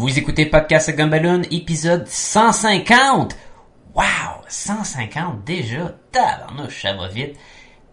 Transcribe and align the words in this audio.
Vous 0.00 0.18
écoutez 0.18 0.46
Podcast 0.46 0.96
Gumballoon, 0.96 1.42
épisode 1.50 2.08
150! 2.08 3.36
Wow! 3.94 4.40
150 4.48 5.44
déjà? 5.44 5.94
Tabarnouche, 6.10 6.80
ça 6.80 6.94
va 6.94 7.06
vite. 7.08 7.36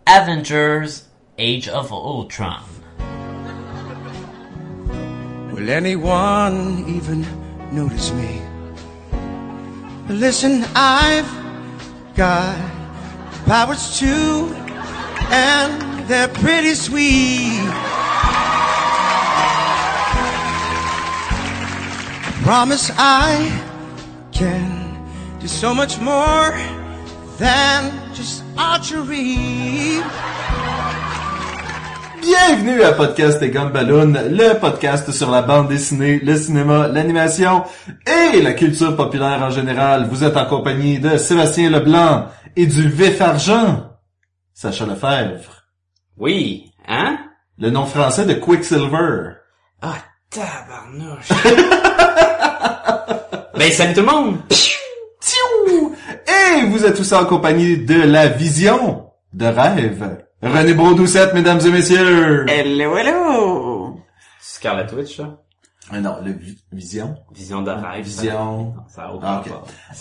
Avengers, 0.05 1.03
Age 1.37 1.67
of 1.67 1.91
Ultron. 1.91 2.63
Will 5.51 5.69
anyone 5.69 6.85
even 6.87 7.25
notice 7.73 8.13
me? 8.13 8.39
Listen, 10.07 10.63
I've 10.77 11.29
got 12.15 12.55
powers 13.45 13.99
too, 13.99 14.55
and 15.29 16.07
they're 16.07 16.29
pretty 16.29 16.73
sweet. 16.73 18.06
Promise 22.47 22.93
I 22.97 23.51
can 24.31 24.95
do 25.41 25.49
so 25.49 25.75
much 25.75 25.99
more 25.99 26.55
than 27.39 27.91
just 28.13 28.41
archery. 28.57 29.99
Bienvenue 32.21 32.83
à 32.83 32.93
Podcast 32.93 33.41
et 33.41 33.49
Gumballoon, 33.49 34.13
le 34.31 34.57
podcast 34.61 35.11
sur 35.11 35.29
la 35.29 35.41
bande 35.41 35.67
dessinée, 35.67 36.19
le 36.19 36.37
cinéma, 36.37 36.87
l'animation 36.87 37.65
et 38.05 38.41
la 38.41 38.53
culture 38.53 38.95
populaire 38.95 39.43
en 39.43 39.49
général. 39.49 40.07
Vous 40.09 40.23
êtes 40.23 40.37
en 40.37 40.45
compagnie 40.45 40.99
de 40.99 41.17
Sébastien 41.17 41.69
Leblanc 41.69 42.27
et 42.55 42.65
du 42.65 42.87
vif 42.87 43.19
argent, 43.19 43.91
Sacha 44.53 44.85
Lefebvre. 44.85 45.65
Oui, 46.15 46.71
hein? 46.87 47.19
Le 47.57 47.71
nom 47.71 47.85
français 47.85 48.25
de 48.25 48.35
Quicksilver. 48.35 49.33
Ah, 49.81 49.97
tabarnouche. 50.29 51.27
ben, 53.57 53.71
salut 53.71 53.93
tout 53.93 54.01
le 54.01 54.05
monde! 54.05 54.37
Tiou! 54.49 55.95
Et 56.27 56.65
vous 56.65 56.85
êtes 56.85 56.95
tous 56.95 57.13
en 57.13 57.25
compagnie 57.25 57.77
de 57.77 58.01
la 58.01 58.27
vision 58.27 59.05
de 59.33 59.45
rêve. 59.45 60.23
René 60.41 60.73
Brodoucette, 60.73 61.33
mesdames 61.33 61.59
et 61.65 61.71
messieurs. 61.71 62.45
Hello, 62.47 62.97
hello! 62.97 63.99
Scarlet 64.39 64.87
Witch, 64.95 65.17
ça? 65.17 65.39
Ah 65.89 66.01
non, 66.01 66.17
le 66.23 66.33
vi- 66.33 66.57
vision. 66.73 67.15
Vision 67.33 67.61
de 67.61 67.71
rêve. 67.71 68.03
Vision. 68.03 68.73
Ça, 68.89 68.95
ça 68.95 69.07
a 69.07 69.13
aucun 69.13 69.41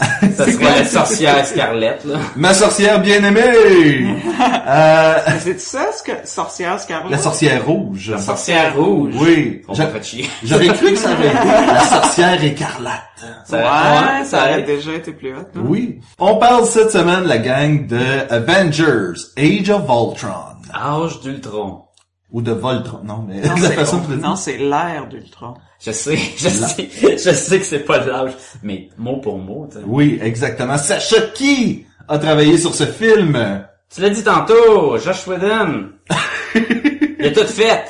Ah. 0.00 0.04
Ça 0.34 0.44
serait 0.50 0.78
la 0.80 0.84
sorcière 0.88 1.46
Scarlett, 1.46 2.04
là. 2.04 2.16
Ma 2.34 2.52
sorcière 2.54 3.00
bien-aimée. 3.00 4.16
Euh, 4.68 5.14
C'est 5.40 5.60
ça, 5.60 5.86
ce 5.96 6.02
que 6.02 6.10
sorcière 6.26 6.78
Scarlet? 6.80 7.10
la 7.10 7.18
sorcière 7.18 7.64
rouge. 7.64 8.10
La 8.10 8.18
sorcière 8.18 8.76
rouge. 8.76 9.14
Oui. 9.16 9.62
On 9.68 9.74
va 9.74 10.02
chier. 10.02 10.28
J'aurais 10.42 10.66
cru 10.68 10.90
que 10.92 10.96
ça 10.98 11.12
aurait 11.12 11.28
été 11.28 11.46
la 11.72 11.80
sorcière 11.84 12.42
écarlate. 12.44 13.02
Ça, 13.44 13.56
Ouais, 13.58 14.24
ça 14.24 14.40
aurait 14.42 14.62
déjà 14.62 14.92
été 14.94 15.12
plus 15.12 15.32
hot, 15.34 15.46
non? 15.54 15.62
Oui. 15.68 16.00
On 16.18 16.36
parle 16.38 16.66
cette 16.66 16.90
semaine, 16.90 17.24
la 17.24 17.38
gang 17.38 17.86
de 17.86 18.00
Avengers, 18.28 19.20
Age 19.38 19.70
of 19.70 19.86
Voltron. 19.86 20.56
Âge 20.74 21.20
d'Ultron. 21.20 21.84
Ou 22.32 22.42
de 22.42 22.52
Voltron, 22.52 23.02
non, 23.04 23.24
mais 23.26 23.40
Non, 23.40 23.54
la 23.60 23.68
c'est 23.68 23.74
façon 23.74 24.02
non, 24.20 24.34
l'air 24.58 25.06
d'Ultron. 25.08 25.54
Je 25.80 25.92
sais, 25.92 26.16
je 26.36 26.48
sais, 26.48 26.88
je 27.12 27.32
sais 27.32 27.58
que 27.58 27.64
c'est 27.64 27.80
pas 27.84 28.00
de 28.00 28.10
l'âge, 28.10 28.32
mais 28.62 28.88
mot 28.98 29.18
pour 29.18 29.38
mot, 29.38 29.68
tu 29.70 29.78
sais. 29.78 29.84
Oui, 29.86 30.18
exactement. 30.20 30.76
Sacha 30.76 31.20
qui 31.34 31.86
a 32.08 32.18
travaillé 32.18 32.58
sur 32.58 32.74
ce 32.74 32.84
film? 32.84 33.64
Tu 33.94 34.00
l'as 34.00 34.10
dit 34.10 34.24
tantôt, 34.24 34.98
Josh 34.98 35.26
Whedon. 35.26 35.90
Il 36.54 37.26
a 37.26 37.30
tout 37.30 37.46
fait. 37.46 37.84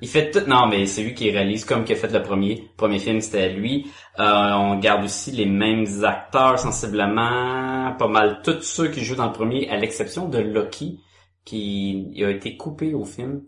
Il 0.00 0.08
fait 0.08 0.30
tout. 0.30 0.42
Non, 0.46 0.66
mais 0.68 0.86
c'est 0.86 1.02
lui 1.02 1.14
qui 1.14 1.30
réalise 1.30 1.64
comme 1.64 1.84
qu'il 1.84 1.96
a 1.96 1.98
fait 1.98 2.12
le 2.12 2.22
premier. 2.22 2.56
Le 2.56 2.76
premier 2.76 2.98
film, 2.98 3.20
c'était 3.20 3.48
lui. 3.48 3.86
Euh, 4.18 4.52
on 4.52 4.78
garde 4.78 5.04
aussi 5.04 5.32
les 5.32 5.46
mêmes 5.46 5.86
acteurs 6.04 6.58
sensiblement, 6.58 7.92
pas 7.98 8.08
mal 8.08 8.40
tous 8.44 8.62
ceux 8.62 8.88
qui 8.88 9.04
jouent 9.04 9.16
dans 9.16 9.26
le 9.26 9.32
premier, 9.32 9.68
à 9.70 9.76
l'exception 9.76 10.28
de 10.28 10.38
Loki, 10.38 11.00
qui 11.44 12.12
a 12.24 12.30
été 12.30 12.56
coupé 12.56 12.94
au 12.94 13.04
film. 13.04 13.42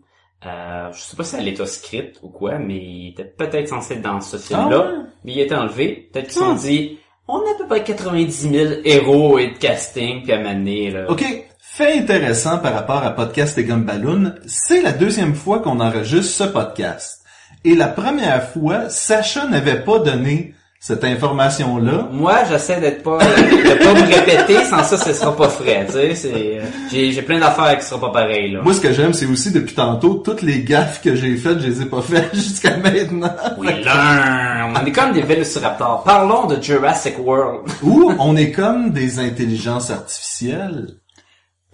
Euh, 0.45 0.91
je 0.93 1.01
sais 1.01 1.15
pas 1.17 1.23
si 1.23 1.35
elle 1.35 1.47
est 1.47 1.65
script 1.65 2.19
ou 2.21 2.29
quoi, 2.29 2.59
mais 2.59 2.77
il 2.77 3.09
était 3.09 3.25
peut-être 3.25 3.69
censé 3.69 3.95
être 3.95 4.01
dans 4.03 4.21
ce 4.21 4.37
film-là, 4.37 4.83
Ah 4.87 4.91
ouais? 4.91 4.97
mais 5.23 5.31
il 5.33 5.39
été 5.39 5.55
enlevé. 5.55 6.09
Peut-être 6.13 6.25
qu'ils 6.25 6.33
se 6.33 6.39
sont 6.39 6.53
Hmm. 6.53 6.57
dit, 6.57 6.99
on 7.27 7.37
a 7.39 7.51
à 7.51 7.57
peu 7.57 7.67
près 7.67 7.83
90 7.83 8.49
000 8.51 8.73
héros 8.85 9.39
et 9.39 9.47
de 9.51 9.57
casting, 9.57 10.21
puis 10.23 10.31
à 10.33 10.39
mener, 10.39 10.91
là. 10.91 11.09
OK. 11.09 11.25
Fait 11.59 11.97
intéressant 11.99 12.57
par 12.59 12.73
rapport 12.73 13.03
à 13.03 13.11
Podcast 13.11 13.57
et 13.57 13.63
Gumballoon, 13.63 14.33
c'est 14.47 14.81
la 14.81 14.93
deuxième 14.93 15.35
fois 15.35 15.59
qu'on 15.59 15.79
enregistre 15.79 16.45
ce 16.45 16.49
podcast. 16.49 17.23
Et 17.65 17.75
la 17.75 17.87
première 17.87 18.49
fois, 18.49 18.89
Sacha 18.89 19.45
n'avait 19.47 19.83
pas 19.83 19.99
donné 19.99 20.53
cette 20.79 21.03
information-là. 21.03 22.07
Moi, 22.11 22.35
j'essaie 22.49 22.79
d'être 22.79 23.01
pas, 23.03 23.17
de 23.17 23.83
pas 23.83 23.93
me 23.93 24.13
répéter, 24.13 24.63
sans 24.65 24.83
ça, 24.83 24.97
ce 24.97 25.11
sera 25.11 25.35
pas 25.35 25.49
frais, 25.49 25.85
tu 25.87 25.93
sais, 25.93 26.15
c'est, 26.15 26.33
euh, 26.33 26.61
j'ai, 26.91 27.11
j'ai 27.11 27.21
plein 27.23 27.39
d'affaires 27.39 27.77
qui 27.79 27.85
seront 27.85 27.99
pas 27.99 28.11
pareilles, 28.11 28.51
là. 28.51 28.61
Moi, 28.61 28.73
ce 28.73 28.81
que 28.81 28.93
j'aime, 28.93 29.13
c'est 29.13 29.25
aussi 29.25 29.51
depuis 29.51 29.73
tantôt, 29.73 30.15
toutes 30.15 30.43
les 30.43 30.63
gaffes 30.63 31.01
que 31.01 31.15
j'ai 31.15 31.35
faites, 31.35 31.59
je 31.59 31.67
les 31.67 31.81
ai 31.81 31.85
pas 31.85 32.01
faites 32.01 32.29
jusqu'à 32.33 32.77
maintenant. 32.77 33.33
Oui, 33.57 33.69
là, 33.83 34.67
on 34.75 34.85
est 34.85 34.91
comme 34.91 35.13
des 35.13 35.21
vélociraptors. 35.23 36.03
Parlons 36.03 36.45
de 36.45 36.61
Jurassic 36.61 37.15
World. 37.19 37.67
Ou 37.81 38.13
on 38.19 38.35
est 38.35 38.51
comme 38.51 38.91
des 38.91 39.19
intelligences 39.19 39.89
artificielles. 39.89 40.87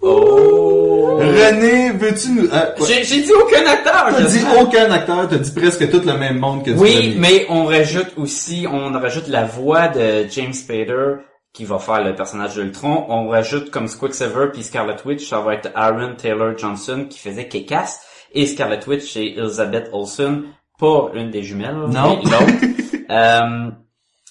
Oh! 0.06 1.16
René, 1.18 1.90
veux-tu 1.92 2.30
nous... 2.32 2.44
euh, 2.52 2.74
ouais. 2.78 3.04
J'ai, 3.04 3.22
dit 3.22 3.32
aucun 3.32 3.64
acteur, 3.66 4.08
T'as 4.10 4.22
dit 4.22 4.44
aucun 4.60 4.90
acteur, 4.90 5.28
t'as 5.28 5.38
dit 5.38 5.50
presque 5.52 5.90
tout 5.90 6.02
le 6.06 6.18
même 6.18 6.38
monde 6.38 6.64
que 6.64 6.70
Oui, 6.72 7.14
mais 7.18 7.46
on 7.48 7.64
rajoute 7.64 8.12
aussi, 8.16 8.66
on 8.70 8.92
rajoute 8.92 9.28
la 9.28 9.44
voix 9.44 9.88
de 9.88 10.26
James 10.30 10.52
Spader, 10.52 11.14
qui 11.54 11.64
va 11.64 11.78
faire 11.78 12.04
le 12.04 12.14
personnage 12.14 12.54
d'Ultron. 12.54 13.06
On 13.08 13.28
rajoute 13.28 13.70
comme 13.70 13.88
Quicksilver 13.88 14.48
puis 14.52 14.62
Scarlet 14.62 14.96
Witch, 15.06 15.28
ça 15.28 15.40
va 15.40 15.54
être 15.54 15.70
Aaron 15.74 16.14
Taylor 16.16 16.58
Johnson 16.58 17.06
qui 17.08 17.18
faisait 17.18 17.48
Kekas 17.48 18.00
et 18.34 18.46
Scarlet 18.46 18.80
Witch 18.86 19.16
et 19.16 19.38
Elizabeth 19.38 19.88
Olsen, 19.92 20.42
pas 20.78 21.10
une 21.14 21.30
des 21.30 21.42
jumelles, 21.42 21.76
Non. 21.88 22.20
mais 22.22 22.30
l'autre. 22.30 22.52
Euh, 23.10 23.70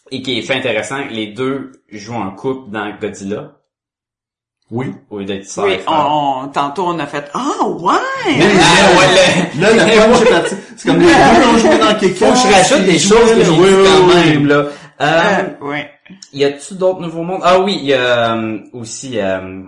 et 0.09 0.23
qui 0.23 0.39
est 0.39 0.41
fait 0.41 0.55
intéressant, 0.55 0.97
les 1.09 1.27
deux 1.27 1.71
jouent 1.91 2.15
en 2.15 2.31
couple 2.31 2.71
dans 2.71 2.91
Godzilla. 2.99 3.51
Oui. 4.75 4.91
Lieu 5.11 5.23
d'être 5.25 5.45
sœur 5.45 5.65
Oui, 5.65 5.77
on, 5.87 6.45
on- 6.45 6.47
tantôt 6.47 6.85
on 6.87 6.97
a 6.97 7.05
fait, 7.05 7.29
ah, 7.35 7.39
ouais! 7.67 7.93
Ah, 8.25 8.97
ouais, 8.97 9.07
le- 9.55 9.61
Là, 9.61 9.75
la 9.75 9.85
punch 10.07 10.21
est 10.21 10.29
partie. 10.31 10.55
C'est 10.75 10.87
comme 10.89 10.99
les 10.99 11.05
deux 11.05 11.47
ont 11.47 11.57
joué 11.59 11.77
dans 11.79 11.99
quelque 11.99 12.15
Faut 12.15 12.31
que 12.31 12.37
je 12.37 12.53
rajoute 12.53 12.85
des 12.85 12.97
choses 12.99 13.31
que 13.33 13.43
j'ai 13.43 13.49
oui, 13.51 13.67
oui, 13.69 13.85
quand 13.85 14.07
oui. 14.07 14.29
même, 14.31 14.47
là. 14.47 14.55
Euh, 14.55 14.69
Euh, 15.01 15.67
ouais. 15.69 15.89
Y 16.33 16.43
a-tu 16.45 16.73
d'autres 16.75 17.01
nouveaux 17.01 17.21
mondes? 17.23 17.41
Ah 17.43 17.59
oui, 17.59 17.77
il 17.81 17.85
y 17.85 17.93
a 17.93 18.35
euh, 18.35 18.59
aussi 18.73 19.19
euh, 19.19 19.61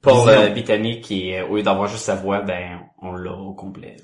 Paul 0.00 0.28
euh, 0.28 0.48
Bettany 0.50 1.00
qui, 1.00 1.34
euh, 1.34 1.46
au 1.48 1.56
lieu 1.56 1.62
d'avoir 1.62 1.88
juste 1.88 2.04
sa 2.04 2.14
voix, 2.14 2.40
ben 2.40 2.78
on 3.02 3.12
l'a 3.16 3.32
au 3.32 3.52
complet. 3.52 3.96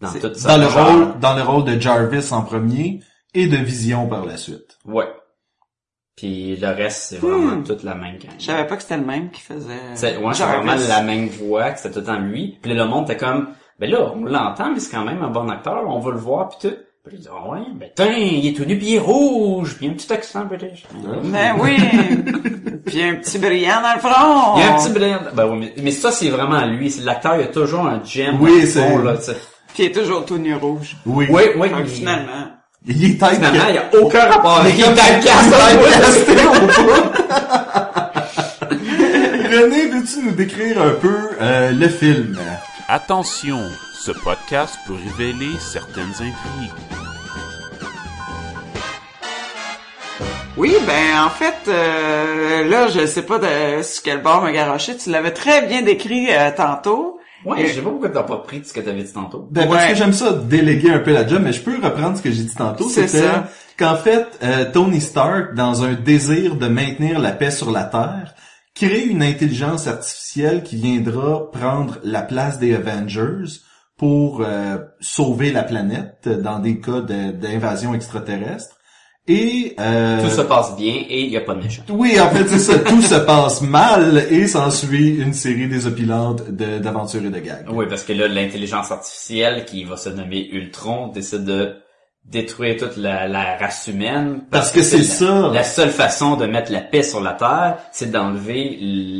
Dans 0.00 0.12
toute 0.12 0.36
sa 0.36 0.56
Dans 0.58 0.64
le 0.64 0.70
genre. 0.70 0.86
rôle, 0.90 1.18
dans 1.20 1.34
le 1.34 1.42
rôle 1.42 1.64
de 1.64 1.80
Jarvis 1.80 2.32
en 2.32 2.42
premier 2.42 3.00
et 3.34 3.46
de 3.46 3.56
Vision 3.56 4.06
par 4.08 4.26
la 4.26 4.36
suite. 4.36 4.76
Ouais. 4.84 5.06
Puis 6.16 6.56
le 6.56 6.68
reste, 6.68 7.02
c'est 7.10 7.18
vraiment 7.18 7.56
Hmm. 7.56 7.64
toute 7.64 7.82
la 7.82 7.94
même 7.94 8.16
gang. 8.18 8.32
Je 8.38 8.44
savais 8.46 8.66
pas 8.66 8.76
que 8.76 8.82
c'était 8.82 8.96
le 8.96 9.04
même 9.04 9.30
qui 9.30 9.42
faisait. 9.42 9.68
C'est 9.94 10.16
ouais, 10.16 10.32
c'est 10.32 10.44
vraiment 10.44 10.74
la 10.88 11.02
même 11.02 11.28
voix, 11.28 11.70
que 11.70 11.78
c'était 11.78 11.92
tout 11.94 12.00
le 12.00 12.06
temps 12.06 12.18
lui. 12.18 12.58
Puis 12.62 12.72
là, 12.72 12.84
le 12.84 12.90
monde 12.90 13.04
était 13.10 13.18
comme, 13.18 13.48
ben 13.78 13.90
là, 13.90 14.12
on 14.14 14.24
l'entend, 14.24 14.72
mais 14.72 14.80
c'est 14.80 14.90
quand 14.96 15.04
même 15.04 15.22
un 15.22 15.28
bon 15.28 15.48
acteur, 15.50 15.84
on 15.86 16.00
va 16.00 16.10
le 16.12 16.16
voir, 16.18 16.48
puis 16.48 16.70
tout. 16.70 16.76
Puis 17.04 17.16
il 17.18 17.20
dit, 17.22 17.28
ah 17.30 17.50
ouais, 17.50 17.60
ben 17.74 17.88
tiens, 17.94 18.12
il 18.16 18.48
est 18.48 18.52
tout 18.54 18.64
nu, 18.64 18.76
puis 18.78 18.86
il 18.88 18.94
est 18.96 18.98
rouge, 18.98 19.76
puis 19.76 19.86
il 19.86 19.90
a 19.90 19.92
un 19.92 19.94
petit 19.94 20.12
accent 20.12 20.44
british. 20.46 20.84
Ben 21.24 21.54
oui! 21.60 21.76
Puis 22.86 23.02
un 23.02 23.16
petit 23.16 23.38
brillant 23.38 23.80
dans 23.82 23.94
le 23.94 24.00
front! 24.00 24.56
Il 24.56 24.60
y 24.60 24.62
a 24.62 24.72
un 24.74 24.76
petit 24.76 24.90
brin. 24.92 25.20
Ben 25.34 25.46
oui, 25.48 25.58
mais, 25.58 25.82
mais 25.82 25.90
ça, 25.90 26.10
c'est 26.12 26.28
vraiment 26.30 26.64
lui. 26.66 26.88
C'est 26.90 27.02
l'acteur, 27.02 27.36
il 27.36 27.42
a 27.42 27.46
toujours 27.48 27.84
un 27.86 28.02
gem. 28.04 28.38
Oui, 28.40 28.50
dans 28.50 28.56
le 28.60 28.66
c'est- 28.66 28.88
fond, 28.88 28.98
là, 28.98 29.16
tu 29.16 29.22
sais. 29.24 29.36
Puis 29.74 29.82
il 29.82 29.86
est 29.86 29.92
toujours 29.92 30.24
tout 30.24 30.38
nu 30.38 30.54
rouge. 30.54 30.96
Oui. 31.04 31.26
Oui, 31.30 31.42
oui. 31.56 31.68
Il- 31.80 31.86
finalement. 31.86 32.46
Il 32.88 33.04
est 33.04 33.18
type 33.18 33.34
Finalement, 33.34 33.64
il 33.68 33.74
y 33.74 33.78
a 33.78 33.90
aucun 34.00 34.26
rapport 34.26 34.60
avec 34.60 34.78
Il 34.78 34.84
est 34.84 34.88
le 34.88 34.94
typecast. 34.94 35.54
René, 39.50 39.86
veux-tu 39.86 40.22
nous 40.24 40.30
décrire 40.32 40.80
un 40.80 40.90
peu 40.90 41.30
euh, 41.40 41.72
le 41.72 41.88
film? 41.88 42.38
Attention, 42.88 43.58
ce 43.92 44.12
podcast 44.12 44.78
peut 44.86 44.94
révéler 44.94 45.50
certaines 45.58 46.12
intrigues. 46.12 46.72
Oui, 50.56 50.76
ben 50.86 51.24
en 51.24 51.30
fait, 51.30 51.68
euh, 51.68 52.68
là, 52.68 52.86
je 52.86 53.04
sais 53.06 53.22
pas 53.22 53.38
de 53.38 53.82
sur 53.82 54.02
quel 54.04 54.22
bord 54.22 54.42
me 54.42 54.52
garocher. 54.52 54.96
Tu 54.96 55.10
l'avais 55.10 55.32
très 55.32 55.62
bien 55.62 55.82
décrit 55.82 56.28
euh, 56.30 56.52
tantôt. 56.56 57.18
Ouais, 57.46 57.66
je 57.66 57.74
sais 57.74 57.80
pas 57.82 57.90
pourquoi 57.90 58.08
t'as 58.10 58.22
pas 58.24 58.38
pris 58.38 58.60
de 58.60 58.64
ce 58.66 58.72
que 58.72 58.80
t'avais 58.80 59.02
dit 59.04 59.12
tantôt. 59.12 59.46
Ben, 59.50 59.68
parce 59.68 59.86
que 59.86 59.94
j'aime 59.94 60.12
ça 60.12 60.32
déléguer 60.32 60.90
un 60.90 60.98
peu 60.98 61.12
la 61.12 61.26
job, 61.26 61.40
mais 61.44 61.52
je 61.52 61.60
peux 61.62 61.76
reprendre 61.82 62.16
ce 62.18 62.22
que 62.22 62.30
j'ai 62.32 62.42
dit 62.42 62.54
tantôt. 62.54 62.88
C'est 62.88 63.06
C'était 63.06 63.24
ça. 63.26 63.48
qu'en 63.78 63.96
fait, 63.96 64.26
euh, 64.42 64.70
Tony 64.72 65.00
Stark, 65.00 65.54
dans 65.54 65.84
un 65.84 65.94
désir 65.94 66.56
de 66.56 66.66
maintenir 66.68 67.18
la 67.20 67.32
paix 67.32 67.50
sur 67.50 67.70
la 67.70 67.84
Terre, 67.84 68.34
crée 68.74 69.04
une 69.06 69.22
intelligence 69.22 69.86
artificielle 69.86 70.62
qui 70.62 70.76
viendra 70.76 71.50
prendre 71.50 71.98
la 72.02 72.22
place 72.22 72.58
des 72.58 72.74
Avengers 72.74 73.60
pour 73.96 74.42
euh, 74.42 74.76
sauver 75.00 75.50
la 75.52 75.62
planète 75.62 76.28
dans 76.28 76.58
des 76.58 76.80
cas 76.80 77.00
de- 77.00 77.30
d'invasion 77.30 77.94
extraterrestre. 77.94 78.75
Et 79.28 79.74
euh, 79.80 80.22
Tout 80.22 80.30
se 80.30 80.40
passe 80.42 80.76
bien 80.76 80.94
et 81.08 81.22
il 81.22 81.30
y 81.30 81.36
a 81.36 81.40
pas 81.40 81.54
de 81.54 81.62
méchant. 81.62 81.82
oui, 81.88 82.20
en 82.20 82.30
fait, 82.30 82.46
c'est 82.46 82.58
ça. 82.60 82.78
tout 82.78 83.02
se 83.02 83.16
passe 83.16 83.60
mal 83.60 84.24
et 84.30 84.46
s'ensuit 84.46 85.16
une 85.20 85.32
série 85.34 85.66
désopilante 85.68 86.48
de- 86.50 86.78
d'aventures 86.78 87.24
et 87.24 87.30
de 87.30 87.40
gags. 87.40 87.66
Oui, 87.70 87.86
parce 87.88 88.04
que 88.04 88.12
là, 88.12 88.28
l'intelligence 88.28 88.92
artificielle 88.92 89.64
qui 89.64 89.82
va 89.84 89.96
se 89.96 90.10
nommer 90.10 90.46
Ultron 90.52 91.08
décide 91.08 91.44
de 91.44 91.74
détruire 92.24 92.76
toute 92.76 92.96
la, 92.96 93.26
la 93.28 93.56
race 93.56 93.88
humaine. 93.88 94.42
Parce 94.50 94.70
que 94.72 94.82
c'est 94.82 95.02
ça. 95.02 95.50
La 95.52 95.64
seule 95.64 95.90
façon 95.90 96.36
de 96.36 96.46
mettre 96.46 96.70
la 96.72 96.80
paix 96.80 97.02
sur 97.02 97.20
la 97.20 97.32
Terre, 97.32 97.78
c'est 97.92 98.10
d'enlever 98.10 98.78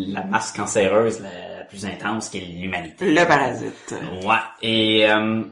la 0.08 0.22
masse 0.24 0.52
cancéreuse 0.52 1.20
la, 1.20 1.58
la 1.58 1.64
plus 1.64 1.84
intense 1.84 2.28
qui 2.28 2.38
est 2.38 2.46
l'humanité. 2.60 3.12
Le 3.12 3.24
parasite. 3.26 3.94
Ouais. 4.24 4.34
Et 4.62 5.06
euh, 5.08 5.42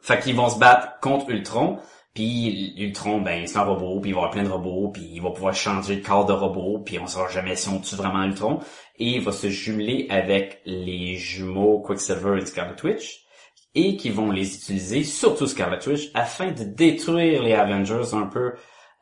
fait 0.00 0.20
qu'ils 0.20 0.34
vont 0.36 0.48
se 0.50 0.58
battre 0.58 0.88
contre 1.00 1.30
Ultron. 1.30 1.78
Puis 2.14 2.74
Ultron, 2.76 3.22
ben 3.22 3.46
c'est 3.46 3.56
un 3.56 3.62
robot, 3.64 4.00
puis 4.00 4.10
il 4.10 4.12
va 4.14 4.18
avoir 4.20 4.32
plein 4.32 4.42
de 4.42 4.48
robots, 4.50 4.90
puis 4.92 5.08
il 5.14 5.22
va 5.22 5.30
pouvoir 5.30 5.54
changer 5.54 5.96
de 5.96 6.06
corps 6.06 6.26
de 6.26 6.32
robot, 6.34 6.80
puis 6.84 6.98
on 6.98 7.06
saura 7.06 7.28
jamais 7.30 7.56
si 7.56 7.68
on 7.70 7.78
tue 7.78 7.96
vraiment 7.96 8.22
Ultron. 8.24 8.58
Et 8.98 9.16
il 9.16 9.20
va 9.22 9.32
se 9.32 9.48
jumeler 9.48 10.06
avec 10.10 10.60
les 10.66 11.16
jumeaux 11.16 11.80
Quicksilver 11.80 12.38
et 12.40 12.44
Scarlet 12.44 12.76
Witch, 12.84 13.20
et 13.74 13.96
qui 13.96 14.10
vont 14.10 14.30
les 14.30 14.54
utiliser, 14.54 15.04
surtout 15.04 15.46
Scarlet 15.46 15.78
Witch, 15.88 16.10
afin 16.12 16.50
de 16.50 16.64
détruire 16.64 17.42
les 17.42 17.54
Avengers 17.54 18.12
un 18.12 18.26
peu. 18.26 18.52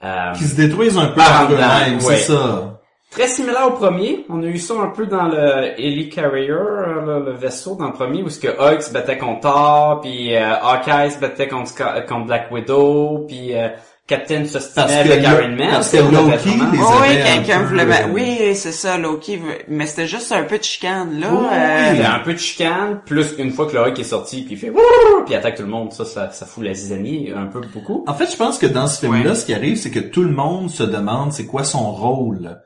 euh, 0.04 0.32
Qui 0.34 0.44
se 0.44 0.54
détruisent 0.54 0.96
un 0.96 1.06
peu 1.08 1.16
Par 1.16 1.50
eux-mêmes, 1.50 1.94
ouais. 1.96 2.00
c'est 2.16 2.32
ça. 2.32 2.79
Très 3.10 3.26
similaire 3.26 3.66
au 3.66 3.72
premier. 3.72 4.24
On 4.28 4.40
a 4.42 4.46
eu 4.46 4.58
ça 4.58 4.74
un 4.80 4.88
peu 4.88 5.06
dans 5.06 5.24
le 5.26 5.72
Helicarrier, 5.80 6.50
euh, 6.50 7.20
le, 7.20 7.24
le 7.24 7.32
vaisseau 7.36 7.74
dans 7.74 7.86
le 7.88 7.92
premier, 7.92 8.22
où 8.22 8.28
ce 8.28 8.38
que 8.38 8.46
Hulk 8.48 8.82
se 8.82 8.92
battait 8.92 9.18
contre 9.18 9.40
Thor, 9.40 10.00
puis 10.00 10.34
euh, 10.36 10.54
Hawkeye 10.62 11.10
se 11.10 11.18
battait 11.18 11.48
contre, 11.48 11.72
contre 12.06 12.26
Black 12.26 12.48
Widow, 12.52 13.24
puis 13.26 13.56
euh, 13.56 13.68
Captain 14.06 14.44
se 14.44 14.60
stinait 14.60 14.92
avec 14.98 15.22
Iron 15.24 15.48
Man. 15.56 15.68
parce 15.72 15.90
que 15.90 15.96
Loki 15.98 16.50
les 16.50 16.78
Oh, 16.80 16.86
oui, 17.02 17.16
quelqu'un 17.24 17.62
voulait 17.64 17.84
mettre... 17.84 18.08
euh, 18.08 18.12
Oui, 18.12 18.54
c'est 18.54 18.72
ça, 18.72 18.96
Loki. 18.96 19.36
veut- 19.38 19.58
Mais 19.68 19.86
c'était 19.86 20.06
juste 20.08 20.30
un 20.32 20.44
peu 20.44 20.58
de 20.58 20.64
chicane, 20.64 21.18
là. 21.20 21.28
Oui, 21.32 21.46
euh, 21.52 22.14
un 22.14 22.20
peu 22.20 22.32
de 22.32 22.38
chicane, 22.38 23.00
plus 23.06 23.34
une 23.38 23.50
fois 23.50 23.66
que 23.66 23.72
le 23.72 23.80
Hulk 23.80 23.98
est 23.98 24.04
sorti, 24.04 24.42
puis 24.42 24.54
il 24.54 24.58
fait 24.58 24.70
puis 24.70 24.80
il 25.28 25.34
attaque 25.36 25.56
tout 25.56 25.62
le 25.64 25.68
monde. 25.68 25.92
Ça, 25.92 26.04
ça, 26.04 26.30
ça 26.30 26.46
fout 26.46 26.62
la 26.64 26.74
zizanie 26.74 27.30
un 27.36 27.46
peu 27.46 27.60
beaucoup. 27.74 28.04
En 28.06 28.14
fait, 28.14 28.30
je 28.30 28.36
pense 28.36 28.56
que 28.58 28.66
dans 28.66 28.86
ce 28.86 29.00
film-là, 29.00 29.30
Ouais. 29.30 29.34
ce 29.36 29.44
qui 29.46 29.54
arrive, 29.54 29.76
c'est 29.76 29.90
que 29.90 30.00
tout 30.00 30.22
le 30.22 30.32
monde 30.32 30.70
se 30.70 30.84
demande 30.84 31.32
c'est 31.32 31.46
quoi 31.46 31.62
son 31.64 31.90
rôle 31.92 32.58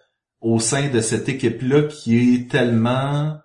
au 0.44 0.60
sein 0.60 0.90
de 0.90 1.00
cette 1.00 1.28
équipe-là 1.28 1.84
qui 1.84 2.34
est 2.34 2.50
tellement, 2.50 3.38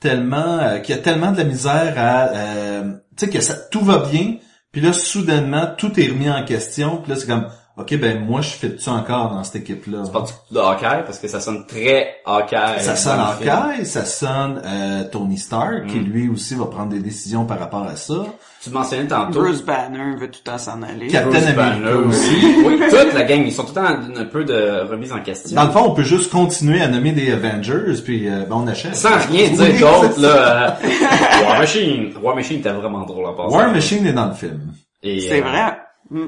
tellement, 0.00 0.58
euh, 0.58 0.78
qui 0.78 0.92
a 0.94 0.96
tellement 0.96 1.32
de 1.32 1.36
la 1.36 1.44
misère 1.44 1.94
à, 1.98 2.28
euh, 2.28 2.94
tu 3.16 3.26
sais 3.26 3.30
que 3.30 3.40
ça, 3.40 3.54
tout 3.70 3.82
va 3.82 3.98
bien, 3.98 4.38
puis 4.72 4.80
là, 4.80 4.94
soudainement, 4.94 5.66
tout 5.76 6.00
est 6.00 6.08
remis 6.08 6.30
en 6.30 6.44
question, 6.44 6.96
puis 6.96 7.12
là, 7.12 7.16
c'est 7.18 7.26
comme, 7.26 7.48
ok, 7.76 7.98
ben 7.98 8.24
moi, 8.24 8.40
je 8.40 8.48
fais 8.50 8.76
ça 8.78 8.92
encore 8.92 9.30
dans 9.34 9.44
cette 9.44 9.56
équipe-là? 9.56 9.98
C'est 10.04 10.12
pas 10.12 10.20
du 10.22 10.32
tout 10.32 10.54
de 10.54 10.58
Hawkeye, 10.60 11.04
parce 11.04 11.18
que 11.18 11.28
ça 11.28 11.40
sonne 11.40 11.66
très 11.66 12.16
Hawkeye. 12.24 12.80
Ça 12.80 12.96
sonne. 12.96 13.20
Hawkeye, 13.20 13.84
ça 13.84 14.04
sonne 14.04 14.62
euh, 14.64 15.04
Tony 15.10 15.36
Stark, 15.38 15.86
qui 15.86 15.98
Mm. 15.98 16.04
lui 16.04 16.28
aussi 16.28 16.54
va 16.54 16.66
prendre 16.66 16.90
des 16.90 17.00
décisions 17.00 17.44
par 17.44 17.58
rapport 17.58 17.84
à 17.84 17.96
ça. 17.96 18.24
Tu 18.62 18.70
mentionnais 18.70 19.06
tantôt. 19.06 19.40
Bruce 19.42 19.62
Banner 19.62 20.16
veut 20.18 20.28
tout 20.30 20.40
le 20.44 20.50
temps 20.50 20.58
s'en 20.58 20.82
aller. 20.82 21.06
Cap- 21.06 21.24
Bruce 21.26 21.36
Captain 21.44 21.52
America 21.60 21.84
Banner, 21.92 22.06
aussi. 22.08 22.54
Oui, 22.66 22.80
toute 22.90 23.14
la 23.14 23.22
gang, 23.22 23.42
ils 23.44 23.52
sont 23.52 23.62
tout 23.62 23.68
le 23.68 23.74
temps 23.74 23.86
en- 23.86 24.16
un 24.20 24.24
peu 24.24 24.44
de 24.44 24.80
remise 24.90 25.12
en 25.12 25.20
question. 25.20 25.54
Dans 25.54 25.66
le 25.66 25.70
fond, 25.70 25.84
on 25.86 25.94
peut 25.94 26.02
juste 26.02 26.32
continuer 26.32 26.80
à 26.82 26.88
nommer 26.88 27.12
des 27.12 27.30
Avengers, 27.32 28.00
puis 28.04 28.28
euh, 28.28 28.40
ben, 28.48 28.56
on 28.56 28.66
achète. 28.66 28.96
Sans 28.96 29.16
rien 29.30 29.48
dire 29.50 29.60
Oui, 29.60 29.78
d'autre, 29.78 30.20
là. 30.20 30.76
euh, 30.82 30.88
War 31.46 31.58
Machine. 31.58 32.12
War 32.20 32.34
Machine 32.34 32.58
était 32.58 32.72
vraiment 32.72 33.04
drôle 33.04 33.26
à 33.26 33.32
passer. 33.32 33.54
War 33.54 33.70
Machine 33.70 34.06
est 34.06 34.12
dans 34.12 34.26
le 34.26 34.34
film. 34.34 34.72
C'est 35.02 35.40
euh, 35.40 35.42
vrai. 35.42 35.78
Hmm. 36.10 36.26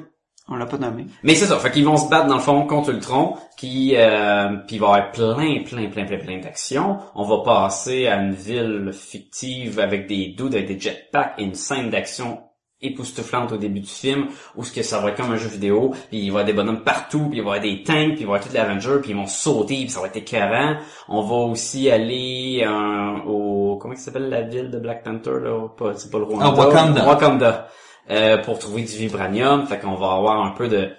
On 0.51 0.57
l'a 0.57 0.67
pas 0.67 0.79
nommé. 0.79 1.05
Mais 1.23 1.35
c'est 1.35 1.47
ça. 1.47 1.59
Fait 1.59 1.71
qu'ils 1.71 1.85
vont 1.85 1.99
se 1.99 2.09
battre, 2.09 2.27
dans 2.27 2.37
le 2.37 2.41
fond, 2.41 2.67
contre 2.67 2.91
Ultron, 2.91 3.37
qui, 3.57 3.95
euh, 3.97 4.57
puis 4.67 4.77
il 4.77 4.81
va 4.81 4.87
y 4.87 4.91
avoir 4.91 5.11
plein, 5.13 5.63
plein, 5.63 5.89
plein, 5.91 6.07
plein, 6.07 6.19
plein 6.19 6.39
d'actions. 6.39 6.97
On 7.15 7.25
va 7.25 7.43
passer 7.45 8.07
à 8.07 8.17
une 8.17 8.33
ville 8.33 8.91
fictive 8.95 9.79
avec 9.79 10.07
des 10.07 10.29
dudes, 10.29 10.55
avec 10.55 10.67
des 10.67 10.81
jetpacks 10.81 11.35
et 11.37 11.43
une 11.45 11.55
scène 11.55 11.91
d'action 11.91 12.41
époustouflante 12.81 13.53
au 13.53 13.57
début 13.57 13.81
du 13.81 13.89
film, 13.89 14.27
où 14.57 14.63
ce 14.63 14.73
que 14.73 14.83
ça 14.83 15.01
va 15.01 15.11
être 15.11 15.17
comme 15.17 15.33
un 15.33 15.37
jeu 15.37 15.49
vidéo, 15.49 15.93
puis 16.09 16.19
il 16.19 16.21
va 16.21 16.25
y 16.27 16.29
avoir 16.29 16.45
des 16.45 16.53
bonhommes 16.53 16.85
partout, 16.85 17.27
puis 17.29 17.39
il 17.39 17.45
va 17.45 17.57
y 17.57 17.59
avoir 17.59 17.61
des 17.61 17.83
tanks, 17.83 18.15
puis 18.15 18.21
il 18.21 18.27
va 18.27 18.35
y 18.35 18.37
avoir 18.37 18.41
tous 18.41 18.53
les 18.53 18.59
Avengers, 18.61 19.01
puis 19.03 19.11
ils 19.11 19.17
vont 19.17 19.27
sauter, 19.27 19.75
puis 19.75 19.91
ça 19.91 20.01
va 20.01 20.07
être 20.07 20.17
écœurant. 20.17 20.77
On 21.09 21.23
va 21.23 21.35
aussi 21.35 21.91
aller 21.91 22.65
euh, 22.65 23.29
au... 23.29 23.79
Comment 23.83 23.97
ça 23.97 24.03
s'appelle 24.03 24.31
la 24.31 24.43
ville 24.43 24.71
de 24.71 24.79
Black 24.79 25.03
Panther, 25.03 25.41
là? 25.43 25.69
Pas, 25.77 25.93
c'est 25.97 26.11
pas 26.11 26.19
le 26.19 26.25
Rwanda. 26.25 26.47
Ah, 26.47 26.55
Wakanda. 26.55 27.05
Wakanda. 27.05 27.69
Euh, 28.11 28.39
pour 28.39 28.59
trouver 28.59 28.83
du 28.83 28.97
vibranium. 28.97 29.67
Fait 29.67 29.79
qu'on 29.79 29.95
va 29.95 30.13
avoir 30.13 30.43
un 30.43 30.53
peu 30.53 30.69
de, 30.69 30.91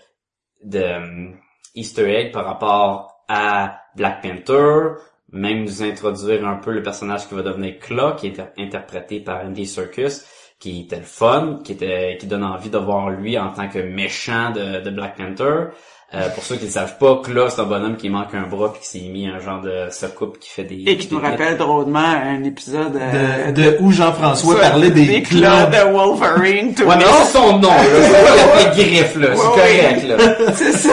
de 0.64 0.80
euh, 0.80 1.32
Easter 1.74 2.08
egg 2.08 2.32
par 2.32 2.46
rapport 2.46 3.24
à 3.28 3.82
Black 3.96 4.22
Panther. 4.22 5.02
Même 5.32 5.64
nous 5.64 5.82
introduire 5.84 6.48
un 6.48 6.58
peu 6.58 6.72
le 6.72 6.84
personnage 6.84 7.28
qui 7.28 7.36
va 7.36 7.42
devenir 7.42 7.80
Claw, 7.80 8.16
qui 8.16 8.28
est 8.28 8.40
inter- 8.40 8.52
interprété 8.58 9.20
par 9.22 9.44
Andy 9.44 9.66
Serkis, 9.66 10.22
qui 10.60 10.82
était 10.82 10.98
le 10.98 11.04
fun, 11.04 11.60
qui 11.64 11.72
était 11.74 12.18
qui 12.20 12.28
donne 12.28 12.44
envie 12.44 12.70
de 12.70 12.78
voir 12.78 13.10
lui 13.10 13.38
en 13.38 13.52
tant 13.54 13.70
que 13.70 13.80
méchant 13.80 14.52
de 14.52 14.90
Black 14.90 15.18
Panther. 15.18 15.68
Euh, 16.12 16.28
pour 16.34 16.44
ceux 16.44 16.56
qui 16.56 16.66
ne 16.66 16.72
savent 16.72 16.98
pas, 16.98 17.22
Claw, 17.24 17.50
c'est 17.52 17.62
un 17.62 17.66
bonhomme 17.66 17.96
qui 17.96 18.10
manque 18.10 18.34
un 18.34 18.48
bras 18.48 18.74
puis 18.74 18.82
qui 18.82 18.88
s'est 18.88 19.08
mis 19.12 19.28
un 19.28 19.40
genre 19.40 19.62
de 19.62 19.92
secoupe 19.92 20.40
qui 20.40 20.50
fait 20.50 20.64
des... 20.64 20.84
Et 20.88 20.98
qui 20.98 21.08
nous 21.14 21.20
des- 21.22 21.28
rappelle 21.28 21.56
drôlement 21.56 22.00
un 22.00 22.44
épisode 22.46 22.96
euh, 23.00 23.52
De, 23.52 23.62
de 23.62 23.78
où 23.80 23.92
Jean-François 23.92 24.60
parlait 24.60 24.90
des 24.90 25.22
claws 25.22 25.68
clubs. 25.68 25.72
de 25.72 25.92
Wolverine. 25.94 26.74
Tout 26.74 26.82
Ouais, 26.86 26.96
mais 26.98 27.04
c'est 27.26 27.38
son 27.38 27.60
nom, 27.60 27.70
là. 27.70 27.84
C'est 28.02 28.26
pas 28.26 28.36
l'appeler 28.36 28.84
Griff, 28.86 29.16
là. 29.18 29.28
C'est 29.36 29.44
correct, 29.44 30.04
là. 30.08 30.54
C'est 30.56 30.72
ça. 30.74 30.90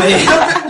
Mais 0.00 0.12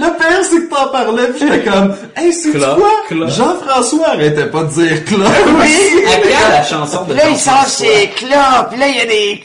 le 0.01 0.19
pire, 0.19 0.43
c'est 0.43 0.69
que 0.69 0.75
t'en 0.75 0.89
parlais, 0.91 1.29
pis 1.29 1.41
j'étais 1.41 1.71
comme, 1.71 1.95
hey, 2.17 2.33
c'est 2.33 2.51
quoi? 2.53 3.29
Jean-François 3.29 4.09
arrêtait 4.11 4.47
pas 4.47 4.65
de 4.65 4.69
dire 4.71 5.05
club. 5.05 5.29
Oui. 5.61 5.73
À 6.07 6.19
quand 6.19 6.49
la 6.53 6.63
chanson 6.63 7.05
de 7.05 7.15
Là, 7.15 7.23
il 7.31 7.37
sort 7.37 7.65
ses 7.67 8.11
puis 8.71 8.79
là, 8.79 8.87
il 8.89 8.97
y 8.97 9.01
a 9.01 9.07
des 9.07 9.41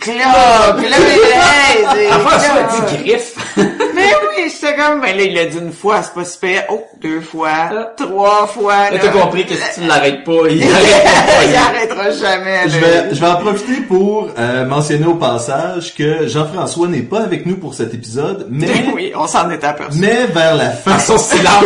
puis 0.77 0.87
là, 0.89 0.97
des 0.97 2.07
fois, 2.21 2.39
ça 2.39 2.53
a 2.53 2.63
clopes. 2.63 3.10
Mais 3.57 4.13
oui, 4.37 4.51
j'étais 4.51 4.75
comme, 4.75 5.01
ben 5.01 5.15
là, 5.15 5.23
il 5.23 5.33
l'a 5.33 5.45
dit 5.45 5.57
une 5.57 5.71
fois, 5.73 6.01
c'est 6.01 6.13
pas 6.13 6.25
super. 6.25 6.65
Oh, 6.69 6.83
deux 7.01 7.21
fois, 7.21 7.93
trois 7.97 8.47
fois. 8.47 8.89
Là, 8.89 8.99
t'as 9.01 9.09
compris 9.09 9.45
que 9.45 9.53
si 9.55 9.81
tu 9.81 9.87
l'arrêtes 9.87 10.23
pas, 10.23 10.47
il 10.49 10.63
arrêtera 11.55 12.11
jamais. 12.11 12.61
Je 12.67 12.77
vais, 12.79 13.15
je 13.15 13.19
vais 13.19 13.27
en 13.27 13.37
profiter 13.37 13.81
pour 13.81 14.29
euh, 14.37 14.65
mentionner 14.65 15.05
au 15.05 15.15
passage 15.15 15.93
que 15.95 16.27
Jean-François 16.27 16.87
n'est 16.87 17.01
pas 17.01 17.21
avec 17.21 17.45
nous 17.45 17.57
pour 17.57 17.73
cet 17.73 17.93
épisode, 17.93 18.47
mais, 18.51 18.67
oui, 18.93 19.11
on 19.15 19.27
s'en 19.27 19.49
est 19.49 19.63
aperçu. 19.63 19.99
mais 19.99 20.25
vers 20.27 20.55
la 20.55 20.69
fin. 20.71 20.99
Son 20.99 21.17
silence. 21.17 21.63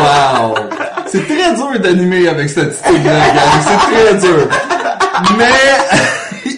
Wow! 0.00 0.54
C'est 1.06 1.26
très 1.26 1.54
dur 1.54 1.80
d'animer 1.80 2.28
avec 2.28 2.50
statistique-là, 2.50 3.18
gang. 3.28 3.62
C'est 3.62 3.94
très 3.94 4.14
dur. 4.14 4.48
Mais 5.36 5.46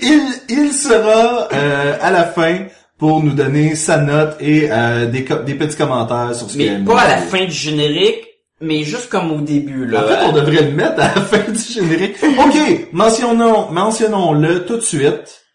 il, 0.03 0.23
il 0.49 0.73
sera 0.73 1.49
euh, 1.53 1.97
à 2.03 2.11
la 2.11 2.25
fin 2.25 2.57
pour 3.01 3.23
nous 3.23 3.33
donner 3.33 3.75
sa 3.77 3.97
note 3.97 4.37
et 4.41 4.71
euh, 4.71 5.07
des, 5.07 5.23
des 5.23 5.55
petits 5.55 5.77
commentaires 5.77 6.35
sur 6.35 6.51
ce 6.51 6.57
qu'il 6.57 6.69
a 6.69 6.79
Mais 6.79 6.85
pas 6.85 7.01
à 7.01 7.09
la 7.09 7.17
fin 7.17 7.47
du 7.47 7.51
générique, 7.51 8.27
mais 8.61 8.83
juste 8.83 9.09
comme 9.09 9.33
au 9.33 9.41
début, 9.41 9.87
là. 9.87 10.05
En 10.05 10.07
fait, 10.07 10.27
on 10.27 10.33
devrait 10.33 10.65
le 10.65 10.73
mettre 10.73 11.01
à 11.01 11.15
la 11.15 11.23
fin 11.23 11.51
du 11.51 11.59
générique. 11.59 12.17
OK, 12.23 12.89
mentionnons, 12.93 13.71
mentionnons-le 13.73 14.67
tout 14.67 14.77
de 14.77 14.83
suite. 14.83 15.47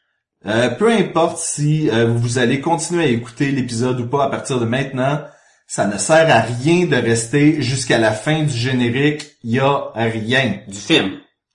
Euh, 0.47 0.69
peu 0.69 0.91
importe 0.91 1.37
si 1.37 1.89
euh, 1.91 2.07
vous 2.07 2.39
allez 2.39 2.61
continuer 2.61 3.03
à 3.03 3.07
écouter 3.07 3.51
l'épisode 3.51 3.99
ou 3.99 4.07
pas 4.07 4.25
à 4.25 4.29
partir 4.29 4.59
de 4.59 4.65
maintenant, 4.65 5.21
ça 5.67 5.85
ne 5.85 5.99
sert 5.99 6.29
à 6.29 6.41
rien 6.41 6.87
de 6.87 6.95
rester 6.95 7.61
jusqu'à 7.61 7.99
la 7.99 8.11
fin 8.11 8.41
du 8.41 8.55
générique. 8.55 9.23
Il 9.43 9.51
y 9.51 9.59
a 9.59 9.91
rien. 9.95 10.61
Du 10.67 10.77
film. 10.77 11.11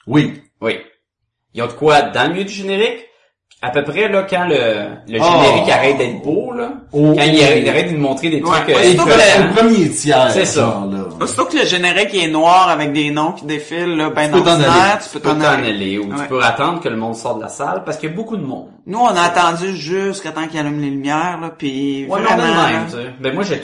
Oui. 0.07 0.41
Oui. 0.61 0.79
Il 1.53 1.59
y 1.59 1.63
a 1.63 1.67
de 1.67 1.73
quoi 1.73 2.03
dans 2.03 2.29
le 2.29 2.33
milieu 2.33 2.45
du 2.45 2.53
générique? 2.53 3.07
À 3.63 3.69
peu 3.69 3.85
près, 3.85 4.09
là, 4.09 4.27
quand 4.29 4.47
le, 4.49 4.55
le 5.07 5.19
Oh. 5.21 5.25
générique 5.43 5.69
arrête 5.71 5.99
d'être 5.99 6.23
beau, 6.23 6.51
là. 6.55 6.71
Au- 6.93 7.13
Quand 7.15 7.23
il 7.23 7.43
arrête, 7.45 7.59
il 7.63 7.69
arrête 7.69 7.89
de 7.91 7.95
nous 7.95 8.01
montrer 8.01 8.31
des 8.31 8.41
trucs 8.41 8.69
Ouais, 8.69 8.75
euh, 8.75 8.93
surtout 8.95 9.05
que. 9.11 9.51
Au 9.51 9.55
premier 9.55 9.91
tiers. 9.91 10.31
C'est 10.31 10.47
ça. 10.47 10.61
genre, 10.63 10.87
là. 10.91 10.99
Aussitôt 11.23 11.45
que 11.45 11.59
le 11.59 11.67
générique 11.67 12.15
est 12.15 12.29
noir 12.29 12.71
avec 12.71 12.95
des 12.95 13.11
noms 13.11 13.33
qui 13.33 13.45
défilent, 13.45 13.97
là, 13.99 14.09
ben 14.09 14.29
Tu 14.29 14.39
peux 14.39 14.41
t'en 14.45 14.53
aller. 14.53 14.63
tu 15.03 15.09
Tu 15.09 15.13
peux 15.13 15.21
peux 15.21 15.29
t'en 15.29 15.35
t'en 15.45 15.45
aller. 15.59 15.69
aller 15.69 15.99
ou 15.99 16.05
tu 16.07 16.25
peux 16.27 16.43
attendre 16.43 16.81
que 16.81 16.89
le 16.89 16.97
monde 16.97 17.15
sorte 17.15 17.37
de 17.37 17.43
la 17.43 17.49
salle 17.51 17.83
parce 17.85 17.99
qu'il 17.99 18.09
y 18.09 18.13
a 18.13 18.17
beaucoup 18.17 18.39
de 18.39 18.45
monde. 18.47 18.69
Nous, 18.87 18.99
on 18.99 19.07
a 19.09 19.21
attendu 19.23 19.77
jusqu'à 19.77 20.33
temps 20.33 20.47
qu'il 20.49 20.59
allume 20.59 20.81
les 20.81 20.91
lumières, 20.91 21.39
là, 21.41 21.51
puis 21.57 22.07
Ouais, 22.09 22.21
vraiment... 22.21 22.43
de 22.43 22.97
même. 22.97 23.13
Ben, 23.21 23.35
moi, 23.35 23.45
j'ai, 23.45 23.61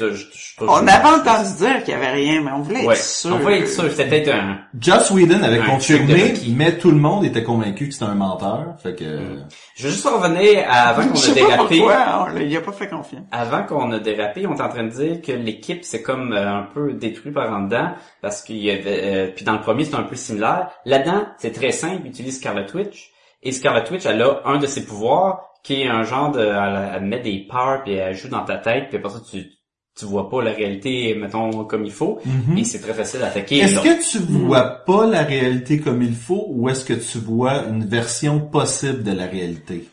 on 0.61 0.87
avait 0.87 1.09
entendu 1.09 1.57
dire 1.59 1.83
qu'il 1.85 1.95
y 1.95 1.97
avait 1.97 2.13
rien, 2.13 2.43
mais 2.43 2.51
on 2.53 2.61
voulait 2.61 2.85
Ouais. 2.87 2.95
être 2.95 3.03
sûr. 3.03 3.35
On 3.35 3.39
voulait 3.39 3.61
être 3.61 3.69
sûr. 3.69 3.85
C'était 3.91 4.09
peut-être 4.09 4.35
un, 4.35 4.59
Joss 4.79 5.11
Whedon 5.11 5.43
avait 5.43 5.61
Un 5.61 5.67
confirmé, 5.67 6.35
mais 6.55 6.79
tout 6.79 6.91
le 6.91 6.99
monde 6.99 7.25
était 7.25 7.43
convaincu 7.43 7.89
que 7.89 7.93
c'était 7.95 8.07
un 8.07 8.15
menteur. 8.15 8.77
Fait 8.83 8.95
que... 8.95 9.05
je 9.75 9.85
veux 9.85 9.91
juste 9.91 10.07
revenir 10.07 10.65
à 10.69 10.89
avant 10.89 11.09
qu'on 11.09 11.19
a 11.31 11.35
dérapé. 11.35 11.79
pourquoi, 11.79 12.29
on, 12.35 12.41
il 12.41 12.57
a 12.57 12.61
pas 12.61 12.73
fait 12.73 12.89
confiance. 12.89 13.25
Avant 13.33 13.63
qu'on 13.65 13.91
a 13.93 13.99
dérapé, 13.99 14.47
on 14.47 14.55
est 14.57 14.63
en 14.63 14.69
train 14.69 14.85
de 14.85 14.91
dire 14.91 15.21
que 15.23 15.33
l'équipe 15.33 15.83
c'est 15.85 16.03
comme 16.03 16.33
euh, 16.33 16.59
un 16.61 16.63
peu 16.73 16.93
détruit 16.93 17.33
par 17.33 17.53
en 17.53 17.63
dedans 17.63 17.91
parce 18.23 18.43
qu'il 18.43 18.57
y 18.59 18.71
avait 18.71 19.01
euh, 19.05 19.27
puis 19.35 19.45
dans 19.45 19.53
le 19.53 19.61
premier 19.61 19.85
c'est 19.85 19.95
un 19.97 20.03
peu 20.03 20.17
similaire. 20.17 20.69
Là-dedans, 20.85 21.27
c'est 21.39 21.53
très 21.53 21.73
simple, 21.73 22.03
il 22.05 22.09
utilise 22.11 22.37
Scarlet 22.39 22.67
Witch 22.75 23.11
et 23.47 23.53
Scarlet 23.53 23.85
Witch 23.91 24.07
elle 24.07 24.23
a 24.23 24.43
un 24.45 24.59
de 24.59 24.67
ses 24.67 24.85
pouvoirs 24.85 25.43
qui 25.63 25.83
est 25.83 25.89
un 25.89 26.03
genre 26.03 26.31
de 26.33 26.41
elle, 26.41 26.91
elle 26.95 27.05
met 27.05 27.21
des 27.21 27.47
peurs 27.51 27.83
puis 27.85 27.95
elle 27.95 28.15
joue 28.15 28.29
dans 28.29 28.45
ta 28.45 28.57
tête 28.57 28.89
puis 28.89 28.99
après 28.99 29.11
ça 29.11 29.21
tu 29.31 29.53
tu 29.99 30.05
vois 30.05 30.29
pas 30.29 30.43
la 30.43 30.53
réalité 30.53 31.15
mettons 31.15 31.65
comme 31.65 31.85
il 31.85 31.93
faut 31.93 32.21
et 32.57 32.65
c'est 32.65 32.81
très 32.81 32.93
facile 32.93 33.21
d'attaquer. 33.21 33.59
Est-ce 33.59 33.81
que 33.81 34.11
tu 34.11 34.19
vois 34.19 34.85
pas 34.85 35.07
la 35.07 35.23
réalité 35.23 35.81
comme 35.81 36.03
il 36.03 36.15
faut 36.15 36.47
ou 36.51 36.69
est-ce 36.69 36.85
que 36.85 36.93
tu 36.93 37.19
vois 37.19 37.65
une 37.65 37.85
version 37.87 38.41
possible 38.41 39.03
de 39.03 39.13
la 39.13 39.25
réalité? 39.25 39.89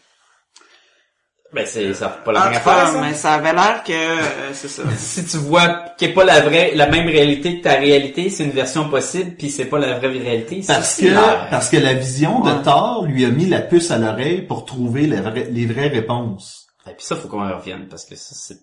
Ben 1.53 1.65
c'est 1.67 1.93
ça 1.93 2.09
pas 2.09 2.31
la 2.31 2.45
même 2.45 2.53
affaire 2.55 2.99
mais 3.01 3.13
ça 3.13 3.33
avait 3.33 3.53
l'air 3.53 3.83
que 3.85 3.91
euh, 3.93 4.53
c'est 4.53 4.67
ça. 4.69 4.83
si 4.97 5.23
tu 5.25 5.37
vois 5.37 5.67
qu'il 5.97 6.07
n'est 6.07 6.13
pas 6.13 6.23
la 6.23 6.41
vraie, 6.41 6.71
la 6.75 6.87
même 6.87 7.07
réalité 7.07 7.57
que 7.59 7.63
ta 7.63 7.73
réalité, 7.75 8.29
c'est 8.29 8.43
une 8.43 8.51
version 8.51 8.89
possible, 8.89 9.35
puis 9.37 9.49
c'est 9.51 9.65
pas 9.65 9.77
la 9.79 9.97
vraie 9.99 10.07
réalité. 10.09 10.61
Parce 10.65 10.89
c'est 10.95 11.05
que 11.07 11.13
la- 11.13 11.47
parce 11.51 11.69
que 11.69 11.77
la 11.77 11.93
vision 11.93 12.39
de 12.41 12.49
Ouais. 12.49 12.61
Thor 12.63 13.05
lui 13.05 13.23
a 13.25 13.29
mis 13.29 13.45
la 13.45 13.61
puce 13.61 13.91
à 13.91 13.97
l'oreille 13.97 14.41
pour 14.41 14.65
trouver 14.65 15.07
les, 15.07 15.17
vrais- 15.21 15.47
les 15.51 15.65
vraies 15.65 15.89
réponses. 15.89 16.67
Et 16.89 16.93
puis 16.95 17.05
ça, 17.05 17.15
faut 17.15 17.27
qu'on 17.27 17.47
y 17.47 17.51
revienne, 17.53 17.87
parce 17.89 18.05
que 18.05 18.15
ça, 18.15 18.33
c'est 18.35 18.57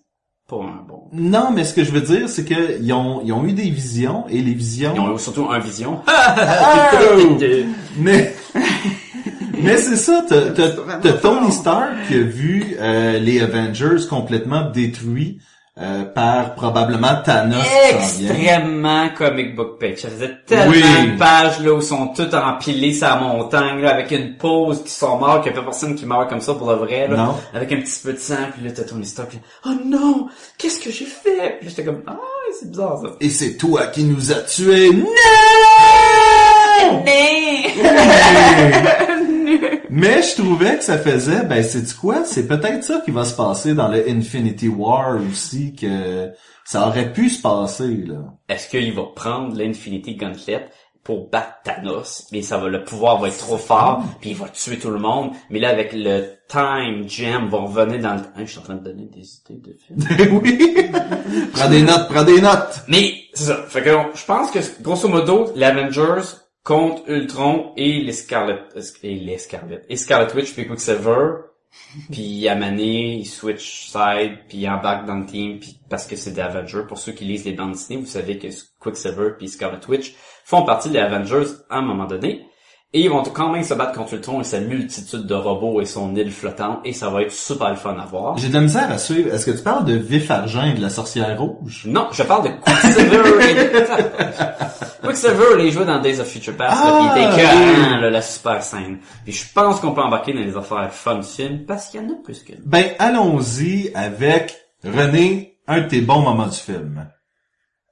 pas 0.49 0.57
un 0.57 0.85
bon... 0.87 1.07
Non, 1.13 1.49
mais 1.51 1.63
ce 1.63 1.73
que 1.73 1.83
je 1.85 1.91
veux 1.91 2.01
dire, 2.01 2.27
c'est 2.27 2.43
que 2.45 2.79
ils 2.81 2.91
ont, 2.93 3.21
ils 3.23 3.31
ont 3.31 3.45
eu 3.45 3.53
des 3.53 3.69
visions 3.69 4.25
et 4.29 4.41
les 4.41 4.53
visions. 4.53 4.93
Ils 4.95 4.99
ont 4.99 5.17
surtout 5.17 5.47
un 5.49 5.59
vision. 5.59 6.01
Oh! 6.93 7.37
Mais 7.97 8.33
mais 9.61 9.77
c'est 9.77 9.95
ça, 9.97 10.23
t'as 10.27 10.51
t'as- 10.51 10.67
vraiment 10.69 10.99
t'as 11.01 11.13
Tony. 11.13 11.51
Stark 11.51 11.91
qui 12.07 12.15
a 12.15 12.21
vu 12.23 12.75
euh, 12.79 13.19
les 13.19 13.41
Avengers 13.41 14.07
complètement 14.09 14.69
détruits 14.71 15.39
euh, 15.79 16.03
par 16.03 16.53
probablement 16.55 17.21
Thanos. 17.23 17.63
Extrêmement 17.91 19.09
comic 19.17 19.55
book 19.55 19.79
page. 19.79 19.99
Ça 19.99 20.09
faisait 20.09 20.31
tellement 20.45 20.71
Oui. 20.71 20.81
de 21.13 21.17
pages 21.17 21.59
là 21.61 21.73
où 21.73 21.77
ils 21.77 21.81
sont 21.83 22.07
tous 22.09 22.33
empilés 22.35 22.93
sur 22.93 23.07
la 23.07 23.15
montagne 23.15 23.81
là, 23.81 23.93
avec 23.93 24.11
une 24.11 24.35
pause 24.37 24.83
qui 24.83 24.91
sont 24.91 25.17
morts, 25.17 25.41
qu'il 25.41 25.51
y 25.51 25.55
a 25.55 25.59
pas 25.59 25.63
personne 25.65 25.95
qui 25.95 26.05
meurt 26.05 26.29
comme 26.29 26.41
ça 26.41 26.53
pour 26.53 26.69
le 26.69 26.75
vrai 26.77 27.07
là. 27.07 27.15
Non. 27.17 27.35
Avec 27.53 27.71
un 27.71 27.77
petit 27.77 27.99
peu 28.03 28.13
de 28.13 28.19
sang, 28.19 28.35
puis 28.55 28.65
là 28.67 28.71
t'as 28.75 28.83
Tony 28.83 29.05
Stark. 29.05 29.29
Puis, 29.29 29.39
oh 29.65 29.69
non, 29.85 30.27
qu'est-ce 30.57 30.79
que 30.79 30.91
j'ai 30.91 31.05
fait 31.05 31.57
Puis 31.59 31.67
là, 31.67 31.69
j'étais 31.69 31.85
comme 31.85 32.01
ah 32.05 32.17
c'est 32.59 32.69
bizarre 32.69 32.99
ça. 33.01 33.07
Et 33.21 33.29
c'est 33.29 33.55
toi 33.55 33.87
qui 33.87 34.03
nous 34.03 34.31
as 34.33 34.41
tués. 34.41 34.91
Non! 34.91 35.05
Mais 39.89 40.21
je 40.21 40.41
trouvais 40.41 40.77
que 40.77 40.83
ça 40.83 40.97
faisait, 40.97 41.43
ben 41.43 41.63
c'est 41.63 41.95
quoi? 41.95 42.23
C'est 42.25 42.47
peut-être 42.47 42.83
ça 42.83 43.01
qui 43.03 43.11
va 43.11 43.25
se 43.25 43.35
passer 43.35 43.73
dans 43.73 43.87
le 43.87 44.09
Infinity 44.09 44.67
War 44.67 45.17
aussi, 45.29 45.73
que 45.73 46.31
ça 46.65 46.87
aurait 46.87 47.11
pu 47.11 47.29
se 47.29 47.41
passer, 47.41 48.03
là. 48.07 48.33
Est-ce 48.47 48.69
qu'il 48.69 48.93
va 48.93 49.03
prendre 49.15 49.57
l'Infinity 49.57 50.15
Gauntlet 50.15 50.69
pour 51.03 51.29
battre 51.29 51.55
Thanos, 51.63 52.27
mais 52.31 52.43
ça 52.43 52.57
va, 52.57 52.69
le 52.69 52.83
pouvoir 52.83 53.19
va 53.19 53.27
être 53.29 53.37
trop 53.39 53.57
fort, 53.57 54.03
puis 54.19 54.31
il 54.31 54.35
va 54.35 54.47
tuer 54.49 54.77
tout 54.77 54.91
le 54.91 54.99
monde, 54.99 55.31
mais 55.49 55.59
là, 55.59 55.69
avec 55.69 55.93
le 55.93 56.35
Time 56.47 57.07
Gem, 57.09 57.47
va 57.49 57.59
revenir 57.59 57.99
dans 57.99 58.13
le... 58.13 58.19
Hein, 58.19 58.45
je 58.45 58.51
suis 58.51 58.59
en 58.59 58.63
train 58.63 58.75
de 58.75 58.83
donner 58.83 59.05
des 59.05 59.25
idées 59.49 59.61
de 59.61 59.77
films. 59.77 60.41
oui! 60.43 60.91
prends 61.53 61.69
des 61.69 61.81
notes, 61.81 62.07
prends 62.07 62.23
des 62.23 62.39
notes! 62.39 62.83
Mais, 62.87 63.15
c'est 63.33 63.45
ça. 63.45 63.63
Fait 63.67 63.81
que, 63.81 63.89
je 64.13 64.25
pense 64.25 64.51
que, 64.51 64.59
grosso 64.81 65.07
modo, 65.07 65.51
les 65.55 65.65
Avengers 65.65 66.21
contre 66.63 67.09
Ultron 67.09 67.73
et 67.75 68.01
les 68.01 68.13
Scarlet, 68.13 68.63
et 69.03 69.15
les 69.15 69.37
Scarlet, 69.37 69.81
et 69.89 69.95
Scarlet 69.95 70.33
Witch 70.33 70.53
puis 70.53 70.67
Quicksilver, 70.67 71.51
puis 72.11 72.47
à 72.47 72.55
Mané, 72.55 73.15
il 73.15 73.25
switch 73.25 73.87
side, 73.87 74.39
puis 74.47 74.59
il 74.59 74.69
embarque 74.69 75.05
dans 75.05 75.15
le 75.15 75.25
team, 75.25 75.59
puis 75.59 75.79
parce 75.89 76.05
que 76.05 76.15
c'est 76.15 76.31
des 76.31 76.41
Avengers. 76.41 76.83
Pour 76.87 76.97
ceux 76.97 77.13
qui 77.13 77.23
lisent 77.23 77.45
les 77.45 77.53
bandes 77.53 77.71
dessinées, 77.73 77.99
vous 77.99 78.05
savez 78.05 78.37
que 78.37 78.47
Quicksilver 78.79 79.31
puis 79.37 79.47
Scarlet 79.47 79.79
Witch 79.87 80.13
font 80.43 80.63
partie 80.63 80.89
des 80.89 80.99
Avengers 80.99 81.47
à 81.69 81.77
un 81.77 81.81
moment 81.81 82.05
donné. 82.05 82.45
Et 82.93 82.99
ils 83.03 83.09
vont 83.09 83.23
quand 83.23 83.49
même 83.53 83.63
se 83.63 83.73
battre 83.73 83.93
contre 83.93 84.15
Ultron 84.15 84.41
et 84.41 84.43
sa 84.43 84.59
multitude 84.59 85.25
de 85.25 85.33
robots 85.33 85.79
et 85.79 85.85
son 85.85 86.13
île 86.13 86.29
flottante, 86.29 86.79
et 86.83 86.91
ça 86.91 87.09
va 87.09 87.21
être 87.21 87.31
super 87.31 87.69
le 87.69 87.77
fun 87.77 87.95
à 87.97 88.05
voir. 88.05 88.37
J'ai 88.37 88.49
de 88.49 88.53
la 88.53 88.59
misère 88.59 88.91
à 88.91 88.97
suivre. 88.97 89.33
Est-ce 89.33 89.45
que 89.45 89.51
tu 89.51 89.63
parles 89.63 89.85
de 89.85 89.93
Vif 89.93 90.29
Argent 90.29 90.63
et 90.65 90.73
de 90.73 90.81
la 90.81 90.89
sorcière 90.89 91.39
rouge? 91.41 91.83
Non, 91.85 92.09
je 92.11 92.21
parle 92.23 92.43
de 92.43 92.49
Quicksilver. 92.49 93.49
et- 93.49 95.03
Quicksilver, 95.07 95.65
il 95.65 95.71
jouait 95.71 95.85
dans 95.85 95.99
Days 96.01 96.19
of 96.19 96.27
Future 96.27 96.55
Past, 96.57 96.75
là, 96.83 96.91
Ah, 96.93 97.09
puis 97.13 97.21
il 97.21 97.23
était 97.27 97.41
écœurant, 97.41 97.95
oui. 97.95 98.01
là, 98.01 98.09
la 98.09 98.21
super 98.21 98.61
scène. 98.61 98.99
Puis 99.23 99.33
je 99.33 99.45
pense 99.53 99.79
qu'on 99.79 99.93
peut 99.93 100.01
embarquer 100.01 100.33
dans 100.33 100.41
les 100.41 100.57
affaires 100.57 100.91
fun 100.91 101.15
du 101.15 101.23
film, 101.27 101.65
parce 101.65 101.87
qu'il 101.87 102.01
y 102.01 102.05
en 102.05 102.09
a 102.09 102.15
plus 102.21 102.43
que 102.43 102.53
Ben, 102.65 102.85
allons-y 102.99 103.89
avec 103.95 104.57
René, 104.83 105.57
un 105.67 105.79
de 105.81 105.87
tes 105.87 106.01
bons 106.01 106.21
moments 106.21 106.47
du 106.47 106.57
film. 106.57 107.07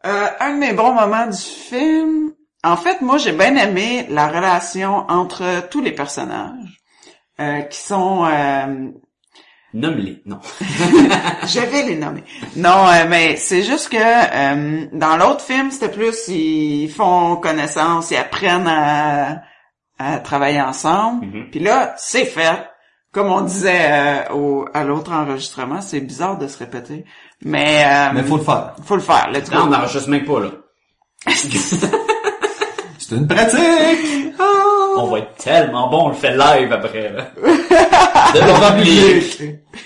Euh, 0.06 0.26
un 0.42 0.54
de 0.56 0.60
mes 0.60 0.74
bons 0.74 0.94
moments 0.94 1.28
du 1.28 1.38
film, 1.38 2.32
en 2.64 2.76
fait, 2.78 3.02
moi, 3.02 3.18
j'ai 3.18 3.32
bien 3.32 3.56
aimé 3.56 4.06
la 4.10 4.28
relation 4.28 5.06
entre 5.10 5.68
tous 5.70 5.82
les 5.82 5.92
personnages, 5.92 6.82
euh, 7.40 7.62
qui 7.62 7.78
sont... 7.80 8.26
euh, 8.26 8.90
Nomme-les, 9.74 10.24
non. 10.26 10.40
je 10.62 11.60
vais 11.60 11.84
les 11.84 11.96
nommer. 11.96 12.24
Non, 12.56 12.88
euh, 12.88 13.06
mais 13.08 13.36
c'est 13.36 13.62
juste 13.62 13.90
que 13.90 13.98
euh, 13.98 14.88
dans 14.94 15.16
l'autre 15.16 15.42
film, 15.42 15.70
c'était 15.70 15.90
plus 15.92 16.28
ils 16.28 16.90
font 16.90 17.36
connaissance, 17.36 18.10
ils 18.10 18.18
apprennent 18.18 18.68
à, 18.68 19.44
à 20.00 20.18
travailler 20.20 20.60
ensemble. 20.60 21.28
Mhm. 21.28 21.52
Puis 21.52 21.60
là, 21.60 21.94
c'est 21.98 22.26
fait. 22.26 22.66
Comme 23.12 23.28
on 23.32 23.42
disait 23.42 23.92
euh, 23.92 24.34
au, 24.34 24.66
à 24.74 24.84
l'autre 24.84 25.12
enregistrement, 25.12 25.82
c'est 25.82 26.00
bizarre 26.02 26.38
de 26.40 26.48
se 26.48 26.58
répéter, 26.58 27.06
mais 27.44 27.84
euh, 27.86 28.12
Mais 28.16 28.24
faut 28.24 28.38
le 28.38 28.44
faire. 28.44 28.76
faut 28.84 28.96
le 28.96 29.02
faire. 29.02 29.30
Non, 29.52 29.64
on 29.64 29.68
n'enregistre 29.68 30.10
même 30.10 30.26
pas, 30.26 30.40
là. 30.40 30.50
C'est 33.10 33.16
une 33.16 33.28
pratique! 33.28 34.36
on 34.96 35.08
va 35.08 35.18
être 35.18 35.36
tellement 35.36 35.90
bon, 35.90 36.06
on 36.06 36.08
le 36.10 36.14
fait 36.14 36.38
live 36.38 36.72
après, 36.72 37.12
là. 37.12 37.32
De 38.36 38.78
public. 38.78 39.42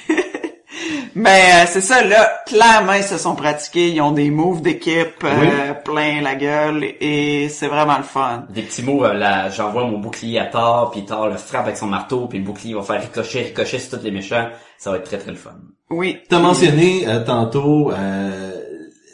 Mais 1.15 1.29
euh, 1.29 1.65
c'est 1.67 1.79
ça, 1.79 2.03
là, 2.03 2.41
clairement, 2.45 2.93
ils 2.93 3.03
se 3.03 3.17
sont 3.17 3.35
pratiqués, 3.35 3.91
ils 3.91 4.01
ont 4.01 4.11
des 4.11 4.29
moves 4.29 4.61
d'équipe 4.61 5.23
euh, 5.23 5.73
plein 5.85 6.21
la 6.21 6.35
gueule, 6.35 6.83
et 6.99 7.47
c'est 7.47 7.67
vraiment 7.67 7.97
le 7.97 8.03
fun. 8.03 8.45
Des 8.49 8.63
petits 8.63 8.83
mots, 8.83 9.05
euh, 9.05 9.13
là, 9.13 9.49
j'envoie 9.49 9.85
mon 9.85 9.99
bouclier 9.99 10.39
à 10.39 10.47
Thor, 10.47 10.91
puis 10.91 11.05
Thor 11.05 11.29
le 11.29 11.37
frappe 11.37 11.67
avec 11.67 11.77
son 11.77 11.87
marteau, 11.87 12.27
puis 12.27 12.39
le 12.39 12.43
bouclier 12.43 12.73
va 12.73 12.81
faire 12.81 12.99
ricocher, 12.99 13.43
ricocher 13.43 13.79
sur 13.79 13.97
tous 13.97 14.03
les 14.03 14.11
méchants. 14.11 14.49
Ça 14.77 14.91
va 14.91 14.97
être 14.97 15.05
très 15.05 15.17
très 15.17 15.31
le 15.31 15.37
fun. 15.37 15.51
Oui. 15.91 16.17
T'as 16.27 16.39
mentionné 16.39 17.07
euh, 17.07 17.23
tantôt 17.23 17.91
euh, 17.91 18.51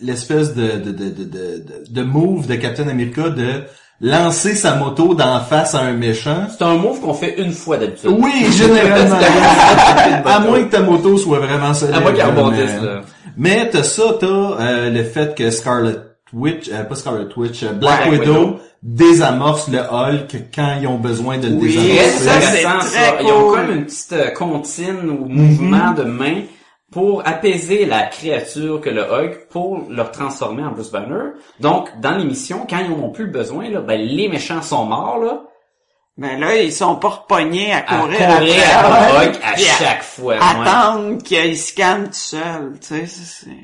l'espèce 0.01 0.56
de, 0.56 0.78
de, 0.78 0.92
de, 0.92 1.10
de, 1.10 1.24
de, 1.25 1.84
de 1.88 2.04
move 2.04 2.48
de 2.48 2.56
Captain 2.56 2.88
America 2.88 3.30
de 3.30 3.66
lancer 4.01 4.56
sa 4.56 4.75
moto 4.75 5.13
d'en 5.13 5.39
face 5.41 5.75
à 5.75 5.79
un 5.82 5.91
méchant. 5.94 6.48
C'est 6.50 6.63
un 6.63 6.75
move 6.75 7.00
qu'on 7.01 7.13
fait 7.13 7.36
une 7.41 7.51
fois 7.51 7.77
d'habitude. 7.77 8.10
Oui, 8.18 8.46
généralement. 8.51 9.18
à 10.25 10.39
moins 10.39 10.63
que 10.63 10.72
ta 10.72 10.82
moto 10.82 11.18
soit 11.18 11.39
vraiment 11.39 11.74
solide. 11.74 11.96
À 11.96 12.00
moins 12.00 12.13
qu'il 12.13 12.24
rebondisse, 12.24 12.70
mais- 12.82 12.88
là. 12.88 13.01
Mais 13.38 13.70
t'as 13.70 13.84
ça, 13.84 14.03
t'as 14.20 14.25
euh, 14.27 14.89
le 14.89 15.03
fait 15.03 15.36
que 15.36 15.50
Scarlet 15.51 15.96
Witch, 16.34 16.70
euh, 16.72 16.84
pas 16.84 16.96
Scarlet 16.96 17.25
Witch, 17.38 17.63
euh, 17.63 17.74
Black 17.74 18.08
Black 18.10 18.20
Widow, 18.22 18.34
Widow. 18.34 18.60
désamorce 18.84 19.68
le 19.70 19.79
Hulk 19.79 20.36
quand 20.53 20.75
ils 20.82 20.88
ont 20.88 20.98
besoin 20.98 21.38
de 21.38 21.48
le 21.48 21.53
Oui, 21.56 21.68
désamorcer. 21.74 22.10
ça, 22.10 22.32
c'est 22.41 22.65
intéressant, 22.65 22.79
très 22.79 22.89
ça. 22.89 23.15
Ils 23.22 23.32
ont 23.32 23.51
comme 23.51 23.72
une 23.75 23.86
petite 23.86 24.13
euh, 24.13 24.29
comptine 24.32 25.10
ou 25.10 25.25
mouvement 25.25 25.91
de 25.91 26.03
main 26.03 26.41
pour 26.91 27.27
apaiser 27.27 27.86
la 27.86 28.03
créature 28.03 28.81
que 28.81 28.89
le 28.89 29.03
Hulk 29.03 29.48
pour 29.50 29.86
leur 29.89 30.12
transformer 30.12 30.63
en 30.63 30.72
Bruce 30.72 30.91
Banner. 30.91 31.31
Donc, 31.60 31.89
dans 32.01 32.17
l'émission, 32.17 32.65
quand 32.69 32.79
ils 32.79 32.89
n'ont 32.89 33.12
plus 33.12 33.25
le 33.25 33.31
besoin, 33.31 33.69
là, 33.69 33.81
ben, 33.81 34.00
les 34.01 34.27
méchants 34.27 34.62
sont 34.62 34.86
morts, 34.86 35.19
là, 35.19 35.43
Mais 36.17 36.38
là, 36.38 36.58
ils 36.58 36.74
sont 36.74 36.96
pas 36.98 37.10
repognés 37.10 37.72
à 37.72 37.77
à 37.77 37.81
courir, 37.84 38.17
courir 38.17 38.29
après 38.29 38.63
à 38.74 39.22
Hulk 39.24 39.39
à 39.43 39.53
puis 39.53 39.63
chaque 39.63 40.03
fois. 40.03 40.34
ouais. 40.36 40.39
attendre 40.41 41.24
qu'il 41.24 41.58
se 41.58 41.74
calme 41.74 42.05
tout 42.08 42.13
seul, 42.13 42.74
tu 42.81 42.88
sais, 42.88 43.05
c'est- 43.05 43.46
c'est... 43.46 43.58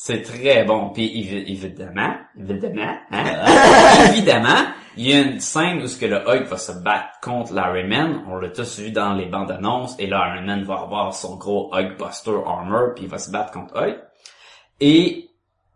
C'est 0.00 0.22
très 0.22 0.62
bon. 0.64 0.90
Puis 0.94 1.04
évi- 1.06 1.44
évidemment, 1.50 2.14
évidemment, 2.38 2.92
hein, 3.10 4.08
évidemment, 4.12 4.64
il 4.98 5.08
y 5.08 5.12
a 5.14 5.20
une 5.22 5.40
scène 5.40 5.80
où 5.82 5.86
ce 5.86 5.96
que 5.98 6.06
le 6.06 6.16
Hulk 6.28 6.46
va 6.48 6.56
se 6.58 6.72
battre 6.72 7.08
contre 7.22 7.52
l'Iron 7.54 7.88
Man. 7.88 8.22
On 8.28 8.36
l'a 8.36 8.48
tous 8.48 8.78
vu 8.80 8.90
dans 8.90 9.14
les 9.14 9.26
bandes 9.26 9.50
annonces. 9.50 9.94
Et 9.98 10.06
là, 10.06 10.34
Iron 10.34 10.44
Man 10.46 10.64
va 10.64 10.74
avoir 10.80 11.14
son 11.14 11.36
gros 11.36 11.70
Hulkbuster 11.72 12.34
armor 12.46 12.94
puis 12.94 13.04
il 13.04 13.10
va 13.10 13.18
se 13.18 13.30
battre 13.30 13.52
contre 13.52 13.74
Hulk. 13.80 13.96
Et 14.80 15.30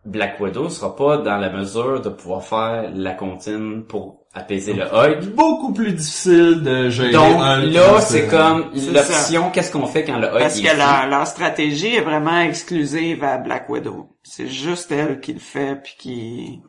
Black 0.04 0.40
Widow 0.40 0.68
sera 0.68 0.96
pas 0.96 1.18
dans 1.18 1.36
la 1.38 1.50
mesure 1.50 2.00
de 2.02 2.08
pouvoir 2.08 2.42
faire 2.42 2.90
la 2.92 3.12
comptine 3.12 3.84
pour 3.84 4.18
apaiser 4.34 4.72
le 4.72 4.84
Hulk. 4.92 5.26
Beaucoup 5.34 5.72
plus 5.72 5.92
difficile 5.92 6.62
de 6.62 6.88
gérer 6.88 7.12
Donc 7.12 7.36
un- 7.40 7.58
là, 7.66 8.00
c'est 8.00 8.26
comme 8.26 8.70
l'option, 8.92 9.50
qu'est-ce 9.50 9.70
qu'on 9.70 9.86
fait 9.86 10.04
quand 10.04 10.18
le 10.18 10.26
Hulk 10.28 10.38
Parce 10.40 10.60
que 10.60 10.76
leur, 10.76 11.06
leur 11.08 11.26
stratégie 11.26 11.94
est 11.94 12.00
vraiment 12.00 12.40
exclusive 12.40 13.22
à 13.22 13.38
Black 13.38 13.68
Widow. 13.68 14.08
C'est 14.24 14.48
juste 14.48 14.90
elle 14.90 15.20
qui 15.20 15.34
le 15.34 15.38
fait 15.40 15.76
puis 15.82 15.94
qui... 15.98 16.62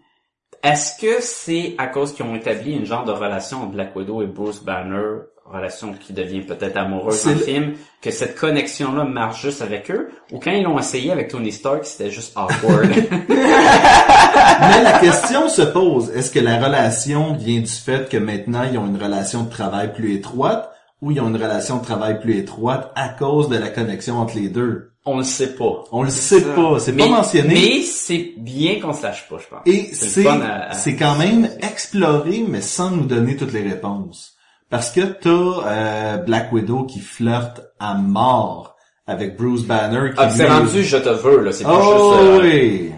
Est-ce 0.64 1.00
que 1.00 1.22
c'est 1.22 1.76
à 1.78 1.88
cause 1.88 2.14
qu'ils 2.14 2.26
ont 2.26 2.36
établi 2.36 2.72
une 2.74 2.86
genre 2.86 3.04
de 3.04 3.12
relation 3.12 3.64
entre 3.64 3.72
Black 3.74 3.94
Widow 3.96 4.22
et 4.22 4.28
Bruce 4.28 4.64
Banner, 4.64 5.24
relation 5.46 5.92
qui 5.94 6.14
devient 6.14 6.40
peut-être 6.42 6.78
amoureuse 6.78 7.26
dans 7.26 7.32
le- 7.32 7.38
film, 7.38 7.74
que 8.02 8.12
cette 8.12 8.38
connexion-là 8.38 9.04
marche 9.04 9.42
juste 9.42 9.62
avec 9.62 9.92
eux, 9.92 10.10
ou 10.32 10.40
quand 10.40 10.52
ils 10.52 10.64
l'ont 10.64 10.80
essayé 10.80 11.12
avec 11.12 11.28
Tony 11.28 11.52
Stark, 11.52 11.84
c'était 11.84 12.10
juste 12.10 12.32
awkward? 12.38 12.90
Mais 13.28 14.84
la 14.84 15.00
question 15.00 15.50
se 15.50 15.64
pose, 15.64 16.10
est-ce 16.16 16.32
que 16.32 16.40
la 16.40 16.64
relation 16.64 17.34
vient 17.34 17.60
du 17.60 17.68
fait 17.68 18.08
que 18.10 18.18
maintenant 18.18 18.64
ils 18.72 18.78
ont 18.78 18.88
une 18.88 19.02
relation 19.02 19.44
de 19.44 19.50
travail 19.50 19.92
plus 19.94 20.16
étroite 20.16 20.70
ou 21.02 21.12
ils 21.12 21.20
ont 21.20 21.28
une 21.28 21.36
relation 21.36 21.78
de 21.80 21.84
travail 21.84 22.22
plus 22.22 22.38
étroite 22.38 22.92
à 22.96 23.10
cause 23.10 23.50
de 23.50 23.58
la 23.58 23.68
connexion 23.68 24.18
entre 24.20 24.38
les 24.38 24.48
deux? 24.48 24.93
On 25.06 25.18
le 25.18 25.24
sait 25.24 25.54
pas. 25.56 25.84
On 25.92 26.04
le 26.04 26.10
sait 26.10 26.40
ça. 26.40 26.54
pas, 26.56 26.80
c'est 26.80 26.94
pas 26.96 27.08
mentionné. 27.08 27.54
mais 27.54 27.82
c'est 27.82 28.34
bien 28.38 28.80
qu'on 28.80 28.94
se 28.94 29.04
lâche 29.04 29.28
pas, 29.28 29.38
je 29.38 29.48
pense. 29.48 29.62
Et 29.66 29.90
c'est 29.94 30.26
c'est 30.72 30.96
quand 30.96 31.16
même 31.18 31.50
exploré, 31.62 32.46
mais 32.48 32.62
sans 32.62 32.92
nous 32.92 33.06
donner 33.06 33.36
toutes 33.36 33.52
les 33.52 33.64
réponses. 33.64 34.36
Parce 34.70 34.92
que 34.92 35.02
t'as 35.02 35.30
euh, 35.68 36.18
Black 36.18 36.52
Widow 36.54 36.86
qui 36.86 37.00
flirte 37.00 37.62
à 37.80 37.96
mort 37.96 38.76
avec 39.06 39.36
Bruce 39.38 39.64
Banner. 39.64 40.12
Qui 40.12 40.16
Ah, 40.18 40.30
c'est 40.30 40.48
rendu 40.48 40.84
je 40.84 40.98
te 40.98 41.10
veux, 41.10 41.42
là. 41.44 41.52
C'est 41.52 41.66
pas 41.66 41.78
Oh 41.80 42.14
juste... 42.14 42.22
euh, 42.24 42.42
oui! 42.42 42.92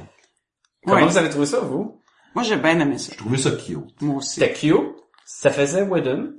Comment 0.86 1.02
Ouais. 1.02 1.08
vous 1.08 1.18
avez 1.18 1.30
trouvé 1.30 1.48
ça, 1.48 1.60
vous? 1.60 2.00
Moi, 2.36 2.44
j'ai 2.44 2.58
bien 2.58 2.80
aimé 2.80 2.98
ça. 3.00 3.08
J'ai 3.12 3.18
trouvé 3.18 3.38
ça 3.38 3.50
cute. 3.52 4.02
Moi 4.02 4.18
aussi. 4.18 4.40
C'était 4.40 4.54
cute. 4.54 4.76
Ça 5.26 5.50
faisait 5.50 5.82
Whedon. 5.82 6.34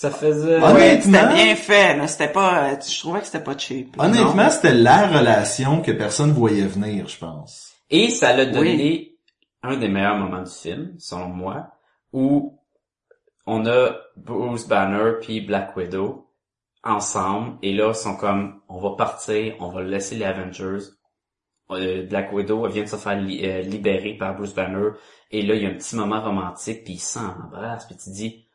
Ça 0.00 0.12
faisait... 0.12 0.60
Ah, 0.62 0.70
Honnêtement- 0.74 1.18
c'était 1.18 1.34
bien 1.44 1.56
fait, 1.56 1.96
là. 1.96 2.06
C'était 2.06 2.30
pas... 2.32 2.70
euh, 2.70 2.76
Je 2.88 3.00
trouvais 3.00 3.18
que 3.18 3.26
c'était 3.26 3.42
pas 3.42 3.58
cheap. 3.58 3.96
là. 3.96 4.04
Honnêtement, 4.04 4.48
c'était 4.48 4.74
la 4.74 5.08
relation 5.08 5.82
que 5.82 5.90
personne 5.90 6.30
voyait 6.30 6.66
venir, 6.66 7.08
je 7.08 7.18
pense. 7.18 7.72
Et 7.90 8.08
ça 8.10 8.32
l'a 8.32 8.46
donné 8.46 9.16
un 9.64 9.76
des 9.76 9.88
meilleurs 9.88 10.16
moments 10.18 10.42
du 10.42 10.52
film, 10.52 10.94
selon 11.00 11.26
moi, 11.26 11.66
où 12.12 12.60
on 13.44 13.66
a 13.66 13.96
Bruce 14.16 14.68
Banner 14.68 15.14
puis 15.20 15.40
Black 15.40 15.76
Widow 15.76 16.28
ensemble, 16.84 17.56
et 17.62 17.74
là, 17.74 17.88
ils 17.88 17.94
sont 17.96 18.14
comme, 18.14 18.60
on 18.68 18.78
va 18.78 18.90
partir, 18.96 19.56
on 19.58 19.70
va 19.70 19.82
laisser 19.82 20.14
les 20.14 20.26
Avengers. 20.26 20.84
Euh, 21.72 22.06
Black 22.06 22.32
Widow 22.32 22.68
vient 22.68 22.84
de 22.84 22.88
se 22.88 22.94
faire 22.96 23.20
li- 23.20 23.44
euh, 23.44 23.62
libérer 23.62 24.14
par 24.14 24.36
Bruce 24.36 24.54
Banner, 24.54 24.90
et 25.32 25.42
là, 25.42 25.54
il 25.56 25.62
y 25.64 25.66
a 25.66 25.70
un 25.70 25.74
petit 25.74 25.96
moment 25.96 26.22
romantique, 26.22 26.84
puis 26.84 26.94
ils 26.94 26.98
s'embrassent, 27.00 27.86
puis 27.86 27.96
tu 27.96 28.10
dis, 28.10 28.47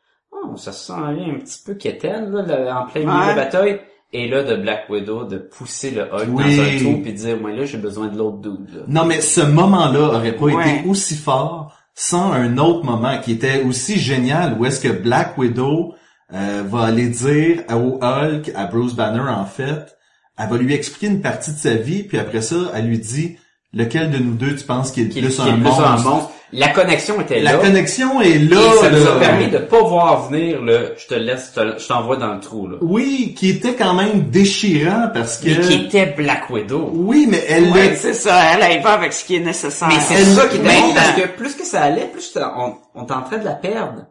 oh, 0.52 0.56
ça 0.56 0.72
se 0.72 0.86
sent 0.86 0.92
un 0.92 1.38
petit 1.38 1.60
peu 1.64 1.74
quétaine, 1.74 2.30
là, 2.30 2.42
là, 2.42 2.80
en 2.82 2.90
plein 2.90 3.00
milieu 3.02 3.12
de 3.12 3.18
Ouais. 3.18 3.26
la 3.28 3.34
bataille. 3.34 3.80
Et 4.12 4.28
là, 4.28 4.44
de 4.44 4.54
Black 4.54 4.84
Widow, 4.88 5.24
de 5.24 5.38
pousser 5.38 5.90
le 5.90 6.02
Hulk 6.02 6.28
Oui. 6.28 6.56
dans 6.56 6.62
un 6.62 6.78
trou, 6.78 7.02
puis 7.02 7.12
de 7.12 7.16
dire, 7.18 7.36
moi 7.40 7.50
là, 7.50 7.64
j'ai 7.64 7.78
besoin 7.78 8.06
de 8.06 8.16
l'autre 8.16 8.38
dude. 8.38 8.84
Non, 8.86 9.04
mais 9.06 9.20
ce 9.20 9.40
moment-là 9.40 10.00
aurait 10.14 10.36
pas 10.36 10.44
Ouais. 10.44 10.78
été 10.78 10.88
aussi 10.88 11.16
fort 11.16 11.72
sans 11.94 12.32
un 12.32 12.58
autre 12.58 12.84
moment 12.84 13.18
qui 13.20 13.32
était 13.32 13.62
aussi 13.64 13.98
génial 13.98 14.56
où 14.58 14.66
est-ce 14.66 14.80
que 14.80 14.88
Black 14.92 15.36
Widow 15.36 15.94
euh, 16.32 16.62
va 16.66 16.82
aller 16.82 17.08
dire 17.08 17.62
au 17.70 17.98
Hulk, 18.02 18.50
à 18.54 18.66
Bruce 18.66 18.94
Banner 18.94 19.20
en 19.20 19.44
fait, 19.46 19.96
elle 20.38 20.48
va 20.48 20.56
lui 20.58 20.74
expliquer 20.74 21.08
une 21.08 21.20
partie 21.20 21.52
de 21.52 21.58
sa 21.58 21.74
vie, 21.74 22.02
puis 22.04 22.18
après 22.18 22.40
ça, 22.40 22.56
elle 22.74 22.86
lui 22.86 22.98
dit 22.98 23.36
lequel 23.72 24.10
de 24.10 24.18
nous 24.18 24.34
deux 24.34 24.54
tu 24.56 24.64
penses 24.64 24.90
qui 24.92 25.02
est 25.02 25.04
le 25.04 25.10
qui, 25.10 25.20
plus 25.22 25.38
un 25.40 25.46
est 25.46 25.56
plus 25.60 25.68
un 25.68 25.96
monstre? 25.98 26.30
La 26.52 26.68
connexion 26.68 27.20
était 27.20 27.40
La 27.40 27.52
là. 27.52 27.58
connexion 27.58 28.20
est 28.20 28.38
là. 28.38 28.56
et 28.60 28.78
ça 28.78 28.90
nous 28.90 29.06
a 29.08 29.18
permis 29.18 29.48
de 29.48 29.58
pas 29.58 29.82
voir 29.82 30.28
venir 30.28 30.60
le 30.62 30.94
je 30.96 31.06
te 31.06 31.14
laisse, 31.14 31.52
je 31.56 31.60
te- 31.60 31.78
je 31.80 31.88
t'envoie 31.88 32.16
dans 32.16 32.34
le 32.34 32.40
trou, 32.40 32.68
là. 32.68 32.76
Oui, 32.80 33.34
qui 33.36 33.50
était 33.50 33.74
quand 33.74 33.94
même 33.94 34.30
déchirant 34.30 35.08
parce 35.12 35.38
que... 35.38 35.48
Mais 35.48 35.60
qui 35.66 35.74
était 35.86 36.06
Black 36.06 36.48
Widow. 36.50 36.90
Oui, 36.94 37.26
mais 37.28 37.42
elle 37.48 37.70
Ouais, 37.72 37.88
l'a- 37.90 37.96
c'est 37.96 38.14
ça. 38.14 38.40
Elle, 38.54 38.62
elle 38.76 38.82
va 38.82 38.92
avec 38.92 39.12
ce 39.12 39.24
qui 39.24 39.36
est 39.36 39.40
nécessaire. 39.40 39.88
Mais 39.88 39.98
c'est 40.00 40.22
ça 40.24 40.46
qui 40.46 40.56
était 40.58 40.64
bon, 40.80 40.94
parce 40.94 41.12
que 41.12 41.26
plus 41.28 41.54
que 41.56 41.64
ça 41.64 41.82
allait, 41.82 42.06
plus 42.06 42.36
on, 42.56 42.74
on 42.94 43.06
est 43.06 43.12
en 43.12 43.22
train 43.22 43.38
de 43.38 43.44
la 43.44 43.54
perdre. 43.54 44.06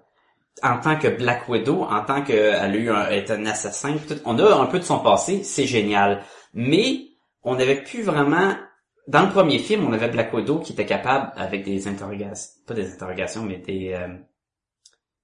En 0.61 0.77
tant 0.77 0.95
que 0.97 1.07
Black 1.07 1.47
Widow, 1.49 1.83
en 1.89 2.01
tant 2.05 2.21
qu'elle 2.21 2.55
a 2.55 2.67
eu 2.69 2.89
un, 2.89 3.09
est 3.09 3.29
un 3.31 3.45
assassin, 3.45 3.95
on 4.25 4.37
a 4.39 4.55
un 4.55 4.65
peu 4.65 4.79
de 4.79 4.83
son 4.85 4.99
passé, 4.99 5.41
c'est 5.43 5.65
génial. 5.65 6.21
Mais, 6.53 6.99
on 7.43 7.55
n'avait 7.55 7.75
plus 7.83 8.01
vraiment, 8.03 8.53
dans 9.07 9.23
le 9.23 9.29
premier 9.29 9.59
film, 9.59 9.85
on 9.87 9.93
avait 9.93 10.07
Black 10.07 10.33
Widow 10.33 10.59
qui 10.59 10.73
était 10.73 10.85
capable, 10.85 11.31
avec 11.35 11.63
des 11.63 11.87
interrogations, 11.87 12.51
pas 12.65 12.73
des 12.73 12.91
interrogations, 12.91 13.43
mais 13.43 13.57
des, 13.57 13.93
euh, 13.93 14.07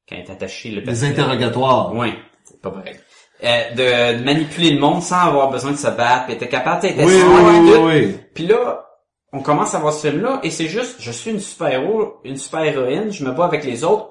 quand 0.08 0.16
elle 0.16 0.26
est 0.26 0.30
attachée, 0.30 0.72
le 0.72 0.82
des 0.82 1.04
interrogatoires. 1.04 1.94
Oui, 1.96 2.14
c'est 2.44 2.62
pas 2.62 2.72
pareil. 2.72 2.96
Euh, 3.44 4.18
de 4.18 4.24
manipuler 4.24 4.72
le 4.72 4.80
monde 4.80 5.02
sans 5.02 5.28
avoir 5.28 5.50
besoin 5.50 5.72
de 5.72 5.78
se 5.78 5.88
battre, 5.88 6.26
puis 6.26 6.34
était 6.34 6.50
capable 6.50 6.82
d'être 6.82 6.98
Oui, 7.06 7.22
oui, 7.24 7.78
oui, 7.80 8.18
puis 8.34 8.48
là, 8.48 8.86
on 9.32 9.42
commence 9.42 9.74
à 9.76 9.80
voir 9.80 9.94
ce 9.94 10.10
film-là, 10.10 10.42
et 10.44 10.50
c'est 10.50 10.68
juste, 10.68 10.98
je 11.00 11.12
suis 11.12 11.32
une 11.32 11.40
super-héros, 11.40 12.16
une 12.26 12.36
super-héroïne, 12.36 13.14
je 13.14 13.24
me 13.24 13.32
bats 13.32 13.46
avec 13.46 13.64
les 13.64 13.86
autres, 13.86 14.10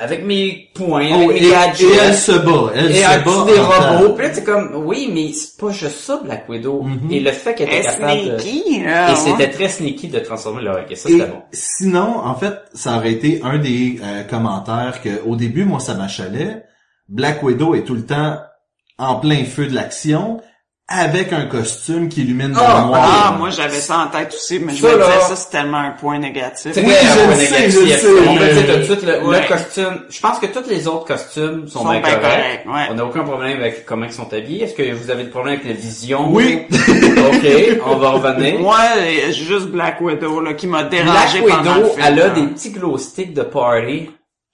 avec 0.00 0.24
mes 0.24 0.70
points, 0.74 1.12
avec 1.12 1.28
Oh, 1.28 1.32
mes 1.32 1.46
et, 1.46 1.50
gadgets, 1.50 1.82
et 1.82 1.96
elle 2.02 2.14
se 2.14 2.32
bat. 2.32 2.72
Elle 2.74 2.90
et 2.90 3.02
se 3.02 3.06
un 3.06 3.18
bat 3.18 3.44
des 3.52 3.60
robots. 3.60 4.08
temps. 4.08 4.14
Puis 4.14 4.26
là, 4.26 4.34
c'est 4.34 4.44
comme, 4.44 4.82
oui, 4.86 5.10
mais 5.12 5.32
c'est 5.32 5.58
pas 5.60 5.70
juste 5.70 5.98
ça, 6.00 6.20
Black 6.24 6.48
Widow. 6.48 6.82
Mhm. 6.82 7.12
Et 7.12 7.20
le 7.20 7.30
fait 7.32 7.54
qu'elle 7.54 7.68
était 7.68 7.82
capable 7.82 8.32
de... 8.32 8.38
sneaky, 8.38 8.84
là, 8.84 9.08
Et 9.08 9.12
ouais. 9.12 9.16
c'était 9.18 9.50
très 9.50 9.68
sneaky 9.68 10.08
de 10.08 10.18
transformer 10.20 10.62
le 10.62 10.70
Hulk, 10.70 10.90
et 10.90 10.94
ça, 10.96 11.08
c'était 11.08 11.26
bon. 11.26 11.42
sinon, 11.52 12.18
en 12.24 12.34
fait, 12.34 12.54
ça 12.72 12.96
aurait 12.96 13.12
été 13.12 13.40
un 13.44 13.58
des 13.58 14.00
euh, 14.02 14.22
commentaires 14.24 15.00
que, 15.02 15.22
au 15.26 15.36
début, 15.36 15.64
moi, 15.64 15.80
ça 15.80 15.94
m'achalait. 15.94 16.64
Black 17.08 17.42
Widow 17.42 17.74
est 17.74 17.84
tout 17.84 17.94
le 17.94 18.06
temps 18.06 18.38
en 18.98 19.16
plein 19.16 19.44
feu 19.44 19.66
de 19.66 19.74
l'action, 19.74 20.40
avec 20.90 21.34
un 21.34 21.44
costume 21.44 22.08
qui 22.08 22.22
illumine 22.22 22.52
dans 22.52 22.60
Ah, 22.64 22.80
le 22.80 22.86
noir. 22.86 23.24
Ah, 23.26 23.36
moi 23.38 23.50
j'avais 23.50 23.76
ça 23.78 23.98
en 23.98 24.06
tête 24.06 24.32
aussi, 24.34 24.58
mais 24.58 24.74
je 24.74 24.82
me 24.86 24.96
là- 24.96 25.04
disais 25.06 25.20
ça 25.28 25.36
c'est 25.36 25.50
tellement 25.50 25.76
un 25.78 25.90
point 25.90 26.18
négatif. 26.18 26.70
C'est 26.72 26.82
Oui, 26.82 26.92
je 27.02 27.20
un 27.20 27.26
le 27.26 27.34
sais, 27.34 27.50
négatif. 27.52 27.74
je 27.74 27.80
le 27.80 27.92
sais, 27.92 28.28
On 28.28 28.36
peut 28.36 28.48
dire 28.54 28.66
tout 28.74 28.78
de 28.78 28.82
suite, 28.84 29.02
le, 29.06 29.26
Ouais. 29.26 29.42
le 29.42 29.48
costume, 29.48 30.00
je 30.08 30.20
pense 30.20 30.38
que 30.38 30.46
tous 30.46 30.66
les 30.70 30.88
autres 30.88 31.04
costumes 31.04 31.68
sont, 31.68 31.80
Sont 31.80 31.90
bien 31.90 32.00
bien 32.00 32.14
corrects. 32.14 32.64
ouais. 32.66 32.86
On 32.90 32.94
n'a 32.94 33.04
aucun 33.04 33.22
problème 33.22 33.58
avec 33.60 33.84
comment 33.84 34.06
ils 34.06 34.12
sont 34.12 34.32
habillés. 34.32 34.64
Est-ce 34.64 34.74
que 34.74 34.92
vous 34.94 35.10
avez 35.10 35.24
des 35.24 35.30
problèmes 35.30 35.56
avec 35.60 35.66
la 35.68 35.74
vision? 35.74 36.30
Oui. 36.30 36.62
ok, 36.70 37.80
on 37.86 37.96
va 37.96 38.10
revenir. 38.10 38.58
Moi, 38.60 38.78
euh, 38.96 39.30
juste 39.30 39.66
Black 39.66 40.00
Widow 40.00 40.40
là, 40.40 40.54
qui 40.54 40.66
m'a 40.66 40.84
Black 40.84 41.04
dérangé 41.04 41.42
pendant 41.42 41.74
le 41.74 41.80
Widow, 41.82 41.88
film. 41.96 42.04
elle 42.06 42.20
a 42.22 42.28
des 42.30 42.46
petits 42.46 42.70
glow 42.70 42.96
sticks 42.96 43.34
de 43.34 43.42
party 43.42 44.10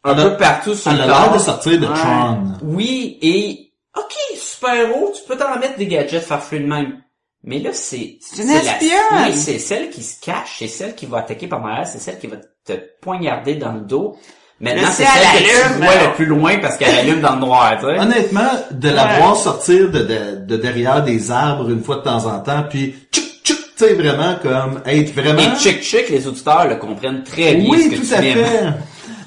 un 0.07 0.17
Elle 0.19 0.23
peu 0.31 0.37
partout 0.37 0.75
sur 0.75 0.91
Elle 0.91 0.99
le 0.99 1.03
a 1.05 1.07
l'air 1.07 1.33
de 1.33 1.39
sortir 1.39 1.79
de 1.81 1.87
Ouais. 1.87 1.95
Tron. 1.95 2.39
Oui, 2.63 3.19
et 3.23 3.71
ok, 3.97 4.13
super-héros, 4.39 5.13
tu 5.15 5.23
peux 5.27 5.37
t'en 5.37 5.59
mettre 5.59 5.77
des 5.77 5.87
gadgets 5.87 6.23
farfelus 6.23 6.63
de 6.63 6.69
même. 6.69 7.01
Mais 7.47 7.59
là, 7.59 7.71
c'est... 7.73 8.19
C'est 8.21 8.43
une 8.43 8.49
la- 8.49 8.55
espionne! 8.61 8.91
Oui, 9.27 9.37
c'est 9.37 9.59
celle 9.59 9.91
qui 9.91 10.03
se 10.03 10.19
cache, 10.21 10.57
c'est 10.59 10.69
celle 10.69 10.95
qui 10.95 11.05
va 11.07 11.19
attaquer 11.19 11.47
par 11.47 11.61
derrière, 11.61 11.87
c'est 11.87 11.99
celle 11.99 12.19
qui 12.19 12.27
va 12.27 12.37
te 12.65 12.73
poignarder 13.03 13.57
dans 13.57 13.73
le 13.73 13.81
dos. 13.81 14.17
Maintenant, 14.61 14.89
c'est 14.91 15.05
celle 15.05 15.43
que 15.45 15.77
tu 15.77 15.83
vois 15.83 15.95
le 16.09 16.15
plus 16.15 16.25
loin 16.27 16.57
parce 16.59 16.77
qu'elle 16.79 16.95
allume 16.97 17.21
dans 17.21 17.35
le 17.35 17.41
noir, 17.41 17.77
tu 17.79 17.87
sais. 17.87 17.99
Honnêtement, 17.99 18.51
de 18.71 18.89
la 18.89 19.05
Ouais. 19.05 19.19
voir 19.19 19.37
sortir 19.37 19.91
de, 19.91 19.99
de, 19.99 20.37
de 20.47 20.57
derrière 20.57 21.03
des 21.05 21.31
arbres 21.31 21.69
une 21.71 21.83
fois 21.83 21.97
de 21.97 22.03
temps 22.03 22.25
en 22.25 22.39
temps, 22.41 22.65
puis 22.71 22.95
tchouc, 23.13 23.25
tchouc, 23.43 23.57
tu 23.77 23.85
sais, 23.85 23.93
vraiment 23.95 24.37
comme 24.41 24.81
être 24.87 25.13
vraiment... 25.13 25.41
Et 25.41 25.59
chic 25.59 25.83
chic, 25.83 26.09
les 26.09 26.27
auditeurs 26.27 26.67
le 26.69 26.77
comprennent 26.77 27.25
très 27.25 27.57
bien 27.57 27.65
ce 27.67 27.71
oui, 27.71 27.91
que 27.91 27.97
tout 27.97 28.07
tu 28.07 28.15
à 28.15 28.23
fait. 28.23 28.65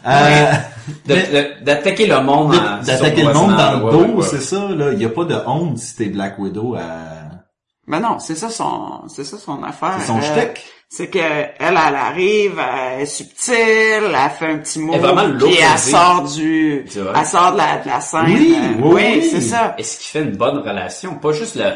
Euh, 0.07 0.51
D'attaquer 1.05 2.07
le 2.07 2.21
monde 2.21 2.55
en- 2.55 2.83
D'attaquer 2.83 3.23
le 3.23 3.33
monde 3.33 3.55
dans 3.55 3.73
le 3.85 3.91
dos, 3.91 3.99
ouais, 4.01 4.13
ouais. 4.15 4.25
c'est 4.25 4.41
ça, 4.41 4.69
là. 4.69 4.91
Il 4.93 5.01
y 5.01 5.05
a 5.05 5.09
pas 5.09 5.25
de 5.25 5.35
honte 5.45 5.77
si 5.77 5.95
t'es 5.95 6.05
Black 6.05 6.37
Widow 6.39 6.75
à... 6.75 6.81
Ben 7.87 7.99
non, 8.01 8.19
c'est 8.19 8.35
ça 8.35 8.49
son, 8.49 9.07
c'est 9.07 9.23
ça 9.23 9.37
son 9.37 9.63
affaire. 9.63 9.95
C'est 9.99 10.07
son 10.07 10.17
Euh, 10.17 10.21
shtick. 10.21 10.65
C'est 10.89 11.07
que 11.09 11.17
elle, 11.19 11.49
elle 11.59 11.75
arrive, 11.75 12.59
elle 12.59 13.01
est 13.01 13.05
subtile, 13.05 13.55
elle 13.55 14.29
fait 14.37 14.45
un 14.47 14.57
petit 14.59 14.79
mot, 14.79 14.93
puis 14.93 15.01
elle 15.05 15.31
l'opposé. 15.33 15.77
sort 15.91 16.23
du, 16.33 16.85
elle 17.15 17.25
sort 17.25 17.51
de 17.53 17.57
la, 17.57 17.77
de 17.79 17.87
la 17.87 17.99
scène. 18.01 18.23
Oui, 18.27 18.55
euh, 18.57 18.81
oui, 18.81 19.03
oui. 19.21 19.27
c'est 19.29 19.41
ça. 19.41 19.75
Et 19.77 19.83
ce 19.83 19.99
qui 19.99 20.07
fait 20.09 20.21
une 20.23 20.35
bonne 20.37 20.59
relation, 20.59 21.15
pas 21.15 21.33
juste 21.33 21.55
le 21.55 21.71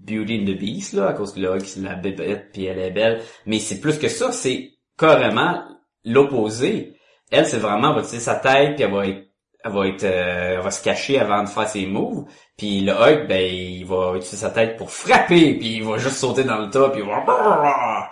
Beauty 0.00 0.40
and 0.42 0.52
the 0.52 0.58
Beast, 0.58 0.92
là, 0.94 1.08
à 1.08 1.12
cause 1.14 1.32
que 1.34 1.40
là, 1.40 1.56
la 1.82 1.94
bébête 1.94 2.50
puis 2.52 2.66
elle 2.66 2.78
est 2.78 2.90
belle, 2.90 3.22
mais 3.46 3.58
c'est 3.60 3.80
plus 3.80 3.98
que 3.98 4.08
ça, 4.08 4.30
c'est 4.32 4.70
carrément 4.98 5.62
l'opposé. 6.04 6.94
Elle, 7.30 7.46
c'est 7.46 7.58
vraiment, 7.58 7.88
elle 7.88 7.94
va 7.94 8.00
utiliser 8.00 8.24
sa 8.24 8.34
tête 8.34 8.76
puis 8.76 8.84
elle 8.84 8.92
va 8.92 9.06
être, 9.06 9.26
elle 9.64 9.72
va 9.72 9.86
être, 9.86 10.04
euh, 10.04 10.54
elle 10.56 10.62
va 10.62 10.70
se 10.70 10.82
cacher 10.82 11.18
avant 11.20 11.42
de 11.42 11.48
faire 11.48 11.68
ses 11.68 11.86
moves, 11.86 12.24
puis 12.56 12.80
le 12.80 12.92
Hulk, 12.92 13.28
ben, 13.28 13.40
il 13.40 13.84
va 13.84 14.12
utiliser 14.16 14.36
sa 14.36 14.50
tête 14.50 14.76
pour 14.76 14.90
frapper, 14.90 15.54
puis 15.54 15.76
il 15.76 15.84
va 15.84 15.98
juste 15.98 16.16
sauter 16.16 16.44
dans 16.44 16.58
le 16.58 16.70
tas, 16.70 16.88
puis 16.88 17.02
il 17.02 17.06
va... 17.06 18.10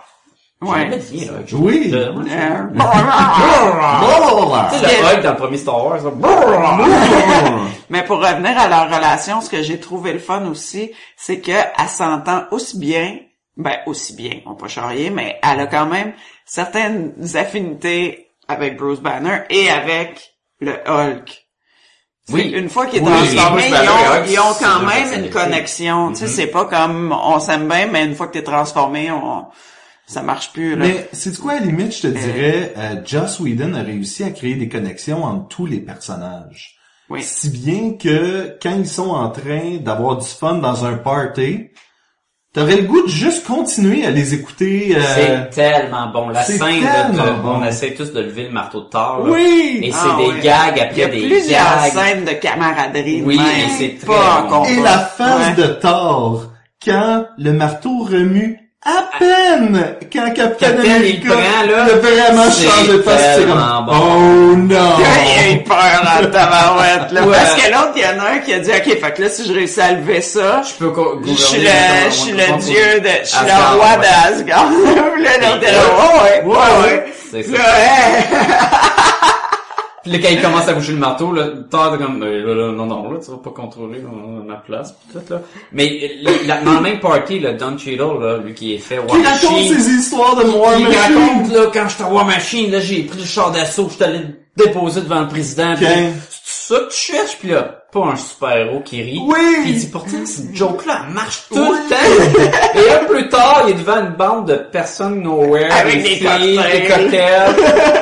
Ouais. 0.61 0.89
Je 1.47 1.55
Oui. 1.55 1.89
Euh, 1.93 2.11
Tu 4.71 4.77
sais, 4.77 5.01
le 5.01 5.15
Hulk 5.15 5.23
dans 5.23 5.31
le 5.31 5.37
premier 5.37 5.57
Star 5.57 5.85
Wars, 5.85 6.01
Mais 7.89 8.03
pour 8.03 8.17
revenir 8.17 8.57
à 8.59 8.67
leur 8.67 8.93
relation, 8.93 9.39
ce 9.39 9.49
que 9.49 9.61
j'ai 9.61 9.79
trouvé 9.79 10.11
le 10.11 10.19
fun 10.19 10.45
aussi, 10.47 10.91
c'est 11.15 11.39
que 11.39 11.51
elle 11.51 11.87
s'entend 11.87 12.43
aussi 12.51 12.77
bien 12.77 13.19
ben 13.59 13.75
aussi 13.85 14.15
bien, 14.15 14.39
on 14.45 14.55
peut 14.55 14.69
charrier, 14.69 15.09
mais 15.09 15.37
elle 15.43 15.59
a 15.59 15.67
quand 15.67 15.85
même 15.85 16.13
certaines 16.45 17.13
affinités 17.35 18.28
avec 18.49 18.75
Bruce 18.77 18.99
Banner 18.99 19.43
et 19.49 19.69
avec 19.69 20.33
le 20.59 20.73
Hulk. 20.85 21.45
Oui. 22.31 22.51
Une 22.53 22.69
fois 22.69 22.85
qu'il 22.85 22.99
est 22.99 23.05
Oui, 23.05 23.07
transformé, 23.11 23.63
ils 23.69 23.73
ont, 23.73 24.13
Hulk, 24.13 24.25
ils 24.29 24.39
ont 24.39 24.53
c'est 24.53 24.65
quand 24.65 24.81
même 24.81 25.23
une 25.23 25.29
connexion. 25.31 26.09
Tu 26.09 26.15
sais, 26.17 26.25
Mhm. 26.25 26.31
c'est 26.31 26.47
pas 26.47 26.65
comme 26.65 27.11
on 27.11 27.39
s'aime 27.39 27.67
bien, 27.67 27.87
mais 27.87 28.05
une 28.05 28.13
fois 28.15 28.27
que 28.27 28.33
t'es 28.33 28.43
transformé, 28.43 29.09
on, 29.11 29.45
ça 30.05 30.21
marche 30.21 30.51
plus, 30.53 30.75
là. 30.75 30.85
Mais 30.85 31.09
c'est 31.11 31.35
quoi 31.39 31.53
à 31.53 31.59
la 31.59 31.65
limite, 31.65 31.95
je 31.95 32.01
te 32.03 32.07
dirais, 32.07 32.73
euh, 32.77 32.95
Joss 33.05 33.39
Whedon 33.39 33.73
a 33.73 33.81
réussi 33.81 34.23
à 34.23 34.29
créer 34.31 34.55
des 34.55 34.69
connexions 34.69 35.23
entre 35.23 35.47
tous 35.47 35.65
les 35.65 35.79
personnages. 35.79 36.75
Oui. 37.09 37.23
Si 37.23 37.49
bien 37.49 37.93
que 37.93 38.55
quand 38.61 38.75
ils 38.77 38.87
sont 38.87 39.09
en 39.09 39.29
train 39.29 39.77
d'avoir 39.77 40.17
du 40.17 40.27
fun 40.27 40.55
dans 40.55 40.85
un 40.85 40.97
party, 40.97 41.69
t'aurais 42.53 42.77
le 42.77 42.83
goût 42.83 43.03
de 43.03 43.07
juste 43.09 43.45
continuer 43.45 44.05
à 44.05 44.11
les 44.11 44.33
écouter. 44.33 44.95
euh, 44.95 45.01
C'est 45.15 45.49
tellement 45.51 46.07
bon. 46.07 46.29
La 46.29 46.43
scène, 46.43 46.59
comme 47.15 47.41
bon. 47.43 47.59
on 47.61 47.65
essaie 47.65 47.93
tous 47.93 48.11
de 48.11 48.21
lever 48.21 48.45
le 48.45 48.51
marteau 48.51 48.81
de 48.81 48.85
Thor. 48.89 49.23
là. 49.25 49.31
Oui! 49.31 49.79
Et 49.83 49.91
c'est 49.91 49.97
Ah 50.01 50.17
des 50.17 50.27
ouais. 50.27 50.39
gags 50.41 50.73
Il 50.75 50.77
y 50.77 50.81
après 50.81 51.03
a 51.03 51.07
des 51.07 51.27
plusieurs 51.27 51.81
gags. 51.83 51.91
scènes 51.93 52.25
de 52.25 52.31
camaraderie. 52.31 53.21
Oui, 53.25 53.39
c'est 53.77 53.97
très 53.97 54.07
pas 54.07 54.47
bon. 54.49 54.63
Et 54.65 54.75
la 54.81 54.97
phase 54.99 55.57
Ouais. 55.57 55.63
de 55.63 55.67
Thor, 55.73 56.45
quand 56.85 57.25
le 57.37 57.53
marteau 57.53 57.99
remue 58.03 58.59
à 58.85 59.09
peine, 59.19 59.97
quand 60.11 60.33
Captain 60.33 60.79
America 60.79 61.27
là, 61.67 61.83
a 61.83 61.95
vraiment 61.97 62.43
changé 62.45 62.93
de 62.93 63.01
face, 63.01 63.21
c'est 63.35 63.41
comme, 63.41 63.47
tellement 63.49 63.81
bon. 63.83 63.93
oh 63.93 64.55
non! 64.55 64.97
Il 64.99 65.49
a 65.49 65.51
eu 65.53 65.63
peur 65.63 66.01
dans 66.05 66.21
le 66.21 66.31
tabarouette, 66.31 67.11
là. 67.11 67.23
Ouais. 67.23 67.35
Parce 67.35 67.55
que 67.55 67.71
l'autre, 67.71 67.91
il 67.97 68.01
y 68.01 68.05
en 68.05 68.23
a 68.23 68.29
un 68.35 68.37
qui 68.39 68.53
a 68.53 68.59
dit, 68.59 68.71
OK, 68.71 68.85
fait 68.85 69.13
que 69.13 69.21
là, 69.21 69.29
si 69.29 69.45
je 69.45 69.53
réussis 69.53 69.81
à 69.81 69.91
lever 69.91 70.21
ça, 70.21 70.61
Je 70.63 70.85
peux 70.85 70.93
je 71.25 71.33
suis 71.33 71.59
le, 71.61 71.69
je 72.05 72.15
suis 72.15 72.31
le 72.31 72.57
dieu 72.59 73.01
de, 73.01 73.09
je 73.21 73.27
suis 73.27 73.45
le 73.45 73.75
roi 73.75 73.87
ouais. 73.89 74.31
d'Asgard. 74.31 74.69
Là, 75.19 75.29
l'autre 75.41 75.67
est 75.67 75.71
là, 75.73 75.81
ouais, 76.23 76.43
ouais, 76.45 76.55
ouais, 76.55 76.83
ouais. 76.83 77.13
C'est 77.29 77.43
Puis 77.43 77.57
ça. 77.57 77.61
là. 77.61 78.95
Puis 80.03 80.11
là, 80.11 80.19
quand 80.19 80.29
il 80.31 80.41
commence 80.41 80.67
à 80.67 80.73
bouger 80.73 80.93
le 80.93 80.99
marteau, 80.99 81.31
là, 81.33 81.45
est 81.47 81.97
comme, 81.97 82.23
euh, 82.23 82.45
là, 82.45 82.53
là, 82.53 82.71
non, 82.71 82.85
non, 82.85 83.11
là, 83.11 83.19
tu 83.23 83.31
vas 83.31 83.37
pas 83.37 83.49
contrôler 83.49 83.99
euh, 83.99 84.43
ma 84.45 84.55
place, 84.55 84.93
pis 84.93 85.13
tout, 85.13 85.33
là. 85.33 85.41
Mais, 85.73 86.11
dans 86.47 86.75
le 86.75 86.81
même 86.81 86.99
party, 86.99 87.39
là, 87.39 87.53
Don 87.53 87.77
Cheadle, 87.77 88.19
là, 88.21 88.37
lui 88.37 88.53
qui 88.53 88.75
est 88.75 88.77
fait 88.77 88.99
War 88.99 89.07
Qui 89.07 89.23
raconte 89.23 89.51
Machine, 89.51 89.79
ses 89.79 89.89
histoires 89.91 90.35
de 90.35 90.43
War 90.49 90.79
il 90.79 90.87
Machine. 90.87 91.15
raconte, 91.15 91.53
là, 91.53 91.61
quand 91.73 91.89
j'étais 91.89 92.03
War 92.03 92.25
Machine, 92.25 92.71
là, 92.71 92.79
j'ai 92.79 93.03
pris 93.03 93.19
le 93.19 93.25
char 93.25 93.51
d'assaut, 93.51 93.89
j'étais 93.89 94.05
allé 94.05 94.21
déposer 94.55 95.01
devant 95.01 95.21
le 95.21 95.27
président, 95.27 95.75
pis 95.75 95.85
c'est 95.85 96.75
ça 96.75 96.79
que 96.79 96.89
tu 96.89 96.97
cherches, 96.97 97.37
pis 97.39 97.47
là, 97.47 97.78
pas 97.91 98.05
un 98.05 98.15
super-héros 98.15 98.81
qui 98.81 99.01
rit. 99.01 99.19
Oui. 99.21 99.35
Pis 99.63 99.69
il 99.69 99.77
dit, 99.79 99.87
pourtant, 99.87 100.25
cette 100.25 100.55
joke-là, 100.55 101.01
elle 101.07 101.13
marche 101.13 101.43
tout 101.49 101.55
le 101.57 101.89
temps. 101.89 102.79
Et 102.79 102.91
un 102.91 102.97
peu 103.05 103.15
plus 103.15 103.29
tard, 103.29 103.63
il 103.67 103.71
est 103.71 103.73
devant 103.79 103.99
une 104.01 104.13
bande 104.15 104.47
de 104.47 104.55
personnes 104.55 105.21
nowhere, 105.23 105.71
Avec 105.73 106.03
des 106.03 106.09
filles, 106.09 106.55
cocktails. 106.55 106.71
des 106.81 106.87
cocktails. 106.87 107.55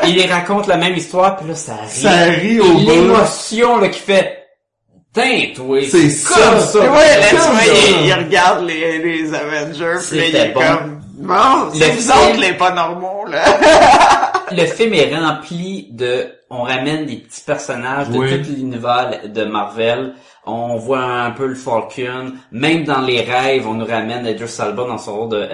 il 0.07 0.15
les 0.15 0.25
raconte 0.25 0.67
la 0.67 0.77
même 0.77 0.95
histoire, 0.95 1.37
puis 1.37 1.47
là, 1.47 1.55
ça 1.55 1.73
rit. 1.75 1.89
Ça 2.01 2.09
rit 2.25 2.59
au 2.59 2.73
bout. 2.73 2.79
l'émotion, 2.89 3.77
là, 3.79 3.87
qui 3.89 3.99
fait, 3.99 4.33
toi, 5.55 5.79
C'est 5.89 5.99
comme 6.27 6.59
ça. 6.59 6.61
ça. 6.61 6.79
Et 6.85 6.89
ouais, 6.89 7.19
là, 7.19 7.25
tu 7.29 7.35
vois, 7.37 7.49
il, 8.01 8.05
il 8.07 8.13
regarde 8.13 8.65
les, 8.65 8.99
les 8.99 9.33
Avengers, 9.33 9.99
pis 10.09 10.15
là, 10.17 10.23
il 10.27 10.35
est 10.35 10.49
bon. 10.53 10.59
comme, 10.61 11.01
bon, 11.19 11.33
c'est 11.73 11.89
vous 11.91 12.11
autres 12.11 12.39
les 12.39 12.53
pas 12.53 12.71
normaux, 12.71 13.25
là. 13.27 13.41
le 14.51 14.65
film 14.65 14.93
est 14.93 15.15
rempli 15.15 15.89
de, 15.91 16.27
on 16.49 16.63
ramène 16.63 17.05
des 17.05 17.17
petits 17.17 17.43
personnages 17.45 18.09
de 18.09 18.17
Oui. 18.17 18.41
tout 18.41 18.49
l'univers 18.51 19.21
de 19.27 19.43
Marvel. 19.43 20.13
On 20.45 20.77
voit 20.77 21.03
un 21.03 21.31
peu 21.31 21.47
le 21.47 21.55
Falcon. 21.55 22.33
Même 22.51 22.83
dans 22.83 23.01
les 23.01 23.21
rêves, 23.21 23.67
on 23.67 23.73
nous 23.73 23.85
ramène 23.85 24.25
Idris 24.25 24.55
Elba 24.59 24.85
dans 24.85 24.97
son 24.97 25.17
rôle 25.17 25.29
de 25.29 25.49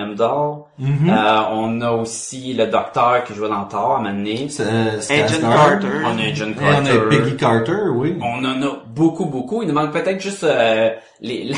Mhm. 0.79 1.07
Euh, 1.07 1.39
on 1.51 1.81
a 1.81 1.91
aussi 1.91 2.53
le 2.53 2.65
docteur 2.65 3.23
qui 3.25 3.35
joue 3.35 3.47
dans 3.47 3.63
Thor 3.65 4.01
à. 4.03 4.49
C'est, 4.49 4.63
euh, 4.63 4.97
Agent. 5.25 5.39
Carter. 5.41 5.87
On 6.03 6.17
a 6.17 6.33
John 6.33 6.49
Et 6.49 6.53
on 6.57 6.71
Carter. 6.83 6.91
a 6.97 7.09
Peggy 7.09 7.35
Carter, 7.37 7.89
oui. 7.93 8.17
On 8.19 8.43
en 8.43 8.59
a 8.63 8.81
beaucoup, 8.87 9.25
beaucoup. 9.25 9.61
Il 9.61 9.67
nous 9.67 9.73
manque 9.75 9.91
peut-être 9.91 10.19
juste 10.19 10.43
euh, 10.43 10.89
les, 11.21 11.43
la- 11.51 11.57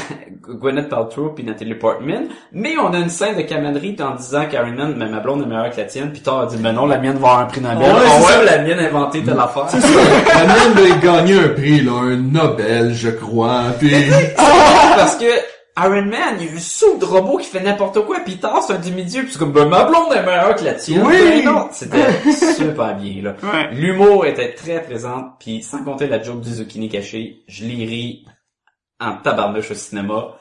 Gwyneth 0.55 0.89
Paltrow 0.89 1.29
puis 1.29 1.45
Natalie 1.45 1.75
Portman. 1.75 2.25
Mais 2.51 2.73
on 2.77 2.91
a 2.93 2.97
une 2.97 3.07
scène 3.09 3.37
de 3.37 3.43
camaraderie 3.43 3.95
en 4.01 4.15
disant 4.15 4.47
qu'Iron 4.49 4.71
Man, 4.71 4.95
mais 4.97 5.07
ma 5.07 5.21
blonde 5.21 5.43
est 5.43 5.45
meilleure 5.45 5.69
que 5.71 5.77
la 5.77 5.85
tienne. 5.85 6.11
Puis 6.11 6.21
Thor 6.21 6.41
a 6.41 6.45
dit, 6.47 6.57
mais 6.59 6.73
non, 6.73 6.85
la 6.85 6.97
mienne 6.97 7.13
va 7.17 7.27
avoir 7.29 7.39
un 7.39 7.45
prix 7.45 7.61
Nobel. 7.61 7.77
Ouais, 7.79 7.87
oh, 8.05 8.25
ouais, 8.27 8.45
la 8.45 8.57
mienne 8.63 8.79
a 8.79 8.87
inventé 8.89 9.23
telle 9.23 9.39
affaire. 9.39 9.65
C'est 9.69 9.79
ça. 9.79 9.87
La 10.27 10.43
mienne 10.43 10.91
a 10.91 10.97
gagné 10.97 11.39
un 11.39 11.47
prix, 11.49 11.79
là, 11.81 11.91
un 11.93 12.17
Nobel, 12.17 12.93
je 12.93 13.09
crois. 13.11 13.61
Puis, 13.79 13.91
Parce 14.97 15.15
que 15.15 15.25
Iron 15.77 16.05
Man, 16.05 16.37
il 16.39 16.45
y 16.45 16.49
a 16.49 16.53
un 16.53 16.59
saut 16.59 16.97
de 16.97 17.05
robot 17.05 17.37
qui 17.37 17.47
fait 17.47 17.59
n'importe 17.59 18.05
quoi. 18.05 18.19
Puis 18.21 18.37
Thor, 18.37 18.63
c'est 18.63 18.73
un 18.73 18.79
demi-dieu. 18.79 19.23
Puis 19.23 19.33
c'est 19.33 19.39
comme, 19.39 19.51
ben, 19.51 19.67
ma 19.67 19.83
blonde 19.83 20.13
est 20.13 20.23
meilleure 20.23 20.55
que 20.55 20.63
la 20.63 20.73
tienne. 20.73 21.03
Oui. 21.05 21.43
Ben 21.43 21.45
non, 21.45 21.67
c'était 21.71 22.31
super 22.55 22.95
bien, 22.95 23.21
là. 23.21 23.35
Ouais. 23.43 23.73
L'humour 23.73 24.25
était 24.25 24.53
très 24.53 24.81
présent. 24.81 25.33
Puis 25.39 25.61
sans 25.61 25.83
compter 25.83 26.07
la 26.07 26.21
joke 26.21 26.39
du 26.39 26.49
zucchini 26.49 26.87
caché, 26.87 27.43
je 27.49 27.65
l'ai 27.65 27.85
ri 27.85 28.25
en 29.01 29.17
tabarnouche 29.17 29.71
au 29.71 29.75
cinéma. 29.75 30.35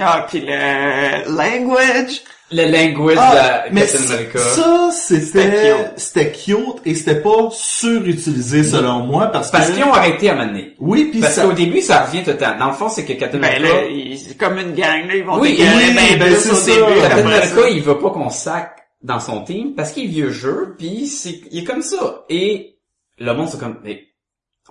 Ah, 0.00 0.26
pis 0.30 0.40
le 0.46 1.34
language. 1.34 2.20
Le 2.52 2.64
language 2.68 3.16
Ah, 3.20 3.64
de 3.68 3.72
mais 3.74 3.82
Captain 3.82 3.98
ça, 3.98 4.14
America. 4.14 4.38
ça, 4.40 4.90
C'était 4.92 5.20
c'était, 5.20 5.50
cute. 5.50 5.98
c'était 5.98 6.32
cute 6.32 6.82
et 6.84 6.94
c'était 6.96 7.20
pas 7.20 7.48
surutilisé 7.52 8.64
selon 8.64 9.00
moi 9.06 9.26
parce, 9.28 9.50
Parce 9.52 9.68
que, 9.70 9.74
qu'ils 9.74 9.84
ont 9.84 9.92
arrêté 9.94 10.30
à 10.30 10.34
m'amener. 10.34 10.74
oui, 10.80 11.08
puis 11.12 11.20
Parce 11.20 11.34
ça, 11.34 11.44
qu'au 11.44 11.52
début, 11.52 11.80
ça 11.80 12.04
revient 12.04 12.24
tout 12.24 12.30
le 12.30 12.36
temps. 12.38 12.56
Dans 12.58 12.66
le 12.66 12.72
fond, 12.72 12.88
c'est 12.88 13.04
que 13.04 13.12
Captain 13.12 13.38
Ben 13.38 13.54
America... 13.56 14.16
c'est 14.28 14.36
comme 14.36 14.58
une 14.58 14.74
gang, 14.74 15.06
là, 15.06 15.14
ils 15.14 15.24
vont 15.24 15.38
Oui, 15.38 15.52
dégainer 15.52 15.74
oui, 15.76 15.94
ben 15.94 16.18
ben 16.18 16.26
plus 16.34 16.40
c'est 16.40 16.50
au 16.50 16.54
ça. 16.54 16.70
début. 16.86 17.00
Captain. 17.00 17.18
America, 17.26 17.68
il 17.70 17.82
veut 17.82 17.98
pas 17.98 18.10
qu'on 18.10 18.30
sac 18.30 18.76
dans 19.02 19.20
son 19.20 19.42
team 19.44 19.74
parce 19.76 19.92
qu'il 19.92 20.04
est 20.04 20.08
vieux 20.08 20.30
jeu, 20.30 20.74
puis 20.76 21.06
c'est, 21.06 21.40
il 21.52 21.60
est 21.60 21.64
comme 21.64 21.82
ça. 21.82 22.24
Et 22.28 22.76
le 23.18 23.32
monde, 23.32 23.48
c'est 23.48 23.60
comme, 23.60 23.76
mais, 23.84 24.08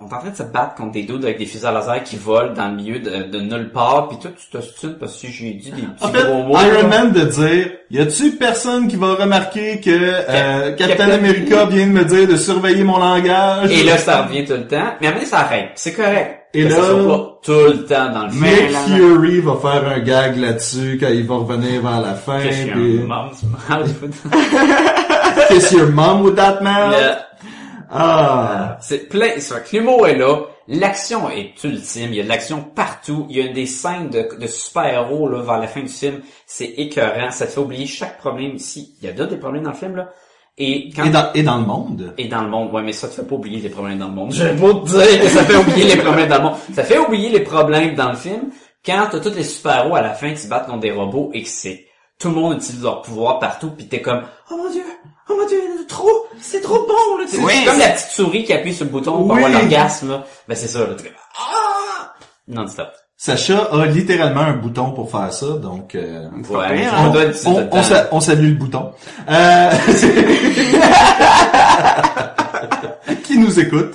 on 0.02 0.08
est 0.08 0.14
en 0.14 0.18
train 0.18 0.30
de 0.30 0.36
se 0.36 0.42
battre 0.42 0.74
contre 0.76 0.92
des 0.92 1.02
dudes 1.02 1.24
avec 1.24 1.38
des 1.38 1.44
fusils 1.46 1.66
à 1.66 1.72
laser 1.72 2.02
qui 2.04 2.16
volent 2.16 2.52
dans 2.54 2.68
le 2.68 2.74
milieu 2.76 2.98
de, 3.00 3.30
de 3.30 3.40
nulle 3.40 3.70
part, 3.70 4.08
puis 4.08 4.18
toi, 4.18 4.30
tu 4.36 4.46
t'ostines 4.50 4.94
parce 4.98 5.20
que 5.20 5.28
j'ai 5.28 5.50
dit 5.52 5.70
des 5.70 5.82
petits 5.82 6.04
en 6.04 6.08
fait, 6.08 6.22
gros 6.24 6.42
mots. 6.44 6.56
Iron. 6.58 6.88
Man 6.88 7.12
de 7.12 7.20
dire, 7.20 7.70
y 7.90 7.98
a-tu 7.98 8.30
personne 8.32 8.88
qui 8.88 8.96
va 8.96 9.14
remarquer 9.14 9.78
que 9.80 9.90
euh, 9.90 10.74
Captain 10.76 10.96
Captain- 10.96 11.10
America 11.10 11.64
vient 11.66 11.86
de 11.86 11.92
me 11.92 12.04
dire 12.04 12.26
de 12.26 12.36
surveiller 12.36 12.82
mon 12.84 12.98
langage? 12.98 13.70
Et 13.70 13.82
là, 13.84 13.98
ça 13.98 14.22
revient 14.22 14.44
tout 14.44 14.54
le 14.54 14.66
temps. 14.66 14.94
Mais 15.00 15.08
après, 15.08 15.24
ça 15.26 15.40
arrête. 15.40 15.70
C'est 15.74 15.92
correct. 15.92 16.36
Et 16.52 16.64
que 16.64 16.68
là- 16.68 16.74
ça 16.76 16.82
pas 16.82 17.38
tout 17.44 17.52
le 17.52 17.84
temps 17.86 18.10
dans 18.12 18.24
le 18.24 18.30
film. 18.30 18.44
Nick. 18.44 18.96
Fury 18.96 19.40
va 19.40 19.54
faire 19.62 19.88
un 19.88 19.98
gag 20.00 20.36
là-dessus 20.36 20.98
quand 21.00 21.06
il 21.08 21.24
va 21.24 21.36
revenir 21.36 21.80
vers 21.82 22.00
la 22.00 22.14
fin. 22.14 22.38
Que 22.40 22.48
je 22.50 22.52
suis 22.54 22.70
puis- 22.70 23.00
un 23.02 23.06
mom, 23.06 23.28
c'est 23.34 23.72
Hollywood. 23.72 24.12
Kiss 25.48 25.72
your 25.72 25.88
mom 25.90 26.22
with 26.22 26.34
that 26.36 26.60
mouth. 26.60 26.92
Le- 26.92 27.14
Ah. 27.90 28.78
C'est 28.80 29.08
plein, 29.08 29.30
c'est 29.38 29.52
vrai 29.54 29.62
que 29.62 29.76
l'humour 29.76 30.06
est 30.06 30.16
là, 30.16 30.42
l'action 30.68 31.28
est 31.30 31.62
ultime, 31.64 32.10
il 32.10 32.14
y 32.16 32.20
a 32.20 32.22
de 32.24 32.28
l'action 32.28 32.62
partout, 32.62 33.26
il 33.28 33.36
y 33.36 33.42
a 33.42 33.52
des 33.52 33.66
scènes 33.66 34.10
de, 34.10 34.28
de 34.38 34.46
super-héros 34.46 35.28
là 35.28 35.42
vers 35.42 35.58
la 35.58 35.66
fin 35.66 35.80
du 35.80 35.88
film, 35.88 36.20
c'est 36.46 36.66
écœurant, 36.76 37.30
ça 37.30 37.46
te 37.46 37.52
fait 37.52 37.60
oublier 37.60 37.86
chaque 37.86 38.18
problème 38.18 38.54
ici. 38.54 38.94
Il 39.00 39.06
y 39.06 39.10
a 39.10 39.12
d'autres 39.12 39.30
des 39.30 39.36
problèmes 39.38 39.64
dans 39.64 39.70
le 39.70 39.76
film 39.76 39.96
là. 39.96 40.10
Et 40.58 40.90
quand 40.94 41.04
Et 41.04 41.10
dans, 41.10 41.32
et 41.32 41.42
dans 41.42 41.58
le 41.58 41.64
monde? 41.64 42.14
et 42.18 42.28
dans 42.28 42.42
le 42.42 42.48
monde, 42.50 42.72
ouais, 42.72 42.82
mais 42.82 42.92
ça 42.92 43.08
te 43.08 43.14
fait 43.14 43.22
pas 43.26 43.34
oublier 43.34 43.60
les 43.60 43.70
problèmes 43.70 43.98
dans 43.98 44.08
le 44.08 44.14
monde. 44.14 44.32
Je 44.32 44.44
vais 44.44 44.54
te 44.54 44.86
dire 44.86 45.20
que 45.22 45.28
ça 45.28 45.44
fait 45.44 45.56
oublier 45.56 45.84
les 45.84 45.96
problèmes 45.96 46.28
dans 46.28 46.36
le 46.36 46.42
monde. 46.42 46.56
Ça 46.74 46.84
fait 46.84 46.98
oublier 46.98 47.30
les 47.30 47.40
problèmes 47.40 47.94
dans 47.94 48.10
le 48.10 48.16
film 48.16 48.50
quand 48.84 49.08
t'as 49.10 49.20
tous 49.20 49.34
les 49.34 49.44
super-héros 49.44 49.96
à 49.96 50.02
la 50.02 50.10
fin 50.14 50.30
qui 50.30 50.38
se 50.38 50.48
battent 50.48 50.66
contre 50.66 50.80
des 50.80 50.92
robots 50.92 51.30
et 51.34 51.42
que 51.42 51.48
c'est 51.48 51.86
tout 52.18 52.28
le 52.28 52.34
monde 52.34 52.54
utilise 52.56 52.82
leur 52.82 53.02
pouvoir 53.02 53.38
partout 53.38 53.70
pis 53.70 53.88
t'es 53.88 54.02
comme 54.02 54.22
oh 54.50 54.56
mon 54.56 54.70
dieu 54.70 54.82
oh 55.30 55.36
mon 55.40 55.46
dieu 55.46 55.60
trop 55.88 56.26
c'est 56.40 56.60
trop 56.60 56.86
bon 56.86 57.16
là 57.18 57.24
c'est 57.28 57.38
Oui, 57.38 57.64
comme 57.64 57.78
la 57.78 57.88
petite 57.90 58.08
souris 58.10 58.44
qui 58.44 58.52
appuie 58.52 58.74
sur 58.74 58.84
le 58.84 58.90
bouton 58.90 59.12
pour 59.26 59.36
Oui. 59.36 59.44
avoir 59.44 59.60
l'orgasme 59.62 60.10
là 60.10 60.26
ben 60.48 60.54
c'est 60.54 60.68
ça 60.68 60.80
là 60.80 60.86
t'es 60.96 61.04
comme 61.04 61.12
ah 61.38 62.14
non 62.48 62.66
stop 62.66 62.88
Sacha 63.16 63.68
a 63.72 63.84
littéralement 63.84 64.40
un 64.40 64.54
bouton 64.54 64.92
pour 64.92 65.10
faire 65.10 65.30
ça, 65.30 65.46
donc 65.58 65.94
euh, 65.94 66.26
ouais 66.48 66.86
on 66.90 67.50
on, 67.50 67.68
on 67.70 67.82
sa- 67.82 68.08
on 68.12 68.20
salue 68.20 68.48
le 68.48 68.54
bouton. 68.54 68.92
Euh, 69.30 69.70
qui 73.24 73.36
nous 73.38 73.60
écoute. 73.60 73.92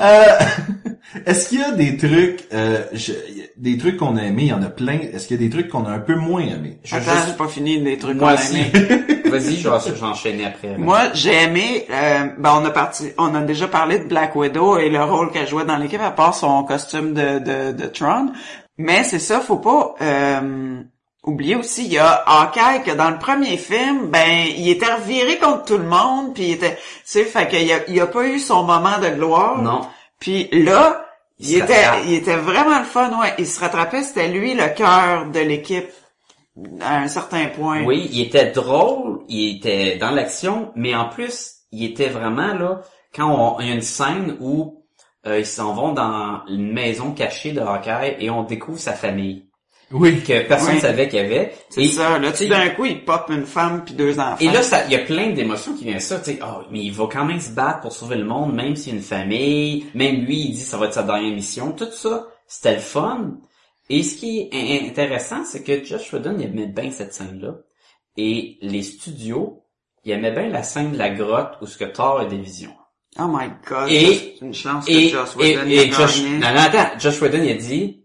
Euh, 0.00 0.24
Est-ce 1.26 1.48
qu'il 1.50 1.60
y 1.60 1.62
a 1.62 1.70
des 1.70 1.96
trucs, 1.96 2.48
euh, 2.52 2.82
je- 2.92 3.12
des 3.56 3.78
trucs 3.78 3.96
qu'on 3.96 4.16
a 4.16 4.22
aimés, 4.22 4.42
il 4.42 4.48
y 4.48 4.52
en 4.52 4.62
a 4.62 4.70
plein. 4.70 4.98
Est-ce 5.12 5.28
qu'il 5.28 5.40
y 5.40 5.44
a 5.44 5.48
des 5.48 5.50
trucs 5.50 5.68
qu'on 5.68 5.84
a 5.84 5.90
un 5.90 6.00
peu 6.00 6.16
moins 6.16 6.40
aimés? 6.42 6.78
je 6.82 6.96
Attends, 6.96 7.12
juste 7.12 7.26
j'ai 7.28 7.32
pas 7.34 7.46
fini 7.48 7.80
des 7.80 7.96
trucs 7.96 8.18
qu'on 8.18 8.26
a 8.26 8.34
aimés. 8.34 8.72
vas-y 9.38 9.56
après 10.44 10.76
Moi, 10.78 11.00
j'ai 11.14 11.34
aimé, 11.42 11.86
euh, 11.90 12.26
ben 12.38 12.60
on 12.60 12.64
a 12.64 12.70
parti, 12.70 13.12
on 13.18 13.34
a 13.34 13.40
déjà 13.40 13.68
parlé 13.68 13.98
de 13.98 14.04
Black 14.04 14.34
Widow 14.36 14.78
et 14.78 14.88
le 14.88 15.02
rôle 15.02 15.30
qu'elle 15.30 15.48
jouait 15.48 15.64
dans 15.64 15.76
l'équipe, 15.76 16.00
à 16.00 16.10
part 16.10 16.34
son 16.34 16.64
costume 16.64 17.14
de, 17.14 17.38
de, 17.38 17.72
de 17.72 17.86
Tron. 17.86 18.32
Mais 18.78 19.04
c'est 19.04 19.18
ça, 19.18 19.40
faut 19.40 19.56
pas 19.58 19.94
euh, 20.00 20.80
oublier 21.24 21.56
aussi, 21.56 21.84
il 21.86 21.92
y 21.92 21.98
a 21.98 22.22
Hawkeye 22.26 22.82
que 22.84 22.90
dans 22.90 23.10
le 23.10 23.18
premier 23.18 23.56
film, 23.56 24.08
ben 24.08 24.46
il 24.56 24.68
était 24.68 24.92
reviré 24.92 25.38
contre 25.38 25.64
tout 25.64 25.78
le 25.78 25.84
monde, 25.84 26.34
puis 26.34 26.44
il 26.44 26.52
était, 26.52 26.74
tu 26.76 26.82
sais, 27.04 27.24
fait 27.24 27.48
qu'il 27.48 27.70
a, 27.72 27.78
il 27.88 28.00
a 28.00 28.06
pas 28.06 28.26
eu 28.26 28.38
son 28.38 28.64
moment 28.64 28.98
de 29.00 29.08
gloire. 29.08 29.62
non 29.62 29.82
Puis 30.18 30.48
là, 30.52 31.06
Il 31.38 31.50
il, 31.50 31.62
était, 31.62 31.84
il 32.06 32.14
était 32.14 32.36
vraiment 32.36 32.78
le 32.78 32.84
fun, 32.84 33.10
ouais. 33.20 33.34
Il 33.38 33.46
se 33.46 33.60
rattrapait, 33.60 34.02
c'était 34.02 34.28
lui 34.28 34.54
le 34.54 34.68
cœur 34.74 35.26
de 35.26 35.40
l'équipe. 35.40 35.88
À 36.80 37.00
un 37.00 37.08
certain 37.08 37.46
point. 37.46 37.84
Oui, 37.84 38.08
il 38.12 38.20
était 38.20 38.50
drôle, 38.52 39.20
il 39.28 39.56
était 39.56 39.96
dans 39.96 40.10
l'action, 40.10 40.70
mais 40.76 40.94
en 40.94 41.08
plus, 41.08 41.52
il 41.72 41.84
était 41.84 42.08
vraiment 42.08 42.54
là, 42.54 42.80
quand 43.14 43.28
on- 43.56 43.60
il 43.60 43.68
y 43.68 43.70
a 43.70 43.74
une 43.74 43.80
scène 43.80 44.36
où 44.40 44.80
euh, 45.26 45.38
ils 45.38 45.46
s'en 45.46 45.72
vont 45.72 45.92
dans 45.92 46.42
une 46.48 46.70
maison 46.72 47.12
cachée 47.12 47.52
de 47.52 47.60
Hawkeye 47.60 48.16
et 48.18 48.28
on 48.28 48.42
découvre 48.42 48.78
sa 48.78 48.92
famille, 48.92 49.46
Oui. 49.90 50.20
que 50.22 50.46
personne 50.46 50.74
Oui. 50.74 50.80
savait 50.80 51.08
qu'il 51.08 51.18
y 51.18 51.22
avait. 51.22 51.54
C'est 51.70 51.82
Et- 51.84 51.88
ça. 51.92 52.18
Là, 52.18 52.30
tu 52.30 52.36
sais, 52.36 52.44
tout 52.44 52.50
d'un 52.50 52.68
coup, 52.68 52.84
il 52.84 53.02
pop 53.06 53.24
une 53.30 53.46
femme 53.46 53.84
puis 53.86 53.94
deux 53.94 54.20
enfants. 54.20 54.36
Et 54.40 54.50
là, 54.50 54.62
ça, 54.62 54.84
il 54.84 54.92
y 54.92 54.96
a 54.96 54.98
plein 54.98 55.30
d'émotions 55.30 55.72
qui 55.74 55.84
viennent 55.84 55.98
ça, 55.98 56.18
tu 56.18 56.32
sais, 56.32 56.38
oh, 56.42 56.62
mais 56.70 56.80
il 56.80 56.92
va 56.92 57.08
quand 57.10 57.24
même 57.24 57.40
se 57.40 57.52
battre 57.52 57.80
pour 57.80 57.92
sauver 57.92 58.16
le 58.16 58.24
monde, 58.26 58.52
même 58.54 58.76
s'il 58.76 58.92
y 58.92 58.96
a 58.96 58.98
une 58.98 59.02
famille, 59.04 59.86
même 59.94 60.16
lui, 60.26 60.40
il 60.40 60.52
dit 60.52 60.60
que 60.62 60.68
ça 60.68 60.76
va 60.76 60.86
être 60.86 60.92
sa 60.94 61.02
dernière 61.02 61.34
mission, 61.34 61.72
tout 61.72 61.90
ça, 61.90 62.26
c'était 62.46 62.74
le 62.74 62.80
fun. 62.80 63.30
Et 63.90 64.02
ce 64.02 64.16
qui 64.16 64.40
est 64.40 64.50
in- 64.52 64.88
intéressant, 64.88 65.44
c'est 65.44 65.62
que 65.62 65.84
Josh 65.84 66.12
Whedon, 66.12 66.36
il 66.38 66.46
aimait 66.46 66.66
bien 66.66 66.90
cette 66.90 67.12
scène-là. 67.14 67.56
Et 68.16 68.58
les 68.62 68.82
studios, 68.82 69.62
ils 70.04 70.12
aimaient 70.12 70.32
bien 70.32 70.48
la 70.48 70.62
scène 70.62 70.92
de 70.92 70.98
la 70.98 71.10
grotte 71.10 71.56
où 71.60 71.66
ce 71.66 71.76
que 71.76 71.84
Thor 71.84 72.20
a 72.20 72.24
des 72.24 72.38
visions. 72.38 72.74
Oh 73.18 73.26
my 73.28 73.48
god. 73.68 73.90
Et- 73.90 74.36
c'est 74.38 74.44
une 74.44 74.54
chance 74.54 74.86
que 74.86 74.90
Et, 74.90 75.08
et, 75.08 75.12
Whedon 75.36 75.68
et 75.68 75.74
ait 75.76 75.90
Josh, 75.90 76.22
non, 76.22 76.38
non, 76.40 76.46
attends, 76.56 76.98
Josh 76.98 77.20
Whedon, 77.20 77.42
il 77.42 77.50
a 77.50 77.54
dit, 77.54 78.04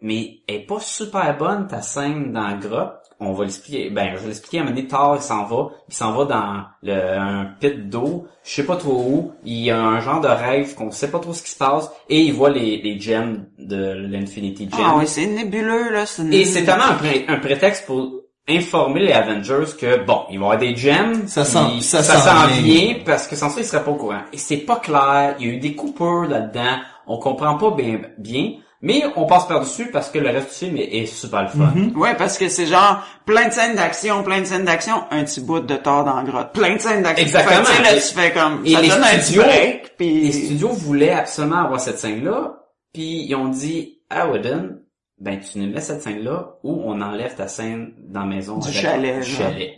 mais 0.00 0.40
elle 0.48 0.56
est 0.56 0.66
pas 0.66 0.80
super 0.80 1.36
bonne 1.38 1.66
ta 1.68 1.80
scène 1.82 2.32
dans 2.32 2.48
la 2.48 2.54
grotte. 2.54 3.03
On 3.20 3.32
va 3.32 3.44
l'expliquer, 3.44 3.90
ben, 3.90 4.10
je 4.14 4.18
vais 4.18 4.26
l'expliquer 4.26 4.58
à 4.58 4.60
un 4.62 4.64
moment 4.64 4.76
donné, 4.76 4.88
Thor, 4.88 5.16
il 5.16 5.22
s'en 5.22 5.44
va, 5.44 5.70
il 5.88 5.94
s'en 5.94 6.12
va 6.12 6.24
dans 6.24 6.64
le, 6.82 7.18
un 7.18 7.44
pit 7.60 7.88
d'eau, 7.88 8.26
je 8.44 8.50
sais 8.50 8.64
pas 8.66 8.76
trop 8.76 8.92
où, 8.92 9.32
il 9.44 9.60
y 9.64 9.70
a 9.70 9.78
un 9.80 10.00
genre 10.00 10.20
de 10.20 10.28
rêve 10.28 10.74
qu'on 10.74 10.90
sait 10.90 11.10
pas 11.10 11.20
trop 11.20 11.32
ce 11.32 11.42
qui 11.42 11.50
se 11.50 11.56
passe, 11.58 11.90
et 12.08 12.20
il 12.20 12.32
voit 12.32 12.50
les, 12.50 12.82
les 12.82 12.98
gems 13.00 13.46
de 13.58 13.92
l'Infinity 14.08 14.68
Gem. 14.70 14.80
Ah 14.84 14.94
oui, 14.98 15.04
c'est 15.06 15.26
nébuleux, 15.26 15.90
là. 15.92 16.06
C'est 16.06 16.24
Et 16.26 16.44
c'est 16.44 16.64
tellement 16.64 16.84
un, 16.90 16.94
pré- 16.94 17.24
un 17.28 17.36
prétexte 17.38 17.86
pour 17.86 18.10
informer 18.48 19.00
les 19.06 19.12
Avengers 19.12 19.64
que 19.80 20.04
bon, 20.04 20.22
il 20.30 20.38
va 20.38 20.44
y 20.44 20.48
avoir 20.48 20.58
des 20.58 20.76
gems, 20.76 21.26
Ça 21.26 21.44
sent- 21.44 21.80
ça 21.80 22.02
ça 22.02 22.16
sent 22.18 22.28
s'en 22.28 22.46
bien. 22.48 22.62
vient 22.62 22.94
parce 23.06 23.26
que 23.26 23.36
sans 23.36 23.48
ça 23.48 23.60
ils 23.60 23.64
seraient 23.64 23.82
pas 23.84 23.90
au 23.92 23.94
courant. 23.96 24.20
Et 24.34 24.38
c'est 24.38 24.58
pas 24.58 24.76
clair, 24.76 25.36
il 25.38 25.46
y 25.46 25.50
a 25.50 25.54
eu 25.54 25.58
des 25.58 25.74
coupures 25.74 26.24
là-dedans, 26.28 26.76
on 27.06 27.16
comprend 27.18 27.54
pas 27.56 27.70
bien 27.70 28.00
bien, 28.18 28.52
mais 28.86 29.02
on 29.16 29.24
passe 29.24 29.48
par-dessus 29.48 29.86
parce 29.90 30.10
que 30.10 30.18
le 30.18 30.28
reste 30.28 30.50
du 30.50 30.54
film 30.66 30.76
est, 30.76 30.94
est 30.98 31.06
super 31.06 31.42
le 31.42 31.48
fun. 31.48 31.72
Mm-hmm. 31.74 31.94
Ouais, 31.96 32.14
parce 32.14 32.36
que 32.36 32.48
c'est 32.48 32.66
genre 32.66 33.02
plein 33.24 33.48
de 33.48 33.52
scènes 33.52 33.74
d'action, 33.76 34.22
plein 34.22 34.40
de 34.40 34.44
scènes 34.44 34.66
d'action, 34.66 34.94
un 35.10 35.24
petit 35.24 35.40
bout 35.40 35.60
de 35.60 35.74
Thor 35.76 36.04
dans 36.04 36.14
la 36.16 36.22
grotte. 36.22 36.52
Plein 36.52 36.74
de 36.76 36.80
scènes 36.80 37.02
d'action. 37.02 37.24
Exactement. 37.24 37.64
Fait 37.64 37.82
là, 37.82 37.94
tu 37.94 38.14
fais 38.14 38.30
comme, 38.32 38.60
et 38.66 38.72
ça 38.74 38.80
les 38.82 38.88
donne 38.88 39.02
un 39.02 39.18
studios- 39.20 39.42
break, 39.42 39.94
puis... 39.96 40.20
Les 40.20 40.32
studios 40.32 40.68
voulaient 40.68 41.12
absolument 41.12 41.64
avoir 41.64 41.80
cette 41.80 41.98
scène-là, 41.98 42.58
puis 42.92 43.24
ils 43.26 43.34
ont 43.34 43.48
dit 43.48 44.00
à 44.10 44.28
Whedon, 44.28 44.76
ben 45.18 45.40
tu 45.40 45.58
nous 45.58 45.72
mets 45.72 45.80
cette 45.80 46.02
scène-là 46.02 46.56
ou 46.62 46.82
on 46.84 47.00
enlève 47.00 47.34
ta 47.34 47.48
scène 47.48 47.94
dans 47.98 48.20
la 48.20 48.26
maison. 48.26 48.58
Du 48.58 48.68
avec- 48.68 48.80
chalet, 48.82 49.20
du 49.24 49.30
chalet. 49.30 49.72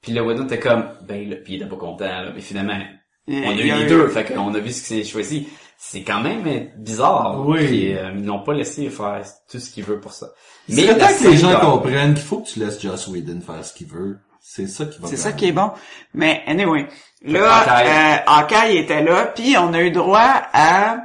Puis 0.00 0.12
le 0.12 0.22
Whedon 0.22 0.44
était 0.44 0.60
comme, 0.60 0.84
ben 1.08 1.28
là, 1.28 1.36
puis 1.42 1.54
il 1.54 1.56
était 1.56 1.68
pas 1.68 1.76
content, 1.76 2.04
là, 2.04 2.30
mais 2.34 2.40
finalement, 2.40 2.78
on 3.26 3.32
a 3.32 3.52
eu 3.54 3.56
les 3.72 3.82
eu- 3.82 3.86
deux, 3.88 4.06
fait 4.08 4.24
qu'on 4.32 4.54
a 4.54 4.58
vu 4.58 4.70
ce 4.70 4.80
qui 4.82 4.86
s'est 5.02 5.04
choisi. 5.04 5.48
C'est 5.78 6.02
quand 6.02 6.20
même 6.20 6.46
euh, 6.46 6.60
bizarre. 6.76 7.44
Oui. 7.46 7.66
Puis, 7.66 7.96
euh, 7.96 8.12
ils 8.14 8.22
n'ont 8.22 8.42
pas 8.42 8.54
laissé 8.54 8.88
faire 8.90 9.22
tout 9.50 9.60
ce 9.60 9.70
qu'il 9.70 9.84
veut 9.84 10.00
pour 10.00 10.12
ça. 10.12 10.28
Mais 10.68 10.86
c'est 10.86 10.98
temps 10.98 11.06
que 11.06 11.28
les 11.28 11.36
gens 11.36 11.60
comprennent 11.60 12.14
qu'il 12.14 12.22
faut 12.22 12.38
que 12.38 12.48
tu 12.48 12.58
laisses 12.60 12.80
Joss 12.80 13.08
Whedon 13.08 13.40
faire 13.40 13.64
ce 13.64 13.74
qu'il 13.74 13.88
veut. 13.88 14.18
C'est 14.40 14.66
ça 14.66 14.84
qui 14.84 15.00
va 15.00 15.08
C'est 15.08 15.16
ça 15.16 15.32
qui 15.32 15.46
est 15.46 15.52
bon. 15.52 15.70
Mais 16.12 16.42
anyway, 16.46 16.86
là, 17.22 18.22
Hawkeye. 18.26 18.76
euh, 18.76 18.80
était 18.82 19.02
là, 19.02 19.26
puis 19.26 19.56
on 19.56 19.72
a 19.72 19.80
eu 19.80 19.90
droit 19.90 20.42
à 20.52 20.98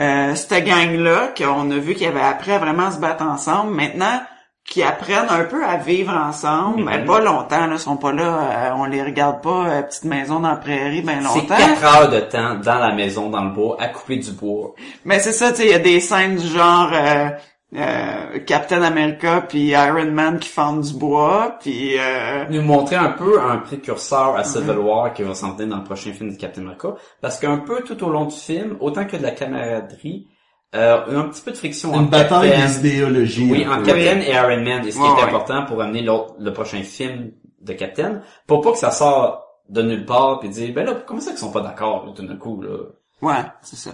euh, 0.00 0.34
cette 0.34 0.64
gang-là 0.64 1.32
qu'on 1.36 1.70
a 1.70 1.78
vu 1.78 1.94
qu'ils 1.94 2.08
avaient 2.08 2.20
appris 2.20 2.52
à 2.52 2.58
vraiment 2.58 2.90
se 2.90 2.98
battre 2.98 3.24
ensemble. 3.24 3.72
Maintenant, 3.72 4.20
qui 4.64 4.82
apprennent 4.82 5.28
un 5.28 5.44
peu 5.44 5.64
à 5.64 5.76
vivre 5.76 6.12
ensemble, 6.16 6.78
Mhm. 6.80 6.84
mais 6.84 7.04
pas 7.04 7.20
longtemps, 7.20 7.66
là, 7.66 7.72
ils 7.72 7.78
sont 7.78 7.96
pas 7.96 8.12
là, 8.12 8.38
euh, 8.70 8.70
on 8.76 8.84
les 8.84 9.02
regarde 9.02 9.42
pas, 9.42 9.66
euh, 9.68 9.82
petite 9.82 10.04
maison 10.04 10.40
dans 10.40 10.50
la 10.50 10.56
prairie, 10.56 11.02
ben 11.02 11.18
C'est 11.20 11.40
longtemps. 11.40 11.56
quatre 11.56 11.84
heures 12.02 12.10
de 12.10 12.20
temps 12.20 12.54
dans 12.54 12.78
la 12.78 12.92
maison, 12.94 13.28
dans 13.28 13.44
le 13.44 13.50
bois, 13.50 13.76
à 13.80 13.88
couper 13.88 14.16
du 14.18 14.30
bois. 14.32 14.72
Mais 15.04 15.18
c'est 15.18 15.32
ça, 15.32 15.50
tu 15.50 15.56
sais, 15.58 15.64
il 15.66 15.70
y 15.72 15.74
a 15.74 15.78
des 15.80 16.00
scènes 16.00 16.36
du 16.36 16.46
genre 16.46 16.90
euh, 16.92 17.28
euh, 17.74 18.38
Captain 18.46 18.82
America 18.82 19.40
puis 19.48 19.68
Iron 19.70 20.10
Man 20.12 20.38
qui 20.38 20.48
fendent 20.48 20.82
du 20.82 20.94
bois, 20.94 21.56
puis 21.60 21.98
euh, 21.98 22.44
nous 22.50 22.62
montrer 22.62 22.96
un 22.96 23.08
peu 23.10 23.40
un 23.40 23.56
précurseur 23.58 24.36
à 24.36 24.44
Civil 24.44 24.78
War 24.78 25.12
qui 25.12 25.22
va 25.22 25.34
s'en 25.34 25.52
venir 25.54 25.68
dans 25.68 25.78
le 25.78 25.84
prochain 25.84 26.12
film 26.12 26.30
de 26.32 26.36
Captain 26.36 26.60
America. 26.62 26.90
Parce 27.20 27.40
qu'un 27.40 27.58
peu 27.58 27.82
tout 27.82 28.02
au 28.04 28.10
long 28.10 28.26
du 28.26 28.36
film, 28.36 28.76
autant 28.80 29.06
que 29.06 29.16
de 29.16 29.22
la 29.22 29.30
camaraderie, 29.32 30.28
euh, 30.74 31.20
un 31.20 31.28
petit 31.28 31.42
peu 31.42 31.50
de 31.52 31.56
friction 31.56 31.90
Une 31.92 32.00
entre 32.00 32.10
bataille 32.10 32.50
Captain- 32.50 32.66
des 32.66 32.88
idéologies. 32.88 33.48
Oui, 33.50 33.66
entre. 33.68 33.82
Captain 33.84 34.20
et 34.20 34.30
Iron 34.32 34.62
Man, 34.62 34.86
et 34.86 34.90
ce 34.90 34.98
qui 34.98 35.04
est 35.04 35.08
ouais. 35.08 35.22
important 35.22 35.64
pour 35.66 35.80
amener 35.82 36.02
l'autre, 36.02 36.34
le 36.38 36.52
prochain 36.52 36.82
film 36.82 37.32
de 37.60 37.72
Captain, 37.74 38.22
pour 38.46 38.60
pas 38.62 38.72
que 38.72 38.78
ça 38.78 38.90
sort 38.90 39.46
de 39.68 39.82
nulle 39.82 40.04
part 40.04 40.40
puis 40.40 40.48
dire 40.48 40.74
ben 40.74 40.84
là 40.84 40.94
comment 41.06 41.20
ça 41.20 41.30
qu'ils 41.30 41.38
sont 41.38 41.52
pas 41.52 41.60
d'accord 41.60 42.12
tout 42.14 42.26
d'un 42.26 42.36
coup 42.36 42.60
là? 42.62 42.76
ouais, 43.22 43.42
c'est 43.62 43.76
ça. 43.76 43.92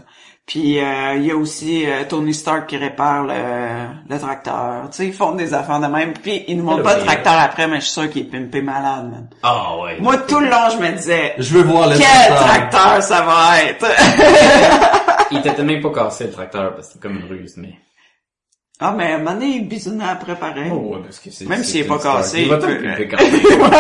Puis 0.49 0.81
euh, 0.81 1.15
il 1.17 1.27
y 1.27 1.31
a 1.31 1.37
aussi 1.37 1.85
euh, 1.87 2.05
Tony 2.09 2.33
Stark 2.33 2.67
qui 2.69 2.79
répare 2.79 3.25
le, 3.25 3.35
le 4.09 4.19
tracteur. 4.19 4.89
Tu 4.91 4.97
sais, 4.97 5.07
ils 5.09 5.13
font 5.13 5.33
des 5.33 5.53
affaires 5.53 5.79
de 5.79 5.87
même. 5.89 6.15
Puis 6.15 6.43
ils 6.49 6.57
nous 6.57 6.65
montrent 6.65 6.79
Hello, 6.81 6.89
pas 6.89 6.97
le 6.97 7.05
tracteur 7.05 7.35
après, 7.39 7.69
mais 7.69 7.77
je 7.77 7.81
suis 7.85 7.93
sûr 8.01 8.11
qu'il 8.11 8.23
est 8.23 8.31
pimpé 8.31 8.63
malade, 8.63 9.11
man. 9.11 9.29
Ah 9.43 9.77
ouais. 9.83 9.99
Moi, 10.01 10.17
tout 10.27 10.41
le 10.41 10.49
long, 10.49 10.71
je 10.73 10.79
me 10.79 10.91
disais, 10.97 11.35
Je 11.37 11.53
veux 11.55 11.63
voir 11.65 11.89
le 11.91 11.97
quel 11.99 12.07
tracteur. 12.35 12.39
tracteur 12.47 13.03
ça 13.03 13.21
va 13.23 13.63
être? 13.63 13.87
Il 15.31 15.39
était 15.47 15.63
même 15.63 15.83
pas 15.83 15.91
cassé 15.91 16.25
le 16.25 16.33
tracteur 16.33 16.75
parce 16.75 16.87
que 16.89 16.93
c'était 16.95 17.09
comme 17.09 17.19
une 17.19 17.27
ruse 17.29 17.55
mais. 17.59 17.75
Ah, 18.81 18.95
mais 18.97 19.11
à 19.11 19.15
un 19.17 19.19
moment 19.19 19.33
donné, 19.33 19.47
il 19.57 19.69
bisonnait 19.69 20.05
après 20.09 20.37
pareil. 20.37 20.71
Oh, 20.73 20.95
ouais, 20.95 21.01
parce 21.03 21.19
que 21.19 21.31
c'est 21.33 21.47
Même 21.47 21.65
c'est 21.65 21.71
s'il 21.71 21.81
est 21.81 21.85
pas 21.85 21.99
cassé, 21.99 22.43
il 22.43 22.49
va 22.49 22.59
tout 22.59 22.67
pimper 22.67 23.09
quand 23.09 23.17
même. 23.21 23.71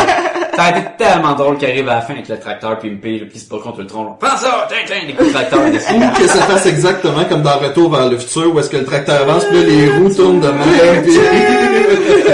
Ça 0.57 0.65
a 0.65 0.71
été 0.71 0.89
tellement 0.99 1.35
drôle 1.35 1.57
qu'il 1.57 1.69
arrive 1.69 1.89
à 1.89 1.95
la 1.95 2.01
fin 2.01 2.15
avec 2.15 2.29
le 2.29 2.41
tracteur 2.41 2.77
pimpé, 2.81 3.21
puis 3.21 3.31
il 3.33 3.41
se 3.41 3.49
bat 3.49 3.59
contre 3.63 3.79
le 3.79 3.87
tronc. 3.87 4.17
Prends 4.19 4.37
ça, 4.37 4.67
tiens, 4.69 4.79
tiens, 4.87 4.97
les 5.07 5.15
coups 5.15 5.29
de 5.29 5.35
tracteur. 5.35 5.61
Ou 5.69 6.21
que 6.21 6.27
ça 6.27 6.43
fasse 6.43 6.67
exactement 6.67 7.25
comme 7.27 7.43
dans 7.43 7.59
Retour 7.59 7.93
vers 7.93 8.09
le 8.09 8.19
futur, 8.19 8.53
où 8.53 8.59
est-ce 8.59 8.71
que 8.71 8.79
le 8.79 8.85
tracteur 8.85 9.23
avance, 9.23 9.45
puis 9.45 9.59
là, 9.59 9.67
les 9.67 9.89
roues 9.89 10.13
tournent 10.13 10.41
de 10.41 10.49
même, 10.49 11.03
puis... 11.05 11.17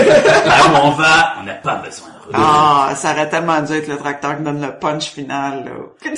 Là 0.02 0.64
où 0.72 0.86
on 0.86 0.90
va, 0.92 1.34
on 1.40 1.44
n'a 1.44 1.52
pas 1.54 1.74
besoin 1.84 2.08
de 2.08 2.24
rouler. 2.24 2.38
Ah, 2.42 2.94
ça 2.96 3.12
aurait 3.12 3.28
tellement 3.28 3.60
dû 3.60 3.74
être 3.74 3.88
le 3.88 3.98
tracteur 3.98 4.38
qui 4.38 4.42
donne 4.42 4.62
le 4.62 4.72
punch 4.78 5.10
final, 5.10 5.64
là. 5.66 5.70
Que 6.02 6.08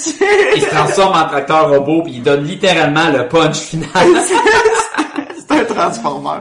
Il 0.55 0.63
se 0.63 0.69
transforme 0.69 1.17
en 1.17 1.27
tracteur 1.27 1.71
robot 1.71 2.03
puis 2.05 2.13
il 2.15 2.23
donne 2.23 2.45
littéralement 2.45 3.09
le 3.11 3.27
punch 3.27 3.57
final. 3.57 3.89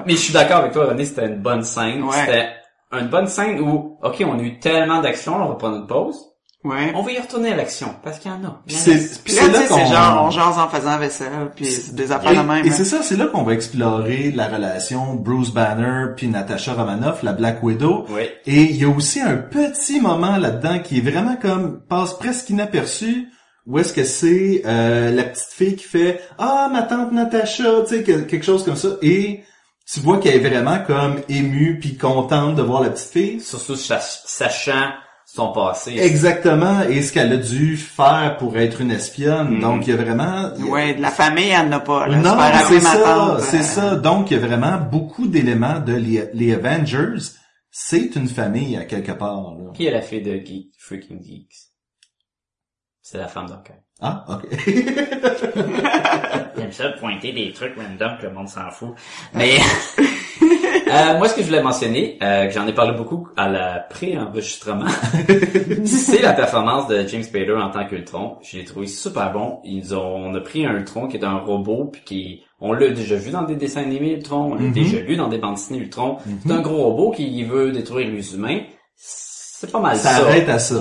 Mais 0.05 0.13
je 0.13 0.19
suis 0.19 0.33
d'accord 0.33 0.57
avec 0.57 0.71
toi, 0.71 0.85
René, 0.85 1.05
c'était 1.05 1.27
une 1.27 1.41
bonne 1.41 1.63
scène. 1.63 2.03
Ouais. 2.03 2.15
C'était 2.25 2.49
une 2.93 3.07
bonne 3.07 3.27
scène 3.27 3.59
où, 3.59 3.97
ok, 4.01 4.23
on 4.25 4.39
a 4.39 4.41
eu 4.41 4.59
tellement 4.59 5.01
d'action, 5.01 5.35
on 5.35 5.49
va 5.49 5.55
prendre 5.55 5.77
une 5.77 5.87
pause. 5.87 6.17
Ouais. 6.65 6.91
On 6.95 7.03
va 7.03 7.11
y 7.11 7.19
retourner 7.19 7.53
à 7.53 7.55
l'action, 7.55 7.89
parce 8.03 8.17
qu'il 8.17 8.31
y 8.31 8.33
en 8.33 8.43
a. 8.43 8.59
Puis 8.65 8.75
c'est, 8.75 8.95
là, 8.95 9.59
là 9.59 9.67
qu'on... 9.67 9.85
genre, 9.85 10.23
on 10.25 10.29
jase 10.31 10.57
en 10.57 10.67
faisant 10.67 10.97
vaisselle, 10.97 11.51
puis 11.55 11.67
des 11.93 12.11
affaires 12.11 12.31
de 12.31 12.47
même. 12.47 12.65
Et, 12.65 12.69
hein. 12.69 12.73
c'est 12.75 12.85
ça, 12.85 13.03
c'est 13.03 13.17
là 13.17 13.27
qu'on 13.27 13.43
va 13.43 13.53
explorer 13.53 14.31
la 14.31 14.47
relation 14.47 15.13
Bruce 15.13 15.51
Banner 15.51 16.07
puis 16.17 16.27
Natasha 16.27 16.73
Romanoff, 16.73 17.21
la 17.21 17.33
Black 17.33 17.61
Widow. 17.61 18.05
Oui. 18.09 18.23
Et 18.47 18.61
il 18.63 18.77
y 18.77 18.83
a 18.83 18.89
aussi 18.89 19.21
un 19.21 19.37
petit 19.37 20.01
moment 20.01 20.37
là-dedans 20.37 20.79
qui 20.79 20.97
est 20.97 21.01
vraiment 21.01 21.35
comme 21.35 21.81
passe 21.87 22.15
presque 22.15 22.49
inaperçu. 22.49 23.29
Où 23.67 23.79
est-ce 23.79 23.93
que 23.93 24.03
c'est 24.03 24.61
euh, 24.65 25.11
la 25.11 25.23
petite 25.23 25.49
fille 25.51 25.75
qui 25.75 25.85
fait 25.85 26.21
ah 26.37 26.69
ma 26.71 26.83
tante 26.83 27.11
Natasha, 27.11 27.63
tu 27.87 27.95
sais 27.95 28.03
que- 28.03 28.21
quelque 28.21 28.45
chose 28.45 28.63
comme 28.63 28.75
ça 28.75 28.89
et 29.01 29.41
tu 29.91 29.99
vois 30.01 30.19
qu'elle 30.19 30.35
est 30.43 30.47
vraiment 30.49 30.79
comme 30.85 31.21
émue 31.29 31.79
puis 31.79 31.95
contente 31.97 32.55
de 32.55 32.61
voir 32.61 32.81
la 32.83 32.89
petite 32.91 33.09
fille. 33.11 33.39
Surtout 33.41 33.75
sach- 33.75 34.21
sachant 34.25 34.89
son 35.27 35.51
passé. 35.51 35.95
Exactement, 35.99 36.81
et 36.83 37.01
ce 37.01 37.11
qu'elle 37.11 37.33
a 37.33 37.37
dû 37.37 37.75
faire 37.77 38.37
pour 38.39 38.55
être 38.57 38.81
une 38.81 38.91
espionne. 38.91 39.55
Mhm. 39.55 39.61
Donc 39.61 39.87
il 39.87 39.95
y 39.95 39.97
a 39.97 40.01
vraiment 40.01 40.51
Ouais, 40.69 40.93
de 40.93 41.01
la 41.01 41.09
famille, 41.09 41.49
elle 41.49 41.69
n'a 41.69 41.79
pas, 41.79 42.07
là. 42.07 42.17
non, 42.17 42.37
c'est 42.69 42.79
ça, 42.79 42.97
tante, 42.99 43.39
c'est 43.41 43.57
euh, 43.57 43.61
ça. 43.63 43.95
Donc, 43.95 44.29
il 44.31 44.37
y 44.39 44.43
a 44.43 44.45
vraiment 44.45 44.77
beaucoup 44.77 45.27
d'éléments 45.27 45.79
de 45.79 45.93
les, 45.93 46.29
les 46.33 46.53
Avengers. 46.53 47.17
C'est 47.71 48.15
une 48.15 48.27
famille 48.29 48.77
à 48.77 48.85
quelque 48.85 49.11
part. 49.11 49.55
Là. 49.57 49.71
Qui 49.73 49.87
est 49.87 49.91
la 49.91 50.01
fille 50.01 50.21
de 50.21 50.33
Geek, 50.35 50.71
Freaking 50.79 51.21
Geeks? 51.21 51.64
C'est 53.07 53.19
la 53.19 53.27
femme 53.27 53.45
d'Hawkeye. 53.45 53.75
Ah, 54.01 54.25
ok. 54.27 54.49
J'aime 56.57 56.71
ça 56.71 56.89
de 56.89 56.97
pointer 56.97 57.33
des 57.33 57.51
trucs 57.53 57.75
random 57.75 58.17
que 58.19 58.25
le 58.25 58.33
monde 58.33 58.49
s'en 58.49 58.71
fout. 58.71 58.95
Mais 59.35 59.51
euh, 60.91 61.17
moi, 61.19 61.29
ce 61.29 61.35
que 61.35 61.41
je 61.41 61.45
voulais 61.45 61.61
mentionner, 61.61 62.17
euh, 62.23 62.47
que 62.47 62.51
j'en 62.51 62.65
ai 62.65 62.73
parlé 62.73 62.97
beaucoup 62.97 63.27
à 63.37 63.47
la 63.47 63.85
pré-enregistrement, 63.91 64.87
c'est 65.85 66.23
la 66.23 66.33
performance 66.33 66.87
de 66.87 67.05
James 67.07 67.21
Spader 67.21 67.53
en 67.53 67.69
tant 67.69 67.85
qu'Ultron. 67.85 68.37
Je 68.41 68.57
l'ai 68.57 68.65
trouvé 68.65 68.87
super 68.87 69.31
bon. 69.31 69.59
Ils 69.63 69.93
ont, 69.95 70.15
on 70.15 70.33
a 70.33 70.41
pris 70.41 70.65
un 70.65 70.73
Ultron 70.73 71.07
qui 71.07 71.17
est 71.17 71.23
un 71.25 71.37
robot, 71.37 71.91
puis 71.93 72.01
qui, 72.05 72.43
on 72.59 72.73
l'a 72.73 72.89
déjà 72.89 73.17
vu 73.17 73.29
dans 73.29 73.43
des 73.43 73.55
dessins 73.55 73.83
animés 73.83 74.13
Ultron, 74.13 74.53
on 74.53 74.55
l'a 74.55 74.61
Mhm. 74.61 74.71
déjà 74.73 74.99
lu 74.99 75.15
dans 75.15 75.27
des 75.27 75.37
bandes 75.37 75.55
dessinées 75.55 75.77
Ultron. 75.79 76.17
C'est 76.43 76.51
un 76.51 76.61
gros 76.61 76.85
robot 76.85 77.11
qui 77.11 77.43
veut 77.43 77.71
détruire 77.71 78.09
les 78.09 78.33
humains. 78.33 78.61
C'est 78.95 79.71
pas 79.71 79.79
mal 79.79 79.95
ça 79.95 80.09
ça. 80.09 80.25
arrête 80.25 80.49
à 80.49 80.57
ça. 80.59 80.75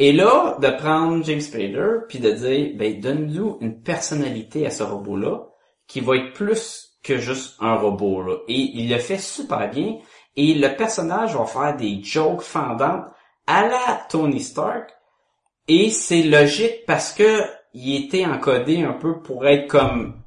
Et 0.00 0.12
là, 0.12 0.56
de 0.58 0.68
prendre 0.70 1.22
James 1.26 1.42
Spader 1.42 1.98
puis 2.08 2.20
de 2.20 2.30
dire, 2.30 2.72
ben 2.74 2.98
donne-nous 2.98 3.58
une 3.60 3.82
personnalité 3.82 4.66
à 4.66 4.70
ce 4.70 4.82
robot-là 4.82 5.42
qui 5.86 6.00
va 6.00 6.16
être 6.16 6.32
plus 6.32 6.96
que 7.02 7.18
juste 7.18 7.56
un 7.60 7.74
robot 7.74 8.22
là. 8.22 8.36
Et 8.48 8.54
il 8.54 8.90
le 8.90 8.98
fait 8.98 9.18
super 9.18 9.68
bien. 9.70 9.98
et 10.36 10.54
le 10.54 10.74
personnage 10.74 11.36
va 11.36 11.44
faire 11.44 11.76
des 11.76 12.02
jokes 12.02 12.40
fendantes 12.40 13.04
à 13.46 13.66
la 13.66 14.06
Tony 14.08 14.40
Stark 14.40 14.90
et 15.68 15.90
c'est 15.90 16.22
logique 16.22 16.86
parce 16.86 17.12
que 17.12 17.42
il 17.74 18.06
était 18.06 18.24
encodé 18.24 18.82
un 18.82 18.94
peu 18.94 19.20
pour 19.20 19.46
être 19.46 19.68
comme 19.68 20.22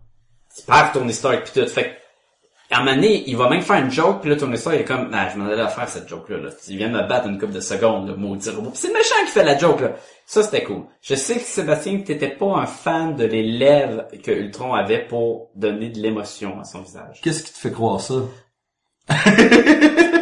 super 0.50 0.92
Tony 0.92 1.14
Stark 1.14 1.46
pis 1.46 1.60
tout. 1.60 1.68
Fait 1.68 1.98
à 2.74 2.80
un 2.80 2.84
moment 2.84 2.96
donné, 2.96 3.24
il 3.28 3.38
va 3.38 3.50
même 3.50 3.62
faire 3.62 3.78
une 3.78 3.92
joke, 3.92 4.22
puis 4.22 4.30
là, 4.30 4.36
Tony 4.36 4.58
Stark 4.58 4.76
il 4.76 4.82
est 4.82 4.86
comme, 4.86 5.10
ah, 5.14 5.30
je 5.32 5.38
m'en 5.38 5.46
allais 5.46 5.62
à 5.62 5.68
faire 5.68 5.88
cette 5.88 6.10
joke-là, 6.10 6.38
là. 6.38 6.50
Viens 6.68 6.90
de 6.90 6.94
me 6.94 7.08
battre 7.08 7.28
une 7.28 7.38
couple 7.38 7.54
de 7.54 7.60
secondes, 7.60 8.08
le 8.08 8.16
maudit 8.16 8.50
robot. 8.50 8.72
C'est 8.74 8.88
le 8.88 8.94
méchant 8.94 9.16
qui 9.26 9.32
fait 9.32 9.44
la 9.44 9.58
joke, 9.58 9.82
là. 9.82 9.92
Ça, 10.26 10.42
c'était 10.42 10.64
cool. 10.64 10.84
Je 11.02 11.16
sais 11.16 11.36
que 11.36 11.42
Sébastien, 11.42 12.00
t'étais 12.00 12.30
pas 12.30 12.56
un 12.56 12.66
fan 12.66 13.16
de 13.16 13.26
les 13.26 13.44
lèvres 13.44 14.06
que 14.24 14.32
Ultron 14.32 14.74
avait 14.74 15.06
pour 15.06 15.52
donner 15.56 15.90
de 15.90 16.00
l'émotion 16.00 16.60
à 16.60 16.64
son 16.64 16.82
visage. 16.82 17.20
Qu'est-ce 17.22 17.44
qui 17.44 17.54
te 17.54 17.58
fait 17.58 17.72
croire 17.72 18.02
ça? 18.02 18.16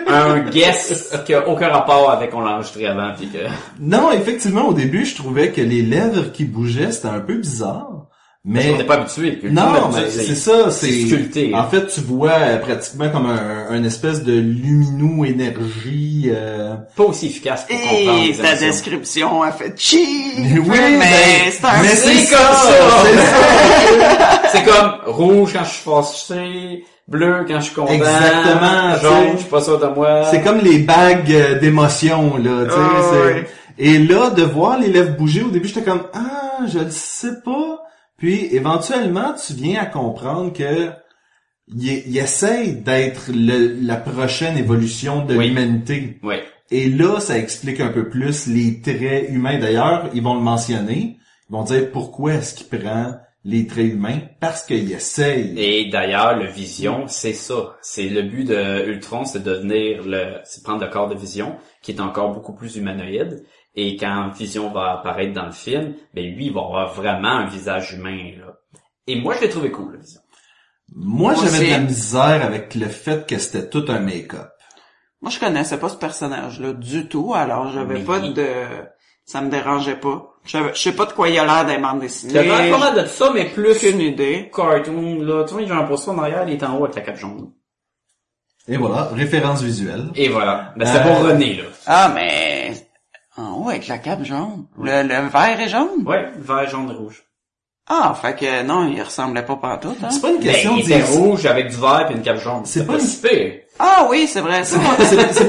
un 0.08 0.40
guess 0.50 1.14
qui 1.26 1.34
a 1.34 1.48
aucun 1.48 1.70
rapport 1.70 2.10
avec 2.10 2.34
on 2.34 2.42
l'a 2.42 2.56
enregistré 2.56 2.88
avant, 2.88 3.14
puis 3.16 3.30
que... 3.30 3.38
Non, 3.80 4.12
effectivement, 4.12 4.68
au 4.68 4.74
début, 4.74 5.06
je 5.06 5.16
trouvais 5.16 5.52
que 5.52 5.62
les 5.62 5.82
lèvres 5.82 6.32
qui 6.32 6.46
bougeaient, 6.46 6.92
c'était 6.92 7.08
un 7.08 7.20
peu 7.20 7.36
bizarre. 7.36 8.01
Mais 8.44 8.72
On 8.74 8.78
n'est 8.80 8.86
pas 8.86 8.96
habitué. 8.96 9.40
non, 9.52 9.90
mais 9.94 10.10
c'est 10.10 10.34
ça, 10.34 10.72
c'est 10.72 11.06
sculpté. 11.06 11.54
En 11.54 11.68
fait, 11.70 11.86
tu 11.86 12.02
vois 12.02 12.32
euh, 12.32 12.58
pratiquement 12.58 13.08
comme 13.10 13.28
un, 13.28 13.68
un 13.70 13.84
espèce 13.84 14.24
de 14.24 14.34
luminou 14.34 15.26
énergie. 15.26 16.32
euh, 16.34 16.74
Pas 16.96 17.04
aussi 17.04 17.28
efficace 17.28 17.66
pour 17.66 17.78
Et 17.78 18.34
ta 18.42 18.56
description 18.56 19.44
a 19.44 19.52
fait 19.52 19.74
cheat. 19.78 20.00
Oui, 20.38 20.80
mais 20.98 21.52
c'est 21.52 21.66
un 21.66 21.82
mais 21.84 21.88
C'est 21.90 22.16
c'est 22.16 22.36
comme 22.36 22.56
ça, 22.56 24.48
c'est 24.52 24.64
comme 24.64 24.92
rouge 25.06 25.54
quand 25.54 25.64
je 25.64 25.70
suis 25.70 25.84
fâché, 25.84 26.84
bleu 27.08 27.46
quand 27.48 27.60
je 27.60 27.66
suis 27.66 27.76
content, 27.76 27.94
Exactement, 27.94 28.96
jaune, 29.02 29.28
je 29.34 29.38
suis 29.42 29.50
pas 29.50 29.62
sûr 29.62 29.80
de 29.80 29.86
moi. 29.88 30.24
C'est 30.32 30.42
comme 30.42 30.60
les 30.62 30.80
bagues 30.80 31.32
euh, 31.32 31.60
d'émotions, 31.60 32.38
là, 32.38 32.66
tu 32.66 32.72
sais. 32.72 32.76
Ah, 32.80 33.02
c'est- 33.12 33.34
ouais. 33.34 33.48
Et 33.78 34.00
là, 34.00 34.30
de 34.32 34.42
voir 34.44 34.80
les 34.80 34.88
lèvres 34.88 35.16
bouger, 35.16 35.44
au 35.44 35.50
début, 35.50 35.68
j'étais 35.68 35.84
comme, 35.84 36.04
ah, 36.14 36.66
je 36.72 36.80
le 36.80 36.90
sais 36.92 37.40
pas. 37.46 37.84
Puis, 38.22 38.54
éventuellement, 38.56 39.34
tu 39.34 39.54
viens 39.54 39.82
à 39.82 39.88
comprendre 39.88 40.54
que 40.54 40.92
il, 41.68 42.04
il 42.08 42.18
essaye 42.20 42.74
d'être 42.76 43.32
la 43.34 43.96
prochaine 43.96 44.60
évolution 44.60 45.26
de 45.26 45.36
Oui. 45.36 45.48
l'humanité. 45.48 46.20
Oui. 46.22 46.36
Et 46.70 46.88
là, 46.88 47.20
ça 47.20 47.40
explique 47.40 47.80
un 47.80 47.88
peu 47.90 48.10
plus 48.10 48.46
les 48.46 48.80
traits 48.80 49.26
humains. 49.30 49.58
D'ailleurs, 49.58 50.12
ils 50.14 50.22
vont 50.22 50.36
le 50.36 50.42
mentionner. 50.42 51.18
Ils 51.50 51.54
vont 51.54 51.64
dire 51.64 51.90
pourquoi 51.92 52.36
est-ce 52.36 52.54
qu'il 52.54 52.68
prend 52.80 53.16
les 53.44 53.66
traits 53.66 53.92
humains? 53.92 54.20
Parce 54.40 54.62
qu'il 54.62 54.92
essaye. 54.92 55.56
Et 55.58 55.90
d'ailleurs, 55.90 56.38
le 56.38 56.46
Vision, 56.46 57.06
c'est 57.08 57.34
ça. 57.34 57.76
C'est 57.82 58.08
le 58.08 58.22
but 58.22 58.44
de 58.44 58.86
Ultron, 58.88 59.26
c'est 59.26 59.44
de 59.44 59.52
devenir 59.52 60.04
le, 60.06 60.36
c'est 60.44 60.64
prendre 60.64 60.86
le 60.86 60.92
corps 60.92 61.10
de 61.10 61.16
Vision, 61.16 61.56
qui 61.82 61.92
est 61.92 62.00
encore 62.00 62.34
beaucoup 62.36 62.54
plus 62.54 62.76
humanoïde. 62.76 63.44
Et 63.76 63.96
quand 63.96 64.30
Vision 64.38 64.70
va 64.72 64.92
apparaître 65.00 65.34
dans 65.34 65.46
le 65.46 65.52
film, 65.52 65.94
ben 66.14 66.26
lui, 66.36 66.48
il 66.48 66.54
va 66.54 66.62
avoir 66.62 66.94
vraiment 66.94 67.30
un 67.30 67.46
visage 67.48 67.94
humain, 67.94 68.32
là. 68.40 68.54
Et 69.08 69.16
moi, 69.20 69.36
je 69.36 69.42
l'ai 69.42 69.50
trouvé 69.50 69.72
cool, 69.72 69.94
le 69.94 70.00
Vision. 70.00 70.22
Moi, 70.94 71.34
Moi 71.34 71.44
j'avais 71.46 71.66
de 71.68 71.72
la 71.72 71.80
misère 71.80 72.44
avec 72.44 72.76
le 72.76 72.88
fait 72.88 73.26
que 73.28 73.38
c'était 73.38 73.70
tout 73.70 73.86
un 73.88 74.00
make-up. 74.00 74.50
Moi, 75.22 75.32
je 75.32 75.40
connaissais 75.40 75.78
pas 75.80 75.88
ce 75.90 75.96
personnage-là 75.96 76.74
du 76.74 77.08
tout, 77.08 77.34
alors 77.34 77.72
j'avais 77.72 78.00
Mais 78.00 78.04
pas 78.04 78.20
de... 78.20 78.46
Ça 79.24 79.40
me 79.40 79.50
dérangeait 79.50 79.96
pas. 79.96 80.28
Je 80.44 80.58
sais 80.74 80.94
pas 80.94 81.06
de 81.06 81.14
quoi 81.14 81.30
il 81.30 81.38
a 81.40 81.46
l'air 81.46 81.66
des 81.66 81.78
bandes 81.82 82.00
Il 82.02 82.04
y 82.04 82.08
dessinées. 82.08 82.40
a 82.52 82.72
pas 82.72 82.92
mal 82.92 83.04
de 83.04 83.08
ça, 83.08 83.32
mais 83.34 83.46
plus 83.46 83.72
Aucune 83.72 84.02
idée. 84.02 84.52
cartoon, 84.54 85.22
là. 85.22 85.46
Tu 85.46 85.54
vois, 85.54 85.64
j'ai 85.66 85.72
un 85.72 85.84
poster 85.84 86.12
en 86.12 86.18
arrière, 86.18 86.44
il 86.48 86.54
est 86.56 86.64
en 86.64 86.76
haut 86.78 86.84
avec 86.86 86.96
la 86.96 87.02
cape 87.04 87.18
jaune. 87.18 87.52
Et 88.68 88.78
voilà, 88.78 89.06
référence 89.14 89.62
visuelle. 89.62 90.10
Et 90.16 90.28
voilà. 90.28 90.74
Ben, 90.76 90.86
c'est 90.86 91.00
Euh, 91.00 91.04
pour 91.04 91.26
René, 91.26 91.56
là. 91.56 91.64
Ah, 91.86 92.12
mais... 92.14 92.74
En 93.38 93.54
haut, 93.54 93.70
avec 93.70 93.88
la 93.88 93.98
cape 93.98 94.24
jaune. 94.24 94.66
Le, 94.82 95.04
le 95.04 95.30
vert 95.30 95.60
est 95.60 95.70
jaune? 95.70 96.04
Ouais, 96.06 96.30
vert, 96.38 96.70
jaune, 96.70 96.92
rouge. 96.92 97.24
Ah, 97.88 98.16
fait 98.22 98.36
que 98.36 98.64
non, 98.64 98.88
il 98.88 99.02
ressemblait 99.02 99.44
pas 99.44 99.56
pantoute, 99.56 99.98
hein? 100.04 100.10
C'est 100.12 100.22
pas 100.22 100.32
une 100.32 100.38
Ben, 100.40 100.52
question 100.52 100.76
il 100.78 100.82
était 100.84 101.00
de... 101.00 101.06
rouge 101.06 101.46
avec 101.46 101.70
du 101.70 101.78
vert 101.78 102.08
et 102.10 102.14
une 102.14 102.22
cape 102.22 102.38
jaune. 102.40 102.62
C'est 102.66 102.86
pas 102.86 102.94
pas 102.94 103.00
une-. 103.00 103.52
Ah 103.80 104.08
oui, 104.10 104.28
c'est 104.28 104.42
vrai. 104.42 104.64
C'est 104.66 104.78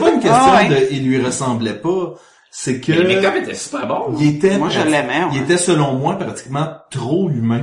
pas 0.01 0.11
une 0.11 0.21
question 0.21 0.31
Ah 0.33 0.57
ouais. 0.63 0.69
de 0.69 0.89
il 0.93 1.05
lui 1.07 1.23
ressemblait 1.23 1.75
pas, 1.75 2.15
c'est 2.51 2.81
que 2.81 2.93
Mais 2.93 2.99
le 2.99 3.09
make-up 3.17 3.35
était 3.43 3.55
super 3.55 3.87
bon. 3.87 4.17
il 4.19 4.37
était 4.37 4.59
Moi, 4.59 4.69
je 4.71 4.81
l'aimais, 4.81 5.25
ouais. 5.25 5.31
Il 5.35 5.43
était 5.43 5.59
selon 5.59 5.95
moi 5.95 6.17
pratiquement 6.17 6.69
trop 6.91 7.29
humain. 7.31 7.63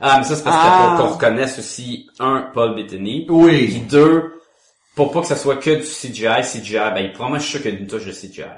Ah, 0.00 0.18
mais 0.18 0.24
ça, 0.24 0.36
c'est 0.36 0.44
parce 0.44 0.56
Ah. 0.58 0.62
qu'il 0.62 0.96
faut 0.96 1.02
qu'on 1.08 1.14
reconnaisse 1.14 1.58
aussi, 1.58 2.08
un, 2.20 2.50
Paul 2.54 2.74
Bettany. 2.74 3.26
Puis 3.26 3.34
Oui. 3.36 3.82
deux, 3.90 4.40
pour 4.96 5.12
pas 5.12 5.20
que 5.20 5.26
ça 5.26 5.36
soit 5.36 5.56
que 5.56 5.70
du 5.70 5.82
CGI, 5.82 6.42
CGI, 6.42 6.74
ben, 6.94 6.98
il 7.00 7.12
probablement, 7.12 7.38
je 7.38 7.44
suis 7.44 7.52
sûr 7.52 7.62
qu'il 7.62 7.74
y 7.74 7.76
a 7.76 7.80
une 7.80 7.86
touche 7.86 8.06
de 8.06 8.12
CGI, 8.12 8.40
là. 8.40 8.56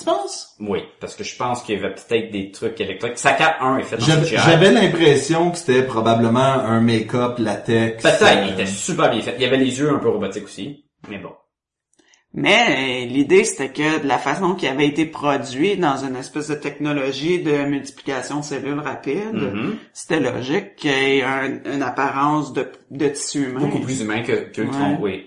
Tu 0.00 0.06
penses? 0.06 0.56
Oui, 0.60 0.80
parce 0.98 1.14
que 1.14 1.22
je 1.24 1.36
pense 1.36 1.62
qu'il 1.62 1.76
y 1.76 1.78
avait 1.84 1.94
peut-être 1.94 2.32
des 2.32 2.50
trucs 2.50 2.80
électriques. 2.80 3.18
Sa 3.18 3.32
cape 3.34 3.56
1 3.60 3.78
est 3.78 3.82
faite 3.82 4.00
en 4.02 4.04
J'avais 4.06 4.26
j'avais 4.26 4.72
l'impression 4.72 5.50
que 5.50 5.58
c'était 5.58 5.82
probablement 5.82 6.40
un 6.40 6.80
make-up 6.80 7.38
latex. 7.38 8.02
Peut-être, 8.02 8.22
euh, 8.22 8.44
il 8.46 8.52
était 8.54 8.66
super 8.66 9.10
bien 9.10 9.20
fait. 9.20 9.34
Il 9.36 9.42
y 9.42 9.44
avait 9.44 9.58
les 9.58 9.78
yeux 9.78 9.90
un 9.90 9.98
peu 9.98 10.08
robotiques 10.08 10.44
aussi. 10.44 10.86
Mais 11.08 11.18
bon. 11.18 11.30
Mais 12.32 13.04
euh, 13.04 13.06
l'idée, 13.12 13.42
c'était 13.44 13.72
que 13.72 14.02
de 14.02 14.06
la 14.06 14.16
façon 14.18 14.54
qu'il 14.54 14.68
avait 14.68 14.86
été 14.86 15.04
produit 15.04 15.76
dans 15.76 15.96
une 15.96 16.14
espèce 16.16 16.46
de 16.48 16.54
technologie 16.54 17.42
de 17.42 17.64
multiplication 17.64 18.38
de 18.40 18.44
cellules 18.44 18.78
rapide, 18.78 19.32
Mhm. 19.34 19.76
c'était 19.92 20.20
logique 20.20 20.76
qu'il 20.76 20.92
y 20.92 21.18
ait 21.18 21.22
un- 21.24 21.60
une 21.64 21.82
apparence 21.82 22.52
de, 22.52 22.70
de 22.92 23.08
tissu 23.08 23.48
humain. 23.48 23.60
Beaucoup 23.60 23.80
plus 23.80 24.00
humain 24.00 24.22
que, 24.22 24.48
que 24.52 24.62
Ultron, 24.62 24.96
oui. 25.00 25.26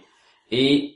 Et, 0.50 0.96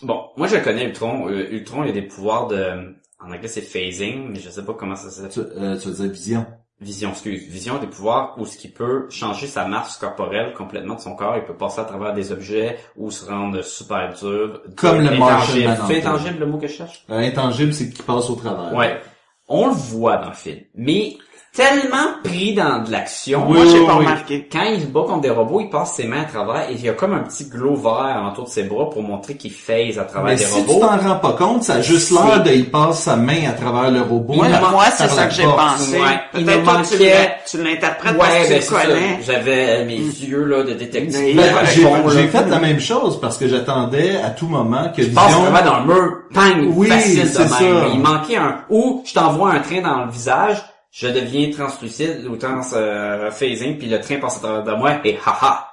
bon, 0.00 0.22
moi, 0.38 0.46
je 0.46 0.56
connais 0.56 0.84
Ultron. 0.86 1.28
Euh, 1.28 1.46
Ultron, 1.52 1.84
il 1.84 1.90
a 1.90 1.92
des 1.92 2.02
pouvoirs 2.02 2.46
de, 2.46 2.96
en 3.24 3.32
anglais, 3.32 3.48
c'est 3.48 3.62
phasing, 3.62 4.30
mais 4.32 4.40
je 4.40 4.50
sais 4.50 4.64
pas 4.64 4.74
comment 4.74 4.96
ça 4.96 5.10
s'appelle. 5.10 5.30
Tu, 5.30 5.40
euh, 5.40 5.78
tu 5.78 5.88
veux 5.88 5.94
dire 5.94 6.12
vision? 6.12 6.46
Vision, 6.80 7.10
excuse. 7.10 7.46
Vision 7.48 7.78
des 7.78 7.86
pouvoirs 7.86 8.34
où 8.38 8.44
ce 8.44 8.56
qui 8.56 8.66
peut 8.68 9.06
changer 9.08 9.46
sa 9.46 9.66
masse 9.66 9.96
corporelle 9.98 10.52
complètement 10.52 10.96
de 10.96 11.00
son 11.00 11.14
corps. 11.14 11.36
Il 11.36 11.44
peut 11.44 11.56
passer 11.56 11.80
à 11.80 11.84
travers 11.84 12.12
des 12.12 12.32
objets 12.32 12.76
ou 12.96 13.12
se 13.12 13.24
rendre 13.24 13.62
super 13.62 14.12
dur. 14.14 14.62
Comme 14.76 15.00
le 15.00 15.10
Intangible. 15.10 15.78
C'est 15.86 15.98
intangible 15.98 16.40
le 16.40 16.46
mot 16.46 16.58
que 16.58 16.66
je 16.66 16.72
cherche? 16.72 17.04
Euh, 17.08 17.18
intangible, 17.18 17.72
c'est 17.72 17.88
qu'il 17.90 18.04
passe 18.04 18.28
au 18.28 18.34
travers. 18.34 18.74
Ouais. 18.74 19.00
On 19.48 19.68
le 19.68 19.74
voit 19.74 20.16
dans 20.16 20.30
le 20.30 20.34
film. 20.34 20.58
Mais 20.74 21.16
tellement 21.54 22.14
pris 22.24 22.54
dans 22.54 22.82
de 22.82 22.90
l'action. 22.90 23.44
Oui, 23.46 23.58
Moi, 23.58 23.66
j'ai 23.70 23.78
oui, 23.80 23.86
pas 23.86 23.92
oui. 23.92 24.06
remarqué. 24.06 24.48
Quand 24.50 24.62
il 24.72 24.80
se 24.80 24.86
bat 24.86 25.02
contre 25.06 25.20
des 25.20 25.30
robots, 25.30 25.60
il 25.60 25.68
passe 25.68 25.92
ses 25.94 26.04
mains 26.04 26.22
à 26.22 26.24
travers 26.24 26.70
et 26.70 26.72
il 26.72 26.80
y 26.82 26.88
a 26.88 26.94
comme 26.94 27.12
un 27.12 27.18
petit 27.20 27.44
glow 27.44 27.74
vert 27.76 28.26
autour 28.32 28.44
de 28.44 28.48
ses 28.48 28.62
bras 28.62 28.88
pour 28.88 29.02
montrer 29.02 29.34
qu'il 29.36 29.52
phase 29.52 29.98
à 29.98 30.04
travers 30.04 30.30
Mais 30.32 30.36
des 30.36 30.44
si 30.44 30.64
tu 30.64 30.70
robots. 30.72 30.86
t'en 30.86 30.96
rends 30.96 31.18
pas 31.18 31.32
compte, 31.32 31.62
ça 31.64 31.74
a 31.74 31.80
juste 31.82 32.10
l'air 32.10 32.42
de 32.42 32.50
il 32.50 32.70
passe 32.70 33.00
sa 33.00 33.16
main 33.16 33.50
à 33.50 33.52
travers 33.52 33.90
le 33.90 34.00
robot. 34.00 34.32
Moi, 34.34 34.48
moi, 34.70 34.84
c'est 34.96 35.08
ça 35.08 35.26
que 35.26 35.34
j'ai 35.34 35.42
pensé. 35.44 36.00
Ouais, 36.00 36.20
Peut-être 36.32 36.60
tu 36.60 36.64
manquait- 36.96 37.30
tu 37.50 37.62
l'interprètes 37.62 38.16
parce 38.16 38.32
Ouais, 38.32 38.44
que 38.44 38.48
ben 38.48 38.60
tu 38.62 38.68
connais. 38.88 39.18
J'avais 39.26 39.66
euh, 39.68 39.84
mes 39.86 39.96
yeux 39.98 40.44
là 40.44 40.62
de 40.62 40.72
détective. 40.72 41.36
Ben, 41.36 41.50
j'ai 42.14 42.28
fait 42.28 42.48
la 42.48 42.58
même 42.60 42.80
chose 42.80 43.20
parce 43.20 43.36
que 43.36 43.46
j'attendais 43.46 44.16
à 44.16 44.30
tout 44.30 44.46
moment 44.46 44.90
que 44.96 45.02
Je 45.02 45.10
passe 45.10 45.26
Vision... 45.26 45.42
vraiment 45.42 45.64
dans 45.70 45.80
le 45.80 45.84
mur, 45.94 46.12
bang, 46.32 46.72
Oui, 46.74 46.88
facile 46.88 47.24
de 47.24 47.26
c'est 47.28 47.38
même. 47.40 47.48
ça. 47.48 47.58
Il 47.92 48.00
manquait 48.00 48.36
un, 48.36 48.60
ou 48.70 49.02
je 49.04 49.12
t'envoie 49.12 49.50
un 49.52 49.60
train 49.60 49.82
dans 49.82 50.04
le 50.06 50.10
visage, 50.10 50.56
je 50.92 51.08
deviens 51.08 51.50
translucide 51.50 52.26
ou 52.26 52.36
trans 52.36 52.60
euh, 52.74 53.30
phasing, 53.30 53.78
puis 53.78 53.88
le 53.88 54.00
train 54.00 54.20
passe 54.20 54.36
à 54.36 54.40
travers 54.40 54.62
de 54.62 54.72
moi 54.74 55.00
et 55.04 55.16
haha, 55.26 55.68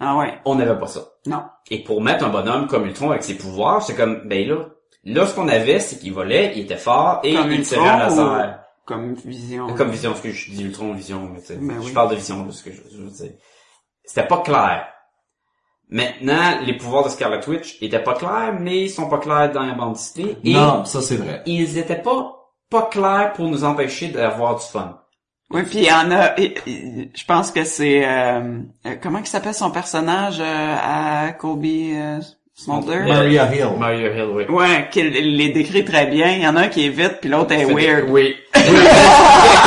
Ah 0.00 0.16
ouais. 0.16 0.34
on 0.44 0.56
n'avait 0.56 0.78
pas 0.78 0.88
ça. 0.88 1.00
Non. 1.26 1.44
Et 1.70 1.82
pour 1.84 2.02
mettre 2.02 2.24
un 2.24 2.28
bonhomme 2.28 2.66
comme 2.66 2.84
Ultron 2.86 3.10
avec 3.12 3.22
ses 3.22 3.36
pouvoirs, 3.38 3.80
c'est 3.82 3.94
comme, 3.94 4.22
ben 4.28 4.46
là, 4.48 4.66
là 5.04 5.26
ce 5.26 5.34
qu'on 5.34 5.46
avait, 5.48 5.78
c'est 5.78 5.98
qu'il 6.00 6.12
volait, 6.12 6.52
il 6.56 6.62
était 6.62 6.76
fort 6.76 7.20
et 7.22 7.34
Comme 7.34 7.52
il 7.52 7.62
tirait 7.62 7.88
un 7.88 7.98
laser. 8.00 8.58
Comme 8.84 9.14
vision? 9.14 9.72
Comme 9.74 9.90
vision, 9.90 10.10
parce 10.10 10.22
que 10.22 10.32
je 10.32 10.50
dis 10.50 10.64
Ultron, 10.64 10.92
vision, 10.92 11.30
mais 11.32 11.40
tu 11.40 11.46
sais, 11.46 11.54
Ben 11.56 11.80
je 11.80 11.86
oui. 11.86 11.92
parle 11.92 12.10
de 12.10 12.16
vision, 12.16 12.44
parce 12.44 12.62
que 12.62 12.72
je, 12.72 12.82
je 12.92 12.96
veux 13.00 13.10
dire. 13.10 13.30
C'était 14.04 14.26
pas 14.26 14.38
clair. 14.38 14.88
Maintenant, 15.88 16.58
les 16.64 16.76
pouvoirs 16.76 17.04
de 17.04 17.10
Scarlet 17.10 17.46
Witch 17.48 17.76
étaient 17.82 18.02
pas 18.02 18.14
clairs, 18.14 18.56
mais 18.58 18.80
ils 18.84 18.90
sont 18.90 19.08
pas 19.08 19.18
clairs 19.18 19.52
dans 19.52 19.62
la 19.62 19.74
bande 19.74 19.92
dessinée. 19.92 20.36
Et 20.42 20.54
Non, 20.54 20.84
ça 20.84 21.00
c'est 21.02 21.16
vrai. 21.16 21.42
ils 21.46 21.76
étaient 21.78 22.00
pas, 22.00 22.41
pas 22.72 22.88
clairs 22.90 23.32
pour 23.34 23.46
nous 23.48 23.62
empêcher 23.64 24.08
d'avoir 24.08 24.56
du 24.56 24.64
fun. 24.64 24.98
Oui, 25.50 25.62
puis 25.64 25.80
il 25.80 25.84
y 25.84 25.92
en 25.92 26.10
a, 26.10 26.34
je 26.36 27.24
pense 27.26 27.50
que 27.50 27.62
c'est, 27.64 28.02
euh, 28.06 28.60
euh, 28.86 28.94
comment 29.02 29.18
il 29.18 29.26
s'appelle 29.26 29.52
son 29.52 29.70
personnage 29.70 30.40
euh, 30.40 30.76
à 30.82 31.32
Kobe 31.32 31.66
euh, 31.66 32.20
Smolder? 32.54 33.00
Maria 33.06 33.54
Hill. 33.54 33.76
Mario 33.78 34.10
Hill, 34.14 34.30
oui. 34.32 34.44
Ouais, 34.48 34.88
qui 34.90 35.02
les 35.02 35.50
décrit 35.50 35.84
très 35.84 36.06
bien. 36.06 36.30
Il 36.30 36.42
y 36.42 36.48
en 36.48 36.56
a 36.56 36.62
un 36.62 36.68
qui 36.68 36.86
est 36.86 36.88
vite, 36.88 37.18
puis 37.20 37.28
l'autre 37.28 37.52
est 37.52 37.66
weird. 37.66 38.04
Oui. 38.08 38.34
Oui. 38.54 38.78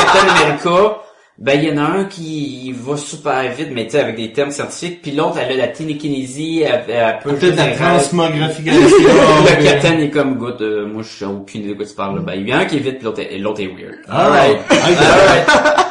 Captain 0.04 0.28
America, 0.36 1.02
ben 1.38 1.60
il 1.60 1.70
y 1.70 1.72
en 1.72 1.78
a 1.78 1.88
un 1.88 2.06
qui 2.06 2.72
va 2.72 2.96
super 2.96 3.52
vite, 3.52 3.70
mais 3.72 3.86
tu 3.86 3.92
sais, 3.92 4.00
avec 4.00 4.16
des 4.16 4.32
termes 4.32 4.52
scientifiques, 4.52 5.02
puis 5.02 5.12
l'autre, 5.12 5.38
elle 5.38 5.60
a 5.60 5.66
la 5.66 5.68
télékinésie, 5.68 6.62
elle, 6.62 6.86
elle 6.88 7.20
peut 7.20 7.36
Peut-être 7.36 7.58
la 7.58 7.72
transmographication. 7.76 8.82
le 8.82 9.64
capitaine 9.64 10.00
est 10.00 10.12
comme, 10.12 10.36
écoute, 10.36 10.62
euh, 10.62 10.86
moi, 10.88 11.04
je 11.04 11.10
sais 11.10 11.26
aucune 11.26 11.62
idée 11.62 11.72
de 11.72 11.76
quoi 11.76 11.86
tu 11.86 11.94
parles, 11.94 12.16
là. 12.16 12.22
Ben, 12.22 12.34
il 12.36 12.48
y 12.48 12.54
en 12.54 12.58
a 12.58 12.62
un 12.62 12.66
qui 12.66 12.78
est 12.78 12.80
vite, 12.80 12.98
puis 12.98 13.06
l'autre 13.06 13.20
est, 13.20 13.38
l'autre 13.38 13.62
est 13.62 13.68
weird. 13.68 14.00
Alright. 14.08 14.60
Alright. 14.70 15.48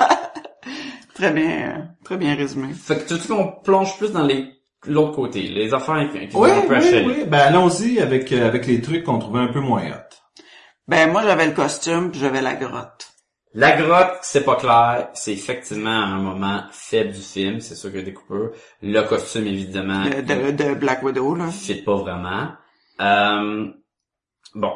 Très 1.14 1.30
bien, 1.30 1.90
très 2.04 2.16
bien 2.16 2.34
résumé. 2.34 2.72
Fait 2.74 2.96
que 2.96 3.06
tu 3.06 3.14
veux 3.14 3.34
qu'on 3.34 3.46
plonge 3.62 3.96
plus 3.98 4.10
dans 4.10 4.24
les 4.24 4.54
l'autre 4.86 5.12
côté, 5.12 5.42
les 5.42 5.72
affaires 5.72 6.08
qui, 6.12 6.26
qui 6.26 6.36
Oui, 6.36 6.50
vont 6.50 6.58
un 6.58 6.60
peu 6.62 7.06
oui. 7.06 7.24
Ben, 7.26 7.38
allons-y 7.38 8.00
avec, 8.00 8.32
euh, 8.32 8.46
avec 8.46 8.66
les 8.66 8.80
trucs 8.80 9.04
qu'on 9.04 9.18
trouvait 9.18 9.40
un 9.40 9.52
peu 9.52 9.60
moins 9.60 9.82
hot. 9.82 10.16
Ben, 10.88 11.10
moi, 11.10 11.22
j'avais 11.22 11.46
le 11.46 11.52
costume, 11.52 12.10
puis 12.10 12.20
j'avais 12.20 12.42
la 12.42 12.54
grotte. 12.54 13.13
La 13.54 13.76
grotte, 13.80 14.18
c'est 14.22 14.44
pas 14.44 14.56
clair. 14.56 15.08
C'est 15.14 15.32
effectivement 15.32 15.90
un 15.90 16.18
moment 16.18 16.62
faible 16.72 17.12
du 17.12 17.20
film. 17.20 17.60
C'est 17.60 17.76
sûr 17.76 17.92
que 17.92 17.98
des 17.98 18.12
coupures. 18.12 18.50
Le 18.82 19.00
costume, 19.02 19.46
évidemment, 19.46 20.04
De, 20.04 20.20
de, 20.22 20.50
de 20.50 20.74
Black 20.74 21.02
Widow, 21.04 21.34
là. 21.36 21.46
ne 21.46 21.50
fit 21.50 21.82
pas 21.82 21.94
vraiment. 21.96 22.48
Euh, 23.00 23.68
bon. 24.54 24.72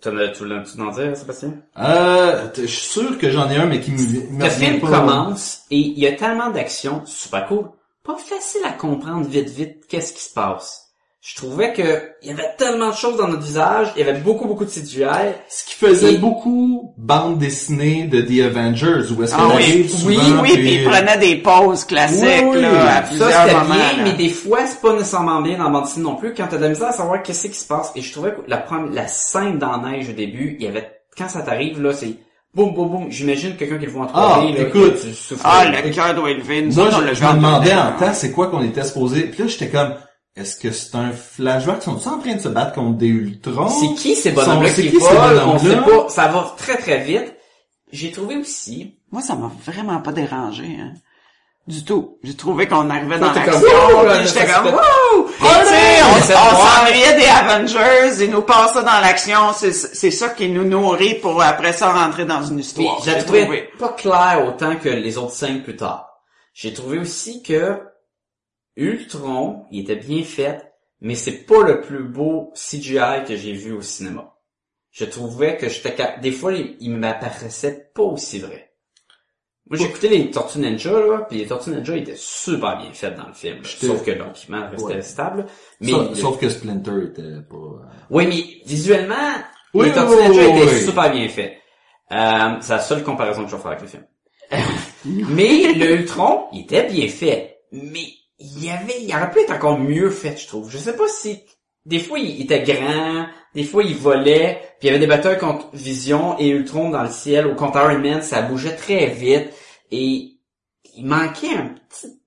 T'en 0.00 0.16
as 0.16 0.28
tout 0.30 0.44
le 0.44 0.64
tout 0.64 0.80
en 0.80 0.90
dire, 0.90 1.16
Sébastien? 1.16 1.58
Euh, 1.78 2.48
je 2.56 2.66
suis 2.66 2.88
sûr 2.88 3.18
que 3.18 3.30
j'en 3.30 3.48
ai 3.50 3.56
un, 3.56 3.66
mais 3.66 3.80
qui 3.80 3.92
me, 3.92 3.98
me 4.36 4.44
Le 4.44 4.50
film 4.50 4.80
pas. 4.80 4.88
commence 4.88 5.62
et 5.70 5.76
il 5.78 5.96
y 5.98 6.08
a 6.08 6.12
tellement 6.12 6.50
d'action, 6.50 7.06
super 7.06 7.46
cool. 7.46 7.70
Pas 8.02 8.16
facile 8.16 8.62
à 8.64 8.72
comprendre 8.72 9.24
vite 9.28 9.48
vite 9.50 9.86
qu'est-ce 9.88 10.12
qui 10.12 10.22
se 10.22 10.32
passe. 10.34 10.91
Je 11.24 11.36
trouvais 11.36 11.72
que 11.72 12.02
il 12.22 12.30
y 12.30 12.32
avait 12.32 12.50
tellement 12.58 12.88
de 12.90 12.96
choses 12.96 13.16
dans 13.16 13.28
notre 13.28 13.44
visage, 13.44 13.92
il 13.94 14.04
y 14.04 14.08
avait 14.08 14.18
beaucoup 14.18 14.44
beaucoup 14.46 14.64
de 14.64 14.70
CGI. 14.70 15.04
Ce 15.48 15.64
qui 15.64 15.74
faisait 15.74 16.14
Et- 16.14 16.18
beaucoup 16.18 16.94
bande 16.98 17.38
dessinée 17.38 18.08
de 18.08 18.20
The 18.22 18.44
Avengers, 18.46 19.12
où 19.16 19.22
est-ce 19.22 19.32
Ah 19.32 19.42
qu'on 19.48 19.56
oui, 19.56 19.82
oui, 19.84 19.88
souvent, 19.88 20.42
oui, 20.42 20.50
puis 20.54 20.74
il 20.74 20.84
prenait 20.84 21.18
des 21.18 21.36
pauses 21.36 21.84
classiques, 21.84 22.24
Oui, 22.42 22.56
oui, 22.56 22.60
là, 22.62 22.82
à 22.82 22.94
Ça 22.96 23.02
plusieurs 23.02 23.30
c'était 23.30 23.52
moments. 23.54 23.66
bien, 23.74 23.96
là. 23.98 24.02
mais 24.02 24.12
des 24.14 24.30
fois 24.30 24.66
c'est 24.66 24.80
pas 24.80 24.94
nécessairement 24.94 25.40
bien 25.42 25.58
dans 25.58 25.64
la 25.64 25.70
bande 25.70 25.84
dessinée 25.84 26.02
non 26.04 26.16
plus 26.16 26.34
quand 26.34 26.48
t'as 26.50 26.56
de 26.56 26.62
la 26.62 26.68
misère 26.70 26.88
à 26.88 26.92
savoir 26.92 27.22
qu'est-ce 27.22 27.46
qui 27.46 27.54
se 27.54 27.66
passe. 27.68 27.92
Et 27.94 28.00
je 28.00 28.10
trouvais 28.12 28.32
que 28.32 28.40
la 28.48 28.56
première, 28.56 28.90
la 28.92 29.06
scène 29.06 29.58
dans 29.58 29.76
la 29.80 29.90
neige 29.92 30.08
au 30.08 30.14
début, 30.14 30.56
il 30.58 30.64
y 30.64 30.68
avait 30.68 30.90
quand 31.16 31.28
ça 31.28 31.42
t'arrive 31.42 31.80
là, 31.80 31.92
c'est 31.92 32.16
boum 32.52 32.74
boum 32.74 32.88
boum. 32.90 33.06
J'imagine 33.10 33.54
quelqu'un 33.54 33.78
qui 33.78 33.86
le 33.86 33.92
voit 33.92 34.06
en 34.06 34.08
3D 34.08 34.12
Ah, 34.16 34.40
là, 34.60 34.66
écoute. 34.66 34.96
tu 35.00 35.14
souffles. 35.14 35.40
Ah, 35.44 35.66
le 35.66 35.88
cœur 35.94 36.14
doit 36.16 36.30
élever. 36.32 36.62
Moi, 36.62 36.88
je, 36.90 37.14
je 37.14 37.24
me 37.24 37.32
demandais 37.34 37.70
2D, 37.70 37.78
en 37.78 37.92
temps 37.96 38.12
c'est 38.12 38.32
quoi 38.32 38.48
qu'on 38.48 38.64
était 38.64 38.82
supposé. 38.82 39.20
Puis 39.22 39.44
là, 39.44 39.48
j'étais 39.48 39.68
comme, 39.68 39.94
est-ce 40.36 40.56
que 40.56 40.70
c'est 40.70 40.94
un 40.94 41.12
flashback? 41.12 41.82
Sont-ils 41.82 42.08
en 42.08 42.18
train 42.18 42.34
de 42.34 42.40
se 42.40 42.48
battre 42.48 42.72
contre 42.74 42.98
des 42.98 43.06
Ultrons? 43.08 43.68
C'est 43.68 43.94
qui 43.94 44.14
ces 44.14 44.32
bonhommes-là 44.32 44.68
Sont- 44.68 44.74
c'est 44.76 44.82
qui 44.82 44.90
qui 44.90 44.96
volent? 44.98 45.54
On 45.54 45.58
sait 45.58 45.76
pas. 45.76 46.08
Ça 46.08 46.28
va 46.28 46.54
très 46.56 46.76
très 46.76 46.98
vite. 46.98 47.34
J'ai 47.92 48.10
trouvé 48.10 48.36
aussi. 48.38 48.96
Moi, 49.10 49.20
ça 49.20 49.34
m'a 49.34 49.50
vraiment 49.66 50.00
pas 50.00 50.12
dérangé, 50.12 50.64
hein. 50.80 50.94
Du 51.68 51.84
tout. 51.84 52.18
J'ai 52.24 52.34
trouvé 52.34 52.66
qu'on 52.66 52.90
arrivait 52.90 53.20
dans 53.20 53.32
l'action, 53.32 53.52
comme, 53.52 53.62
Wouh! 53.62 54.10
puis 54.14 54.26
j'étais 54.26 54.46
Ça, 54.48 54.62
comme, 54.64 54.74
Mais 55.70 56.00
on, 56.02 56.20
s'ennuyait 56.26 57.16
des 57.16 57.26
Avengers, 57.26 58.24
ils 58.24 58.30
nous 58.30 58.42
passaient 58.42 58.82
dans 58.82 59.00
l'action, 59.00 59.52
c'est, 59.54 59.72
c'est 59.72 60.10
ça 60.10 60.30
qui 60.30 60.48
nous 60.48 60.64
nourrit 60.64 61.14
pour 61.16 61.40
après 61.40 61.72
ça 61.72 61.92
rentrer 61.92 62.24
dans 62.24 62.42
une 62.42 62.58
histoire. 62.58 63.00
j'ai 63.04 63.16
trouvé 63.18 63.42
trouvé. 63.42 63.70
pas 63.78 63.90
clair 63.90 64.42
autant 64.48 64.74
que 64.74 64.88
les 64.88 65.16
autres 65.18 65.34
scènes 65.34 65.62
plus 65.62 65.76
tard. 65.76 66.08
J'ai 66.52 66.72
trouvé 66.72 66.98
aussi 66.98 67.44
que 67.44 67.78
Ultron, 68.76 69.66
il 69.70 69.80
était 69.82 69.96
bien 69.96 70.22
fait, 70.24 70.72
mais 71.00 71.14
c'est 71.14 71.44
pas 71.46 71.62
le 71.62 71.80
plus 71.80 72.04
beau 72.04 72.52
CGI 72.54 73.24
que 73.26 73.36
j'ai 73.36 73.52
vu 73.52 73.72
au 73.72 73.82
cinéma. 73.82 74.34
Je 74.90 75.04
trouvais 75.04 75.56
que 75.56 75.68
j'étais 75.68 75.94
des 76.20 76.32
fois 76.32 76.52
il, 76.52 76.90
m'apparaissait 76.90 77.90
pas 77.94 78.02
aussi 78.02 78.38
vrai. 78.38 78.72
Moi 79.70 79.78
j'ai 79.78 79.84
écouté 79.84 80.08
les 80.08 80.30
Tortues 80.30 80.58
Ninja 80.58 80.90
là, 80.90 81.26
puis 81.28 81.38
les 81.38 81.46
Tortues 81.46 81.70
Ninja 81.70 81.96
étaient 81.96 82.16
super 82.16 82.76
bien 82.78 82.92
faites 82.92 83.14
dans 83.16 83.26
le 83.28 83.32
film, 83.32 83.64
sauf 83.64 84.04
que 84.04 84.10
l'équipement 84.10 84.68
restait 84.68 84.84
Ouais. 84.96 85.02
stable. 85.02 85.46
Mais 85.80 85.92
Sauf, 85.92 86.08
le- 86.10 86.14
sauf 86.16 86.38
que 86.38 86.48
Splinter 86.50 87.04
était 87.06 87.40
pas... 87.48 87.56
euh, 87.56 87.78
oui, 88.10 88.26
mais 88.26 88.44
visuellement, 88.66 89.14
Oui, 89.72 89.86
les 89.86 89.92
Tortues 89.92 90.14
oui, 90.18 90.28
Ninja 90.28 90.48
oui, 90.48 90.62
étaient 90.62 90.80
super 90.80 91.10
bien 91.12 91.28
faits. 91.28 91.54
Euh, 92.10 92.56
c'est 92.60 92.72
la 92.74 92.80
seule 92.80 93.02
comparaison 93.02 93.44
que 93.44 93.50
je 93.50 93.56
vais 93.56 93.62
faire 93.62 93.70
avec 93.70 93.82
le 93.82 93.86
film. 93.88 94.04
mais 95.30 95.72
le 95.72 96.00
Ultron, 96.00 96.48
il 96.52 96.62
était 96.62 96.86
bien 96.90 97.08
fait. 97.08 97.60
Mais 97.72 98.04
il 98.42 98.64
y 98.64 98.70
avait, 98.70 99.02
il 99.02 99.14
aurait 99.14 99.30
pu 99.30 99.40
être 99.40 99.52
encore 99.52 99.78
mieux 99.78 100.10
fait, 100.10 100.36
je 100.36 100.46
trouve. 100.46 100.70
Je 100.70 100.78
sais 100.78 100.96
pas 100.96 101.08
si, 101.08 101.40
des 101.86 101.98
fois 101.98 102.18
il 102.18 102.42
était 102.42 102.62
grand, 102.62 103.26
des 103.54 103.64
fois 103.64 103.82
il 103.82 103.94
volait, 103.94 104.60
puis 104.78 104.82
il 104.82 104.86
y 104.86 104.90
avait 104.90 104.98
des 104.98 105.06
batailles 105.06 105.38
contre 105.38 105.68
Vision 105.72 106.38
et 106.38 106.48
Ultron 106.48 106.90
dans 106.90 107.02
le 107.02 107.10
ciel, 107.10 107.46
ou 107.46 107.54
contre 107.54 107.78
Iron 107.78 107.98
Man, 107.98 108.22
ça 108.22 108.42
bougeait 108.42 108.76
très 108.76 109.06
vite, 109.06 109.50
et 109.90 110.32
il 110.96 111.06
manquait 111.06 111.54
un 111.54 111.74
petit 111.88 112.20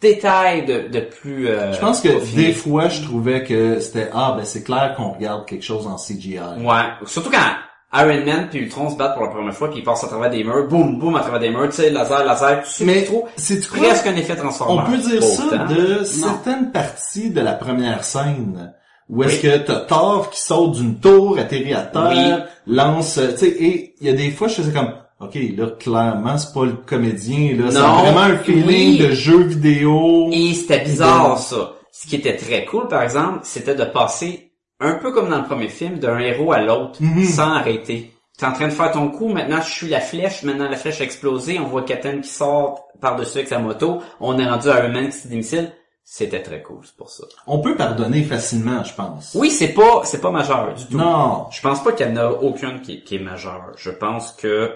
détail 0.00 0.64
de, 0.64 0.88
de 0.88 1.00
plus, 1.00 1.48
euh, 1.48 1.72
Je 1.72 1.80
pense 1.80 2.00
que 2.00 2.36
des 2.36 2.52
fois, 2.52 2.88
je 2.88 3.02
trouvais 3.02 3.42
que 3.42 3.80
c'était, 3.80 4.10
ah, 4.12 4.34
ben 4.36 4.44
c'est 4.44 4.62
clair 4.62 4.94
qu'on 4.96 5.10
regarde 5.10 5.44
quelque 5.46 5.64
chose 5.64 5.86
en 5.86 5.96
CGI. 5.96 6.38
Ouais, 6.38 6.84
surtout 7.06 7.30
quand 7.30 7.56
Iron 7.94 8.24
Man 8.26 8.48
puis 8.50 8.60
Ultron 8.60 8.90
se 8.90 8.96
battent 8.96 9.14
pour 9.14 9.24
la 9.24 9.30
première 9.30 9.54
fois 9.54 9.70
puis 9.70 9.78
ils 9.78 9.84
passent 9.84 10.04
à 10.04 10.08
travers 10.08 10.28
des 10.30 10.44
murs, 10.44 10.68
boum 10.68 10.98
boum 10.98 11.16
à 11.16 11.20
travers 11.20 11.40
des 11.40 11.50
murs, 11.50 11.68
tu 11.70 11.76
sais, 11.76 11.90
laser, 11.90 12.24
laser, 12.24 12.62
tu 12.64 12.70
sais 12.70 12.84
Mais 12.84 13.02
trop. 13.04 13.26
c'est? 13.36 13.66
Presque 13.66 14.06
un 14.06 14.16
effet 14.16 14.36
transformeur. 14.36 14.84
On 14.86 14.90
peut 14.90 14.98
dire 14.98 15.22
ça 15.22 15.58
de 15.66 16.04
certaines 16.04 16.70
parties 16.70 17.30
de 17.30 17.40
la 17.40 17.52
première 17.52 18.04
scène. 18.04 18.74
Où 19.08 19.22
est-ce 19.24 19.36
Oui. 19.36 19.40
que 19.52 19.56
t'as 19.58 19.80
Thor 19.80 20.28
qui 20.28 20.38
saute 20.40 20.72
d'une 20.72 20.96
tour, 20.98 21.38
atterrit 21.38 21.72
à 21.72 21.80
terre, 21.80 22.46
Oui. 22.66 22.74
lance, 22.74 23.14
tu 23.14 23.36
sais, 23.38 23.48
et 23.48 23.94
il 24.02 24.06
y 24.06 24.10
a 24.10 24.12
des 24.12 24.30
fois, 24.30 24.48
je 24.48 24.56
faisais 24.56 24.72
comme, 24.72 24.92
ok, 25.20 25.38
là, 25.56 25.66
clairement, 25.80 26.36
c'est 26.36 26.52
pas 26.52 26.66
le 26.66 26.72
comédien, 26.84 27.56
là, 27.56 27.70
c'est 27.70 27.78
vraiment 27.78 28.20
un 28.20 28.36
feeling 28.36 28.66
Oui. 28.66 28.98
de 28.98 29.12
jeu 29.12 29.38
vidéo. 29.44 30.28
Et 30.30 30.52
c'était 30.52 30.80
bizarre 30.80 31.38
ça. 31.38 31.72
Ce 31.90 32.06
qui 32.06 32.16
était 32.16 32.36
très 32.36 32.66
cool 32.66 32.86
par 32.86 33.02
exemple, 33.02 33.38
c'était 33.44 33.74
de 33.74 33.84
passer 33.84 34.47
un 34.80 34.94
peu 34.94 35.12
comme 35.12 35.28
dans 35.30 35.38
le 35.38 35.44
premier 35.44 35.68
film 35.68 35.98
d'un 35.98 36.18
héros 36.18 36.52
à 36.52 36.60
l'autre 36.62 37.02
Mhm. 37.02 37.24
sans 37.24 37.52
arrêter. 37.54 38.12
T'es 38.36 38.46
en 38.46 38.52
train 38.52 38.68
de 38.68 38.72
faire 38.72 38.92
ton 38.92 39.08
coup, 39.10 39.28
maintenant 39.28 39.60
je 39.60 39.70
suis 39.72 39.88
la 39.88 40.00
flèche, 40.00 40.44
maintenant 40.44 40.68
la 40.68 40.76
flèche 40.76 41.00
a 41.00 41.04
explosé, 41.04 41.58
on 41.58 41.64
voit 41.66 41.82
Captain 41.82 42.20
qui 42.20 42.28
sort 42.28 42.86
par-dessus 43.00 43.38
avec 43.38 43.48
sa 43.48 43.58
moto, 43.58 44.00
on 44.20 44.38
est 44.38 44.48
rendu 44.48 44.68
à 44.68 44.78
Iron 44.84 44.92
Man 44.92 45.08
qui 45.10 45.28
missiles. 45.28 45.72
C'était 46.10 46.40
très 46.42 46.62
cool, 46.62 46.78
c'est 46.84 46.96
pour 46.96 47.10
ça. 47.10 47.24
On 47.46 47.58
peut 47.58 47.76
pardonner 47.76 48.22
facilement, 48.22 48.82
je 48.82 48.94
pense. 48.94 49.34
Oui, 49.34 49.50
c'est 49.50 49.74
pas, 49.74 50.02
c'est 50.04 50.22
pas 50.22 50.30
majeur 50.30 50.72
du 50.72 50.86
tout. 50.86 50.96
Non. 50.96 51.48
Je 51.50 51.60
pense 51.60 51.84
pas 51.84 51.92
qu'il 51.92 52.06
y 52.06 52.10
en 52.10 52.16
a 52.16 52.30
aucune 52.30 52.80
qui, 52.80 53.02
qui 53.04 53.16
est 53.16 53.18
majeure. 53.18 53.72
Je 53.76 53.90
pense 53.90 54.32
que 54.32 54.72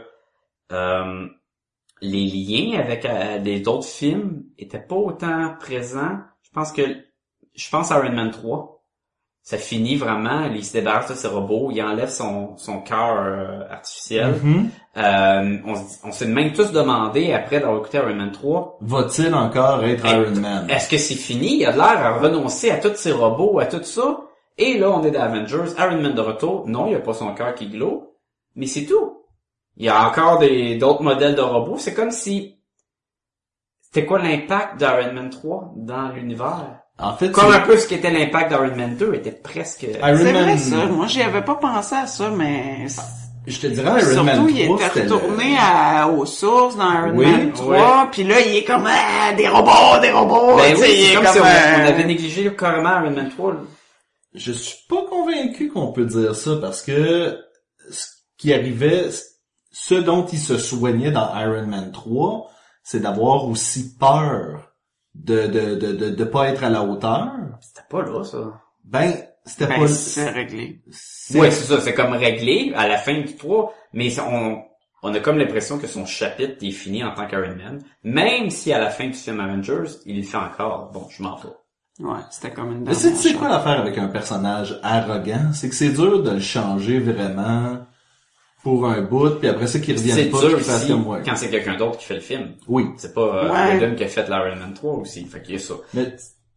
euh, 0.72 1.26
les 2.02 2.26
liens 2.26 2.78
avec 2.80 3.06
euh, 3.06 3.38
les 3.38 3.66
autres 3.66 3.86
films 3.86 4.42
étaient 4.58 4.78
pas 4.80 4.96
autant 4.96 5.54
présents. 5.58 6.18
Je 6.42 6.50
pense 6.52 6.70
que 6.72 6.82
je 7.54 7.70
pense 7.70 7.90
à 7.92 7.98
Iron 8.04 8.12
Man 8.14 8.30
3. 8.30 8.81
Ça 9.44 9.58
finit 9.58 9.96
vraiment, 9.96 10.44
il 10.54 10.64
se 10.64 10.72
débarrasse 10.74 11.08
de 11.10 11.14
ses 11.14 11.26
robots, 11.26 11.70
il 11.72 11.82
enlève 11.82 12.08
son, 12.10 12.56
son 12.56 12.80
cœur 12.80 13.16
euh, 13.18 13.62
artificiel. 13.68 14.34
Mhm. 14.40 14.70
Euh, 14.96 15.58
on, 15.66 15.74
se- 15.74 15.98
on 16.06 16.12
s'est 16.12 16.26
même 16.26 16.52
tous 16.52 16.70
demandé, 16.70 17.32
après 17.32 17.58
d'avoir 17.58 17.80
écouté 17.80 17.98
Iron 17.98 18.14
Man 18.14 18.30
3, 18.30 18.78
Va-t-il 18.82 19.34
encore 19.34 19.82
être 19.84 20.06
Iron 20.06 20.40
Man? 20.40 20.70
est-ce 20.70 20.88
que 20.88 20.96
c'est 20.96 21.16
fini? 21.16 21.56
Il 21.56 21.66
a 21.66 21.72
l'air 21.72 21.82
à 22.06 22.18
renoncer 22.18 22.70
à 22.70 22.76
tous 22.78 22.94
ses 22.94 23.10
robots, 23.10 23.58
à 23.58 23.66
tout 23.66 23.82
ça. 23.82 24.20
Et 24.58 24.78
là, 24.78 24.90
on 24.90 25.02
est 25.02 25.10
dans 25.10 25.22
Avengers. 25.22 25.72
Iron 25.76 26.00
Man 26.00 26.14
de 26.14 26.20
retour. 26.20 26.68
Non, 26.68 26.86
il 26.86 26.94
a 26.94 27.00
pas 27.00 27.14
son 27.14 27.34
cœur 27.34 27.54
qui 27.56 27.68
glow. 27.68 28.14
Mais 28.54 28.66
c'est 28.66 28.84
tout. 28.84 29.24
Il 29.76 29.86
y 29.86 29.88
a 29.88 30.06
encore 30.06 30.38
des, 30.38 30.76
d'autres 30.76 31.02
modèles 31.02 31.34
de 31.34 31.40
robots. 31.40 31.78
C'est 31.78 31.94
comme 31.94 32.10
si... 32.12 32.58
C'était 33.80 34.06
quoi 34.06 34.18
l'impact 34.20 34.76
d'Iron 34.78 35.12
Man 35.14 35.30
3 35.30 35.72
dans 35.76 36.08
l'univers? 36.10 36.78
En 36.98 37.16
fait, 37.16 37.30
Comme 37.32 37.50
c'est- 37.50 37.56
un 37.56 37.60
peu 37.60 37.76
ce 37.78 37.88
qu'était 37.88 38.10
l'impact 38.10 38.50
d'Iron 38.50 38.76
Man 38.76 38.96
2 38.96 39.14
était 39.14 39.32
presque... 39.32 39.82
Iron 39.84 40.16
C'est 40.18 40.32
Man, 40.32 40.42
vrai, 40.44 40.58
ça. 40.58 40.86
Moi, 40.86 41.06
j'y 41.06 41.22
avais 41.22 41.42
pas 41.42 41.54
pensé 41.56 41.94
à 41.96 42.06
ça, 42.06 42.30
mais... 42.30 42.86
je 43.46 43.58
te 43.58 43.66
dirais 43.66 44.00
Iron 44.02 44.22
Man 44.24 44.36
3, 44.36 44.36
Surtout, 44.36 44.48
il 44.50 44.60
était 44.60 45.00
retourné 45.02 45.56
à, 45.58 46.06
aux 46.08 46.26
sources 46.26 46.76
dans 46.76 46.92
Iron 46.92 47.12
Oui, 47.16 47.26
Man 47.26 47.52
3, 47.52 48.08
puis 48.12 48.24
là, 48.24 48.40
il 48.40 48.56
est 48.56 48.64
comme, 48.64 48.86
ah, 48.86 49.32
des 49.32 49.48
robots, 49.48 50.00
des 50.00 50.10
robots! 50.12 50.56
Ben 50.58 50.74
Tu 50.74 50.80
oui, 50.82 50.86
sais, 50.86 50.94
il 50.94 51.06
c'est 51.06 51.12
est 51.12 51.14
comme 51.16 51.26
si 51.26 51.40
on, 51.40 51.44
euh, 51.44 51.76
on 51.78 51.86
avait 51.86 52.04
négligé 52.04 52.54
carrément 52.54 52.90
Iron 53.00 53.10
Man 53.10 53.30
3. 53.30 53.52
là. 53.52 53.58
Je 54.34 54.52
suis 54.52 54.78
pas 54.88 55.02
convaincu 55.10 55.68
qu'on 55.70 55.92
peut 55.92 56.06
dire 56.06 56.34
ça 56.36 56.52
parce 56.60 56.82
que 56.82 57.36
ce 57.90 58.06
qui 58.38 58.52
arrivait, 58.54 59.08
ce 59.72 59.94
dont 59.94 60.24
il 60.26 60.38
se 60.38 60.56
soignait 60.56 61.10
dans 61.10 61.28
Iron 61.38 61.66
Man 61.66 61.90
3, 61.92 62.48
c'est 62.84 63.00
d'avoir 63.00 63.46
aussi 63.48 63.96
peur 63.98 64.71
de, 65.14 65.46
de, 65.46 65.74
de, 65.74 65.92
de, 65.92 66.10
de 66.10 66.24
pas 66.24 66.48
être 66.48 66.64
à 66.64 66.70
la 66.70 66.82
hauteur. 66.82 67.30
C'était 67.60 67.86
pas 67.88 68.02
là, 68.02 68.24
ça. 68.24 68.60
Ben, 68.84 69.14
c'était 69.44 69.66
Ben, 69.66 69.80
pas... 69.80 69.88
c'est 69.88 70.30
réglé. 70.30 70.82
c'est- 70.90 71.38
Ouais, 71.38 71.50
c'est 71.50 71.64
ça, 71.64 71.80
c'est 71.80 71.94
comme 71.94 72.12
réglé 72.12 72.72
à 72.76 72.88
la 72.88 72.96
fin 72.98 73.20
du 73.20 73.36
3, 73.36 73.72
mais 73.92 74.08
on, 74.20 74.62
on 75.02 75.14
a 75.14 75.20
comme 75.20 75.38
l'impression 75.38 75.78
que 75.78 75.86
son 75.86 76.06
chapitre 76.06 76.56
est 76.64 76.70
fini 76.70 77.02
en 77.04 77.12
tant 77.14 77.26
qu'Iron 77.26 77.54
Man, 77.56 77.82
même 78.04 78.50
si 78.50 78.72
à 78.72 78.78
la 78.78 78.90
fin 78.90 79.06
du 79.06 79.14
film 79.14 79.40
Avengers, 79.40 79.90
il 80.06 80.16
le 80.18 80.22
fait 80.22 80.36
encore. 80.36 80.90
Bon, 80.92 81.06
je 81.10 81.22
m'en 81.22 81.36
fous. 81.36 81.48
Ouais, 82.00 82.20
c'était 82.30 82.50
comme 82.52 82.72
une 82.72 82.84
Mais 82.84 82.94
c'est, 82.94 83.34
quoi 83.34 83.48
l'affaire 83.48 83.78
avec 83.80 83.98
un 83.98 84.08
personnage 84.08 84.80
arrogant? 84.82 85.52
C'est 85.52 85.68
que 85.68 85.74
c'est 85.74 85.90
dur 85.90 86.22
de 86.22 86.30
le 86.30 86.40
changer 86.40 86.98
vraiment 86.98 87.78
pour 88.62 88.86
un 88.86 89.02
bout, 89.02 89.30
puis 89.40 89.48
après 89.48 89.66
ça 89.66 89.80
qu'il 89.80 89.98
C'est 89.98 90.10
revienne 90.10 90.30
pas, 90.30 90.40
dur 90.40 90.58
aussi 90.58 90.88
comme 90.88 91.06
ouais. 91.08 91.20
quand 91.24 91.34
c'est 91.36 91.50
quelqu'un 91.50 91.76
d'autre 91.76 91.98
qui 91.98 92.04
fait 92.06 92.14
le 92.14 92.20
film. 92.20 92.52
Oui. 92.68 92.86
C'est 92.96 93.12
pas 93.12 93.20
euh, 93.20 93.50
Ouais. 93.50 93.94
Qui 93.96 94.04
a 94.04 94.08
fait 94.08 94.28
l'Iron 94.28 94.56
Man 94.56 94.72
3 94.74 94.94
aussi, 94.94 95.24
fait 95.24 95.42
qu'il 95.42 95.54
y 95.54 95.56
a 95.56 95.60
ça. 95.60 95.74
Mais, 95.94 96.14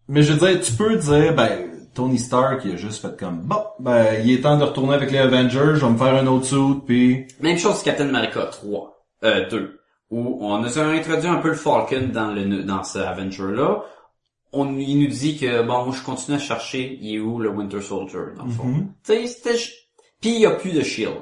mais 0.08 0.22
je 0.22 0.34
veux 0.34 0.48
dire, 0.48 0.62
tu 0.62 0.72
peux 0.74 0.96
dire, 0.96 1.34
ben, 1.34 1.50
Tony 1.96 2.20
Stark, 2.20 2.62
il 2.66 2.74
a 2.74 2.76
juste 2.76 3.02
fait 3.02 3.18
comme, 3.18 3.42
bon, 3.42 3.64
ben, 3.80 4.22
il 4.24 4.32
est 4.32 4.42
temps 4.42 4.58
de 4.58 4.64
retourner 4.64 4.94
avec 4.94 5.12
les 5.12 5.18
Avengers, 5.18 5.74
je 5.76 5.86
vais 5.86 5.92
me 5.92 5.98
faire 5.98 6.16
un 6.16 6.28
autre 6.28 6.46
suit, 6.46 6.82
puis 6.86 7.28
Même 7.42 7.58
chose 7.58 7.82
Captain 7.82 8.08
America 8.08 8.46
3, 8.52 9.06
euh, 9.24 9.50
2, 9.50 9.80
où 10.12 10.38
on 10.42 10.60
nous 10.60 10.78
a 10.78 10.84
introduit 10.84 11.28
un 11.28 11.38
peu 11.38 11.50
le 11.50 11.56
Falcon 11.56 12.10
dans 12.14 12.32
le 12.32 12.64
dans 12.64 12.84
ce 12.84 13.00
Avenger-là. 13.00 13.84
on, 14.54 14.78
il 14.78 15.00
nous 15.00 15.08
dit 15.08 15.38
que, 15.40 15.64
bon, 15.64 15.86
moi, 15.86 15.96
je 15.98 16.04
continue 16.04 16.38
à 16.38 16.40
chercher, 16.40 17.00
il 17.02 17.16
est 17.16 17.20
où 17.20 17.40
le 17.40 17.50
Winter 17.50 17.82
Soldier, 17.82 18.36
dans 18.38 18.46
le 18.46 18.52
fond. 18.52 18.74
Tu 19.04 19.14
sais, 19.14 19.28
c'était... 19.28 19.58
Puis 20.22 20.32
il 20.32 20.40
y 20.42 20.46
a 20.46 20.52
plus 20.52 20.72
de 20.72 20.82
Shield. 20.82 21.16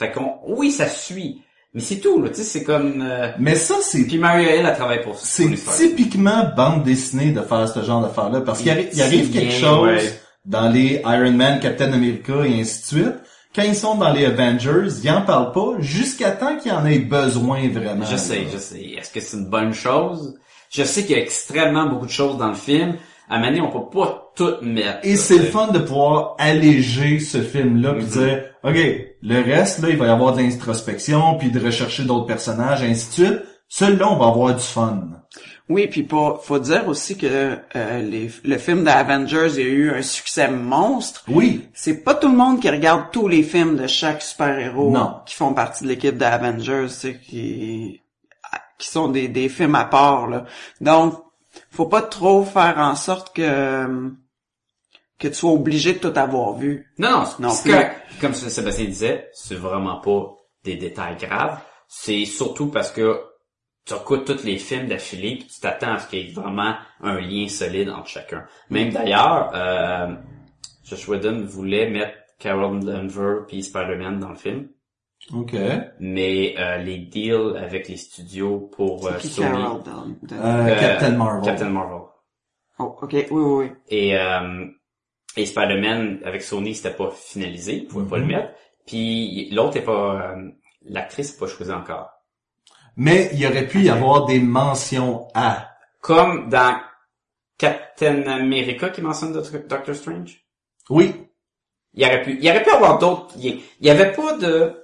Fait 0.00 0.10
qu'on, 0.12 0.32
oui, 0.48 0.72
ça 0.72 0.88
suit. 0.88 1.42
Mais 1.74 1.80
c'est 1.80 1.98
tout, 1.98 2.20
là, 2.20 2.30
tu 2.30 2.36
sais, 2.36 2.42
c'est 2.42 2.64
comme... 2.64 3.00
euh, 3.08 3.30
Mais 3.38 3.54
ça, 3.54 3.76
c'est 3.82 4.02
Puis 4.04 4.18
Maria 4.18 4.56
Hill, 4.56 4.66
elle 4.66 4.74
travaille 4.74 5.02
pour 5.02 5.16
c'est 5.20 5.42
pour 5.44 5.52
l'histoire. 5.52 5.76
typiquement 5.76 6.50
bande 6.56 6.82
dessinée 6.82 7.30
de 7.30 7.42
faire 7.42 7.68
ce 7.68 7.82
genre 7.84 8.02
d'affaires-là. 8.02 8.40
Parce 8.40 8.60
qu'il 8.62 8.72
arri- 8.72 8.88
il 8.92 9.00
arrive 9.02 9.30
quelque 9.30 9.52
chose 9.52 9.86
ouais. 9.88 10.20
dans 10.46 10.68
les 10.68 11.00
Iron 11.04 11.30
Man, 11.32 11.60
Captain 11.60 11.92
America 11.92 12.32
et 12.44 12.60
ainsi 12.60 12.80
de 12.80 12.86
suite. 13.02 13.14
Quand 13.54 13.62
ils 13.62 13.76
sont 13.76 13.94
dans 13.96 14.12
les 14.12 14.24
Avengers, 14.26 14.88
ils 15.04 15.10
en 15.10 15.22
parlent 15.22 15.52
pas 15.52 15.74
jusqu'à 15.80 16.30
temps 16.32 16.56
qu'il 16.56 16.72
y 16.72 16.74
en 16.74 16.86
ait 16.86 16.98
besoin 16.98 17.68
vraiment. 17.68 18.04
Je 18.04 18.16
sais, 18.16 18.36
là. 18.38 18.48
je 18.52 18.58
sais. 18.58 18.80
Est-ce 18.98 19.12
que 19.12 19.20
c'est 19.20 19.36
une 19.36 19.50
bonne 19.50 19.72
chose? 19.74 20.36
Je 20.70 20.82
sais 20.82 21.02
qu'il 21.04 21.16
y 21.16 21.18
a 21.18 21.22
extrêmement 21.22 21.86
beaucoup 21.86 22.06
de 22.06 22.10
choses 22.10 22.36
dans 22.38 22.48
le 22.48 22.54
film. 22.54 22.96
À 23.28 23.38
donné, 23.40 23.60
on 23.60 23.68
peut 23.70 23.96
pas 23.96 24.32
tout 24.34 24.54
mettre. 24.62 24.98
Et 25.04 25.14
c'est 25.16 25.38
le 25.38 25.44
fun 25.44 25.68
de 25.68 25.78
pouvoir 25.78 26.34
alléger 26.38 27.20
ce 27.20 27.38
film-là 27.42 27.92
puis 27.94 28.04
Mhm. 28.04 28.08
dire, 28.10 28.42
OK, 28.64 28.76
le 29.22 29.42
reste, 29.42 29.80
là, 29.80 29.90
il 29.90 29.96
va 29.96 30.06
y 30.06 30.10
avoir 30.10 30.34
de 30.34 30.40
l'introspection 30.42 31.36
puis 31.36 31.50
de 31.50 31.60
rechercher 31.64 32.04
d'autres 32.04 32.26
personnages, 32.26 32.82
ainsi 32.82 33.08
de 33.20 33.26
suite. 33.26 33.42
Celui-là, 33.68 34.10
on 34.10 34.16
va 34.16 34.26
avoir 34.28 34.54
du 34.54 34.62
fun. 34.62 35.00
Oui, 35.68 35.86
puis 35.86 36.02
pour, 36.02 36.42
faut 36.44 36.58
dire 36.58 36.88
aussi 36.88 37.16
que 37.16 37.56
euh, 37.76 38.02
les- 38.02 38.30
le 38.42 38.58
film 38.58 38.82
d'Avengers 38.82 39.56
a 39.56 39.60
eu 39.60 39.90
un 39.92 40.02
succès 40.02 40.48
monstre. 40.50 41.22
Oui, 41.28 41.68
C'est 41.72 42.02
pas 42.02 42.14
tout 42.14 42.28
le 42.28 42.36
monde 42.36 42.60
qui 42.60 42.68
regarde 42.68 43.04
tous 43.12 43.28
les 43.28 43.44
films 43.44 43.76
de 43.76 43.86
chaque 43.86 44.22
super-héros 44.22 44.90
Non. 44.90 45.18
qui 45.26 45.36
font 45.36 45.54
partie 45.54 45.84
de 45.84 45.88
l'équipe 45.90 46.16
d'Avengers, 46.16 46.88
sais, 46.88 47.18
qui 47.24 48.00
qui 48.78 48.88
sont 48.88 49.08
des, 49.08 49.28
des 49.28 49.48
films 49.50 49.74
à 49.74 49.84
part 49.84 50.26
là. 50.26 50.44
Donc, 50.80 51.14
faut 51.70 51.84
pas 51.86 52.00
trop 52.02 52.42
faire 52.44 52.78
en 52.78 52.94
sorte 52.96 53.36
que 53.36 54.10
que 55.20 55.28
tu 55.28 55.34
sois 55.34 55.50
obligé 55.52 55.92
de 55.94 55.98
tout 55.98 56.12
avoir 56.18 56.54
vu. 56.54 56.90
Non, 56.98 57.10
non, 57.10 57.24
c'est 57.26 57.42
Non 57.42 57.50
plus. 57.62 57.70
correct. 57.72 57.96
Comme 58.20 58.34
Sébastien 58.34 58.86
disait, 58.86 59.28
c'est 59.32 59.54
vraiment 59.54 60.00
pas 60.00 60.34
des 60.64 60.76
détails 60.76 61.16
graves. 61.16 61.60
C'est 61.86 62.24
surtout 62.24 62.68
parce 62.68 62.90
que 62.90 63.20
tu 63.86 63.94
écoutes 63.94 64.24
tous 64.24 64.44
les 64.44 64.58
films 64.58 64.86
d'affilée 64.88 65.36
puis 65.36 65.46
tu 65.48 65.60
t'attends 65.60 65.94
à 65.94 65.98
ce 65.98 66.08
qu'il 66.08 66.20
y 66.26 66.30
ait 66.30 66.32
vraiment 66.32 66.74
un 67.02 67.20
lien 67.20 67.48
solide 67.48 67.90
entre 67.90 68.08
chacun. 68.08 68.44
Même 68.70 68.90
d'ailleurs, 68.90 69.50
euh, 69.54 70.14
Josh 70.84 71.08
Whedon 71.08 71.44
voulait 71.46 71.88
mettre 71.90 72.16
Carol 72.38 72.80
Denver 72.80 73.40
puis 73.48 73.62
Spider-Man 73.62 74.18
dans 74.20 74.30
le 74.30 74.36
film, 74.36 74.68
OK. 75.34 75.54
mais 75.98 76.54
euh, 76.58 76.78
les 76.78 76.98
deals 76.98 77.56
avec 77.56 77.88
les 77.88 77.96
studios 77.96 78.70
pour 78.74 79.06
euh, 79.06 79.14
Qui 79.18 79.28
Sony, 79.28 79.48
Carol 79.50 79.82
Euh, 80.32 80.66
Euh, 80.68 80.80
Captain 80.80 81.10
Marvel. 81.16 81.44
Captain 81.44 81.68
Marvel 81.70 82.00
Oh, 82.78 82.96
ok, 83.02 83.12
oui, 83.12 83.26
oui, 83.30 83.42
oui. 83.64 83.70
et 83.88 84.16
euh, 84.16 84.64
et 85.36 85.46
Spider-Man 85.46 86.20
avec 86.24 86.42
Sony 86.42 86.74
c'était 86.74 86.94
pas 86.94 87.10
finalisé, 87.10 87.74
ils 87.76 87.86
pouvaient 87.86 88.08
pas 88.08 88.16
le 88.18 88.24
Mhm. 88.24 88.28
mettre. 88.32 88.52
Puis 88.86 89.48
l'autre 89.52 89.76
est 89.76 89.84
pas 89.84 90.32
euh, 90.34 90.50
l'actrice 90.82 91.32
pas 91.32 91.46
choisie 91.46 91.72
encore. 91.72 92.10
Mais 92.96 93.30
il 93.34 93.46
aurait 93.46 93.66
pu 93.68 93.82
y 93.82 93.88
avoir 93.90 94.26
des 94.26 94.40
mentions 94.40 95.28
à. 95.34 95.68
Comme 96.00 96.48
dans 96.48 96.80
Captain 97.58 98.26
America 98.26 98.88
qui 98.90 99.02
mentionne 99.02 99.32
Doc- 99.32 99.66
Doctor 99.68 99.94
Strange? 99.94 100.40
Oui, 100.88 101.14
Il 101.92 102.04
aurait 102.04 102.22
pu, 102.22 102.32
il 102.38 102.44
y 102.44 102.48
aurait 102.50 102.62
pu 102.62 102.70
avoir 102.70 102.98
d'autres. 102.98 103.34
Il 103.36 103.46
y- 103.46 103.64
il 103.80 103.86
y 103.86 103.90
avait 103.90 104.12
pas 104.12 104.36
de. 104.36 104.76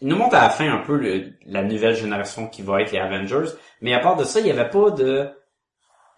Il 0.00 0.08
nous 0.08 0.16
montre 0.16 0.34
à 0.34 0.42
la 0.42 0.50
fin 0.50 0.68
un 0.72 0.78
peu 0.78 0.96
le- 0.96 1.32
la 1.46 1.62
nouvelle 1.62 1.94
génération 1.94 2.48
qui 2.48 2.62
va 2.62 2.82
être 2.82 2.90
les 2.90 2.98
Avengers, 2.98 3.50
mais 3.80 3.94
à 3.94 4.00
part 4.00 4.16
de 4.16 4.24
ça, 4.24 4.40
il 4.40 4.46
y 4.46 4.50
avait 4.50 4.68
pas 4.68 4.90
de 4.90 5.30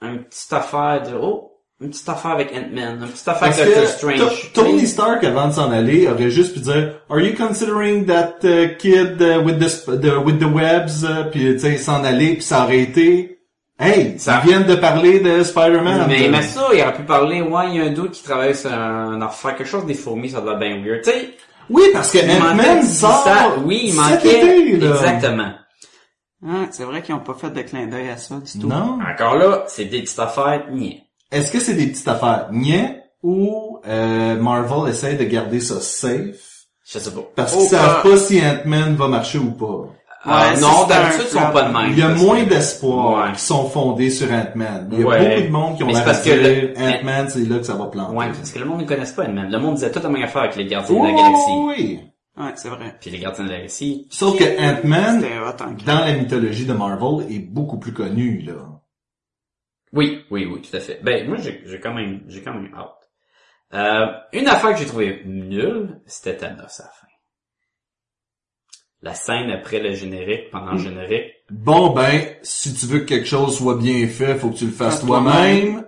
un 0.00 0.16
petite 0.18 0.52
affaire 0.52 1.02
de 1.02 1.14
oh, 1.20 1.51
une 1.82 1.90
petite 1.90 2.08
affaire 2.08 2.30
avec 2.32 2.52
Ant-Man, 2.52 3.00
une 3.02 3.08
petite 3.08 3.28
affaire 3.28 3.48
Parce 3.48 3.60
avec 3.60 3.74
Doctor 3.74 3.88
Strange. 3.90 4.52
To- 4.52 4.62
Tony 4.62 4.86
Stark, 4.86 5.24
avant 5.24 5.48
de 5.48 5.52
s'en 5.52 5.70
aller, 5.72 6.08
aurait 6.08 6.30
juste 6.30 6.54
pu 6.54 6.60
dire 6.60 6.94
Are 7.10 7.20
you 7.20 7.34
considering 7.36 8.06
that 8.06 8.36
uh, 8.44 8.76
kid 8.78 9.20
uh, 9.20 9.38
with 9.44 9.58
the 9.58 9.68
sp- 9.68 10.00
the 10.00 10.16
with 10.24 10.38
the 10.38 10.44
webs 10.52 11.02
uh, 11.04 11.30
puis 11.30 11.54
tu 11.54 11.58
sais 11.60 11.76
s'en 11.78 12.04
aller 12.04 12.34
puis 12.34 12.42
ça 12.42 12.64
aurait 12.64 12.80
été 12.80 13.38
Hey, 13.80 14.14
Ça- 14.18 14.40
ils 14.44 14.48
viennent 14.50 14.66
de 14.66 14.76
parler 14.76 15.18
de 15.20 15.42
Spider-Man. 15.42 16.04
Mais, 16.08 16.28
mais 16.28 16.42
ça, 16.42 16.68
il 16.72 16.80
aurait 16.82 16.92
pu 16.92 17.02
parler, 17.02 17.42
ouais, 17.42 17.64
il 17.70 17.76
y 17.76 17.80
a 17.80 17.84
un 17.84 17.90
doute 17.90 18.12
qui 18.12 18.22
travaille 18.22 18.54
sur 18.54 18.72
un 18.72 19.20
affaire, 19.22 19.56
quelque 19.56 19.66
chose 19.66 19.86
des 19.86 19.94
fourmis, 19.94 20.30
ça 20.30 20.40
doit 20.40 20.52
être 20.52 20.60
bien 20.60 20.80
weird. 20.84 21.02
Tu 21.02 21.10
sais, 21.10 21.30
Oui, 21.68 21.82
parce 21.92 22.12
que 22.12 22.18
Ant-Man 22.18 22.84
sort 22.84 23.24
ça. 23.24 23.54
Oui, 23.64 23.80
il 23.86 23.92
cet 23.92 24.00
manquait. 24.24 24.38
été, 24.38 24.76
là. 24.76 24.90
Exactement. 24.90 25.52
Ah, 26.46 26.66
c'est 26.70 26.84
vrai 26.84 27.02
qu'ils 27.02 27.14
ont 27.14 27.20
pas 27.20 27.34
fait 27.34 27.50
de 27.50 27.62
clin 27.62 27.86
d'œil 27.86 28.08
à 28.10 28.16
ça 28.16 28.36
du 28.36 28.60
tout. 28.60 28.68
Non. 28.68 28.98
Encore 29.10 29.36
là, 29.36 29.64
c'est 29.66 29.84
des 29.86 30.02
petites 30.02 30.18
affaires, 30.18 30.64
niais. 30.70 31.01
Est-ce 31.32 31.50
que 31.50 31.58
c'est 31.60 31.74
des 31.74 31.86
petites 31.86 32.06
affaires 32.08 32.48
niais 32.52 33.00
ou 33.22 33.78
euh, 33.88 34.36
Marvel 34.40 34.90
essaie 34.90 35.14
de 35.14 35.24
garder 35.24 35.60
ça 35.60 35.80
safe? 35.80 36.50
Je 36.84 36.98
sais 36.98 37.10
pas. 37.10 37.20
parce 37.34 37.52
qu'ils 37.56 37.66
savent 37.68 38.02
pas 38.02 38.16
si 38.18 38.38
Ant-Man 38.40 38.96
va 38.96 39.08
marcher 39.08 39.38
ou 39.38 39.50
pas. 39.52 39.64
Euh, 39.66 39.86
Ouais, 40.24 40.60
non, 40.60 40.86
d'habitude, 40.86 41.22
ils 41.24 41.32
sont 41.32 41.50
pas 41.52 41.62
de 41.62 41.72
même. 41.72 41.90
Il 41.90 41.98
y 41.98 42.02
a 42.02 42.08
moins 42.10 42.44
d'espoir 42.44 43.24
Ouais. 43.26 43.32
qui 43.34 43.40
sont 43.40 43.64
fondés 43.68 44.08
sur 44.10 44.28
Ant-Man. 44.30 44.88
Il 44.92 45.00
y 45.00 45.02
a 45.02 45.06
Ouais. 45.06 45.18
beaucoup 45.36 45.42
de 45.46 45.48
monde 45.52 45.76
qui 45.76 45.82
ont 45.84 45.92
parce 45.92 46.20
que 46.22 46.30
dire 46.30 46.72
le- 46.76 46.78
Ant-Man, 46.80 47.26
c'est 47.28 47.48
là 47.48 47.58
que 47.58 47.64
ça 47.64 47.74
va 47.74 47.86
planter. 47.86 48.14
Ouais, 48.16 48.26
parce 48.28 48.50
que 48.52 48.58
le 48.60 48.64
monde 48.66 48.82
ne 48.82 48.86
connaisse 48.86 49.10
pas 49.12 49.24
Ant-Man. 49.24 49.50
Le 49.50 49.58
monde 49.58 49.74
disait 49.76 49.90
toute 49.90 50.04
la 50.04 50.08
même 50.10 50.22
affaire 50.22 50.42
avec 50.42 50.54
les 50.56 50.66
Gardiens 50.66 51.00
de 51.00 51.06
la 51.08 51.12
Galaxie. 51.12 51.52
oui. 51.66 52.00
Ouais, 52.38 52.52
c'est 52.54 52.68
vrai. 52.68 52.94
Puis 53.00 53.10
les 53.10 53.18
Gardiens 53.18 53.44
de 53.44 53.50
la 53.50 53.56
Galaxie. 53.56 54.06
Sauf 54.10 54.36
que 54.38 54.44
Ant-Man, 54.44 55.24
dans 55.86 55.98
la 56.04 56.12
mythologie 56.12 56.66
de 56.66 56.72
Marvel, 56.72 57.26
est 57.30 57.40
beaucoup 57.40 57.78
plus 57.78 57.92
connu, 57.92 58.42
là. 58.46 58.52
Oui, 59.92 60.24
oui, 60.30 60.46
oui, 60.46 60.62
tout 60.62 60.76
à 60.76 60.80
fait. 60.80 61.00
Ben, 61.02 61.28
moi, 61.28 61.36
j'ai 61.36 61.62
j'ai 61.66 61.80
quand 61.80 61.92
même, 61.92 62.22
j'ai 62.28 62.42
quand 62.42 62.54
même 62.54 62.72
hâte. 62.74 63.10
Euh, 63.74 64.06
une 64.32 64.48
affaire 64.48 64.72
que 64.72 64.78
j'ai 64.78 64.86
trouvée 64.86 65.22
nulle, 65.24 66.00
c'était 66.06 66.36
Thanos 66.36 66.80
à 66.80 66.84
la 66.84 66.90
fin. 66.90 67.06
La 69.02 69.14
scène 69.14 69.50
après 69.50 69.80
le 69.80 69.94
générique, 69.94 70.50
pendant 70.50 70.72
le 70.72 70.78
générique, 70.78 71.32
Bon, 71.50 71.90
ben, 71.90 72.34
si 72.42 72.72
tu 72.72 72.86
veux 72.86 73.00
que 73.00 73.04
quelque 73.04 73.26
chose 73.26 73.58
soit 73.58 73.76
bien 73.76 74.06
fait, 74.08 74.36
faut 74.36 74.50
que 74.50 74.56
tu 74.56 74.66
le 74.66 74.72
fasses 74.72 75.04
toi-même. 75.04 75.84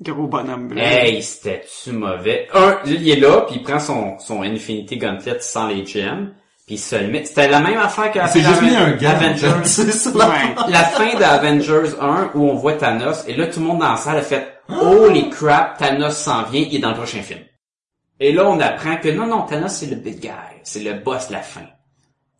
Gros 0.00 0.28
bonhomme 0.28 0.68
blanc. 0.68 0.80
hey, 0.80 1.20
c'était-tu 1.22 1.90
mauvais? 1.92 2.46
Un, 2.54 2.80
il 2.86 3.08
est 3.08 3.16
là, 3.16 3.40
puis 3.48 3.56
il 3.56 3.62
prend 3.62 3.80
son, 3.80 4.18
son 4.20 4.42
Infinity 4.42 4.96
Gauntlet 4.98 5.40
sans 5.40 5.66
les 5.66 5.84
gems, 5.84 6.32
puis 6.68 6.74
il 6.76 6.78
se 6.78 6.94
le 6.96 7.08
met. 7.08 7.24
C'était 7.24 7.48
la 7.48 7.60
même 7.60 7.78
affaire 7.78 8.12
qu'à 8.12 8.26
C'est 8.28 8.42
juste 8.42 8.60
mis 8.62 8.76
un 8.76 8.90
gars. 8.92 9.12
Avengers. 9.12 9.52
C'est 9.64 9.90
ça. 9.90 10.10
Ouais. 10.10 10.54
la 10.68 10.84
fin 10.84 11.18
d'Avengers 11.18 11.94
1 12.00 12.30
où 12.34 12.48
on 12.50 12.54
voit 12.54 12.74
Thanos 12.74 13.24
et 13.26 13.34
là 13.34 13.46
tout 13.46 13.58
le 13.60 13.66
monde 13.66 13.78
dans 13.78 13.90
la 13.90 13.96
salle 13.96 14.18
a 14.18 14.22
fait 14.22 14.46
Holy 14.68 15.30
crap, 15.30 15.78
Thanos 15.78 16.14
s'en 16.14 16.42
vient, 16.44 16.60
il 16.70 16.76
est 16.76 16.78
dans 16.78 16.90
le 16.90 16.96
prochain 16.96 17.22
film. 17.22 17.40
Et 18.20 18.32
là 18.32 18.44
on 18.46 18.60
apprend 18.60 18.96
que 18.98 19.08
non 19.08 19.26
non 19.26 19.42
Thanos 19.42 19.72
c'est 19.72 19.86
le 19.86 19.96
big 19.96 20.20
guy, 20.20 20.28
c'est 20.62 20.80
le 20.84 20.92
boss 20.94 21.28
de 21.28 21.32
la 21.32 21.40
fin. 21.40 21.62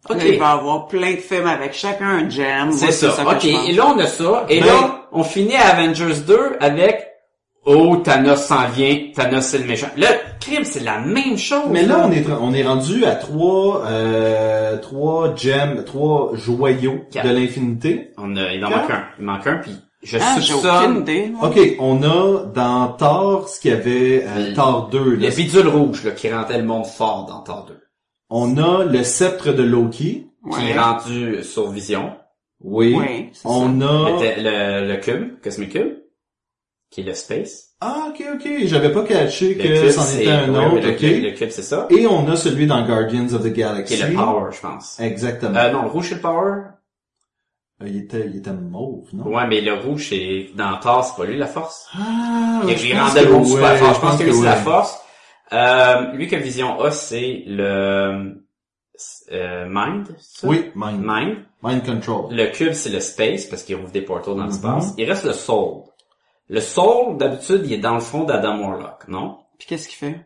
Ok, 0.09 0.17
Là, 0.19 0.27
il 0.27 0.39
va 0.39 0.47
y 0.47 0.59
avoir 0.59 0.87
plein 0.87 1.13
de 1.13 1.17
films 1.17 1.47
avec 1.47 1.73
chacun 1.75 2.07
un 2.09 2.29
gem. 2.31 2.71
c'est 2.73 2.93
ça. 2.93 3.09
que 3.09 3.29
ok, 3.35 3.45
et 3.45 3.73
là 3.73 3.87
on 3.95 3.99
a 3.99 4.07
ça 4.07 4.45
et 4.49 4.61
Ben- 4.61 4.67
là 4.67 5.07
on 5.11 5.25
finit 5.25 5.57
à 5.57 5.69
Avengers 5.71 6.21
2 6.27 6.57
avec 6.61 7.08
Oh 7.71 7.97
Thanos 7.97 8.37
s'en 8.47 8.67
vient, 8.75 8.97
Thanos 9.15 9.45
c'est 9.45 9.59
le 9.59 9.65
méchant. 9.67 9.89
Le 9.97 10.07
crime 10.41 10.65
c'est 10.65 10.83
la 10.83 11.01
même 11.01 11.37
chose. 11.37 11.65
Mais 11.71 11.83
là, 11.85 12.07
on 12.09 12.13
est, 12.13 12.25
on 12.41 12.53
est 12.55 12.63
rendu 12.67 13.05
à 13.05 13.15
trois, 13.15 13.85
euh, 13.87 14.79
trois 14.79 15.35
gems, 15.37 15.85
trois 15.85 16.31
joyaux 16.35 17.01
Quatre. 17.11 17.29
de 17.29 17.35
l'infinité. 17.35 18.11
on 18.17 18.37
a, 18.37 18.53
il 18.55 18.65
en 18.65 18.71
manque 18.71 18.91
un, 18.91 19.05
il 19.19 19.25
manque 19.25 19.47
un 19.47 19.57
puis 19.57 19.73
je 20.03 20.17
Ah, 20.21 20.41
soupçonne 20.41 21.01
idée. 21.01 21.29
moi. 21.29 21.49
Ok, 21.49 21.59
on 21.81 22.03
a 22.05 22.45
dans 22.55 22.89
Thor 22.93 23.49
ce 23.49 23.61
qu'il 23.61 23.73
y 23.73 23.75
avait, 23.75 24.25
euh, 24.27 24.49
Le- 24.51 24.55
Thor 24.55 24.89
2, 24.93 25.17
là. 25.17 25.29
le 25.29 25.35
bidule 25.35 25.67
rouge 25.69 26.05
là, 26.05 26.13
qui 26.13 26.33
rendait 26.33 26.57
le 26.59 26.65
monde 26.65 26.87
fort 26.87 27.27
dans 27.29 27.41
Thor 27.43 27.67
2. 27.69 27.79
On 28.31 28.57
a 28.59 28.85
le 28.85 29.03
sceptre 29.03 29.53
de 29.53 29.63
Loki. 29.63 30.25
qui 30.53 30.57
Ouais. 30.57 30.71
est 30.71 30.79
rendu 30.79 31.43
sur 31.43 31.69
Vision. 31.71 32.13
Oui. 32.63 32.95
Ouais, 32.95 33.31
On 33.45 33.69
Le, 33.69 33.85
a... 33.85 34.19
te- 34.19 34.41
le, 34.41 34.89
le 34.89 34.97
cube, 35.01 35.41
Cosmic 35.43 35.71
Cube, 35.73 35.95
qui 36.91 37.03
est 37.03 37.05
le 37.05 37.15
space. 37.15 37.75
Ah, 37.81 38.09
ok, 38.09 38.25
ok. 38.35 38.49
J'avais 38.65 38.91
pas 38.93 39.03
catché 39.05 39.55
Le 39.55 39.63
que 39.63 39.91
c'en 39.91 40.05
était 40.19 40.31
un 40.31 40.53
ouais, 40.53 40.59
autre, 40.67 40.75
ouais, 40.75 40.81
le, 40.81 40.91
ok. 40.91 40.97
cube, 40.97 41.23
le 41.23 41.31
cube, 41.33 41.51
c'est 41.51 41.63
ça. 41.63 41.87
Et 41.91 42.07
on 42.07 42.27
a 42.29 42.35
celui 42.37 42.67
dans 42.67 42.85
Guardians 42.87 43.33
of 43.35 43.43
the 43.43 43.53
Qui 43.53 43.61
Galaxy. 43.61 43.95
est 43.95 44.09
le 44.09 44.15
power, 44.15 44.51
je 44.53 44.61
pense. 44.61 44.99
Exactement. 44.99 45.57
Euh, 45.57 45.71
non, 45.71 45.83
le 45.83 45.89
rouge, 45.89 46.09
c'est 46.09 46.15
le 46.17 46.21
power. 46.21 46.55
Euh, 47.83 47.87
il 47.87 47.97
était, 47.99 48.27
il 48.27 48.37
était 48.39 48.53
mauve, 48.53 49.07
non? 49.13 49.27
Ouais, 49.29 49.47
mais 49.47 49.61
le 49.61 49.75
rouge, 49.75 50.09
c'est, 50.09 50.49
dans 50.57 50.77
Thor, 50.79 51.05
c'est 51.05 51.17
pas 51.23 51.29
lui 51.29 51.39
la 51.39 51.47
force. 51.47 51.87
Ah, 51.95 52.63
Il, 52.67 52.77
je 52.77 52.93
pense 52.93 53.09
rendait 53.11 53.25
que 53.27 53.45
super 53.45 53.71
ouais, 53.73 53.77
fort. 53.79 53.95
Je 53.95 54.01
pense 54.01 54.19
que 54.19 54.25
lui, 54.25 54.33
c'est 54.35 54.45
la 54.45 54.57
ouais. 54.57 54.63
force. 54.63 54.99
Euh, 55.53 56.13
lui 56.15 56.27
que 56.27 56.37
Vision 56.37 56.81
a, 56.81 56.91
c'est 56.91 57.45
le, 57.47 58.35
euh, 59.31 59.67
Mind, 59.69 60.07
ça? 60.19 60.49
Oui, 60.49 60.71
Mind. 60.75 61.01
Mind. 61.05 61.37
Mind 61.63 61.85
Control. 61.87 62.35
Le 62.35 62.47
cube, 62.47 62.73
c'est 62.73 62.91
le 62.91 62.99
space, 63.01 63.45
parce 63.47 63.63
qu'il 63.63 63.77
rouvre 63.77 63.93
des 63.93 64.03
portals 64.03 64.35
dans 64.35 64.43
Mhm. 64.43 64.49
l'espace. 64.49 64.95
Il 64.99 65.05
reste 65.09 65.25
le 65.25 65.33
soul. 65.33 65.83
Le 66.49 66.61
soul, 66.61 67.17
d'habitude, 67.19 67.63
il 67.65 67.73
est 67.75 67.79
dans 67.79 67.95
le 67.95 68.01
fond 68.01 68.25
d'Adam 68.25 68.59
Warlock, 68.61 69.07
non? 69.09 69.39
Puis 69.59 69.69
qu'est-ce 69.69 69.89
qu'il 69.89 69.99
fait? 69.99 70.21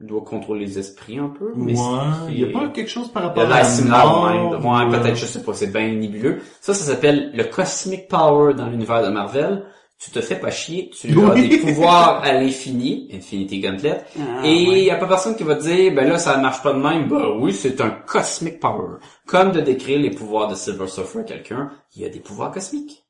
Il 0.00 0.06
doit 0.08 0.22
contrôler 0.22 0.64
les 0.66 0.78
esprits 0.78 1.18
un 1.18 1.28
peu. 1.28 1.46
Ouais. 1.52 1.52
mais 1.56 1.76
c'est- 1.76 2.32
Il 2.32 2.40
y 2.40 2.44
a 2.44 2.52
pas 2.52 2.68
quelque 2.68 2.90
chose 2.90 3.08
par 3.12 3.22
rapport 3.24 3.44
à 3.44 3.46
l'air 3.46 3.56
la 3.58 3.64
similaire 3.64 4.24
même. 4.24 4.46
Ouais, 4.64 4.84
ou, 4.84 4.94
euh, 4.94 5.00
peut-être, 5.00 5.16
je 5.16 5.26
sais 5.26 5.42
pas, 5.42 5.52
c'est 5.54 5.68
bien 5.72 5.88
nébuleux. 5.94 6.40
Ça, 6.60 6.74
ça 6.74 6.84
s'appelle 6.84 7.30
le 7.34 7.44
Cosmic 7.44 8.08
Power 8.08 8.54
dans 8.54 8.66
l'univers 8.66 9.02
de 9.04 9.08
Marvel. 9.10 9.64
tu 9.96 10.10
te 10.10 10.20
fais 10.20 10.34
pas 10.38 10.50
chier, 10.50 10.90
tu 10.90 11.08
as 11.30 11.34
des 11.34 11.56
pouvoirs 11.58 12.20
à 12.24 12.32
l'infini, 12.32 13.08
Infinity 13.14 13.60
Gauntlet, 13.60 14.02
Ah, 14.18 14.44
et 14.44 14.52
il 14.52 14.68
ouais. 14.68 14.82
y 14.82 14.90
a 14.90 14.96
pas 14.96 15.06
personne 15.06 15.36
qui 15.36 15.44
va 15.44 15.54
te 15.54 15.62
dire, 15.62 15.94
ben 15.94 16.06
là, 16.08 16.18
ça 16.18 16.36
marche 16.36 16.62
pas 16.62 16.72
de 16.74 16.78
même. 16.80 17.08
Ben 17.08 17.28
oui, 17.38 17.54
c'est 17.54 17.80
un 17.80 17.90
cosmic 17.90 18.58
power. 18.60 18.96
Comme 19.26 19.52
de 19.52 19.60
décrire 19.60 20.00
les 20.00 20.10
pouvoirs 20.10 20.48
de 20.48 20.56
Silver 20.56 20.88
Surfer 20.88 21.20
à 21.20 21.22
quelqu'un, 21.22 21.70
il 21.94 22.02
y 22.02 22.04
a 22.04 22.08
des 22.08 22.18
pouvoirs 22.18 22.50
cosmiques. 22.50 23.03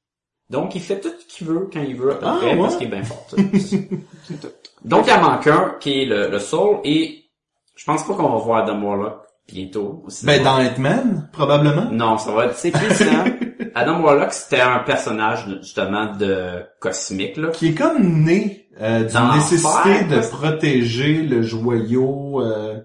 Donc, 0.51 0.75
il 0.75 0.81
fait 0.81 1.01
tout 1.01 1.09
ce 1.19 1.27
qu'il 1.37 1.47
veut 1.47 1.69
quand 1.73 1.81
il 1.83 1.97
veut 1.97 2.13
à 2.13 2.15
peu 2.17 2.27
Ah, 2.27 2.37
près, 2.39 2.55
ouais. 2.55 2.61
parce 2.61 2.77
qu'il 2.77 2.87
est 2.87 2.91
bien 2.91 3.03
fort. 3.03 3.27
Donc, 4.85 5.07
il 5.07 5.13
en 5.13 5.21
manque 5.21 5.47
un, 5.47 5.75
qui 5.81 6.03
est 6.03 6.05
le, 6.05 6.29
le 6.29 6.39
Soul, 6.39 6.79
et 6.85 7.25
je 7.75 7.85
pense 7.85 8.07
pas 8.07 8.15
qu'on 8.15 8.29
va 8.29 8.39
voir 8.39 8.65
Adam 8.65 8.83
Warlock 8.83 9.21
bientôt. 9.51 10.05
Ben, 10.23 10.43
dans 10.43 10.59
Ant-Man, 10.63 11.29
probablement. 11.33 11.87
Non, 11.91 12.19
ça 12.19 12.33
va 12.33 12.47
être... 12.47 12.57
C'est 12.57 12.71
qui 12.73 12.95
ça? 12.95 13.25
Adam 13.75 14.03
Warlock, 14.03 14.33
c'était 14.33 14.61
un 14.61 14.79
personnage, 14.81 15.47
justement, 15.61 16.15
de 16.15 16.63
cosmique, 16.81 17.37
là. 17.37 17.49
Qui 17.49 17.69
est 17.69 17.75
comme 17.75 18.23
né 18.25 18.69
euh, 18.81 19.05
d'une 19.05 19.35
nécessité 19.35 20.05
de 20.05 20.21
protéger 20.29 21.23
le 21.23 21.43
joyau 21.43 22.41
euh, 22.43 22.79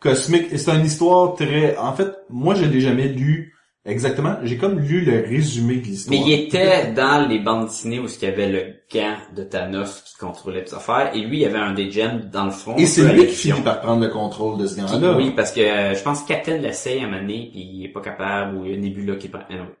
cosmique. 0.00 0.46
Et 0.50 0.58
c'est 0.58 0.74
une 0.74 0.86
histoire 0.86 1.34
très... 1.34 1.76
En 1.76 1.92
fait, 1.92 2.12
moi, 2.30 2.54
je 2.54 2.64
l'ai 2.64 2.80
jamais 2.80 3.08
lu 3.08 3.52
exactement. 3.86 4.36
J'ai 4.42 4.56
comme 4.58 4.78
lu 4.78 5.00
le 5.04 5.20
résumé 5.20 5.76
de 5.76 5.80
Mais 5.80 5.86
l'histoire. 5.86 6.20
il 6.26 6.32
était 6.32 6.92
dans 6.92 7.26
les 7.28 7.38
bandes 7.38 7.66
dessinées 7.66 7.98
où 7.98 8.06
il 8.06 8.22
y 8.22 8.26
avait 8.26 8.48
le 8.48 8.74
gant 8.92 9.16
de 9.34 9.42
Thanos 9.44 10.02
qui 10.02 10.16
contrôlait 10.16 10.62
les 10.62 10.74
affaires, 10.74 11.10
et 11.14 11.20
lui, 11.20 11.40
il 11.40 11.44
avait 11.44 11.58
un 11.58 11.72
des 11.72 11.90
gems 11.90 12.28
dans 12.32 12.44
le 12.44 12.50
front. 12.50 12.76
Et 12.76 12.86
c'est 12.86 13.12
lui 13.12 13.26
qui 13.26 13.34
finit 13.34 13.60
par 13.62 13.80
prendre 13.80 14.02
le 14.02 14.10
contrôle 14.10 14.58
de 14.58 14.66
ce 14.66 14.76
gars-là. 14.76 15.16
Oui, 15.16 15.32
parce 15.34 15.52
que 15.52 15.60
euh, 15.60 15.94
je 15.94 16.02
pense 16.02 16.22
que 16.22 16.28
Captain 16.28 16.58
l'essaye 16.58 17.00
à 17.00 17.04
un 17.04 17.06
moment 17.06 17.20
donné, 17.22 17.48
puis 17.50 17.60
il 17.60 17.84
est 17.84 17.92
pas 17.92 18.00
capable, 18.02 18.56
ou 18.58 18.64
il 18.66 18.72
y 18.72 18.74
a 18.74 18.76
Nebula 18.76 19.16
qui 19.16 19.28
prend... 19.28 19.42
anyway. 19.48 19.74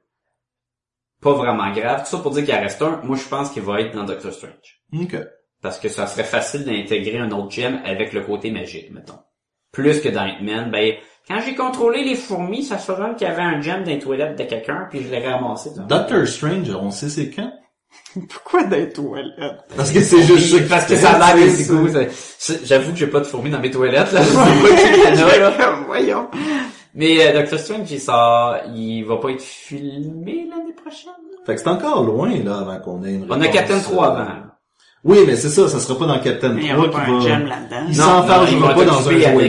Pas 1.20 1.32
vraiment 1.32 1.72
grave. 1.72 2.02
Tout 2.04 2.10
ça 2.10 2.18
pour 2.18 2.30
dire 2.32 2.44
qu'il 2.44 2.54
en 2.54 2.60
reste 2.60 2.82
un. 2.82 3.00
Moi, 3.02 3.16
je 3.16 3.26
pense 3.28 3.50
qu'il 3.50 3.62
va 3.62 3.80
être 3.80 3.94
dans 3.94 4.04
Doctor 4.04 4.32
Strange. 4.32 4.82
Ok. 4.94 5.16
Parce 5.62 5.78
que 5.78 5.88
ça 5.88 6.06
serait 6.06 6.24
facile 6.24 6.64
d'intégrer 6.64 7.18
un 7.18 7.30
autre 7.30 7.50
gem 7.50 7.80
avec 7.84 8.12
le 8.12 8.20
côté 8.20 8.50
magique, 8.50 8.90
mettons. 8.92 9.18
Plus 9.72 10.00
que 10.00 10.08
dans 10.08 10.22
Ant-Man, 10.22 10.70
ben, 10.70 10.94
quand 11.28 11.40
j'ai 11.44 11.54
contrôlé 11.54 12.04
les 12.04 12.14
fourmis, 12.14 12.62
ça 12.62 12.78
se 12.78 12.92
faisait 12.92 13.14
qu'il 13.18 13.26
y 13.26 13.30
avait 13.30 13.42
un 13.42 13.60
gem 13.60 13.82
dans 13.84 13.90
les 13.90 13.98
toilettes 13.98 14.38
de 14.38 14.44
quelqu'un, 14.44 14.86
puis 14.90 15.02
je 15.02 15.08
l'ai 15.10 15.26
ramassé. 15.26 15.70
dans- 15.76 15.84
Doctor 15.84 16.26
Strange, 16.26 16.70
on 16.80 16.90
sait 16.90 17.08
c'est 17.08 17.30
quand? 17.30 17.50
Pourquoi 18.28 18.64
des 18.64 18.90
toilettes? 18.90 19.64
Parce 19.76 19.90
que 19.90 20.00
c'est 20.00 20.22
juste 20.22 20.68
parce 20.68 20.86
que 20.86 20.96
ça 20.96 21.12
a 21.12 21.34
l'air 21.36 21.48
c'est 21.50 21.72
des 21.72 22.08
c'est- 22.10 22.66
J'avoue 22.66 22.92
que 22.92 22.98
j'ai 22.98 23.06
pas 23.06 23.20
de 23.20 23.24
fourmis 23.24 23.50
dans 23.50 23.60
mes 23.60 23.70
toilettes, 23.70 24.12
là. 24.12 24.20
Voyons. 25.86 26.28
Mais 26.94 27.26
euh, 27.26 27.32
Doctor 27.40 27.58
Strange, 27.58 27.90
il 27.90 28.00
sort, 28.00 28.56
il 28.74 29.02
va 29.04 29.16
pas 29.18 29.30
être 29.30 29.42
filmé 29.42 30.46
l'année 30.48 30.72
prochaine. 30.72 31.12
Fait 31.44 31.54
que 31.54 31.60
c'est 31.60 31.68
encore 31.68 32.02
loin, 32.02 32.30
là, 32.42 32.58
avant 32.58 32.78
qu'on 32.80 33.04
ait 33.04 33.12
une 33.14 33.26
On 33.28 33.32
a 33.32 33.36
réponse, 33.38 33.54
Captain 33.54 33.76
euh, 33.76 33.82
3 33.82 34.06
avant. 34.06 34.26
Oui, 35.04 35.18
mais 35.26 35.36
c'est 35.36 35.50
ça, 35.50 35.68
ça 35.68 35.78
sera 35.78 35.98
pas 35.98 36.06
dans 36.06 36.18
Captain 36.20 36.56
Il 36.58 36.66
3 36.68 36.68
y 36.68 36.76
aura 36.76 36.90
pas 36.90 37.04
qui 37.04 37.10
un 37.10 37.14
va... 37.18 37.20
gem 37.20 37.46
là-dedans. 37.46 37.86
Il 37.88 37.94
ils 37.94 38.58
vont 38.58 38.74
pas 38.74 38.84
dans 38.84 38.98
un 38.98 39.02
joyau. 39.02 39.40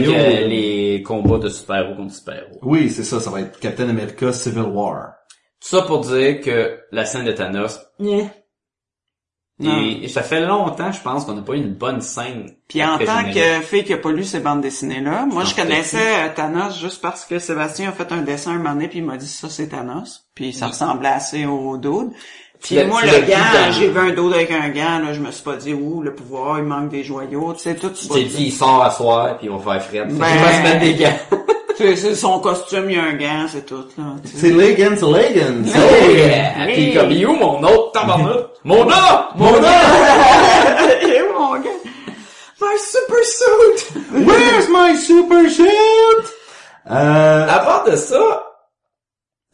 Les 0.98 1.02
combats 1.02 1.38
de 1.38 1.48
super-héros 1.48 1.94
contre 1.94 2.14
super-héros. 2.14 2.58
Oui, 2.62 2.90
c'est 2.90 3.04
ça, 3.04 3.20
ça 3.20 3.30
va 3.30 3.40
être 3.40 3.58
Captain 3.60 3.88
America 3.88 4.32
Civil 4.32 4.62
War. 4.62 5.14
Tout 5.60 5.68
ça 5.68 5.82
pour 5.82 6.00
dire 6.00 6.40
que 6.40 6.80
la 6.92 7.04
scène 7.04 7.24
de 7.24 7.32
Thanos, 7.32 7.80
yeah. 7.98 8.30
Non. 9.60 9.80
Et, 9.82 10.04
et 10.04 10.08
ça 10.08 10.22
fait 10.22 10.40
longtemps, 10.46 10.92
je 10.92 11.00
pense, 11.00 11.24
qu'on 11.24 11.34
n'a 11.34 11.42
pas 11.42 11.54
eu 11.54 11.58
une 11.58 11.74
bonne 11.74 12.00
scène. 12.00 12.48
Puis 12.68 12.84
en 12.84 12.96
tant 12.96 13.24
que 13.24 13.60
fille 13.62 13.82
qui 13.82 13.92
a 13.92 13.98
pas 13.98 14.12
lu 14.12 14.22
ces 14.22 14.38
bandes 14.38 14.60
dessinées-là, 14.60 15.26
moi 15.26 15.42
je 15.42 15.54
connaissais 15.54 16.26
euh, 16.26 16.28
Thanos 16.34 16.78
juste 16.78 17.02
parce 17.02 17.24
que 17.24 17.40
Sébastien 17.40 17.88
a 17.88 17.92
fait 17.92 18.12
un 18.12 18.22
dessin 18.22 18.52
un 18.52 18.58
moment 18.58 18.74
donné 18.74 18.86
puis 18.86 18.98
il 18.98 19.04
m'a 19.04 19.16
dit 19.16 19.26
ça 19.26 19.48
c'est 19.48 19.68
Thanos. 19.68 20.28
Puis 20.34 20.52
ça 20.52 20.68
ressemblait 20.68 21.08
assez 21.08 21.44
au 21.44 21.76
dude. 21.76 22.12
Puis 22.60 22.82
moi 22.84 23.00
le 23.02 23.08
dans- 23.10 23.72
j'ai 23.72 23.88
vu 23.88 23.98
un 24.00 24.10
dude 24.10 24.34
avec 24.34 24.50
un 24.50 24.68
gant, 24.70 24.98
là, 24.98 25.12
je 25.12 25.20
me 25.20 25.30
suis 25.30 25.42
pas 25.42 25.54
dit 25.56 25.72
ouh 25.74 26.02
le 26.02 26.12
pouvoir, 26.14 26.58
il 26.58 26.64
manque 26.64 26.88
des 26.90 27.04
joyaux, 27.04 27.52
tu 27.56 27.62
sais 27.62 27.74
tout 27.76 27.90
Tu 27.90 28.06
ça. 28.06 28.14
t'es 28.14 28.24
dit, 28.24 28.44
il 28.46 28.52
sort 28.52 28.82
à 28.84 28.90
soir, 28.90 29.38
puis 29.38 29.48
on 29.48 29.56
va 29.58 29.78
faire 29.78 29.82
fret. 29.84 30.04
Ben- 30.06 30.26
Il 30.34 30.40
va 30.42 30.52
se 30.52 30.62
mettre 30.62 30.80
des 30.80 30.94
gants. 30.94 31.18
C'est 31.78 31.94
c'est 31.94 32.16
son 32.16 32.40
costume, 32.40 32.86
il 32.90 32.96
y 32.96 32.98
a 32.98 33.04
un 33.04 33.12
gant, 33.12 33.46
c'est 33.46 33.64
tout 33.64 33.84
là. 33.96 34.04
C'est 34.24 34.50
to 34.50 34.58
Legan. 34.58 34.96
Oh 35.00 36.10
yeah! 36.12 36.66
Puis 36.66 36.92
comme, 36.92 37.12
il 37.12 37.22
est 37.22 37.26
où 37.26 37.34
mon 37.36 37.62
autre 37.62 37.92
tabarnak? 37.92 38.36
Mon 38.64 38.84
nom! 38.84 38.96
Mon 39.36 39.54
est 39.54 41.22
où, 41.22 41.38
mon 41.38 41.52
gars? 41.60 41.70
My 42.60 42.76
super 42.80 43.24
suit! 43.24 44.00
Where's 44.12 44.68
my 44.68 44.96
super 44.96 45.48
suit? 45.48 45.68
Euh, 46.90 47.46
À 47.48 47.58
part 47.60 47.84
de 47.88 47.94
ça, 47.94 48.42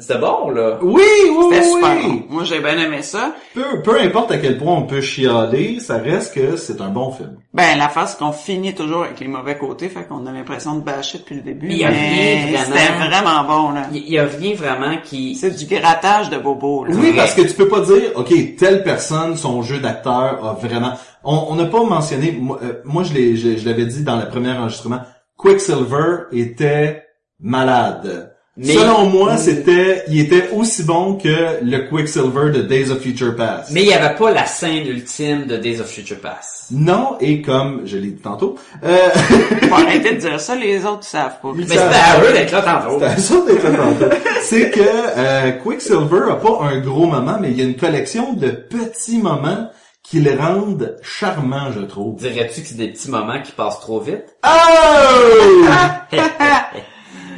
c'était 0.01 0.19
bon, 0.19 0.51
là. 0.51 0.79
oui, 0.83 1.03
oui, 1.31 1.45
C'était 1.53 1.67
oui. 1.67 1.73
super 1.73 1.95
bon. 2.03 2.23
Moi 2.29 2.43
j'ai 2.43 2.59
bien 2.59 2.77
aimé 2.79 3.03
ça. 3.03 3.33
Peu, 3.55 3.81
peu 3.81 4.01
importe 4.01 4.33
à 4.33 4.39
quel 4.39 4.59
point 4.59 4.75
on 4.75 4.83
peut 4.83 5.01
chialer, 5.01 5.79
ça 5.79 5.99
reste 5.99 6.35
que 6.35 6.57
c'est 6.57 6.81
un 6.81 6.89
bon 6.89 7.13
film. 7.13 7.37
Ben, 7.53 7.79
la 7.79 7.89
face 7.89 8.17
qu'on 8.17 8.33
finit 8.33 8.75
toujours 8.75 9.05
avec 9.05 9.21
les 9.21 9.29
mauvais 9.29 9.57
côtés, 9.57 9.89
fait 9.89 10.03
qu'on 10.09 10.27
a 10.27 10.33
l'impression 10.33 10.75
de 10.75 10.81
bâcher 10.81 11.19
depuis 11.19 11.37
le 11.37 11.43
début. 11.43 11.69
Il 11.71 11.79
y 11.79 11.85
a 11.85 11.91
mais 11.93 11.97
rien 11.97 12.59
vraiment. 12.59 12.77
C'était 12.77 12.93
vraiment 13.09 13.45
bon, 13.45 13.71
là. 13.71 13.83
Il 13.93 14.11
y 14.11 14.19
a 14.19 14.25
rien 14.25 14.55
vraiment 14.57 14.97
qui... 15.05 15.37
C'est 15.37 15.53
du 15.57 15.67
grattage 15.67 16.29
de 16.29 16.39
bobo, 16.39 16.85
là. 16.85 16.91
Oui, 16.97 17.11
vrai. 17.11 17.17
parce 17.17 17.35
que 17.35 17.43
tu 17.43 17.55
peux 17.55 17.69
pas 17.69 17.81
dire, 17.83 18.11
ok, 18.17 18.57
telle 18.59 18.83
personne, 18.83 19.37
son 19.37 19.63
jeu 19.63 19.79
d'acteur 19.79 20.45
a 20.45 20.55
vraiment. 20.55 20.95
On 21.23 21.47
on 21.51 21.55
n'a 21.55 21.67
pas 21.67 21.85
mentionné. 21.85 22.33
Moi, 22.33 22.59
euh, 22.65 22.81
moi, 22.85 23.05
je 23.05 23.15
l'ai, 23.15 23.37
je, 23.37 23.57
je 23.57 23.65
l'avais 23.65 23.87
dit 23.87 24.03
dans 24.03 24.17
le 24.17 24.27
premier 24.27 24.51
enregistrement. 24.51 25.03
Quicksilver 25.37 26.25
était 26.33 27.05
malade. 27.39 28.34
Mais- 28.57 28.75
Selon 28.75 29.07
moi, 29.07 29.37
c'était, 29.37 30.05
il 30.09 30.21
était 30.21 30.51
aussi 30.53 30.85
bon 30.85 31.15
que 31.17 31.59
le 31.61 31.89
Quicksilver 31.89 32.53
de 32.53 32.63
Days 32.63 32.89
of 32.93 33.01
Future 33.01 33.35
Past. 33.35 33.71
Mais 33.73 33.83
il 33.83 33.89
y 33.89 33.93
avait 33.93 34.15
pas 34.15 34.31
la 34.31 34.47
scène 34.47 34.87
ultime 34.87 35.47
de 35.47 35.57
Days 35.57 35.81
of 35.81 35.89
Future 35.89 36.21
Past. 36.21 36.67
Non, 36.71 37.17
et 37.21 37.43
comme 37.43 37.83
je 37.85 37.97
l'ai 37.97 38.11
dit 38.13 38.23
tantôt, 38.23 38.55
euh, 38.85 38.97
Faut 39.69 39.75
arrêter 39.75 40.13
de 40.15 40.21
dire 40.21 40.41
ça, 40.41 40.55
les 40.55 40.85
autres 40.87 41.03
savent 41.03 41.41
pas. 41.43 41.49
Ils 41.53 41.67
Mais 41.67 41.77
c'était 41.77 41.81
à 41.83 42.21
eux 42.23 42.33
d'être 42.33 42.53
là 42.53 42.63
tantôt. 42.63 42.99
C'est 43.01 43.05
à 43.07 43.17
ça 43.17 43.35
d'être 43.45 43.65
là 43.65 43.71
tantôt. 43.77 44.17
C'est 44.43 44.71
que 44.71 44.81
euh, 44.83 45.51
Quicksilver 45.65 46.31
a 46.31 46.37
pas 46.37 46.59
un 46.63 46.79
gros 46.79 47.07
moment, 47.07 47.39
mais 47.41 47.51
il 47.51 47.59
y 47.59 47.61
a 47.61 47.65
une 47.65 47.77
collection 47.77 48.35
de 48.35 48.51
petits 48.51 49.19
moments 49.19 49.69
qui 50.05 50.21
le 50.21 50.31
rendent 50.39 50.97
charmant, 51.03 51.73
je 51.75 51.81
trouve. 51.81 52.21
Dirais-tu 52.21 52.61
que 52.61 52.69
c'est 52.69 52.77
des 52.77 52.89
petits 52.93 53.11
moments 53.11 53.43
qui 53.43 53.51
passent 53.51 53.81
trop 53.81 53.99
vite? 53.99 54.37
Oh! 54.47 55.65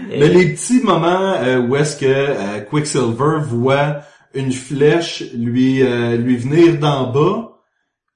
mais 0.08 0.28
les 0.28 0.52
petits 0.54 0.80
moments 0.80 1.34
euh, 1.34 1.60
où 1.60 1.76
est-ce 1.76 1.96
que 1.96 2.06
euh, 2.06 2.60
Quicksilver 2.60 3.38
voit 3.42 4.02
une 4.34 4.52
flèche 4.52 5.24
lui 5.34 5.82
euh, 5.82 6.16
lui 6.16 6.36
venir 6.36 6.78
d'en 6.78 7.10
bas, 7.10 7.58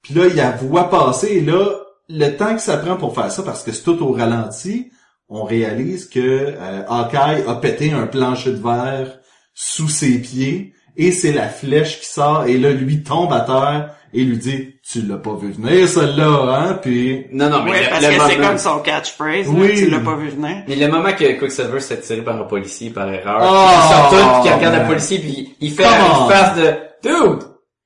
puis 0.02 0.14
là 0.14 0.26
il 0.26 0.36
la 0.36 0.50
voit 0.52 0.90
passer, 0.90 1.28
et 1.28 1.40
là 1.40 1.80
le 2.08 2.30
temps 2.36 2.54
que 2.54 2.60
ça 2.60 2.76
prend 2.76 2.96
pour 2.96 3.14
faire 3.14 3.30
ça, 3.30 3.42
parce 3.42 3.62
que 3.62 3.72
c'est 3.72 3.84
tout 3.84 4.02
au 4.02 4.12
ralenti, 4.12 4.90
on 5.30 5.44
réalise 5.44 6.08
que 6.08 6.20
euh, 6.20 6.82
Hawkeye 6.88 7.44
a 7.46 7.54
pété 7.54 7.92
un 7.92 8.06
plancher 8.06 8.50
de 8.50 8.56
verre 8.56 9.20
sous 9.54 9.88
ses 9.88 10.18
pieds 10.18 10.74
et 10.96 11.12
c'est 11.12 11.32
la 11.32 11.48
flèche 11.48 12.00
qui 12.00 12.06
sort 12.06 12.44
et 12.44 12.58
là 12.58 12.72
lui 12.72 13.02
tombe 13.04 13.32
à 13.32 13.40
terre 13.40 13.94
et 14.12 14.24
lui 14.24 14.36
dit 14.36 14.74
tu 14.90 15.02
l'as 15.02 15.18
pas 15.18 15.34
vu 15.34 15.52
venir 15.52 15.86
celle-là 15.88 16.56
hein 16.68 16.78
puis 16.82 17.26
Non, 17.32 17.48
non, 17.48 17.62
mais 17.64 17.70
Oui, 17.70 17.76
le, 17.84 17.90
parce 17.90 18.02
le 18.06 18.08
que 18.18 18.22
c'est 18.28 18.36
comme 18.38 18.58
son 18.58 18.78
catchphrase, 18.80 19.46
là, 19.46 19.52
Oui. 19.54 19.74
tu 19.76 19.90
l'as 19.90 20.00
pas 20.00 20.16
vu 20.16 20.28
venir. 20.30 20.62
Mais 20.66 20.74
le 20.76 20.88
moment 20.88 21.12
que 21.12 21.38
Quicksilver 21.38 21.80
s'est 21.80 22.00
tiré 22.00 22.22
par 22.22 22.36
un 22.40 22.44
policier 22.44 22.90
par 22.90 23.08
erreur, 23.12 23.38
Oh, 23.40 23.68
il 23.70 23.88
sort 23.94 24.10
tout, 24.10 24.16
puis 24.16 24.42
qu'il 24.42 24.52
regarde 24.58 24.74
man. 24.74 24.82
le 24.82 24.88
policier, 24.88 25.18
puis 25.20 25.56
il 25.60 25.70
fait 25.72 25.82
Come 25.84 25.92
une 26.24 26.30
face 26.32 26.56
de 26.56 26.74
«Dude! 27.04 27.42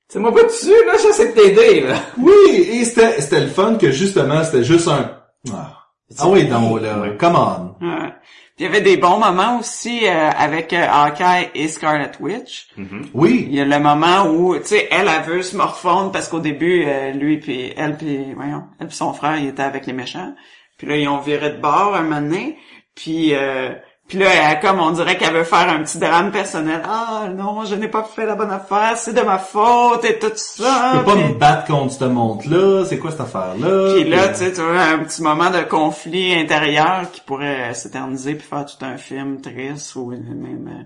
C'est 0.07 0.19
moi 0.19 0.33
pas 0.33 0.43
dessus, 0.43 0.69
là, 0.85 0.93
j'essaie 1.01 1.29
de 1.29 1.33
t'aider, 1.33 1.81
là! 1.81 1.95
oui 2.17 2.33
et 2.73 2.85
c'était 2.85 3.19
c'était 3.21 3.41
le 3.41 3.47
fun 3.47 3.75
que 3.75 3.91
justement 3.91 4.43
c'était 4.43 4.63
juste 4.63 4.87
un 4.87 5.11
ah, 5.51 5.73
ah 6.19 6.27
oui 6.27 6.45
donc 6.45 6.81
là 6.81 6.99
Ouais. 7.01 7.17
come 7.17 7.35
on 7.35 7.85
Ouais. 7.85 8.13
Il 8.57 8.63
y 8.63 8.67
avait 8.67 8.81
des 8.81 8.95
bons 8.95 9.19
moments 9.19 9.59
aussi 9.59 10.07
euh, 10.07 10.29
avec 10.29 10.71
euh, 10.71 10.87
Hawkeye 10.89 11.49
et 11.55 11.67
Scarlet 11.67 12.11
Witch. 12.21 12.69
oui 13.13 13.47
Il 13.49 13.55
y 13.55 13.59
a 13.59 13.65
le 13.65 13.79
moment 13.79 14.29
où, 14.29 14.57
tu 14.57 14.67
sais, 14.67 14.87
elle, 14.91 15.09
elle 15.09 15.23
veut 15.23 15.41
se 15.41 15.57
morfondre 15.57 16.13
parce 16.13 16.29
qu'au 16.29 16.39
début, 16.39 16.85
euh, 16.85 17.11
lui 17.11 17.37
puis 17.37 17.73
elle 17.75 17.97
puis 17.97 18.33
voyons, 18.33 18.63
elle 18.79 18.87
puis 18.87 18.95
son 18.95 19.11
frère, 19.11 19.37
ils 19.37 19.49
étaient 19.49 19.61
avec 19.61 19.85
les 19.85 19.93
méchants. 19.93 20.33
Puis 20.77 20.87
là, 20.87 20.95
ils 20.95 21.07
ont 21.09 21.19
viré 21.19 21.51
de 21.51 21.57
bord 21.57 21.95
un 21.95 22.03
moment 22.03 22.21
donné. 22.21 22.57
Puis, 22.95 23.33
euh, 23.33 23.73
puis 24.07 24.19
là, 24.19 24.27
elle, 24.51 24.59
comme 24.59 24.79
on 24.79 24.91
dirait 24.91 25.17
qu'elle 25.17 25.33
veut 25.33 25.43
faire 25.43 25.67
un 25.67 25.79
petit 25.81 25.97
drame 25.97 26.31
personnel. 26.31 26.81
Ah 26.87 27.27
non, 27.35 27.65
je 27.65 27.73
n'ai 27.73 27.87
pas 27.87 28.03
fait 28.03 28.25
la 28.27 28.35
bonne 28.35 28.51
affaire, 28.51 28.93
c'est 28.97 29.13
de 29.13 29.21
ma 29.21 29.39
faute 29.39 30.05
et 30.05 30.19
tout 30.19 30.31
ça. 30.35 30.91
je 30.93 30.99
peux 30.99 31.05
pas 31.05 31.15
me 31.15 31.33
battre 31.33 31.65
contre 31.65 31.91
ce 31.93 32.05
monde 32.05 32.45
là 32.45 32.83
c'est 32.85 32.99
quoi 32.99 33.09
cette 33.11 33.21
affaire 33.21 33.55
là 33.59 33.93
Puis 33.95 34.03
là, 34.03 34.27
tu 34.27 34.35
sais, 34.35 34.53
tu 34.53 34.61
vois 34.61 34.79
un 34.79 34.99
petit 34.99 35.23
moment 35.23 35.49
de 35.49 35.61
conflit 35.61 36.35
intérieur 36.35 37.09
qui 37.11 37.21
pourrait 37.21 37.73
s'éterniser 37.73 38.35
puis 38.35 38.47
faire 38.47 38.65
tout 38.65 38.85
un 38.85 38.97
film 38.97 39.41
triste 39.41 39.95
ou 39.95 40.11
même. 40.11 40.85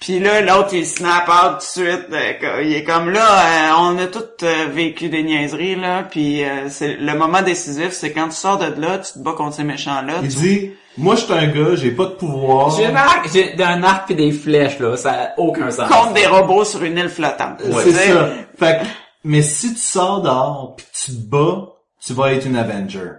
Puis 0.00 0.18
là, 0.18 0.40
l'autre 0.40 0.70
il 0.74 0.86
snap 0.86 1.28
out 1.28 1.60
tout 1.60 1.80
de 1.80 1.86
suite. 1.86 2.06
euh, 2.12 2.62
il 2.64 2.74
est 2.74 2.84
comme 2.84 3.10
là, 3.10 3.70
euh, 3.70 3.72
on 3.78 3.98
a 3.98 4.06
tous 4.06 4.44
euh, 4.44 4.66
vécu 4.72 5.08
des 5.08 5.22
niaiseries 5.22 5.76
là. 5.76 6.02
Puis 6.02 6.42
c'est 6.68 6.96
le 6.96 7.14
moment 7.16 7.42
décisif, 7.42 7.92
c'est 7.92 8.12
quand 8.12 8.26
tu 8.28 8.36
sors 8.36 8.58
de 8.58 8.80
là, 8.80 8.98
tu 8.98 9.12
te 9.12 9.18
bats 9.20 9.34
contre 9.36 9.54
ces 9.54 9.64
méchants 9.64 10.02
là. 10.02 10.14
il 10.22 10.28
dit 10.28 10.72
moi 10.98 11.14
je 11.14 11.20
suis 11.22 11.32
un 11.32 11.46
gars 11.48 11.74
j'ai 11.74 11.90
pas 11.92 12.06
de 12.06 12.10
pouvoir 12.14 12.70
J'ai 12.70 12.86
un 12.86 12.96
arc, 12.96 13.28
j'ai 13.32 13.62
un 13.62 13.82
arc 13.82 14.06
pis 14.08 14.14
des 14.14 14.32
flèches, 14.32 14.78
là, 14.78 14.96
ça 14.96 15.12
a 15.12 15.38
aucun 15.38 15.70
sens. 15.70 15.88
contre 15.90 16.12
des 16.14 16.26
robots 16.26 16.64
sur 16.64 16.82
une 16.82 16.96
île 16.98 17.08
flottante. 17.08 17.60
c'est 17.60 17.82
Tu 17.84 17.92
sais? 17.92 18.12
ça 18.12 18.30
fait 18.58 18.80
que 18.80 18.86
Mais 19.24 19.42
si 19.42 19.74
tu 19.74 19.80
sors 19.80 20.22
dehors 20.22 20.74
pis 20.76 20.84
tu 20.92 21.12
te 21.12 21.28
bats, 21.28 21.68
tu 22.04 22.12
vas 22.12 22.32
être 22.32 22.46
une 22.46 22.56
Avenger. 22.56 23.12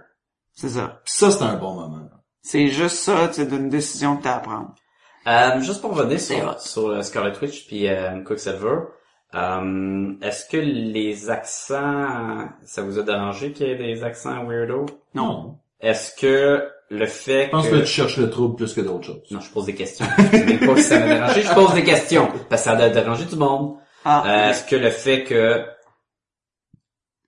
C'est 0.54 0.70
ça. 0.70 1.00
Pis 1.04 1.12
ça, 1.12 1.30
c'est 1.30 1.44
un 1.44 1.54
bon 1.54 1.74
moment. 1.74 2.00
C'est 2.42 2.68
juste 2.68 2.96
ça, 2.96 3.28
c'est 3.30 3.48
d'une 3.48 3.68
décision 3.68 4.16
que 4.16 4.24
t'as 4.24 4.36
à 4.36 4.40
prendre. 4.40 4.74
Euh, 5.26 5.60
juste 5.60 5.82
pour 5.82 5.94
revenir 5.94 6.18
C'est 6.18 6.40
sur, 6.40 6.60
sur 6.60 6.88
euh, 6.88 7.02
Scarlet 7.02 7.34
Witch 7.42 7.66
puis 7.66 7.86
euh, 7.86 8.22
Quicksilver, 8.24 8.76
euh, 9.34 10.12
est-ce 10.22 10.46
que 10.48 10.56
les 10.56 11.28
accents, 11.28 12.48
ça 12.64 12.82
vous 12.82 12.98
a 12.98 13.02
dérangé 13.02 13.52
qu'il 13.52 13.66
y 13.66 13.70
ait 13.70 13.76
des 13.76 14.02
accents 14.02 14.44
weirdo? 14.46 14.86
Non. 15.14 15.58
Est-ce 15.80 16.14
que 16.18 16.66
le 16.90 17.06
fait 17.06 17.46
Je 17.46 17.50
pense 17.50 17.66
que... 17.68 17.74
que 17.76 17.80
tu 17.80 17.86
cherches 17.86 18.16
le 18.16 18.30
trouble 18.30 18.56
plus 18.56 18.72
que 18.72 18.80
d'autres 18.80 19.04
choses. 19.06 19.20
Non, 19.30 19.40
je 19.40 19.50
pose 19.50 19.66
des 19.66 19.74
questions. 19.74 20.06
Je 20.32 20.38
dis 20.38 20.44
même 20.44 20.60
pas 20.66 20.74
que 20.74 20.80
ça 20.82 20.98
m'a 21.00 21.06
dérangé, 21.06 21.42
je 21.42 21.52
pose 21.54 21.74
des 21.74 21.84
questions. 21.84 22.28
Parce 22.48 22.62
que 22.62 22.70
ça 22.70 22.76
a 22.76 22.88
dérangé 22.88 23.24
tout 23.26 23.34
le 23.36 23.44
monde. 23.44 23.76
Ah, 24.04 24.22
Euh, 24.26 24.50
est-ce 24.50 24.64
que 24.64 24.76
le 24.76 24.90
fait 24.90 25.24
que 25.24 25.64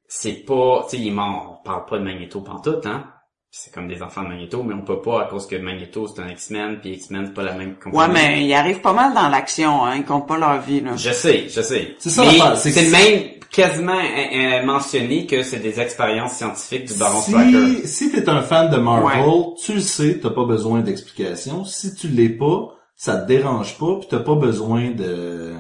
c'est 0.08 0.44
pas, 0.44 0.86
tu 0.88 0.96
sais, 0.96 1.02
il 1.02 1.08
est 1.08 1.12
mort, 1.12 1.60
on 1.60 1.64
parle 1.64 1.84
pas 1.86 1.98
de 1.98 2.04
Magneto 2.04 2.40
pantoute, 2.40 2.84
hein? 2.86 3.06
C'est 3.52 3.72
comme 3.74 3.88
des 3.88 4.00
enfants 4.00 4.22
de 4.22 4.28
Magneto, 4.28 4.62
mais 4.62 4.74
on 4.74 4.82
peut 4.82 5.00
pas 5.02 5.22
à 5.22 5.24
cause 5.24 5.46
que 5.48 5.56
Magneto 5.56 6.06
c'est 6.06 6.22
un 6.22 6.28
X-Men, 6.28 6.80
puis 6.80 6.90
X-Men 6.92 7.26
c'est 7.26 7.34
pas 7.34 7.42
la 7.42 7.52
même 7.54 7.74
compagnie. 7.76 7.98
ouais, 7.98 8.08
mais 8.08 8.44
ils 8.46 8.54
arrivent 8.54 8.80
pas 8.80 8.92
mal 8.92 9.12
dans 9.12 9.28
l'action, 9.28 9.84
hein. 9.84 9.96
Ils 9.96 10.04
comptent 10.04 10.28
pas 10.28 10.38
leur 10.38 10.60
vie, 10.60 10.80
là. 10.80 10.92
Je 10.96 11.10
sais, 11.10 11.48
je 11.48 11.60
sais. 11.60 11.96
C'est 11.98 12.10
ça 12.10 12.22
c'est 12.56 12.70
c'est 12.70 12.84
que- 12.86 12.90
même 12.92 13.30
quasiment 13.50 13.98
euh, 13.98 14.64
mentionné 14.64 15.26
que 15.26 15.42
c'est 15.42 15.58
des 15.58 15.80
expériences 15.80 16.34
scientifiques 16.34 16.86
du 16.86 16.94
Baron. 16.94 17.20
Si, 17.20 17.86
si 17.86 18.12
t'es 18.12 18.28
un 18.28 18.42
fan 18.42 18.70
de 18.70 18.76
Marvel, 18.76 19.54
tu 19.64 19.74
le 19.74 19.80
sais, 19.80 20.20
t'as 20.20 20.30
pas 20.30 20.44
besoin 20.44 20.80
d'explication. 20.80 21.64
Si 21.64 21.94
tu 21.94 22.08
l'es 22.08 22.28
pas, 22.28 22.74
ça 22.96 23.16
te 23.16 23.26
dérange 23.26 23.78
pas, 23.78 23.98
pis 24.00 24.06
t'as 24.08 24.20
pas 24.20 24.34
besoin 24.34 24.90
de... 24.90 25.54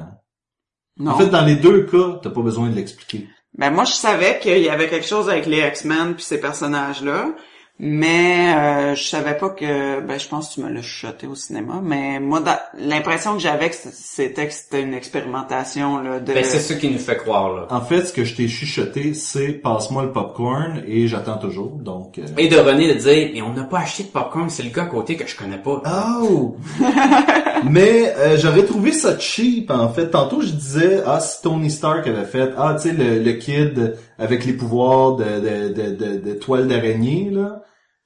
Non. 0.98 1.12
En 1.12 1.18
fait, 1.18 1.26
dans 1.26 1.44
les 1.44 1.56
deux 1.56 1.84
cas, 1.84 2.20
t'as 2.22 2.30
pas 2.30 2.42
besoin 2.42 2.68
de 2.68 2.74
l'expliquer. 2.74 3.28
Ben 3.56 3.70
moi 3.70 3.84
je 3.84 3.92
savais 3.92 4.38
qu'il 4.38 4.58
y 4.58 4.68
avait 4.68 4.88
quelque 4.88 5.06
chose 5.06 5.28
avec 5.28 5.46
les 5.46 5.58
X-Men 5.58 6.14
puis 6.14 6.22
ces 6.22 6.40
personnages-là, 6.40 7.34
mais 7.82 8.54
euh, 8.54 8.94
je 8.94 9.02
savais 9.04 9.34
pas 9.38 9.48
que 9.48 10.00
ben 10.00 10.18
je 10.18 10.28
pense 10.28 10.50
que 10.50 10.54
tu 10.54 10.60
me 10.60 10.68
l'as 10.70 10.82
chuchoté 10.82 11.26
au 11.26 11.34
cinéma, 11.34 11.80
mais 11.82 12.20
moi 12.20 12.42
l'impression 12.78 13.32
que 13.34 13.40
j'avais 13.40 13.70
que 13.70 13.76
c'était 13.90 14.46
que 14.46 14.52
c'était 14.52 14.82
une 14.82 14.92
expérimentation 14.92 15.98
là 16.02 16.20
de 16.20 16.30
Ben, 16.32 16.44
c'est 16.44 16.58
ce 16.60 16.74
qui 16.74 16.90
nous 16.90 16.98
fait 16.98 17.16
croire, 17.16 17.48
là. 17.54 17.66
En 17.70 17.80
fait, 17.80 18.04
ce 18.04 18.12
que 18.12 18.24
je 18.24 18.36
t'ai 18.36 18.48
chuchoté, 18.48 19.14
c'est 19.14 19.48
passe-moi 19.52 20.02
le 20.02 20.12
popcorn 20.12 20.82
et 20.86 21.08
j'attends 21.08 21.38
toujours. 21.38 21.70
Donc. 21.70 22.18
euh, 22.18 22.22
Et 22.36 22.48
de 22.48 22.56
René 22.58 22.92
de 22.92 22.98
dire, 22.98 23.30
mais 23.32 23.40
on 23.40 23.54
n'a 23.54 23.64
pas 23.64 23.78
acheté 23.78 24.02
de 24.02 24.08
popcorn, 24.08 24.50
c'est 24.50 24.62
le 24.62 24.70
gars 24.70 24.82
à 24.82 24.86
côté 24.86 25.16
que 25.16 25.26
je 25.26 25.34
connais 25.36 25.56
pas. 25.58 25.82
Oh! 26.22 26.56
Mais 27.64 28.14
euh, 28.16 28.36
j'aurais 28.38 28.64
trouvé 28.64 28.92
ça 28.92 29.18
cheap 29.18 29.70
en 29.70 29.88
fait. 29.90 30.10
Tantôt 30.10 30.40
je 30.40 30.50
disais 30.50 31.02
ah 31.06 31.20
si 31.20 31.42
Tony 31.42 31.70
Stark 31.70 32.06
avait 32.06 32.24
fait 32.24 32.52
ah 32.56 32.74
tu 32.80 32.88
sais 32.88 32.94
le, 32.94 33.22
le 33.22 33.32
kid 33.32 33.96
avec 34.18 34.44
les 34.44 34.52
pouvoirs 34.54 35.16
de 35.16 35.24
de 35.24 35.68
de, 35.72 35.90
de, 35.94 36.16
de 36.18 36.32
toile 36.34 36.68
d'araignée 36.68 37.30
là. 37.30 37.62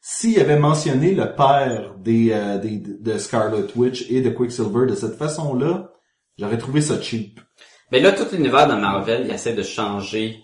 S'il 0.07 0.39
avait 0.39 0.59
mentionné 0.59 1.15
le 1.15 1.35
père 1.35 1.95
des, 1.99 2.31
euh, 2.31 2.59
des 2.59 2.77
de 2.79 3.17
Scarlet 3.17 3.65
Witch 3.75 4.11
et 4.11 4.21
de 4.21 4.29
Quicksilver 4.29 4.85
de 4.87 4.95
cette 4.95 5.15
façon-là, 5.17 5.93
j'aurais 6.37 6.59
trouvé 6.59 6.83
ça 6.83 7.01
cheap. 7.01 7.41
Mais 7.91 8.01
là, 8.01 8.13
tout 8.13 8.27
l'univers 8.31 8.69
de 8.69 8.75
Marvel, 8.75 9.23
il 9.25 9.31
essaie 9.33 9.55
de 9.55 9.63
changer 9.63 10.41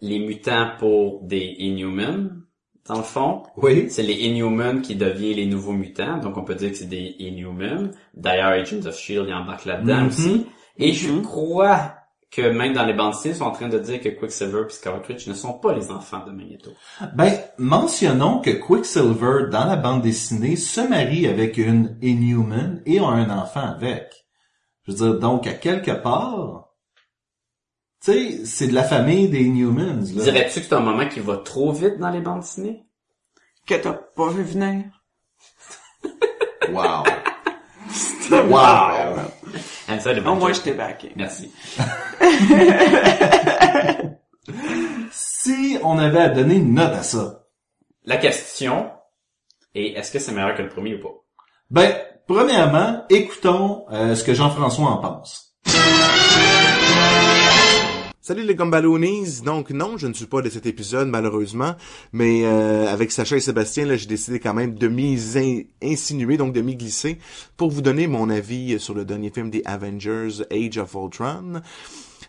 les 0.00 0.18
mutants 0.18 0.72
pour 0.80 1.22
des 1.22 1.54
Inhumans, 1.58 2.30
dans 2.88 2.96
le 2.96 3.04
fond. 3.04 3.44
Oui. 3.58 3.86
C'est 3.90 4.02
les 4.02 4.14
Inhumans 4.14 4.80
qui 4.82 4.96
deviennent 4.96 5.36
les 5.36 5.46
nouveaux 5.46 5.72
mutants, 5.74 6.18
donc 6.18 6.36
on 6.36 6.42
peut 6.42 6.56
dire 6.56 6.70
que 6.72 6.76
c'est 6.78 6.88
des 6.88 7.14
Inhumans. 7.20 7.92
D'ailleurs, 8.12 8.48
Agents 8.48 8.86
of 8.86 8.94
S.H.I.E.L.D. 8.96 9.28
il 9.28 9.34
embarque 9.34 9.66
là-dedans 9.66 10.00
Mhm. 10.00 10.06
aussi. 10.08 10.46
Et 10.78 10.92
je 10.92 11.12
crois 11.20 11.94
que 12.32 12.40
même 12.40 12.72
dans 12.72 12.86
les 12.86 12.94
bandes 12.94 13.12
dessinées, 13.12 13.34
ils 13.34 13.38
sont 13.38 13.44
en 13.44 13.52
train 13.52 13.68
de 13.68 13.78
dire 13.78 14.00
que 14.00 14.08
Quicksilver 14.08 14.64
et 14.66 14.72
Scarlet 14.72 15.02
Witch 15.08 15.26
ne 15.26 15.34
sont 15.34 15.52
pas 15.52 15.74
les 15.74 15.90
enfants 15.90 16.24
de 16.24 16.32
Magneto. 16.32 16.70
Ben, 17.14 17.38
mentionnons 17.58 18.40
que 18.40 18.50
Quicksilver, 18.50 19.50
dans 19.50 19.66
la 19.66 19.76
bande 19.76 20.02
dessinée, 20.02 20.56
se 20.56 20.80
marie 20.80 21.26
avec 21.26 21.58
une 21.58 21.98
Inhuman 22.00 22.80
et 22.86 22.98
a 22.98 23.06
un 23.06 23.28
enfant 23.30 23.60
avec. 23.60 24.24
Je 24.86 24.92
veux 24.92 24.96
dire, 24.96 25.18
donc, 25.20 25.46
à 25.46 25.52
quelque 25.52 25.92
part, 25.92 26.70
tu 28.02 28.12
sais, 28.12 28.46
c'est 28.46 28.68
de 28.68 28.74
la 28.74 28.82
famille 28.82 29.28
des 29.28 29.42
Inhumans, 29.42 30.02
là. 30.14 30.22
Dirais-tu 30.24 30.60
que 30.60 30.66
c'est 30.66 30.74
un 30.74 30.80
moment 30.80 31.06
qui 31.06 31.20
va 31.20 31.36
trop 31.36 31.70
vite 31.70 31.98
dans 31.98 32.10
les 32.10 32.20
bandes 32.20 32.40
dessinées? 32.40 32.86
que 33.66 33.74
t'as 33.74 33.92
pas 33.92 34.28
vu 34.28 34.42
venir. 34.42 34.84
Wow. 36.70 37.04
wow. 38.50 39.32
Les 39.88 40.26
Au 40.26 40.34
moins 40.34 40.52
je 40.52 40.60
t'ai 40.60 40.72
backé. 40.72 41.12
Merci. 41.16 41.50
Si 45.10 45.78
on 45.82 45.98
avait 45.98 46.20
à 46.20 46.28
donner 46.28 46.56
une 46.56 46.74
note 46.74 46.94
à 46.94 47.02
ça, 47.02 47.44
La 48.04 48.16
question 48.16 48.90
est, 49.74 49.92
est-ce 49.98 50.12
que 50.12 50.18
c'est 50.18 50.32
meilleur 50.32 50.54
que 50.56 50.62
le 50.62 50.68
premier 50.68 50.94
ou 50.94 51.02
pas? 51.02 51.08
ben, 51.70 51.94
premièrement, 52.26 53.04
écoutons 53.10 53.84
euh, 53.92 54.14
ce 54.14 54.24
que 54.24 54.34
Jean-François 54.34 54.86
en 54.86 54.98
pense. 54.98 55.54
Salut 58.24 58.44
les 58.44 58.54
Gumballoonies! 58.54 59.40
Donc 59.44 59.70
non, 59.70 59.96
je 59.96 60.06
ne 60.06 60.12
suis 60.12 60.26
pas 60.26 60.42
de 60.42 60.48
cet 60.48 60.64
épisode 60.66 61.08
malheureusement, 61.08 61.74
mais 62.12 62.42
euh, 62.44 62.86
avec 62.86 63.10
Sacha 63.10 63.34
et 63.36 63.40
Sébastien, 63.40 63.96
j'ai 63.96 64.06
décidé 64.06 64.38
quand 64.38 64.54
même 64.54 64.76
de 64.76 64.86
m'y 64.86 65.18
in- 65.34 65.62
insinuer, 65.82 66.36
donc 66.36 66.52
de 66.52 66.60
m'y 66.60 66.76
glisser, 66.76 67.18
pour 67.56 67.72
vous 67.72 67.82
donner 67.82 68.06
mon 68.06 68.30
avis 68.30 68.78
sur 68.78 68.94
le 68.94 69.04
dernier 69.04 69.30
film 69.30 69.50
des 69.50 69.62
Avengers, 69.64 70.44
Age 70.52 70.78
of 70.78 70.94
Ultron. 70.94 71.62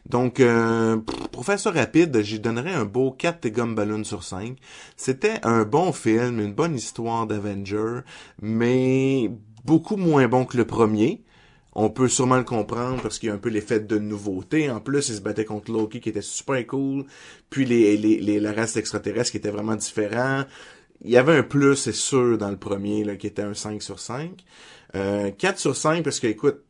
Donc, 0.10 0.40
euh, 0.40 0.98
pour 1.32 1.46
faire 1.46 1.60
ça 1.60 1.70
rapide, 1.70 2.20
j'y 2.24 2.40
donnerais 2.40 2.74
un 2.74 2.86
beau 2.86 3.12
4 3.12 3.48
Gumballoons 3.50 4.04
sur 4.04 4.24
5. 4.24 4.58
C'était 4.98 5.36
un 5.44 5.64
bon 5.64 5.92
film, 5.92 6.40
une 6.40 6.54
bonne 6.54 6.76
histoire 6.76 7.28
d'Avengers, 7.28 8.00
mais 8.42 9.30
beaucoup 9.64 9.96
moins 9.96 10.28
bon 10.28 10.46
que 10.46 10.58
le 10.58 10.66
premier. 10.66 11.24
On 11.76 11.90
peut 11.90 12.08
sûrement 12.08 12.38
le 12.38 12.44
comprendre 12.44 13.02
parce 13.02 13.18
qu'il 13.18 13.30
y 13.30 13.32
a 13.32 13.36
un 13.36 13.40
peu 13.40 13.50
l'effet 13.50 13.80
de 13.80 13.98
nouveauté. 13.98 14.70
En 14.70 14.80
plus, 14.80 15.10
il 15.10 15.16
se 15.16 15.22
battait 15.22 15.46
contre 15.46 15.72
Loki 15.72 16.00
qui 16.00 16.10
était 16.10 16.22
super 16.22 16.66
cool. 16.68 17.06
Puis 17.50 17.66
les, 17.66 17.98
les, 17.98 18.20
les, 18.20 18.40
la 18.40 18.54
race 18.54 18.78
extraterrestre 18.78 19.32
qui 19.32 19.38
était 19.38 19.50
vraiment 19.50 19.76
différent. 19.76 20.44
Il 21.02 21.12
y 21.12 21.18
avait 21.18 21.36
un 21.38 21.44
plus, 21.44 21.76
c'est 21.76 21.92
sûr, 21.92 22.38
dans 22.38 22.50
le 22.50 22.58
premier, 22.58 23.04
là, 23.04 23.16
qui 23.16 23.28
était 23.28 23.42
un 23.42 23.54
5 23.54 23.82
sur 23.82 24.00
5. 24.00 24.32
Euh, 24.96 25.32
4 25.32 25.58
sur 25.60 25.76
5 25.76 26.04
parce 26.04 26.20
que, 26.20 26.28
écoute, 26.28 26.64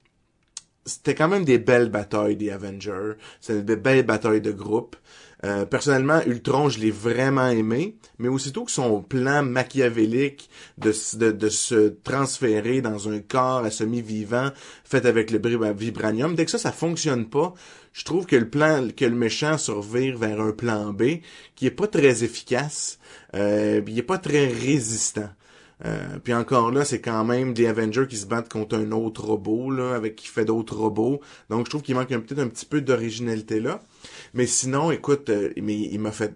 c'était 0.86 1.16
quand 1.16 1.28
même 1.28 1.46
des 1.46 1.60
belles 1.60 1.90
batailles 1.90 2.36
des 2.36 2.50
Avengers. 2.50 3.14
C'était 3.42 3.62
des 3.62 3.76
belles 3.76 4.06
batailles 4.06 4.42
de 4.42 4.52
groupe. 4.52 4.96
Euh, 5.44 5.66
personnellement, 5.66 6.22
Ultron, 6.26 6.70
je 6.70 6.80
l'ai 6.80 6.92
vraiment 6.92 7.50
aimé, 7.50 7.98
mais 8.18 8.30
aussitôt 8.30 8.64
que 8.64 8.72
son 8.72 9.02
plan 9.02 9.44
machiavélique 9.44 10.50
de, 10.78 10.94
de, 11.32 11.50
se 11.50 11.90
transférer 11.90 12.82
dans 12.82 13.10
un 13.10 13.20
corps 13.20 13.66
à 13.66 13.72
semi-vivant 13.72 14.52
fait 14.86 15.06
avec 15.06 15.32
le 15.32 15.42
vibranium, 15.74 16.36
dès 16.36 16.46
que 16.46 16.52
ça, 16.52 16.58
ça 16.58 16.72
fonctionne 16.72 17.30
pas, 17.30 17.54
je 17.92 18.06
trouve 18.06 18.26
que 18.26 18.38
le 18.38 18.50
plan, 18.50 18.88
que 18.96 19.06
le 19.06 19.16
méchant 19.16 19.58
survire 19.58 20.18
vers 20.18 20.40
un 20.40 20.52
plan 20.52 20.94
B 20.94 21.20
qui 21.56 21.68
est 21.68 21.72
pas 21.72 21.88
très 21.88 22.24
efficace, 22.24 22.98
euh, 23.36 23.82
il 23.86 24.00
est 24.00 24.04
pas 24.04 24.18
très 24.18 24.48
résistant. 24.48 25.30
Euh, 25.86 26.20
puis 26.24 26.34
encore 26.34 26.72
là, 26.72 26.86
c'est 26.86 27.02
quand 27.02 27.26
même 27.26 27.54
des 27.54 27.68
Avengers 27.68 28.08
qui 28.08 28.18
se 28.18 28.26
battent 28.26 28.52
contre 28.52 28.78
un 28.78 28.92
autre 28.92 29.26
robot, 29.26 29.70
là, 29.70 29.96
avec 29.96 30.16
qui 30.16 30.28
fait 30.28 30.46
d'autres 30.46 30.78
robots. 30.78 31.20
Donc 31.50 31.66
je 31.66 31.70
trouve 31.70 31.82
qu'il 31.82 31.96
manque 31.96 32.08
peut-être 32.08 32.40
un 32.40 32.48
petit 32.48 32.66
peu 32.66 32.82
d'originalité 32.82 33.60
là. 33.60 33.82
Mais 34.34 34.48
sinon, 34.48 34.92
écoute, 34.92 35.30
euh, 35.30 35.52
mais 35.62 35.78
il 35.78 36.00
m'a 36.00 36.12
fait. 36.12 36.36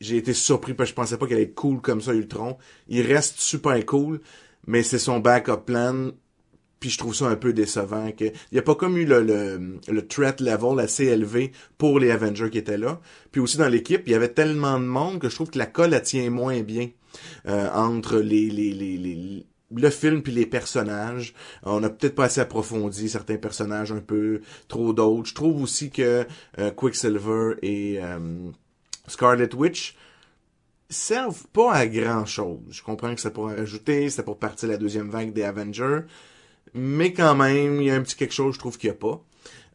J'ai 0.00 0.16
été 0.16 0.32
surpris 0.32 0.74
parce 0.74 0.90
que 0.90 0.92
je 0.92 0.96
pensais 0.96 1.16
pas 1.18 1.26
qu'elle 1.26 1.36
allait 1.36 1.46
être 1.46 1.54
cool 1.54 1.80
comme 1.80 2.00
ça, 2.00 2.14
Ultron. 2.14 2.56
Il 2.88 3.02
reste 3.02 3.40
super 3.40 3.84
cool, 3.84 4.20
mais 4.66 4.82
c'est 4.82 4.98
son 4.98 5.20
backup 5.20 5.64
plan. 5.66 6.10
Puis 6.78 6.88
je 6.88 6.96
trouve 6.96 7.14
ça 7.14 7.26
un 7.26 7.36
peu 7.36 7.52
décevant 7.52 8.10
que 8.12 8.24
il 8.24 8.54
y 8.54 8.58
a 8.58 8.62
pas 8.62 8.74
comme 8.74 8.96
eu 8.96 9.04
le, 9.04 9.20
le, 9.22 9.78
le 9.86 10.06
threat 10.06 10.40
level 10.40 10.80
assez 10.80 11.04
élevé 11.04 11.52
pour 11.76 12.00
les 12.00 12.10
Avengers 12.10 12.48
qui 12.48 12.56
étaient 12.56 12.78
là. 12.78 13.00
Puis 13.32 13.42
aussi 13.42 13.58
dans 13.58 13.68
l'équipe, 13.68 14.02
il 14.06 14.12
y 14.12 14.14
avait 14.14 14.32
tellement 14.32 14.80
de 14.80 14.86
monde 14.86 15.18
que 15.18 15.28
je 15.28 15.34
trouve 15.34 15.50
que 15.50 15.58
la 15.58 15.66
colle 15.66 15.92
elle 15.92 16.02
tient 16.02 16.30
moins 16.30 16.62
bien 16.62 16.88
euh, 17.46 17.68
entre 17.74 18.18
les, 18.18 18.48
les, 18.48 18.72
les 18.72 19.44
le 19.74 19.90
film 19.90 20.22
puis 20.22 20.32
les 20.32 20.46
personnages. 20.46 21.34
On 21.62 21.82
a 21.82 21.90
peut-être 21.90 22.14
pas 22.14 22.24
assez 22.24 22.40
approfondi 22.40 23.08
certains 23.08 23.36
personnages 23.36 23.92
un 23.92 24.00
peu 24.00 24.40
trop 24.68 24.92
d'autres. 24.92 25.28
Je 25.28 25.34
trouve 25.34 25.62
aussi 25.62 25.90
que 25.90 26.26
euh, 26.58 26.70
Quicksilver 26.70 27.54
et 27.62 27.98
euh, 28.02 28.50
Scarlet 29.06 29.54
Witch 29.54 29.96
servent 30.88 31.46
pas 31.52 31.72
à 31.72 31.86
grand 31.86 32.26
chose. 32.26 32.60
Je 32.70 32.82
comprends 32.82 33.14
que 33.14 33.20
c'est 33.20 33.32
pour 33.32 33.44
en 33.44 33.56
rajouter, 33.56 34.10
c'est 34.10 34.24
pour 34.24 34.38
partir 34.38 34.68
la 34.68 34.76
deuxième 34.76 35.08
vague 35.08 35.32
des 35.32 35.44
Avengers, 35.44 36.00
mais 36.74 37.12
quand 37.12 37.36
même, 37.36 37.80
il 37.80 37.86
y 37.86 37.90
a 37.90 37.94
un 37.94 38.02
petit 38.02 38.16
quelque 38.16 38.34
chose, 38.34 38.54
je 38.54 38.58
trouve 38.58 38.76
qu'il 38.76 38.88
y 38.88 38.90
a 38.90 38.94
pas. 38.94 39.22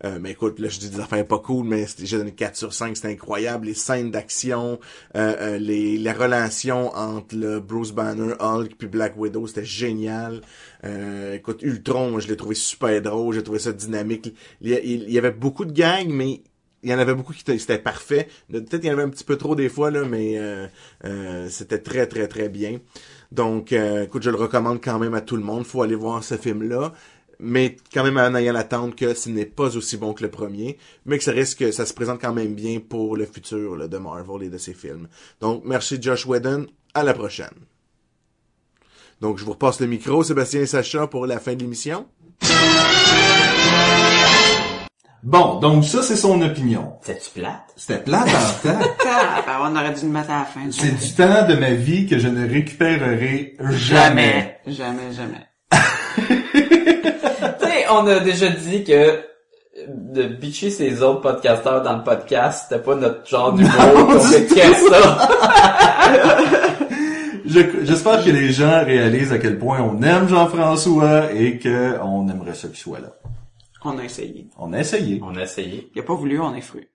Euh, 0.04 0.18
mais 0.20 0.32
écoute, 0.32 0.60
là, 0.60 0.68
je 0.68 0.80
dis 0.80 0.89
des 0.89 1.00
affaires 1.00 1.26
pas 1.26 1.39
cool, 1.39 1.66
mais 1.66 1.86
j'ai 2.00 2.18
donné 2.18 2.34
4 2.34 2.56
sur 2.56 2.74
5, 2.74 2.98
c'était 2.98 3.10
incroyable. 3.10 3.68
Les 3.68 3.74
scènes 3.74 4.12
d'action, 4.12 4.80
euh, 5.16 5.36
euh, 5.39 5.58
les, 5.58 5.98
la 5.98 6.14
relation 6.14 6.93
entre 6.96 7.36
le 7.36 7.60
Bruce 7.60 7.91
Banner, 7.91 8.34
Hulk 8.39 8.76
puis 8.78 8.88
Black 8.88 9.18
Widow, 9.18 9.48
c'était 9.48 9.64
génial. 9.64 10.41
Euh, 10.84 11.36
écoute, 11.36 11.62
Ultron, 11.62 12.20
je 12.20 12.28
l'ai 12.28 12.36
trouvé 12.36 12.56
super 12.56 13.02
drôle, 13.02 13.34
j'ai 13.34 13.43
trouvé 13.43 13.60
ça 13.60 13.72
dynamique. 13.72 14.36
Il 14.62 14.70
y, 14.70 15.18
avait 15.18 15.32
beaucoup 15.32 15.66
de 15.66 15.72
gags, 15.72 16.10
mais 16.10 16.41
il 16.84 16.89
y 16.89 16.93
en 16.93 17.00
avait 17.00 17.16
beaucoup 17.16 17.34
qui 17.34 17.41
étaient 17.41 17.58
c'était 17.58 17.80
parfait. 17.80 18.28
Peut-être 18.52 18.84
il 18.84 18.88
y 18.88 18.89
en 18.89 18.93
avait 18.93 19.04
un 19.04 19.10
petit 19.10 19.24
peu 19.24 19.38
trop 19.38 19.56
des 19.56 19.70
fois, 19.70 19.91
là, 19.91 20.04
mais 20.06 20.38
euh, 20.38 20.68
euh, 21.06 21.48
c'était 21.50 21.80
très, 21.80 22.06
très, 22.06 22.28
très 22.28 22.50
bien. 22.50 22.80
Donc, 23.32 23.72
écoute, 23.74 24.24
je 24.24 24.30
le 24.30 24.38
recommande 24.38 24.82
quand 24.82 25.00
même 25.00 25.14
à 25.14 25.22
tout 25.22 25.36
le 25.36 25.43
monde. 25.43 25.66
faut 25.66 25.82
aller 25.82 25.96
voir 25.96 26.24
ce 26.24 26.36
film-là. 26.36 26.93
Mais 27.40 27.76
quand 27.94 28.04
même 28.04 28.18
en 28.18 28.36
ayant 28.36 28.54
l'attente 28.54 28.96
que 28.96 29.14
ce 29.14 29.30
n'est 29.30 29.46
pas 29.46 29.76
aussi 29.76 29.98
bon 29.98 30.14
que 30.14 30.24
le 30.24 30.32
premier, 30.32 30.78
mais 31.06 31.18
que 31.18 31.24
ça 31.24 31.32
risque, 31.32 31.72
ça 31.74 31.86
se 31.86 31.94
présente 31.94 32.22
quand 32.22 32.34
même 32.34 32.54
bien 32.56 32.80
pour 32.80 33.18
le 33.18 33.26
futur 33.26 33.76
là, 33.76 33.88
de 33.88 33.98
Marvel 33.98 34.44
et 34.44 34.50
de 34.50 34.58
ses 34.58 34.74
films. 34.74 35.08
Donc, 35.42 35.64
merci 35.66 35.98
Josh 36.02 36.26
Whedon. 36.26 36.68
À 36.94 37.04
la 37.04 37.14
prochaine. 37.14 37.50
Donc, 39.20 39.38
je 39.38 39.44
vous 39.44 39.52
repasse 39.52 39.82
le 39.82 39.88
micro, 39.88 40.24
Sébastien 40.24 40.62
et 40.62 40.66
Sacha, 40.66 41.08
pour 41.08 41.26
la 41.26 41.40
fin 41.40 41.54
de 41.54 41.60
l'émission. 41.60 42.06
Bon, 45.24 45.60
donc 45.60 45.84
ça, 45.84 46.04
c'est 46.04 46.16
son 46.16 46.40
opinion. 46.44 46.94
C'est-tu 47.02 47.32
plate? 47.40 47.74
C'était 47.76 48.04
plate 48.04 48.28
en 48.28 48.68
temps. 48.70 48.80
On 49.62 49.76
aurait 49.76 49.94
dû 49.94 50.06
le 50.06 50.12
mettre 50.12 50.30
à 50.30 50.40
la 50.40 50.46
fin. 50.46 50.72
C'est 50.72 50.92
du 50.92 51.14
temps 51.16 51.48
de 51.48 51.56
ma 51.56 51.72
vie 51.72 52.06
que 52.06 52.20
je 52.20 52.28
ne 52.28 52.48
récupérerai 52.48 53.58
jamais. 53.72 54.60
Jamais, 54.68 55.12
jamais. 55.12 55.48
Tu 56.70 57.66
sais, 57.68 57.86
on 57.91 58.05
a 58.07 58.20
déjà 58.20 58.49
dit 58.49 58.84
que 58.84 59.22
de 59.88 60.24
bitcher 60.24 60.70
ses 60.70 61.01
autres 61.01 61.22
podcasteurs 61.22 61.82
dans 61.84 61.97
le 61.97 62.03
podcast, 62.03 62.68
c'était 62.70 62.82
pas 62.82 62.95
notre 62.95 63.28
genre 63.28 63.53
d'humour 63.53 64.07
qu'on 64.07 64.20
fait 64.20 64.45
que 64.45 64.55
ça. 64.89 65.30
Je- 67.45 67.84
J'espère 67.86 68.24
que 68.24 68.30
les 68.32 68.51
gens 68.51 68.84
réalisent 68.84 69.32
à 69.32 69.38
quel 69.38 69.57
point 69.59 69.80
on 69.82 70.01
aime 70.01 70.28
Jean-François 70.28 71.32
et 71.32 71.59
que 71.59 71.99
on 72.01 72.28
aimerait 72.28 72.53
ça 72.55 72.68
qu'il 72.68 72.78
soit 72.78 72.99
là. 72.99 73.09
On 73.84 73.97
a 73.99 74.03
essayé. 74.03 74.47
On 74.57 74.74
a 74.74 74.80
essayé. 74.80 75.22
On 75.24 75.36
a 75.36 75.41
essayé. 75.43 75.91
Il 75.93 75.99
a 75.99 76.03
pas 76.03 76.16
voulu, 76.16 76.39
on 76.39 76.55
est 76.55 76.61
fru. 76.61 76.89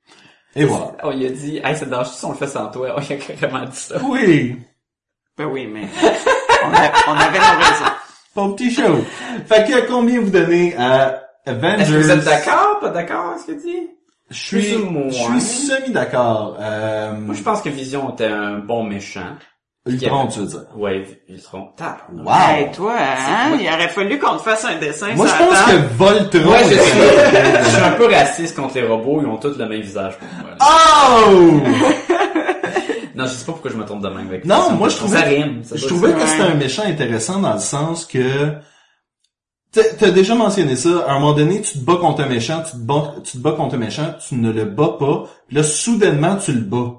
Et 0.56 0.64
voilà. 0.64 0.92
On 1.04 1.10
lui 1.12 1.26
a 1.26 1.30
dit, 1.30 1.60
hey, 1.62 1.76
c'est 1.76 1.88
dangereux 1.88 2.12
si 2.16 2.24
on 2.24 2.30
le 2.32 2.36
fait 2.36 2.48
sans 2.48 2.66
toi. 2.68 2.94
On 2.96 3.00
lui 3.00 3.12
a 3.12 3.16
carrément 3.16 3.64
dit 3.64 3.76
ça. 3.76 3.96
Oui. 4.02 4.56
Ben 5.38 5.44
oui, 5.46 5.68
mais 5.72 5.82
on, 6.64 6.72
a- 6.74 6.92
on 7.08 7.12
avait 7.12 7.38
nos 7.38 7.58
raisons. 7.64 7.92
Bon 8.34 8.52
petit 8.52 8.70
show. 8.70 9.04
Fait 9.46 9.64
que 9.66 9.86
combien 9.88 10.20
vous 10.20 10.30
donnez 10.30 10.74
à 10.76 11.20
Avengers? 11.46 11.82
Est-ce 11.82 11.90
que 11.92 11.96
vous 11.96 12.10
êtes 12.10 12.24
d'accord, 12.24 12.78
pas 12.80 12.90
d'accord, 12.90 13.34
ce 13.40 13.52
que 13.52 13.60
dit? 13.60 13.88
Je 14.30 14.36
suis, 14.36 14.62
je 14.62 15.10
suis 15.10 15.40
semi-d'accord. 15.40 16.56
Euh, 16.60 17.12
Moi, 17.14 17.34
je 17.34 17.42
pense 17.42 17.60
que 17.62 17.68
Vision 17.68 18.10
était 18.12 18.26
un 18.26 18.58
bon 18.58 18.84
méchant. 18.84 19.34
Ultron, 19.88 20.28
tu 20.28 20.40
veux 20.40 20.46
dire. 20.46 20.66
Ouais, 20.76 21.04
Ultron. 21.28 21.70
Tape. 21.76 22.02
Wow. 22.12 22.30
Hey, 22.32 22.70
toi, 22.70 22.94
hein? 22.96 23.56
Il 23.58 23.66
aurait 23.66 23.88
fallu 23.88 24.18
qu'on 24.20 24.36
te 24.36 24.42
fasse 24.42 24.64
un 24.66 24.76
dessin 24.78 25.14
Moi, 25.16 25.26
je 25.26 25.32
pense 25.44 25.62
que 25.62 25.94
Voltron... 25.96 26.50
Ouais, 26.52 26.64
je 26.64 26.78
suis, 26.78 27.00
je 27.64 27.68
suis 27.70 27.82
un 27.82 27.92
peu 27.92 28.06
raciste 28.06 28.54
contre 28.54 28.74
les 28.76 28.86
robots, 28.86 29.20
ils 29.22 29.26
ont 29.26 29.38
tous 29.38 29.56
le 29.58 29.66
même 29.66 29.80
visage 29.80 30.16
pour 30.18 30.28
moi. 30.40 30.50
là. 30.50 30.66
Oh! 31.26 31.60
Non, 33.20 33.26
je 33.26 33.30
sais 33.32 33.44
pas 33.44 33.52
pourquoi 33.52 33.70
je 33.70 33.76
me 33.76 33.84
trompe 33.84 34.02
de 34.02 34.08
même 34.08 34.28
avec 34.28 34.44
Non, 34.44 34.62
ça. 34.68 34.72
moi, 34.74 34.88
je 34.88 34.94
ça 34.94 35.00
trouvais- 35.00 35.20
rime. 35.22 35.62
ça 35.64 35.76
Je 35.76 35.86
trouvais 35.86 36.12
que 36.12 36.20
c'était 36.26 36.42
un 36.42 36.54
méchant 36.54 36.82
intéressant 36.86 37.40
dans 37.40 37.52
le 37.54 37.60
sens 37.60 38.04
que 38.06 38.54
t'as 39.72 40.10
déjà 40.10 40.34
mentionné 40.34 40.74
ça. 40.76 41.04
À 41.06 41.12
un 41.12 41.20
moment 41.20 41.32
donné, 41.32 41.60
tu 41.60 41.78
te 41.78 41.84
bats 41.84 41.96
contre 42.00 42.22
un 42.22 42.26
méchant, 42.28 42.62
tu 42.64 42.72
te 42.72 42.76
bats, 42.82 43.14
tu 43.22 43.32
te 43.32 43.38
bats 43.38 43.52
contre 43.52 43.76
un 43.76 43.78
méchant, 43.78 44.14
tu 44.26 44.34
ne 44.34 44.50
le 44.50 44.64
bats 44.64 44.96
pas, 44.98 45.24
puis 45.46 45.56
là, 45.56 45.62
soudainement, 45.62 46.36
tu 46.36 46.52
le 46.52 46.60
bats. 46.60 46.94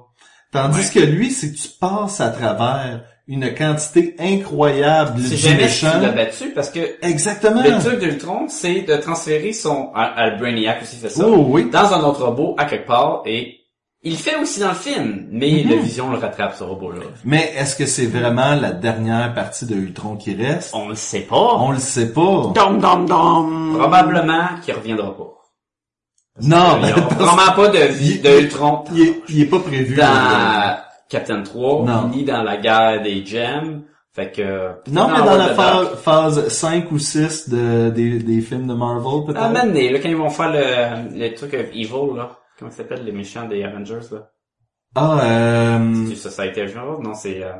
Tandis 0.52 0.90
que 0.90 1.00
lui, 1.00 1.30
c'est 1.30 1.50
que 1.52 1.56
tu 1.58 1.68
passes 1.80 2.20
à 2.20 2.28
travers 2.30 3.02
une 3.28 3.54
quantité 3.54 4.16
incroyable 4.18 5.14
du 5.22 5.36
jamais 5.36 5.68
si 5.68 5.84
méchant. 5.86 5.96
tu 5.98 6.02
l'as 6.06 6.12
battu 6.12 6.50
parce 6.54 6.70
que 6.70 6.80
Exactement. 7.02 7.62
le 7.62 7.78
truc 7.78 8.00
d'Ultron, 8.00 8.46
c'est 8.48 8.80
de 8.82 8.96
transférer 8.96 9.52
son, 9.52 9.90
à, 9.94 10.30
Brainiac 10.30 10.82
aussi 10.82 10.96
fait 10.96 11.08
ça, 11.08 11.24
Oh 11.26 11.46
oui. 11.48 11.70
dans 11.70 11.92
un 11.94 12.02
autre 12.02 12.24
robot 12.24 12.54
à 12.58 12.64
quelque 12.66 12.86
part 12.86 13.22
et 13.24 13.60
il 14.04 14.12
le 14.12 14.18
fait 14.18 14.36
aussi 14.36 14.58
dans 14.60 14.70
le 14.70 14.74
film, 14.74 15.26
mais 15.30 15.48
Mm-hmm. 15.50 15.68
le 15.68 15.76
Vision 15.76 16.10
le 16.10 16.18
rattrape 16.18 16.54
ce 16.56 16.64
robot-là. 16.64 17.02
Mais 17.24 17.52
est-ce 17.56 17.76
que 17.76 17.86
c'est 17.86 18.06
vraiment 18.06 18.54
la 18.54 18.72
dernière 18.72 19.32
partie 19.34 19.64
de 19.66 19.74
Ultron 19.76 20.16
qui 20.16 20.34
reste? 20.34 20.74
On 20.74 20.88
le 20.88 20.94
sait 20.94 21.20
pas. 21.20 21.36
On 21.58 21.70
le 21.70 21.78
sait 21.78 22.12
pas. 22.12 22.52
Dom, 22.54 22.78
dom, 22.80 23.06
dom. 23.06 23.76
Probablement 23.78 24.48
qu'il 24.64 24.74
reviendra 24.74 25.16
pas. 25.16 25.28
Non, 26.40 26.78
Il 26.80 26.82
y 26.82 26.86
mais 26.86 26.92
aura 26.92 27.02
probablement 27.08 27.52
pas 27.54 27.68
de, 27.68 27.84
vie, 27.92 28.18
de 28.20 28.40
Ultron 28.40 28.84
il 28.94 29.02
est, 29.02 29.22
il 29.28 29.40
est 29.42 29.46
pas 29.46 29.58
prévu. 29.60 29.96
dans 29.96 30.76
Captain 31.08 31.42
3, 31.42 31.84
Non. 31.84 32.08
ni 32.08 32.24
dans 32.24 32.42
la 32.42 32.56
guerre 32.56 33.02
des 33.02 33.24
gems. 33.24 33.82
Fait 34.14 34.30
que... 34.30 34.70
Non, 34.90 35.08
mais 35.08 35.24
dans 35.24 35.36
la 35.36 35.48
phase, 35.54 35.88
phase 36.02 36.48
5 36.48 36.90
ou 36.90 36.98
6 36.98 37.48
de, 37.50 37.90
des, 37.90 38.18
des 38.18 38.40
films 38.42 38.66
de 38.66 38.74
Marvel, 38.74 39.24
peut-être? 39.26 39.40
À 39.42 39.46
un 39.46 39.48
moment 39.52 39.64
donné, 39.64 39.90
là, 39.90 39.98
quand 40.00 40.08
ils 40.08 40.16
vont 40.16 40.28
faire 40.30 40.50
le, 40.52 41.18
le 41.18 41.34
truc 41.34 41.54
of 41.54 41.66
Evil, 41.74 42.16
là. 42.16 42.30
Comment 42.62 42.70
ça 42.70 42.78
s'appelle, 42.78 43.04
les 43.04 43.12
méchants 43.12 43.48
des 43.48 43.64
Avengers, 43.64 44.06
là? 44.12 44.30
Ah, 44.94 45.18
euh, 45.24 46.06
C'est 46.08 46.14
Society 46.30 46.60
of 46.62 46.76
Heroes? 46.76 47.02
Non, 47.02 47.14
c'est, 47.14 47.42
euh, 47.42 47.54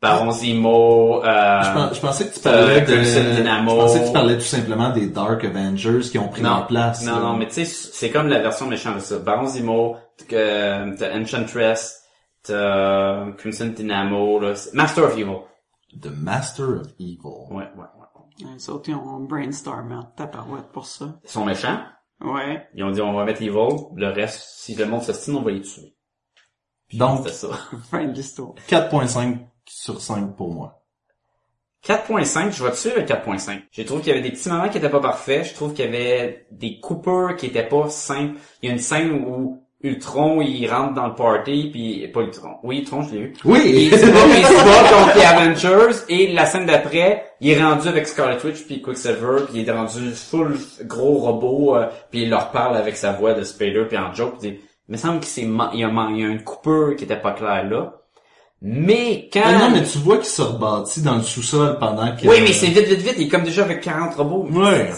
Baron 0.00 0.30
Zemo, 0.30 1.24
euh, 1.24 1.62
je, 1.62 1.72
pens- 1.72 1.94
je 1.94 2.00
pensais 2.00 2.28
que 2.28 2.34
tu 2.34 2.40
parlais 2.40 2.76
euh, 2.76 2.80
de, 2.80 2.84
Crimson 2.84 3.34
Dynamo. 3.34 3.70
je 3.70 3.76
pensais 3.76 4.00
que 4.02 4.06
tu 4.06 4.12
parlais 4.12 4.34
tout 4.36 4.44
simplement 4.44 4.90
des 4.90 5.06
Dark 5.08 5.42
Avengers 5.42 6.00
qui 6.02 6.18
ont 6.18 6.28
pris 6.28 6.42
non, 6.42 6.50
leur 6.50 6.66
place. 6.66 7.02
non, 7.04 7.14
là. 7.14 7.20
non, 7.20 7.36
mais 7.36 7.48
tu 7.48 7.54
sais, 7.54 7.64
c'est 7.64 8.10
comme 8.10 8.28
la 8.28 8.38
version 8.40 8.66
méchante 8.66 8.96
de 8.96 9.00
ça. 9.00 9.18
Baron 9.18 9.46
Zemo, 9.46 9.96
que, 10.28 10.94
t'as 10.96 11.18
Enchantress, 11.18 12.02
t'as 12.42 13.32
Crimson 13.38 13.72
Dynamo, 13.74 14.38
là. 14.38 14.52
Master 14.74 15.04
of 15.04 15.12
Evil. 15.18 15.38
The 16.00 16.10
Master 16.14 16.66
of 16.82 16.88
Evil. 17.00 17.18
Ouais, 17.50 17.56
ouais, 17.56 17.64
ouais. 17.78 18.46
Les 18.54 18.68
autres, 18.68 18.90
ils 18.90 18.94
ont 18.94 19.20
brainstormé 19.20 19.94
en 19.94 20.02
tabarouette 20.02 20.70
pour 20.70 20.84
ça. 20.84 21.06
Ils 21.24 21.30
sont 21.30 21.46
méchants. 21.46 21.78
Ouais. 22.20 22.66
Ils 22.74 22.84
ont 22.84 22.90
dit, 22.90 23.00
on 23.00 23.12
va 23.12 23.24
mettre 23.24 23.42
Evil. 23.42 23.76
Le 23.94 24.08
reste, 24.08 24.40
si 24.40 24.74
le 24.74 24.86
monde 24.86 25.02
s'estime, 25.02 25.36
on 25.36 25.42
va 25.42 25.50
les 25.50 25.62
tuer. 25.62 25.94
Donc, 26.92 27.18
C'était 27.18 27.32
ça. 27.32 27.48
Fin 27.90 28.06
de 28.06 28.12
l'histoire. 28.12 28.54
4.5 28.68 29.38
sur 29.66 30.00
5 30.00 30.36
pour 30.36 30.52
moi. 30.52 30.82
4.5, 31.84 32.50
je 32.50 32.64
vais 32.64 32.70
te 32.70 32.76
suivre 32.76 32.96
avec 32.96 33.08
4.5. 33.08 33.62
J'ai 33.70 33.84
trouvé 33.84 34.02
qu'il 34.02 34.12
y 34.12 34.18
avait 34.18 34.28
des 34.28 34.32
petits 34.32 34.48
moments 34.48 34.68
qui 34.68 34.78
étaient 34.78 34.90
pas 34.90 35.00
parfaits. 35.00 35.46
Je 35.46 35.54
trouve 35.54 35.72
qu'il 35.72 35.84
y 35.84 35.88
avait 35.88 36.46
des 36.50 36.80
coupeurs 36.80 37.36
qui 37.36 37.46
étaient 37.46 37.68
pas 37.68 37.88
simples. 37.88 38.40
Il 38.62 38.68
y 38.68 38.70
a 38.70 38.72
une 38.72 38.80
scène 38.80 39.12
où 39.12 39.65
Ultron, 39.86 40.40
il 40.42 40.68
rentre 40.68 40.94
dans 40.94 41.06
le 41.06 41.14
party, 41.14 41.70
puis 41.72 42.08
pas 42.08 42.20
Ultron. 42.20 42.56
Oui, 42.62 42.78
Ultron, 42.78 43.02
je 43.02 43.14
l'ai 43.14 43.20
eu. 43.20 43.32
Oui! 43.44 43.88
Il 43.90 43.98
se 43.98 44.06
bat, 44.06 44.18
il 44.28 44.44
se 44.44 44.52
bat 44.52 44.90
contre 44.90 45.16
les 45.16 45.24
Avengers, 45.24 45.96
et 46.08 46.32
la 46.32 46.46
scène 46.46 46.66
d'après, 46.66 47.24
il 47.40 47.50
est 47.50 47.62
rendu 47.62 47.88
avec 47.88 48.06
Scarlet 48.06 48.38
Witch 48.44 48.64
puis 48.66 48.82
Quicksilver, 48.82 49.44
puis 49.48 49.60
il 49.60 49.68
est 49.68 49.72
rendu 49.72 50.10
full 50.10 50.56
gros 50.84 51.18
robot, 51.18 51.76
euh, 51.76 51.86
puis 52.10 52.22
il 52.22 52.30
leur 52.30 52.50
parle 52.50 52.76
avec 52.76 52.96
sa 52.96 53.12
voix 53.12 53.34
de 53.34 53.42
Spider, 53.42 53.84
puis 53.88 53.98
en 53.98 54.12
joke, 54.12 54.38
puis 54.38 54.48
il 54.48 54.52
dit, 54.52 54.60
il 54.88 54.92
me 54.92 54.96
semble 54.96 55.20
qu'il 55.20 55.44
il 55.44 55.80
y 55.80 55.84
a, 55.84 56.08
il 56.10 56.20
y 56.20 56.24
a 56.24 56.28
une 56.28 56.44
coupeur 56.44 56.94
qui 56.96 57.04
était 57.04 57.20
pas 57.20 57.32
claire 57.32 57.68
là. 57.68 57.92
Mais 58.62 59.28
quand... 59.32 59.42
Ah 59.44 59.58
non, 59.58 59.70
mais 59.70 59.82
tu 59.82 59.98
vois 59.98 60.16
qu'il 60.16 60.26
se 60.26 60.42
rebâtit 60.42 61.02
dans 61.02 61.16
le 61.16 61.22
sous-sol 61.22 61.78
pendant 61.78 62.16
que... 62.16 62.26
Oui, 62.26 62.36
mais 62.40 62.52
c'est 62.52 62.68
vite, 62.68 62.86
vite, 62.86 63.00
vite. 63.00 63.14
Il 63.18 63.26
est 63.26 63.28
comme 63.28 63.42
déjà 63.42 63.62
avec 63.64 63.82
40 63.82 64.14
robots. 64.14 64.48
Ouais. 64.50 64.90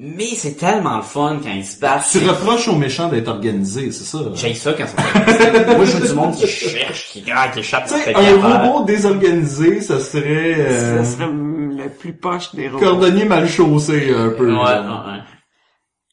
Mais 0.00 0.26
c'est 0.36 0.54
tellement 0.54 0.98
le 0.98 1.02
fun 1.02 1.40
quand 1.42 1.50
ils 1.50 1.64
se 1.64 1.80
battent. 1.80 2.06
Tu 2.12 2.18
reproches 2.18 2.68
aux 2.68 2.76
méchants 2.76 3.08
d'être 3.08 3.26
organisés, 3.26 3.90
c'est 3.90 4.04
ça? 4.04 4.18
J'ai 4.34 4.54
ça 4.54 4.72
quand 4.74 4.84
c'est 4.86 5.76
Moi, 5.76 5.84
je 5.84 5.96
veux 5.96 6.08
du 6.08 6.14
monde 6.14 6.34
qui 6.36 6.46
cherche, 6.46 7.08
qui 7.10 7.22
gratte, 7.22 7.54
qui 7.54 7.58
échappe. 7.60 7.86
Tu 7.88 7.94
sais, 7.94 8.14
un 8.14 8.36
robot 8.64 8.84
désorganisé, 8.84 9.80
ça 9.80 9.98
serait... 9.98 10.54
euh, 10.60 11.04
Ça 11.04 11.10
serait 11.16 11.26
le 11.26 11.88
plus 11.90 12.12
poche 12.12 12.54
des 12.54 12.68
robots. 12.68 12.78
cordonnier 12.78 13.24
mal 13.24 13.48
chaussé, 13.48 14.12
un 14.14 14.30
peu. 14.30 14.52
Ouais, 14.52 14.56
ouais, 14.56 14.78
ouais. 14.78 15.20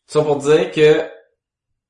Ça 0.07 0.21
pour 0.21 0.37
dire 0.37 0.71
que 0.71 1.03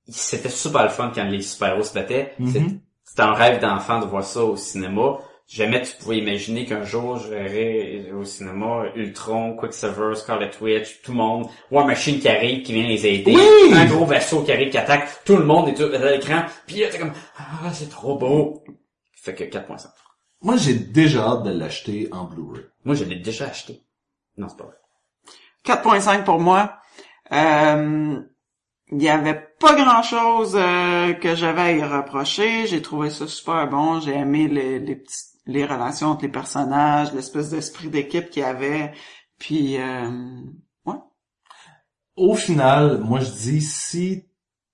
c'était 0.10 0.50
super 0.50 0.84
le 0.84 0.90
fun 0.90 1.12
quand 1.16 1.24
les 1.24 1.42
super-héros 1.42 1.84
se 1.84 1.94
battaient. 1.94 2.34
Mhm. 2.40 2.52
C'est- 2.52 2.62
C'était 3.08 3.22
un 3.22 3.34
rêve 3.34 3.62
d'enfant 3.62 4.00
de 4.00 4.06
voir 4.06 4.24
ça 4.24 4.44
au 4.44 4.58
cinéma. 4.58 5.20
Jamais 5.48 5.84
tu 5.84 5.96
pouvais 5.98 6.18
imaginer 6.18 6.66
qu'un 6.66 6.84
jour 6.84 7.18
je 7.18 7.28
verrais 7.30 8.12
au 8.14 8.24
cinéma 8.24 8.86
Ultron, 8.96 9.56
Quicksilver, 9.56 10.16
Scarlet 10.16 10.50
Witch, 10.60 11.02
tout 11.04 11.12
le 11.12 11.18
monde, 11.18 11.48
War 11.70 11.86
Machine 11.86 12.20
qui 12.20 12.28
arrive, 12.28 12.64
qui 12.64 12.74
vient 12.74 12.88
les 12.88 13.06
aider, 13.06 13.36
Oui! 13.36 13.74
un 13.76 13.86
gros 13.86 14.06
vaisseau 14.06 14.42
qui 14.44 14.52
arrive, 14.52 14.72
qui 14.72 14.78
attaque, 14.80 15.08
tout 15.24 15.38
le 15.38 15.46
monde 15.46 15.70
est 15.70 15.76
tout- 15.76 15.84
à 15.84 16.12
l'écran, 16.12 16.46
puis 16.66 16.80
là 16.80 16.88
t'es 16.90 16.98
comme 16.98 17.14
ah 17.38 17.72
c'est 17.74 17.90
trop 17.90 18.18
beau. 18.18 18.64
Fait 19.14 19.36
que 19.36 19.44
4.5. 19.44 19.88
Moi, 20.42 20.58
j'ai 20.58 20.76
déjà 20.76 21.24
hâte 21.28 21.44
de 21.44 21.52
l'acheter 21.52 22.08
en 22.12 22.26
Blu-ray. 22.26 22.64
Moi 22.84 22.96
je 22.96 23.04
l'ai 23.04 23.16
déjà 23.18 23.46
acheté. 23.46 23.82
Non 24.38 24.48
c'est 24.50 24.58
pas 24.58 24.66
vrai. 24.66 24.76
4.5 25.64 26.24
pour 26.24 26.40
moi. 26.40 26.76
Euh, 27.32 28.20
il 28.92 29.02
y 29.02 29.10
avait 29.10 29.48
pas 29.60 29.74
grand 29.76 30.02
chose 30.04 30.54
que 30.54 31.36
j'avais 31.36 31.62
à 31.62 31.72
y 31.72 31.84
reprocher. 31.84 32.68
J'ai 32.68 32.82
trouvé 32.82 33.10
ça 33.10 33.26
super 33.28 33.68
bon. 33.68 34.00
J'ai 34.00 34.14
aimé 34.14 34.48
les, 34.48 34.78
les 34.80 34.96
petites 34.96 35.35
les 35.46 35.66
relations 35.66 36.08
entre 36.10 36.24
les 36.24 36.32
personnages, 36.32 37.14
l'espèce 37.14 37.50
d'esprit 37.50 37.90
d'équipe 37.90 38.30
qu'il 38.30 38.42
y 38.44 38.46
avait. 38.46 38.92
Puis 39.40 39.78
euh, 39.78 40.10
ouais. 40.86 40.96
Au 42.16 42.36
final, 42.36 43.00
moi, 43.04 43.20
je 43.20 43.30
dis, 43.32 43.62
si 43.62 44.26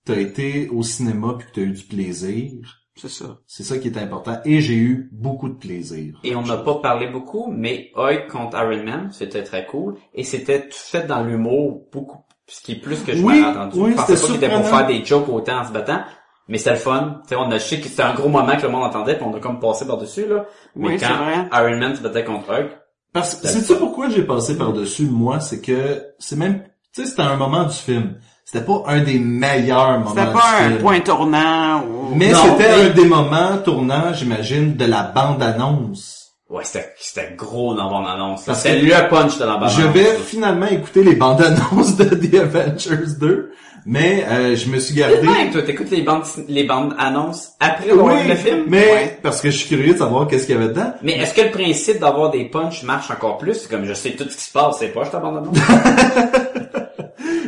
t'as 0.06 0.18
été 0.20 0.70
au 0.70 0.84
cinéma 0.84 1.36
puis 1.38 1.48
que 1.48 1.54
t'as 1.54 1.62
eu 1.62 1.72
du 1.72 1.84
plaisir, 1.84 2.52
C'est 2.96 3.10
ça. 3.10 3.40
c'est 3.48 3.64
ça 3.64 3.78
qui 3.80 3.88
est 3.88 3.98
important. 3.98 4.40
Et 4.46 4.62
j'ai 4.62 4.76
eu 4.76 5.10
beaucoup 5.12 5.50
de 5.50 5.56
plaisir. 5.56 6.20
Et 6.24 6.36
on 6.36 6.44
n'a 6.44 6.58
pas 6.58 6.76
parlé 6.76 7.08
beaucoup, 7.08 7.52
mais 7.52 7.92
Hulk 7.96 8.28
contre 8.30 8.58
Iron 8.58 8.84
Man, 8.84 9.10
c'était 9.12 9.44
très 9.44 9.66
cool. 9.66 9.96
Et 10.14 10.24
c'était 10.24 10.68
tout 10.68 10.78
fait 10.78 11.06
dans 11.08 11.24
l'humour, 11.24 11.88
beaucoup. 11.92 12.20
Ce 12.48 12.62
qui 12.62 12.74
est 12.74 12.82
plus 12.82 13.02
que 13.04 13.14
je 13.16 13.24
Oui, 13.24 13.40
m'avais 13.42 13.58
entendu. 13.58 13.80
oui, 13.80 13.92
je 13.92 13.96
pensais 13.96 14.14
pas 14.14 14.18
c'était 14.18 14.28
qu'il 14.28 14.44
était 14.44 14.56
pour 14.56 14.66
faire 14.68 14.88
des 14.88 15.06
jokes 15.06 15.30
autant 15.30 15.60
en 15.62 15.66
se 15.68 15.72
battant. 15.72 16.02
Mais 16.48 16.58
c'était 16.58 16.72
le 16.72 16.76
fun. 16.78 17.22
Tu 17.24 17.30
sais, 17.30 17.36
on 17.36 17.50
a, 17.52 17.58
je 17.58 17.64
sais 17.64 17.80
que 17.80 17.88
c'était 17.88 18.04
un 18.04 18.14
gros 18.14 18.30
moment 18.30 18.56
que 18.58 18.64
le 18.64 18.70
monde 18.70 18.84
entendait, 18.84 19.16
puis 19.16 19.26
on 19.26 19.36
a 19.36 19.40
comme 19.40 19.60
passé 19.60 19.86
par-dessus, 19.86 20.28
là. 20.28 20.46
Mais 20.76 20.90
Oui, 20.90 20.98
quand 21.00 21.16
vrai. 21.24 21.48
Iron 21.54 21.78
Man 21.80 21.96
se 21.96 22.02
battait 22.02 22.24
contre 22.26 22.50
Hulk, 22.52 22.72
Parce 23.14 23.36
que, 23.36 23.48
sais-tu 23.48 23.76
pourquoi 23.76 24.10
j'ai 24.10 24.24
passé 24.24 24.58
par-dessus, 24.58 25.06
moi? 25.06 25.40
C'est 25.40 25.62
que, 25.62 26.04
c'est 26.20 26.36
même, 26.38 26.64
tu 26.94 27.04
sais, 27.04 27.08
c'était 27.10 27.22
un 27.22 27.36
moment 27.38 27.64
du 27.66 27.74
film. 27.76 28.16
C'était 28.44 28.66
pas 28.66 28.84
un 28.88 29.02
des 29.02 29.18
meilleurs 29.20 30.00
moments 30.00 30.10
C'était 30.10 30.26
du 30.28 30.34
pas 30.34 30.58
un 30.60 30.70
film. 30.72 30.78
point 30.82 31.00
tournant 31.00 31.84
ou... 31.86 32.16
Mais 32.16 32.34
c'était 32.34 32.76
mais- 32.78 32.86
un 32.86 32.90
des 32.90 33.06
moments 33.06 33.58
tournants, 33.64 34.12
j'imagine, 34.14 34.76
de 34.76 34.86
la 34.86 35.04
bande-annonce. 35.04 36.32
ouais, 36.50 36.64
c'était, 36.66 36.90
c'était 37.00 37.34
gros 37.38 37.76
dans 37.76 37.90
mon 37.90 38.06
annonce. 38.06 38.44
Parce 38.46 38.62
C'était 38.62 38.80
le 38.82 39.10
punch 39.10 39.38
de 39.38 39.46
la 39.46 39.58
bande 39.58 39.70
Je 39.70 39.84
vais 39.84 40.18
finalement 40.18 40.66
écouter 40.68 41.04
les 41.04 41.16
bandes-annonces 41.16 41.96
de 41.96 42.06
The 42.06 42.36
Avengers 42.36 43.16
2, 43.20 43.52
mais 43.86 44.24
euh, 44.30 44.56
je 44.56 44.70
me 44.70 44.80
suis 44.80 44.94
gardé... 44.96 45.22
Même, 45.28 45.52
toi, 45.52 45.62
t'écoutes 45.64 45.90
les 45.92 46.02
bandes, 46.04 46.24
les 46.48 46.64
bandes 46.64 46.94
annonces 46.98 47.50
après 47.60 47.90
avoir 47.90 48.16
vu 48.16 48.22
Oui, 48.24 48.28
le 48.30 48.36
film? 48.36 48.64
mais 48.68 48.86
Ouais. 48.92 49.20
parce 49.24 49.42
que 49.42 49.50
je 49.50 49.58
suis 49.58 49.68
curieux 49.76 49.94
de 49.94 49.98
savoir 50.00 50.28
qu'est-ce 50.28 50.46
qu'il 50.46 50.56
y 50.56 50.58
avait 50.58 50.70
dedans. 50.70 50.94
Mais 51.02 51.14
est-ce 51.14 51.34
que 51.34 51.42
le 51.42 51.52
principe 51.52 52.00
d'avoir 52.00 52.30
des 52.32 52.46
punchs 52.46 52.84
marche 52.84 53.10
encore 53.12 53.38
plus? 53.38 53.54
C'est 53.56 53.70
Comme 53.70 53.86
je 53.86 53.94
sais 53.94 54.12
tout 54.12 54.26
ce 54.30 54.36
qui 54.38 54.44
se 54.44 54.52
passe, 54.52 54.78
c'est 54.80 54.90
pas, 54.90 55.04
je 55.04 55.10
t'abandonne. 55.12 55.52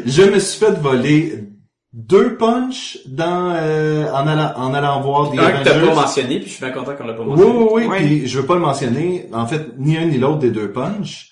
Je 0.06 0.24
me 0.24 0.40
suis 0.40 0.60
fait 0.60 0.72
voler 0.80 1.46
deux 1.94 2.36
punchs 2.36 2.98
dans 3.08 3.54
euh, 3.56 4.12
en 4.12 4.28
allant 4.28 4.52
en 4.58 4.74
allant 4.74 5.00
voir 5.02 5.32
The 5.32 5.40
Un 5.40 5.52
que 5.52 5.64
t'as 5.64 5.80
pas 5.80 5.94
mentionné, 5.96 6.40
puis 6.40 6.50
je 6.50 6.56
suis 6.56 6.66
bien 6.66 6.74
content 6.74 6.94
qu'on 6.96 7.06
l'a 7.08 7.14
pas 7.14 7.24
mentionné. 7.24 7.52
oui, 7.52 7.68
oui, 7.72 7.84
Oui. 7.90 7.98
puis 7.98 8.28
je 8.28 8.40
veux 8.40 8.46
pas 8.46 8.56
le 8.56 8.60
mentionner. 8.62 9.30
En 9.32 9.46
fait, 9.46 9.62
ni 9.78 9.98
un 9.98 10.06
ni 10.06 10.18
l'autre 10.18 10.40
des 10.40 10.50
deux 10.52 10.72
punchs. 10.72 11.30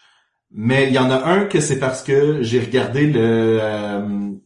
Mais 0.54 0.88
il 0.88 0.94
y 0.94 1.00
en 1.00 1.10
a 1.10 1.26
un 1.30 1.46
que 1.46 1.60
c'est 1.60 1.80
parce 1.80 2.02
que 2.04 2.42
j'ai 2.44 2.60
regardé 2.60 3.08
le 3.08 3.60
euh, 3.62 4.02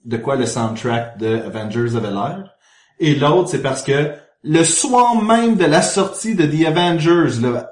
de 0.05 0.17
quoi 0.17 0.35
le 0.35 0.45
soundtrack 0.45 1.17
de 1.17 1.41
Avengers 1.45 1.95
avait 1.95 2.11
l'air. 2.11 2.55
Et 2.99 3.15
l'autre, 3.15 3.49
c'est 3.49 3.61
parce 3.61 3.83
que 3.83 4.13
le 4.43 4.63
soir 4.63 5.21
même 5.21 5.55
de 5.55 5.65
la 5.65 5.81
sortie 5.81 6.35
de 6.35 6.45
The 6.45 6.67
Avengers, 6.67 7.41
là, 7.41 7.71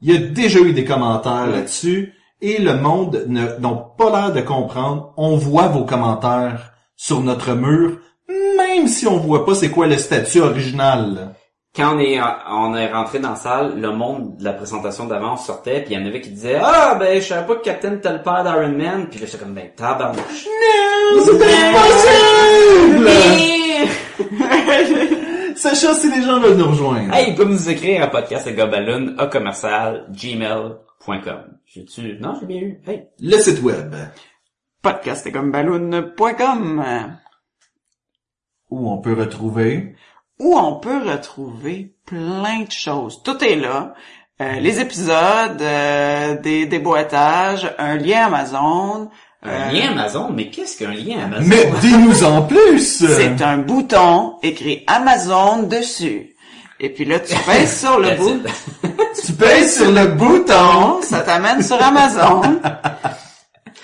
il 0.00 0.12
y 0.12 0.16
a 0.16 0.20
déjà 0.20 0.58
eu 0.58 0.72
des 0.72 0.84
commentaires 0.84 1.46
là-dessus. 1.46 2.14
Et 2.40 2.58
le 2.58 2.74
monde 2.74 3.24
n'a 3.28 3.46
pas 3.96 4.10
l'air 4.10 4.32
de 4.32 4.40
comprendre. 4.40 5.14
On 5.16 5.36
voit 5.36 5.68
vos 5.68 5.84
commentaires 5.84 6.72
sur 6.96 7.20
notre 7.20 7.54
mur, 7.54 7.98
même 8.56 8.88
si 8.88 9.06
on 9.06 9.18
voit 9.18 9.46
pas 9.46 9.54
c'est 9.54 9.70
quoi 9.70 9.86
le 9.86 9.96
statut 9.96 10.40
original. 10.40 11.36
Quand 11.74 11.96
on 11.96 12.00
est, 12.00 12.20
on 12.50 12.74
est 12.74 12.92
rentré 12.92 13.18
dans 13.18 13.30
la 13.30 13.36
salle, 13.36 13.80
le 13.80 13.92
monde 13.92 14.36
de 14.36 14.44
la 14.44 14.52
présentation 14.52 15.06
d'avant 15.06 15.38
sortait, 15.38 15.80
puis 15.80 15.94
il 15.94 15.98
y 15.98 16.02
en 16.02 16.06
avait 16.06 16.20
qui 16.20 16.28
disaient, 16.28 16.60
ah, 16.62 16.96
ben, 17.00 17.18
je 17.18 17.26
savais 17.26 17.46
pas 17.46 17.56
que 17.56 17.64
Captain 17.64 17.94
était 17.94 18.12
le 18.12 18.20
père 18.20 18.44
d'Iron 18.44 18.76
Man, 18.76 19.08
puis 19.08 19.18
là, 19.18 19.24
j'étais 19.24 19.38
comme, 19.38 19.54
ben, 19.54 19.70
tabarnouche. 19.74 20.46
Non, 21.14 21.22
c'est 21.24 21.32
impossible! 21.64 23.08
Sacha, 25.56 25.94
si 25.94 26.10
les 26.10 26.20
gens 26.22 26.40
veulent 26.40 26.58
nous 26.58 26.68
rejoindre. 26.68 27.14
Hey, 27.14 27.30
ils 27.30 27.34
peuvent 27.34 27.48
nous 27.48 27.70
écrire 27.70 28.02
à 28.02 28.08
podcast 28.08 28.46
à 28.46 28.52
commercial, 29.28 30.06
gmail.com. 30.10 31.58
J'ai-tu, 31.64 32.18
non, 32.20 32.34
j'ai 32.38 32.46
bien 32.46 32.60
eu. 32.60 32.82
Hey. 32.86 33.06
Le 33.18 33.38
site 33.38 33.62
web, 33.62 33.94
podcastecomballoon.com 34.82 36.84
où 38.68 38.90
on 38.90 38.98
peut 38.98 39.14
retrouver... 39.14 39.96
où 40.38 40.56
on 40.56 40.74
peut 40.80 40.98
retrouver 41.08 41.94
plein 42.06 42.60
de 42.60 42.70
choses. 42.70 43.22
Tout 43.22 43.42
est 43.44 43.56
là. 43.56 43.94
Euh, 44.40 44.54
les 44.60 44.80
épisodes, 44.80 45.60
euh, 45.60 46.36
des 46.40 46.66
déboîtages, 46.66 47.72
un 47.78 47.96
lien 47.96 48.26
Amazon. 48.26 49.10
Un 49.44 49.50
euh, 49.50 49.70
lien 49.70 49.90
Amazon, 49.92 50.30
mais 50.32 50.48
qu'est-ce 50.50 50.78
qu'un 50.78 50.92
lien 50.92 51.24
Amazon? 51.24 51.44
Mais 51.46 51.70
dis-nous 51.80 52.24
en 52.24 52.42
plus! 52.42 53.06
C'est 53.06 53.42
un 53.42 53.58
bouton 53.58 54.36
écrit 54.42 54.82
Amazon 54.86 55.64
dessus. 55.64 56.30
Et 56.80 56.88
puis 56.88 57.04
là, 57.04 57.20
tu 57.20 57.36
pèses 57.46 57.80
sur 57.80 58.00
le 58.00 58.08
That's 58.08 58.18
bout. 58.18 58.48
it. 58.84 58.92
Tu 59.26 59.32
pèses 59.34 59.76
sur 59.76 59.92
le 59.92 60.06
bouton! 60.06 61.00
Ça 61.02 61.20
t'amène 61.20 61.62
sur 61.62 61.80
Amazon. 61.80 62.42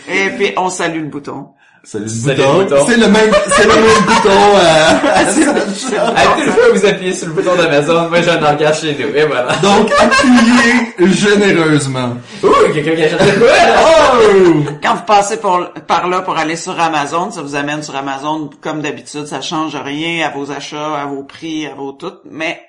Et 0.08 0.30
puis, 0.30 0.52
on 0.56 0.68
salue 0.70 1.02
le 1.02 1.08
bouton. 1.08 1.50
C'est 1.90 2.00
le 2.00 2.08
Salut 2.08 2.36
bouton. 2.42 2.58
le 2.58 2.64
bouton. 2.66 2.84
C'est 2.86 2.96
le 2.98 3.08
même, 3.08 3.30
c'est 3.48 3.62
le 3.64 3.74
même 3.74 4.04
bouton 4.06 4.28
euh, 4.56 5.08
à. 5.08 5.20
À 5.20 5.24
toute 5.24 6.54
fois 6.54 6.64
que 6.66 6.78
vous 6.78 6.84
appuyez 6.86 7.14
sur 7.14 7.28
le 7.28 7.32
bouton 7.32 7.56
d'Amazon, 7.56 8.08
moi 8.10 8.20
j'ai 8.20 8.28
un 8.30 8.40
langage 8.40 8.80
chez 8.82 8.94
nous, 8.98 9.14
et 9.16 9.24
voilà. 9.24 9.54
Donc, 9.62 9.90
appuyez 9.98 11.12
généreusement. 11.14 12.10
Ouh, 12.42 12.48
quelqu'un 12.74 12.94
qui 12.94 13.04
achète 13.04 13.18
de 13.34 13.38
quoi, 13.40 13.48
là? 13.48 13.80
Oh! 13.86 14.64
Quand 14.82 14.96
vous 14.96 15.04
passez 15.06 15.38
pour- 15.38 15.70
par 15.86 16.08
là 16.08 16.20
pour 16.20 16.36
aller 16.36 16.56
sur 16.56 16.78
Amazon, 16.78 17.30
ça 17.30 17.40
vous 17.40 17.54
amène 17.54 17.82
sur 17.82 17.96
Amazon 17.96 18.50
comme 18.60 18.82
d'habitude. 18.82 19.26
Ça 19.26 19.40
change 19.40 19.74
rien 19.74 20.26
à 20.26 20.30
vos 20.36 20.50
achats, 20.50 20.94
à 21.00 21.06
vos 21.06 21.24
prix, 21.24 21.66
à 21.66 21.74
vos 21.74 21.92
tout. 21.92 22.12
Mais 22.30 22.60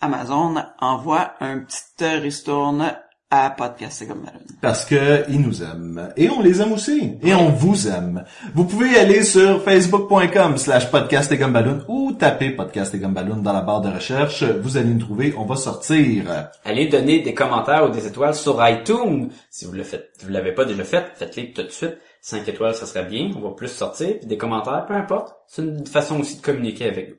Amazon 0.00 0.54
envoie 0.80 1.32
un 1.40 1.58
petit 1.58 2.04
ristourne 2.20 2.94
à 3.32 3.48
Podcast 3.48 4.06
comme 4.06 4.20
Malone. 4.20 4.42
Parce 4.60 4.84
que 4.84 5.24
ils 5.30 5.40
nous 5.40 5.62
aiment. 5.62 6.12
Et 6.18 6.28
on 6.28 6.42
les 6.42 6.60
aime 6.60 6.72
aussi. 6.72 7.16
Et 7.22 7.34
on 7.34 7.48
vous 7.48 7.88
aime. 7.88 8.24
Vous 8.54 8.64
pouvez 8.64 8.94
aller 8.98 9.24
sur 9.24 9.62
facebook.com 9.62 10.58
slash 10.58 10.90
podcast 10.90 11.32
et 11.32 11.38
gumballoon 11.38 11.82
ou 11.88 12.12
taper 12.12 12.50
podcast 12.50 12.94
et 12.94 12.98
gumballoon 12.98 13.38
dans 13.38 13.54
la 13.54 13.62
barre 13.62 13.80
de 13.80 13.88
recherche. 13.88 14.44
Vous 14.44 14.76
allez 14.76 14.90
nous 14.90 15.00
trouver. 15.00 15.34
On 15.38 15.46
va 15.46 15.56
sortir. 15.56 16.24
Allez 16.66 16.88
donner 16.88 17.20
des 17.20 17.32
commentaires 17.32 17.86
ou 17.86 17.88
des 17.88 18.06
étoiles 18.06 18.34
sur 18.34 18.60
iTunes. 18.68 19.30
Si 19.48 19.64
vous 19.64 19.72
le 19.72 19.82
faites, 19.82 20.10
vous 20.22 20.30
l'avez 20.30 20.52
pas 20.52 20.66
déjà 20.66 20.84
fait, 20.84 21.06
faites-les 21.14 21.52
tout 21.52 21.62
de 21.62 21.70
suite. 21.70 21.96
5 22.20 22.46
étoiles, 22.46 22.74
ça 22.74 22.86
serait 22.86 23.04
bien. 23.04 23.30
On 23.36 23.40
va 23.40 23.50
plus 23.50 23.68
sortir. 23.68 24.18
Puis 24.18 24.26
des 24.26 24.36
commentaires, 24.36 24.84
peu 24.86 24.94
importe. 24.94 25.34
C'est 25.48 25.62
une 25.62 25.86
façon 25.86 26.20
aussi 26.20 26.36
de 26.36 26.42
communiquer 26.42 26.86
avec 26.86 27.08
nous. 27.08 27.16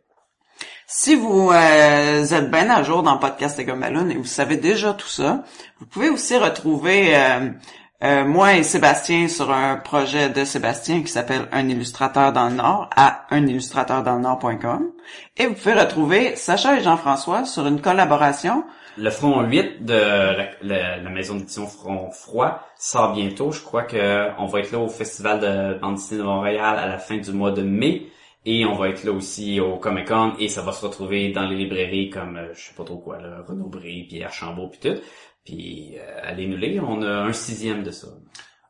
Si 0.95 1.15
vous 1.15 1.49
euh, 1.51 2.23
êtes 2.23 2.51
bien 2.51 2.69
à 2.69 2.83
jour 2.83 3.01
dans 3.01 3.17
Podcast 3.17 3.57
et 3.57 3.65
Gumballoon 3.65 4.11
et 4.11 4.15
vous 4.15 4.25
savez 4.25 4.57
déjà 4.57 4.93
tout 4.93 5.07
ça, 5.07 5.43
vous 5.79 5.87
pouvez 5.87 6.09
aussi 6.09 6.37
retrouver 6.37 7.17
euh, 7.17 7.49
euh, 8.03 8.25
moi 8.25 8.53
et 8.53 8.61
Sébastien 8.61 9.27
sur 9.27 9.49
un 9.49 9.77
projet 9.77 10.29
de 10.29 10.45
Sébastien 10.45 11.01
qui 11.01 11.07
s'appelle 11.07 11.47
Un 11.51 11.67
illustrateur 11.67 12.31
dans 12.31 12.47
le 12.47 12.53
Nord 12.57 12.91
à 12.95 13.25
unillustrateurdanslenord.com 13.31 14.91
et 15.37 15.47
vous 15.47 15.55
pouvez 15.55 15.73
retrouver 15.73 16.35
Sacha 16.35 16.77
et 16.77 16.83
Jean-François 16.83 17.45
sur 17.45 17.65
une 17.65 17.81
collaboration 17.81 18.63
Le 18.95 19.09
front 19.09 19.41
8 19.41 19.83
de 19.83 19.99
la, 20.61 21.09
maison 21.09 21.37
d'édition 21.37 21.65
Front 21.65 22.11
Froid 22.11 22.59
sort 22.77 23.13
bientôt. 23.13 23.51
Je 23.51 23.63
crois 23.63 23.81
que 23.81 24.29
on 24.37 24.45
va 24.45 24.59
être 24.59 24.71
là 24.71 24.77
au 24.77 24.89
Festival 24.89 25.39
de 25.39 25.79
bande 25.79 25.97
de 26.11 26.21
Montréal 26.21 26.77
à 26.77 26.85
la 26.85 26.99
fin 26.99 27.17
du 27.17 27.31
mois 27.31 27.51
de 27.51 27.63
mai. 27.63 28.11
Et 28.45 28.65
on 28.65 28.75
va 28.75 28.89
être 28.89 29.05
là 29.05 29.11
aussi 29.11 29.59
au 29.61 29.77
Comic 29.77 30.07
Con 30.07 30.33
et 30.37 30.49
ça 30.49 30.61
va 30.61 30.73
se 30.73 30.85
retrouver 30.85 31.31
dans 31.31 31.47
les 31.47 31.55
librairies 31.55 32.09
comme 32.09 32.35
euh, 32.35 32.53
je 32.53 32.67
sais 32.67 32.73
pas 32.75 32.83
trop 32.83 32.97
quoi 32.97 33.21
là, 33.21 33.43
Renaud 33.47 33.69
Bré, 33.69 34.05
puis 34.09 34.21
Archambault 34.21 34.67
puis 34.67 34.79
tout. 34.81 34.99
Puis 35.45 35.95
euh, 35.97 36.19
allez 36.23 36.47
nous 36.47 36.57
lire, 36.57 36.83
on 36.87 37.01
a 37.01 37.09
un 37.09 37.33
sixième 37.33 37.83
de 37.83 37.91
ça. 37.91 38.07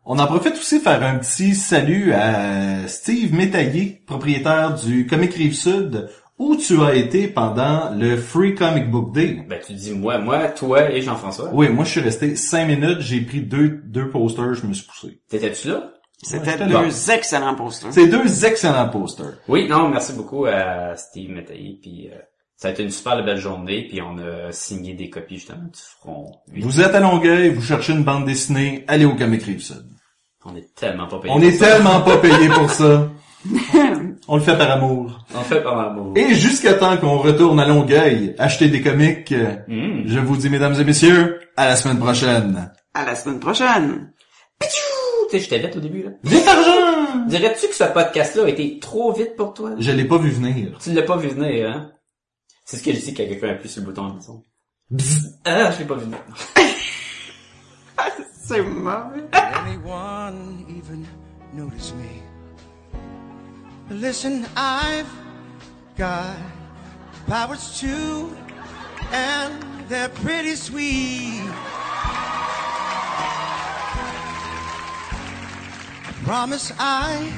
On 0.06 0.20
en 0.20 0.28
profite 0.28 0.54
aussi 0.54 0.80
faire 0.80 1.02
un 1.02 1.18
petit 1.18 1.56
salut 1.56 2.12
à 2.14 2.88
Steve 2.88 3.34
Métaillé, 3.34 4.04
propriétaire 4.06 4.76
du 4.76 5.08
Comic 5.08 5.34
Rive 5.34 5.56
Sud, 5.56 6.10
où 6.38 6.56
tu 6.56 6.82
as 6.82 6.94
été 6.96 7.28
pendant 7.28 7.90
le 7.96 8.18
Free 8.18 8.54
Comic 8.54 8.92
Book 8.92 9.14
Day. 9.14 9.46
Ben 9.48 9.60
tu 9.66 9.74
dis 9.74 9.94
moi, 9.94 10.18
moi, 10.20 10.50
toi 10.50 10.92
et 10.92 11.02
Jean-François. 11.02 11.50
Oui, 11.54 11.70
moi 11.70 11.86
je 11.86 11.92
suis 11.92 12.02
resté 12.02 12.36
cinq 12.36 12.68
minutes, 12.68 13.00
j'ai 13.00 13.22
pris 13.22 13.42
deux, 13.42 13.82
deux 13.86 14.10
posters, 14.10 14.54
je 14.54 14.68
me 14.68 14.74
suis 14.74 14.86
poussé. 14.86 15.22
T'étais-tu 15.30 15.70
là? 15.70 15.94
C'était 16.22 16.58
deux 16.68 17.12
excellents 17.12 17.56
posters. 17.56 17.92
C'est 17.94 18.08
deux 18.08 18.46
excellents 18.46 18.90
posters. 18.90 19.34
Oui, 19.48 19.68
non, 19.68 19.90
merci 19.90 20.14
beaucoup 20.14 20.46
à 20.46 20.96
Steve 20.96 21.32
Métaillé. 21.32 21.80
Puis 21.82 22.10
euh, 22.12 22.18
ça 22.56 22.70
a 22.70 22.72
été 22.72 22.84
une 22.84 22.92
super 22.92 23.24
belle 23.26 23.38
journée. 23.38 23.88
Puis 23.90 24.02
on 24.02 24.18
a 24.20 24.52
signé 24.52 24.94
des 24.94 25.10
copies 25.10 25.36
justement 25.36 25.64
du 25.64 25.80
front. 26.00 26.32
Vous 26.56 26.80
êtes 26.82 26.96
à 26.96 27.00
Longueuil, 27.02 27.50
vous 27.50 27.62
cherchez 27.62 27.92
une 27.94 28.04
bande 28.04 28.26
dessinée, 28.26 28.86
allez 28.88 29.06
au 29.06 29.16
Comic 29.16 29.44
Rive 29.44 29.62
Sud. 29.62 29.86
On 30.46 30.56
est 30.56 30.74
tellement 30.76 31.08
pas 31.08 31.20
payé. 31.20 31.34
On 31.34 31.40
pour 31.40 31.48
est 31.48 31.52
ça. 31.54 31.66
tellement 31.68 32.02
pas 32.02 32.18
payé 32.18 32.50
pour 32.50 32.70
ça. 32.70 33.10
On 34.30 34.38
le 34.38 34.42
fait 34.42 34.58
par 34.58 34.72
amour. 34.72 35.20
On 35.36 35.40
fait 35.42 35.62
par 35.62 35.76
l'amour. 35.76 36.14
Et 36.16 36.34
jusqu'à 36.34 36.76
temps 36.76 36.96
qu'on 36.96 37.18
retourne 37.18 37.60
à 37.60 37.66
Longueuil, 37.68 38.36
acheter 38.40 38.70
des 38.70 38.82
comics, 38.82 39.30
euh, 39.34 39.56
Mm. 39.68 40.04
je 40.06 40.20
vous 40.20 40.38
dis, 40.38 40.50
mesdames 40.50 40.76
et 40.80 40.84
messieurs, 40.86 41.42
à 41.58 41.66
la 41.68 41.76
semaine 41.76 42.00
prochaine. 42.00 42.72
À 42.94 43.04
la 43.06 43.16
semaine 43.16 43.40
prochaine. 43.42 44.14
Tu 45.34 45.40
sais, 45.40 45.46
j'étais 45.46 45.66
vite 45.66 45.76
au 45.76 45.80
début 45.80 46.04
là. 46.04 46.12
Vite 46.24 46.48
argent! 46.48 47.26
Dirais-tu 47.26 47.68
que 47.68 47.74
ce 47.74 47.86
podcast-là 47.86 48.44
a 48.44 48.50
été 48.50 48.78
trop 48.78 49.12
vite 49.14 49.36
pour 49.36 49.56
toi? 49.56 49.72
Je 49.80 49.90
l'ai 49.92 50.06
pas 50.06 50.20
vu 50.20 50.30
venir. 50.30 50.78
Tu 50.80 50.94
l'as 50.94 51.02
pas 51.02 51.18
vu 51.18 51.30
venir, 51.30 51.72
hein? 51.72 51.92
C'est 52.66 52.78
ce 52.78 52.84
que 52.84 52.94
je 52.94 53.00
dis 53.00 53.16
quand 53.16 53.26
quelqu'un 53.26 53.50
appuie 53.50 53.68
sur 53.68 53.82
le 53.82 53.88
bouton. 53.88 54.16
Bzz. 54.92 55.40
Ah, 55.44 55.72
je 55.72 55.80
l'ai 55.80 55.86
pas 55.86 55.96
vu 55.96 56.06
venir. 56.06 56.20
C'est 58.44 58.62
mauvais. 58.62 59.22
Did 59.32 59.44
anyone 59.66 60.68
even 60.70 61.04
notice 61.56 61.94
me? 61.96 62.22
Listen, 63.90 64.46
I've 64.56 65.10
got 65.98 66.36
powers 67.26 67.80
too, 67.80 68.30
and 69.12 69.52
they're 69.90 70.10
pretty 70.10 70.56
sweet. 70.56 71.42
Promise 76.24 76.72
I 76.80 77.34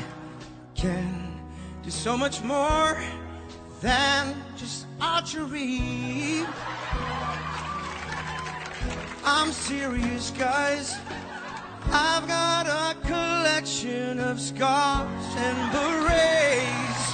can 0.76 1.42
do 1.82 1.90
so 1.90 2.16
much 2.16 2.44
more 2.44 3.02
than 3.82 4.36
just 4.56 4.86
archery. 5.02 6.46
I'm 9.26 9.52
serious, 9.52 10.30
guys. 10.32 10.96
I've 11.92 12.28
got 12.28 12.68
a 12.68 12.96
collection 13.08 14.20
of 14.20 14.40
scars 14.40 15.36
and 15.36 15.72
berets. 15.72 17.06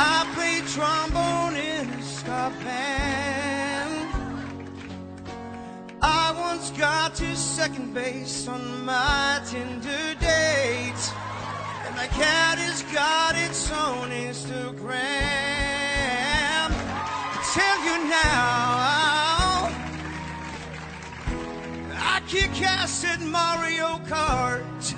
I 0.00 0.30
play 0.34 0.60
trombone 0.74 1.56
in 1.56 1.88
a 1.88 2.02
ska 2.02 2.52
band. 2.62 3.47
I 6.00 6.32
once 6.38 6.70
got 6.70 7.14
to 7.16 7.34
second 7.34 7.92
base 7.92 8.46
on 8.46 8.84
my 8.84 9.40
Tinder 9.46 10.14
date. 10.20 11.12
And 11.86 11.96
my 11.96 12.06
cat 12.06 12.58
has 12.58 12.82
got 12.92 13.34
its 13.36 13.70
own 13.72 14.10
Instagram. 14.10 14.94
I 17.30 17.40
tell 17.52 17.78
you 17.84 18.08
now, 18.08 18.88
I 22.00 22.22
kick 22.28 22.62
ass 22.62 23.04
at 23.04 23.20
Mario 23.20 23.98
Kart. 24.06 24.94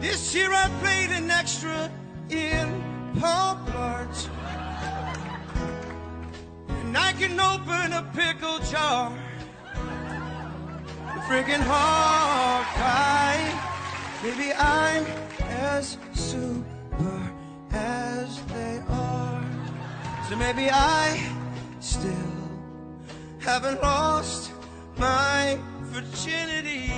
This 0.00 0.34
year 0.34 0.52
I 0.52 0.68
played 0.80 1.10
an 1.10 1.30
extra 1.30 1.90
in 2.28 2.82
Pop 3.18 3.58
Art. 3.74 4.30
Can 7.20 7.38
open 7.38 7.92
a 7.92 8.02
pickle 8.14 8.60
jar. 8.60 9.12
Friggin' 11.28 11.60
Hawkeye. 11.60 13.44
Maybe 14.22 14.54
I'm 14.54 15.04
as 15.40 15.98
super 16.14 17.30
as 17.72 18.42
they 18.44 18.82
are. 18.88 19.44
So 20.30 20.36
maybe 20.36 20.70
I 20.70 21.20
still 21.80 22.32
haven't 23.38 23.82
lost 23.82 24.52
my 24.96 25.58
virginity. 25.92 26.90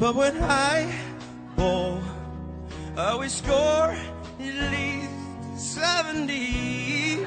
But 0.00 0.16
when 0.16 0.42
I 0.42 0.92
bowl, 1.54 2.00
I 2.96 3.10
always 3.10 3.32
score 3.32 3.96
at 4.40 4.70
least 4.70 5.10
70. 5.74 7.24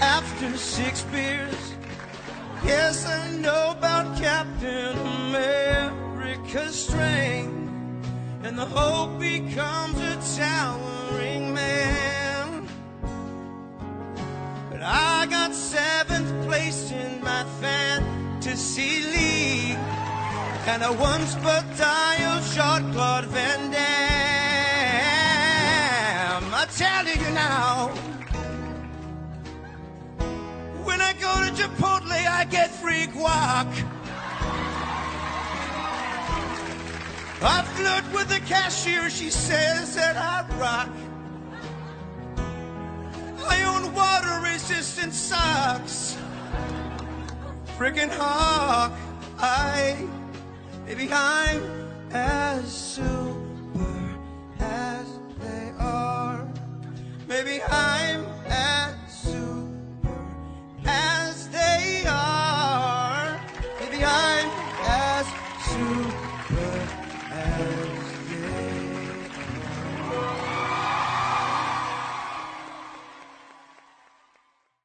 After 0.00 0.56
six 0.56 1.02
beers, 1.04 1.74
yes, 2.64 3.06
I 3.06 3.30
know 3.36 3.74
about 3.76 4.16
Captain 4.18 4.98
America's 4.98 6.74
strength. 6.86 7.58
And 8.42 8.58
the 8.58 8.64
hope 8.64 9.20
becomes 9.20 9.98
a 10.00 10.16
towering 10.38 11.52
man. 11.54 12.66
But 14.70 14.82
I 14.82 15.26
got 15.26 15.54
seventh 15.54 16.46
place 16.46 16.90
in 16.90 17.22
my 17.22 17.44
fantasy 17.60 19.02
league. 19.02 19.78
And 20.66 20.82
I 20.82 20.90
once 20.90 21.34
but 21.36 21.64
dialed 21.76 22.44
shot 22.44 22.82
Claude 22.92 23.26
Van 23.26 23.70
Damme. 23.70 24.09
I 26.80 26.82
tell 26.82 27.14
you 27.14 27.30
now, 27.34 27.88
when 30.82 31.02
I 31.02 31.12
go 31.12 31.30
to 31.44 31.52
Chipotle, 31.52 32.10
I 32.10 32.44
get 32.44 32.70
free 32.70 33.06
guac. 33.06 33.68
I 37.42 37.62
flirt 37.74 38.14
with 38.14 38.28
the 38.30 38.40
cashier, 38.46 39.10
she 39.10 39.28
says 39.28 39.94
that 39.94 40.16
I 40.16 40.46
rock. 40.58 40.88
I 43.46 43.62
own 43.64 43.92
water 43.92 44.40
resistant 44.42 45.12
socks. 45.12 46.16
Freaking 47.76 48.10
hawk, 48.10 48.92
I, 49.38 50.08
maybe 50.86 51.10
I'm 51.12 51.62
as 52.10 52.72
super 52.72 54.16
as. 54.60 54.99
Maybe 57.30 57.62
I'm 57.62 58.26
as 58.48 58.96
super 59.08 60.10
as 60.84 60.84
they 60.84 60.88
are. 60.88 60.88
Maybe 60.88 60.88
I'm 60.88 60.90
as 60.90 61.19
super 61.19 61.19